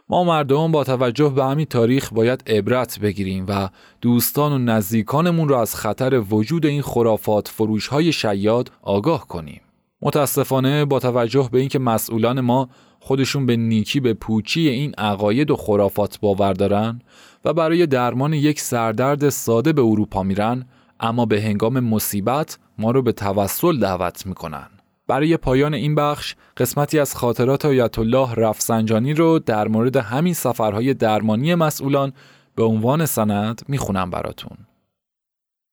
ما 0.10 0.24
مردم 0.24 0.72
با 0.72 0.84
توجه 0.84 1.30
به 1.30 1.46
همین 1.46 1.66
تاریخ 1.66 2.14
باید 2.14 2.44
عبرت 2.48 3.00
بگیریم 3.00 3.46
و 3.48 3.70
دوستان 4.02 4.52
و 4.52 4.58
نزدیکانمون 4.58 5.50
را 5.50 5.62
از 5.62 5.76
خطر 5.76 6.24
وجود 6.30 6.66
این 6.66 6.82
خرافات 6.82 7.48
فروش 7.48 7.88
های 7.88 8.12
شیاد 8.12 8.72
آگاه 8.82 9.28
کنیم. 9.28 9.62
متاسفانه 10.02 10.86
با 10.86 11.00
توجه 11.00 11.50
به 11.52 11.60
اینکه 11.60 11.80
مسئولان 11.80 12.42
ما 12.42 12.70
خودشون 13.04 13.46
به 13.46 13.56
نیکی 13.56 14.00
به 14.00 14.14
پوچی 14.14 14.70
این 14.70 14.94
عقاید 14.98 15.52
و 15.52 15.56
خرافات 15.56 16.20
باور 16.20 16.54
دارن 16.54 17.02
و 17.46 17.54
برای 17.54 17.86
درمان 17.86 18.34
یک 18.34 18.60
سردرد 18.60 19.30
ساده 19.30 19.74
به 19.74 19.82
اروپا 19.82 20.24
میرن 20.24 20.66
اما 21.00 21.26
به 21.26 21.42
هنگام 21.42 21.80
مصیبت 21.80 22.58
ما 22.78 22.92
رو 22.92 23.02
به 23.02 23.12
توسل 23.12 23.80
دعوت 23.80 24.26
می‌کنن. 24.26 24.68
برای 25.08 25.38
پایان 25.38 25.74
این 25.74 25.96
بخش 25.96 26.36
قسمتی 26.58 27.00
از 27.00 27.16
خاطرات 27.16 27.66
آیت 27.66 28.00
الله 28.00 28.34
رفسنجانی 28.34 29.14
رو 29.14 29.40
در 29.40 29.68
مورد 29.68 29.98
همین 29.98 30.34
سفرهای 30.34 30.94
درمانی 30.94 31.56
مسئولان 31.56 32.14
به 32.56 32.64
عنوان 32.64 33.06
سند 33.06 33.62
می‌خونم 33.68 34.10
براتون. 34.10 34.58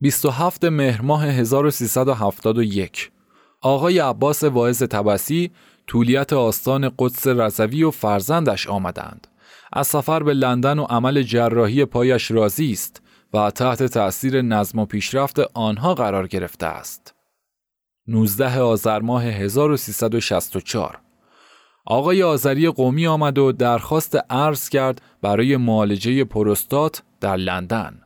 27 0.01 0.65
مهر 0.65 1.03
ماه 1.03 1.25
1371 1.25 3.11
آقای 3.61 3.99
عباس 3.99 4.45
واعظ 4.45 4.83
تبسی 4.83 5.51
طولیت 5.89 6.33
آستان 6.33 6.93
قدس 6.99 7.27
رضوی 7.27 7.83
و 7.83 7.91
فرزندش 7.91 8.67
آمدند. 8.67 9.27
از 9.73 9.87
سفر 9.87 10.23
به 10.23 10.35
لندن 10.35 10.79
و 10.79 10.85
عمل 10.85 11.23
جراحی 11.23 11.85
پایش 11.85 12.31
راضی 12.31 12.73
است 12.73 13.03
و 13.35 13.51
تحت 13.51 13.83
تأثیر 13.83 14.43
نظم 14.43 14.79
و 14.79 14.87
پیشرفت 14.87 15.39
آنها 15.55 15.95
قرار 15.95 16.27
گرفته 16.27 16.67
است. 16.67 17.15
19 18.09 18.61
آذر 18.61 19.01
ماه 19.01 19.25
1364 19.25 20.99
آقای 21.87 22.23
آذری 22.23 22.69
قومی 22.69 23.07
آمد 23.07 23.39
و 23.39 23.53
درخواست 23.53 24.19
عرض 24.31 24.69
کرد 24.69 25.03
برای 25.23 25.57
معالجه 25.57 26.25
پروستات 26.25 27.03
در 27.21 27.37
لندن. 27.37 28.01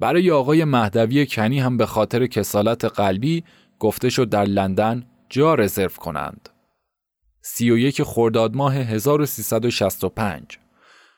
برای 0.00 0.30
آقای 0.30 0.64
مهدوی 0.64 1.26
کنی 1.26 1.60
هم 1.60 1.76
به 1.76 1.86
خاطر 1.86 2.26
کسالت 2.26 2.84
قلبی 2.84 3.44
گفته 3.78 4.08
شد 4.08 4.28
در 4.28 4.44
لندن 4.44 5.06
جا 5.28 5.54
رزرو 5.54 5.88
کنند. 5.88 6.48
31 7.48 8.02
خرداد 8.02 8.56
ماه 8.56 8.74
1365 8.74 10.42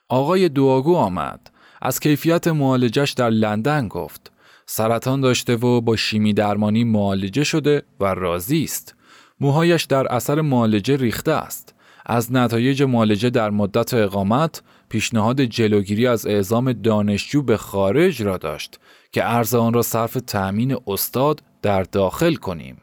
آقای 0.09 0.48
دواگو 0.48 0.96
آمد. 0.96 1.50
از 1.82 2.00
کیفیت 2.00 2.48
معالجش 2.48 3.12
در 3.12 3.30
لندن 3.30 3.88
گفت. 3.88 4.32
سرطان 4.66 5.20
داشته 5.20 5.56
و 5.56 5.80
با 5.80 5.96
شیمی 5.96 6.32
درمانی 6.32 6.84
معالجه 6.84 7.44
شده 7.44 7.82
و 8.00 8.05
راضی 8.05 8.64
است. 8.64 8.94
موهایش 9.40 9.84
در 9.84 10.12
اثر 10.12 10.40
معالجه 10.40 10.96
ریخته 10.96 11.32
است. 11.32 11.74
از 12.06 12.32
نتایج 12.32 12.82
معالجه 12.82 13.30
در 13.30 13.50
مدت 13.50 13.94
اقامت 13.94 14.62
پیشنهاد 14.88 15.40
جلوگیری 15.40 16.06
از 16.06 16.26
اعزام 16.26 16.72
دانشجو 16.72 17.42
به 17.42 17.56
خارج 17.56 18.22
را 18.22 18.36
داشت 18.36 18.80
که 19.12 19.24
ارز 19.24 19.55
آن 19.55 19.72
را 19.72 19.82
صرف 19.82 20.18
تأمین 20.26 20.76
استاد 20.86 21.42
در 21.62 21.82
داخل 21.82 22.34
کنیم. 22.34 22.76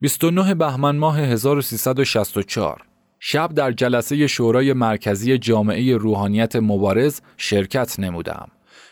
29 0.00 0.54
بهمن 0.54 0.96
ماه 0.96 1.18
1364 1.20 2.82
شب 3.20 3.54
در 3.54 3.72
جلسه 3.72 4.26
شورای 4.26 4.72
مرکزی 4.72 5.38
جامعه 5.38 5.96
روحانیت 5.96 6.56
مبارز 6.56 7.20
شرکت 7.36 8.00
نمودم. 8.00 8.48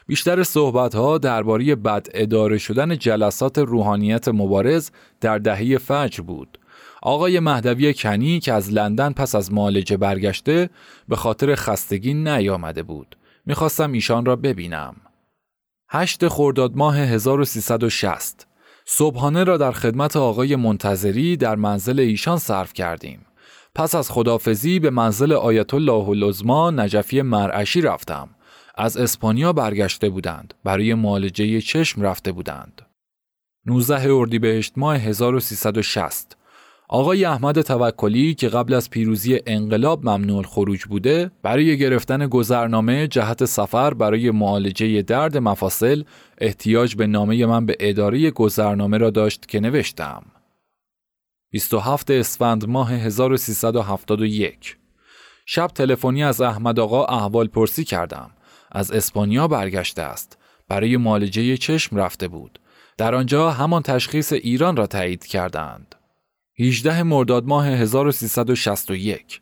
بیشتر 0.07 0.43
صحبتها 0.43 1.19
درباره 1.19 1.75
بد 1.75 2.07
اداره 2.15 2.59
شدن 2.59 2.99
جلسات 2.99 3.59
روحانیت 3.59 4.29
مبارز 4.29 4.91
در 5.21 5.39
دهه 5.39 5.79
فجر 5.79 6.23
بود. 6.23 6.59
آقای 7.03 7.41
مهدوی 7.41 7.95
کنی 7.95 8.41
که 8.41 8.53
از 8.53 8.73
لندن 8.73 9.13
پس 9.13 9.35
از 9.35 9.53
معالجه 9.53 9.97
برگشته 9.97 10.71
به 11.09 11.17
خاطر 11.17 11.55
خستگی 11.55 12.15
نیامده 12.15 12.83
بود. 12.83 13.17
می‌خواستم 13.47 13.93
ایشان 13.93 14.25
را 14.25 14.37
ببینم. 14.37 14.97
8 15.89 16.29
خرداد 16.29 16.77
ماه 16.77 16.99
1360 16.99 18.47
صبحانه 18.87 19.45
را 19.45 19.57
در 19.57 19.73
خدمت 19.73 20.17
آقای 20.17 20.57
منتظری 20.57 21.37
در 21.37 21.57
منزل 21.57 22.01
ایشان 22.01 22.39
صرف 22.39 22.73
کردیم. 22.73 23.27
پس 23.75 23.95
از 23.95 24.11
خدافزی 24.11 24.79
به 24.79 24.91
منزل 24.91 25.33
آیت 25.33 25.75
الله 25.75 26.09
العظما 26.09 26.71
نجفی 26.71 27.23
مرعشی 27.23 27.81
رفتم. 27.81 28.29
از 28.75 28.97
اسپانیا 28.97 29.53
برگشته 29.53 30.09
بودند. 30.09 30.55
برای 30.65 30.95
معالجه 30.95 31.61
چشم 31.61 32.03
رفته 32.03 32.33
بودند. 32.33 32.83
19 33.67 34.15
اردیبهشت 34.15 34.73
ماه 34.77 34.97
1360 34.97 36.37
آقای 36.89 37.25
احمد 37.25 37.61
توکلی 37.61 38.35
که 38.35 38.49
قبل 38.49 38.75
از 38.75 38.91
پیروزی 38.91 39.41
انقلاب 39.47 40.09
ممنوع 40.09 40.43
خروج 40.43 40.85
بوده 40.85 41.31
برای 41.43 41.79
گرفتن 41.79 42.27
گذرنامه 42.27 43.09
جهت 43.09 43.45
سفر 43.45 43.95
برای 43.95 44.31
معالجه 44.31 45.03
درد 45.03 45.37
مفاصل 45.37 46.03
احتیاج 46.39 46.97
به 46.97 47.07
نامه 47.07 47.47
من 47.47 47.67
به 47.67 47.77
اداره 47.81 48.31
گذرنامه 48.31 48.99
را 48.99 49.11
داشت 49.11 49.49
که 49.49 49.61
نوشتم. 49.61 50.23
27 51.51 52.11
اسفند 52.11 52.69
ماه 52.69 52.93
1371 52.93 54.77
شب 55.47 55.67
تلفنی 55.67 56.25
از 56.25 56.41
احمد 56.41 56.81
آقا 56.81 57.05
احوال 57.05 57.47
پرسی 57.47 57.85
کردم. 57.85 58.31
از 58.73 58.91
اسپانیا 58.91 59.49
برگشته 59.49 60.03
است. 60.03 60.39
برای 60.69 60.97
معالجه 60.97 61.57
چشم 61.57 61.97
رفته 61.97 62.29
بود. 62.29 62.59
در 62.97 63.15
آنجا 63.15 63.51
همان 63.51 63.83
تشخیص 63.83 64.33
ایران 64.33 64.77
را 64.77 64.87
تایید 64.87 65.27
کردند. 65.27 65.95
18 66.59 67.03
مرداد 67.03 67.47
ماه 67.47 67.67
1361 67.67 69.41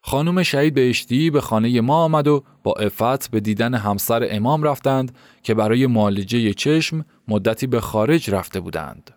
خانم 0.00 0.42
شهید 0.42 0.74
بهشتی 0.74 1.30
به 1.30 1.40
خانه 1.40 1.80
ما 1.80 2.04
آمد 2.04 2.28
و 2.28 2.44
با 2.62 2.72
افت 2.72 3.30
به 3.30 3.40
دیدن 3.40 3.74
همسر 3.74 4.28
امام 4.30 4.62
رفتند 4.62 5.14
که 5.42 5.54
برای 5.54 5.86
معالجه 5.86 6.54
چشم 6.54 7.04
مدتی 7.28 7.66
به 7.66 7.80
خارج 7.80 8.30
رفته 8.30 8.60
بودند. 8.60 9.10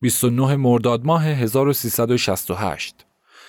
29 0.00 0.56
مرداد 0.56 1.06
ماه 1.06 1.24
1368 1.24 3.06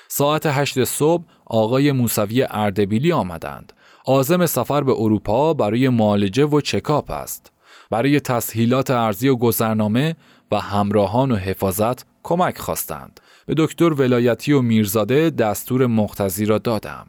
ساعت 0.07 0.45
8 0.45 0.83
صبح 0.83 1.23
آقای 1.45 1.91
موسوی 1.91 2.47
اردبیلی 2.49 3.11
آمدند. 3.11 3.73
آزم 4.05 4.45
سفر 4.45 4.83
به 4.83 4.91
اروپا 4.91 5.53
برای 5.53 5.89
معالجه 5.89 6.45
و 6.45 6.61
چکاپ 6.61 7.11
است. 7.11 7.51
برای 7.89 8.19
تسهیلات 8.19 8.91
ارزی 8.91 9.27
و 9.27 9.35
گذرنامه 9.35 10.15
و 10.51 10.59
همراهان 10.59 11.31
و 11.31 11.35
حفاظت 11.35 12.05
کمک 12.25 12.57
خواستند. 12.57 13.19
به 13.45 13.53
دکتر 13.57 13.93
ولایتی 13.93 14.53
و 14.53 14.61
میرزاده 14.61 15.29
دستور 15.29 15.85
مختزی 15.85 16.45
را 16.45 16.57
دادم. 16.57 17.07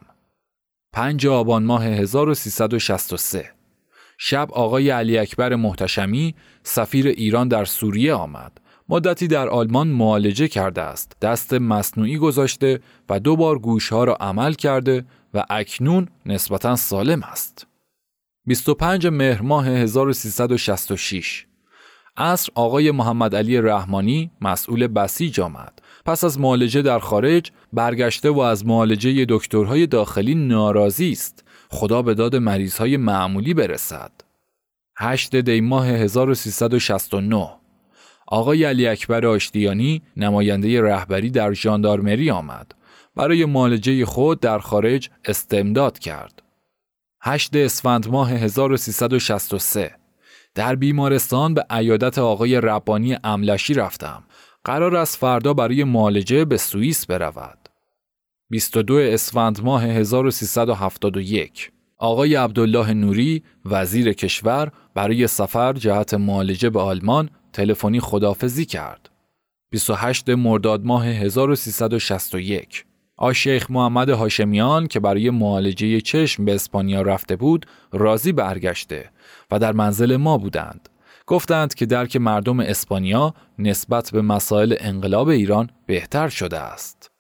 5 0.93 1.27
آبان 1.27 1.65
ماه 1.65 1.85
1363 1.85 3.51
شب 4.19 4.49
آقای 4.53 4.91
علی 4.91 5.19
اکبر 5.19 5.55
محتشمی 5.55 6.35
سفیر 6.63 7.07
ایران 7.07 7.49
در 7.49 7.65
سوریه 7.65 8.15
آمد. 8.15 8.53
مدتی 8.89 9.29
در 9.29 9.49
آلمان 9.49 9.89
معالجه 9.89 10.49
کرده 10.49 10.83
است. 10.83 11.17
دست 11.23 11.55
مصنوعی 11.55 12.19
گذاشته 12.19 12.81
و 13.09 13.21
دو 13.21 13.37
بار 13.37 13.59
گوشها 13.59 14.05
را 14.05 14.15
عمل 14.15 14.53
کرده 14.53 15.05
و 15.35 15.45
اکنون 15.51 16.09
نسبتا 16.27 16.77
سالم 16.77 17.23
است. 17.23 17.67
25 18.47 19.07
مهر 19.07 19.43
ماه 19.43 19.69
1366 19.69 21.47
عصر 22.17 22.53
آقای 22.55 22.91
محمد 22.91 23.37
علی 23.37 23.61
رحمانی 23.61 24.31
مسئول 24.41 24.87
بسیج 24.87 25.41
آمد. 25.41 25.83
پس 26.05 26.25
از 26.25 26.41
معالجه 26.41 26.83
در 26.83 26.99
خارج 26.99 27.51
برگشته 27.73 28.31
و 28.31 28.41
از 28.41 28.67
معالجه 28.67 29.27
دکترهای 29.29 29.87
داخلی 29.87 30.35
ناراضی 30.35 31.13
است. 31.13 31.45
خدا 31.71 32.03
به 32.03 32.15
داد 32.15 32.37
مریضهای 32.37 32.97
معمولی 32.97 33.55
برسد. 33.55 34.13
8 34.99 35.37
دی 35.37 35.61
ماه 35.61 35.87
1369 35.89 37.49
آقای 38.27 38.65
علی 38.65 38.87
اکبر 38.87 39.27
آشتیانی 39.27 40.03
نماینده 40.17 40.83
رهبری 40.83 41.31
در 41.31 41.53
ژاندارمری 41.53 42.31
آمد. 42.31 42.75
برای 43.17 43.45
معالجه 43.45 44.07
خود 44.07 44.41
در 44.41 44.59
خارج 44.59 45.11
استمداد 45.25 45.99
کرد. 45.99 46.43
8 47.23 47.57
اسفند 47.57 48.09
ماه 48.09 48.31
1363 48.31 50.06
در 50.57 50.77
بیمارستان 50.77 51.55
به 51.55 51.67
عیادت 51.71 52.19
آقای 52.19 52.61
ربانی 52.61 53.17
املشی 53.25 53.75
رفتم. 53.75 54.23
قرار 54.65 54.97
است 54.97 55.17
فردا 55.17 55.55
برای 55.55 55.85
معالجه 55.85 56.45
به 56.45 56.57
سوئیس 56.57 57.07
برود. 57.07 57.59
22 58.51 58.95
اسفند 58.95 59.65
ماه 59.65 59.85
1371 59.85 61.73
آقای 61.99 62.35
عبدالله 62.35 62.95
نوری 62.95 63.43
وزیر 63.65 64.13
کشور 64.13 64.73
برای 64.95 65.27
سفر 65.27 65.73
جهت 65.73 66.15
معالجه 66.15 66.71
به 66.71 66.81
آلمان 66.81 67.31
تلفنی 67.53 68.01
خدافزی 68.01 68.65
کرد. 68.65 69.11
28 69.71 70.29
مرداد 70.29 70.85
ماه 70.85 71.07
1361 71.07 72.85
آشیخ 73.17 73.71
محمد 73.71 74.09
هاشمیان 74.09 74.87
که 74.87 75.01
برای 75.01 75.31
معالجه 75.31 76.01
چشم 76.01 76.45
به 76.45 76.55
اسپانیا 76.55 77.03
رفته 77.03 77.37
بود 77.37 77.67
راضی 77.93 78.33
برگشته 78.33 79.11
و 79.51 79.59
در 79.59 79.73
منزل 79.73 80.17
ما 80.17 80.39
بودند. 80.39 80.89
گفتند 81.27 81.75
که 81.75 81.87
درک 81.87 82.17
مردم 82.17 82.61
اسپانیا 82.61 83.35
نسبت 83.59 84.11
به 84.11 84.23
مسائل 84.23 84.75
انقلاب 84.81 85.29
ایران 85.29 85.71
بهتر 85.87 86.29
شده 86.29 86.59
است. 86.59 87.11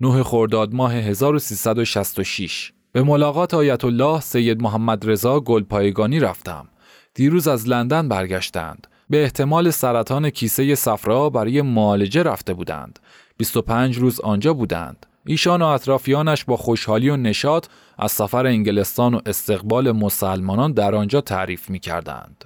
9 0.00 0.22
خرداد 0.22 0.74
ماه 0.74 0.94
1366 0.94 2.72
به 2.92 3.02
ملاقات 3.02 3.54
آیت 3.54 3.84
الله 3.84 4.20
سید 4.20 4.62
محمد 4.62 5.10
رضا 5.10 5.40
گلپایگانی 5.40 6.20
رفتم. 6.20 6.68
دیروز 7.14 7.48
از 7.48 7.68
لندن 7.68 8.08
برگشتند. 8.08 8.86
به 9.10 9.22
احتمال 9.22 9.70
سرطان 9.70 10.30
کیسه 10.30 10.74
صفرا 10.74 11.30
برای 11.30 11.62
معالجه 11.62 12.22
رفته 12.22 12.54
بودند. 12.54 12.98
25 13.36 13.98
روز 13.98 14.20
آنجا 14.20 14.54
بودند. 14.54 15.06
ایشان 15.26 15.62
و 15.62 15.66
اطرافیانش 15.66 16.44
با 16.44 16.56
خوشحالی 16.56 17.10
و 17.10 17.16
نشاط 17.16 17.66
از 17.98 18.12
سفر 18.12 18.46
انگلستان 18.46 19.14
و 19.14 19.20
استقبال 19.26 19.92
مسلمانان 19.92 20.72
در 20.72 20.94
آنجا 20.94 21.20
تعریف 21.20 21.70
می 21.70 21.78
کردند. 21.78 22.44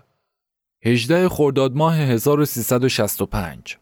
18 0.85 1.29
خرداد 1.29 1.77
ماه 1.77 1.97
1365 1.97 3.77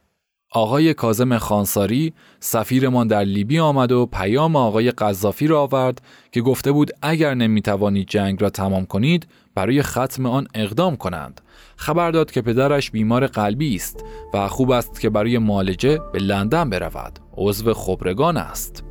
آقای 0.53 0.95
کازم 0.95 1.39
خانساری 1.39 2.13
سفیرمان 2.41 3.07
در 3.07 3.25
لیبی 3.25 3.59
آمد 3.59 3.93
و 3.93 4.07
پیام 4.07 4.57
آقای 4.57 4.91
قذافی 4.91 5.47
را 5.47 5.63
آورد 5.63 6.03
که 6.33 6.41
گفته 6.41 6.73
بود 6.73 6.91
اگر 7.03 7.35
نمی‌توانید 7.35 8.09
جنگ 8.09 8.43
را 8.43 8.51
تمام 8.51 8.87
کنید 8.87 9.27
برای 9.55 9.83
ختم 9.83 10.27
آن 10.27 10.47
اقدام 10.55 10.97
کنند. 10.97 11.41
خبر 11.77 12.11
داد 12.11 12.31
که 12.31 12.43
پدرش 12.43 12.91
بیمار 12.91 13.27
قلبی 13.27 13.75
است 13.75 14.05
و 14.35 14.49
خوب 14.49 14.71
است 14.71 15.01
که 15.01 15.11
برای 15.11 15.39
معالجه 15.39 16.01
به 16.13 16.19
لندن 16.19 16.71
برود. 16.71 17.19
عضو 17.37 17.75
خبرگان 17.75 18.37
است. 18.37 18.86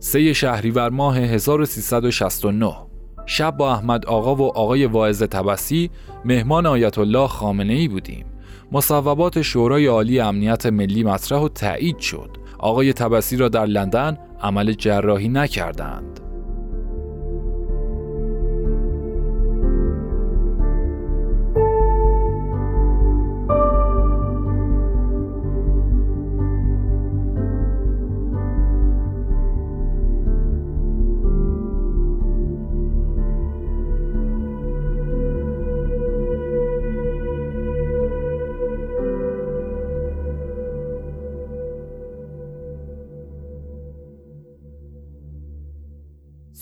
سه 0.00 0.32
شهریور 0.32 0.90
ماه 0.90 1.18
1369 1.18 2.74
شب 3.26 3.56
با 3.56 3.72
احمد 3.72 4.06
آقا 4.06 4.34
و 4.34 4.42
آقای 4.42 4.86
واعظ 4.86 5.22
تبسی 5.22 5.90
مهمان 6.24 6.66
آیت 6.66 6.98
الله 6.98 7.26
خامنه 7.26 7.72
ای 7.72 7.88
بودیم. 7.88 8.26
مصوبات 8.72 9.42
شورای 9.42 9.86
عالی 9.86 10.20
امنیت 10.20 10.66
ملی 10.66 11.04
مطرح 11.04 11.38
و 11.38 11.48
تایید 11.48 11.98
شد. 11.98 12.30
آقای 12.58 12.92
تبسی 12.92 13.36
را 13.36 13.48
در 13.48 13.66
لندن 13.66 14.18
عمل 14.42 14.72
جراحی 14.72 15.28
نکردند. 15.28 16.20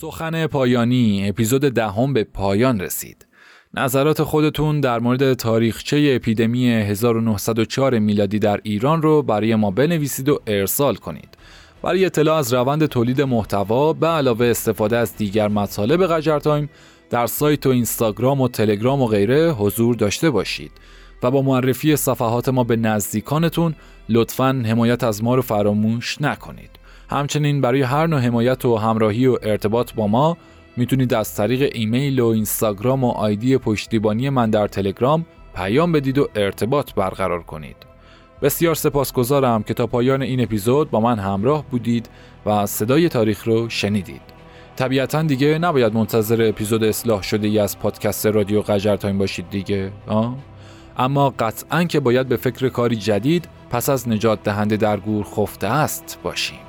سخن 0.01 0.47
پایانی 0.47 1.29
اپیزود 1.29 1.61
دهم 1.61 2.13
به 2.13 2.25
پایان 2.25 2.81
رسید. 2.81 3.27
نظرات 3.75 4.23
خودتون 4.23 4.81
در 4.81 4.99
مورد 4.99 5.35
تاریخچه 5.35 6.13
اپیدمی 6.17 6.69
1904 6.69 7.99
میلادی 7.99 8.39
در 8.39 8.61
ایران 8.63 9.03
رو 9.03 9.23
برای 9.23 9.55
ما 9.55 9.71
بنویسید 9.71 10.29
و 10.29 10.41
ارسال 10.47 10.95
کنید. 10.95 11.29
برای 11.83 12.05
اطلاع 12.05 12.39
از 12.39 12.55
روند 12.55 12.87
تولید 12.87 13.23
محتوا 13.23 13.93
به 13.93 14.07
علاوه 14.07 14.47
استفاده 14.47 14.97
از 14.97 15.17
دیگر 15.17 15.49
مطالب 15.49 16.07
قجر 16.07 16.39
تایم 16.39 16.71
در 17.11 17.27
سایت 17.27 17.67
و 17.67 17.71
اینستاگرام 17.71 18.41
و 18.41 18.49
تلگرام 18.49 19.03
و 19.03 19.07
غیره 19.07 19.53
حضور 19.53 19.95
داشته 19.95 20.31
باشید 20.31 20.73
و 21.23 21.31
با 21.31 21.43
معرفی 21.43 21.97
صفحات 21.97 22.49
ما 22.49 22.65
به 22.65 22.77
نزدیکانتون 22.77 23.75
لطفا 24.09 24.63
حمایت 24.67 25.05
از 25.05 25.25
ما 25.25 25.35
رو 25.35 25.43
فراموش 25.43 26.21
نکنید. 26.21 26.86
همچنین 27.11 27.61
برای 27.61 27.83
هر 27.83 28.07
نوع 28.07 28.21
حمایت 28.21 28.65
و 28.65 28.77
همراهی 28.77 29.27
و 29.27 29.39
ارتباط 29.43 29.95
با 29.95 30.07
ما 30.07 30.37
می‌تونید 30.77 31.15
از 31.15 31.35
طریق 31.35 31.71
ایمیل 31.75 32.21
و 32.21 32.27
اینستاگرام 32.27 33.05
و 33.05 33.11
آیدی 33.11 33.59
پشتیبانی 33.59 34.31
من 34.31 34.51
در 34.51 34.69
تلگرام 34.69 35.27
پیام 35.55 35.93
بدید 35.93 36.19
و 36.19 36.29
ارتباط 36.35 36.95
برقرار 36.95 37.43
کنید. 37.43 37.77
بسیار 38.43 38.75
سپاسگزارم 38.75 39.63
که 39.63 39.75
تا 39.75 39.87
پایان 39.87 40.23
این 40.23 40.41
اپیزود 40.41 40.91
با 40.91 41.01
من 41.01 41.19
همراه 41.19 41.65
بودید 41.71 42.09
و 42.47 42.67
صدای 42.67 43.09
تاریخ 43.09 43.45
رو 43.45 43.69
شنیدید. 43.69 44.37
طبیعتا 44.77 45.23
دیگه 45.23 45.59
نباید 45.59 45.95
منتظر 45.95 46.49
اپیزود 46.49 46.85
اصلاح 46.85 47.23
شده 47.23 47.47
ای 47.49 47.59
از 47.59 47.79
پادکست 47.79 48.27
رادیو 48.27 48.61
قجر 48.61 48.97
تایم 48.97 49.19
باشید 49.19 49.51
دیگه 49.51 49.93
آه؟ 50.07 50.37
اما 50.97 51.35
قطعا 51.39 51.85
که 51.85 52.01
باید 52.01 52.29
به 52.29 52.37
فکر 52.37 52.69
کاری 52.69 52.97
جدید 52.97 53.49
پس 53.71 53.89
از 53.89 54.09
نجات 54.09 54.43
دهنده 54.43 54.77
در 54.77 54.97
گور 54.97 55.25
خفته 55.25 55.67
است 55.67 56.19
باشیم 56.23 56.66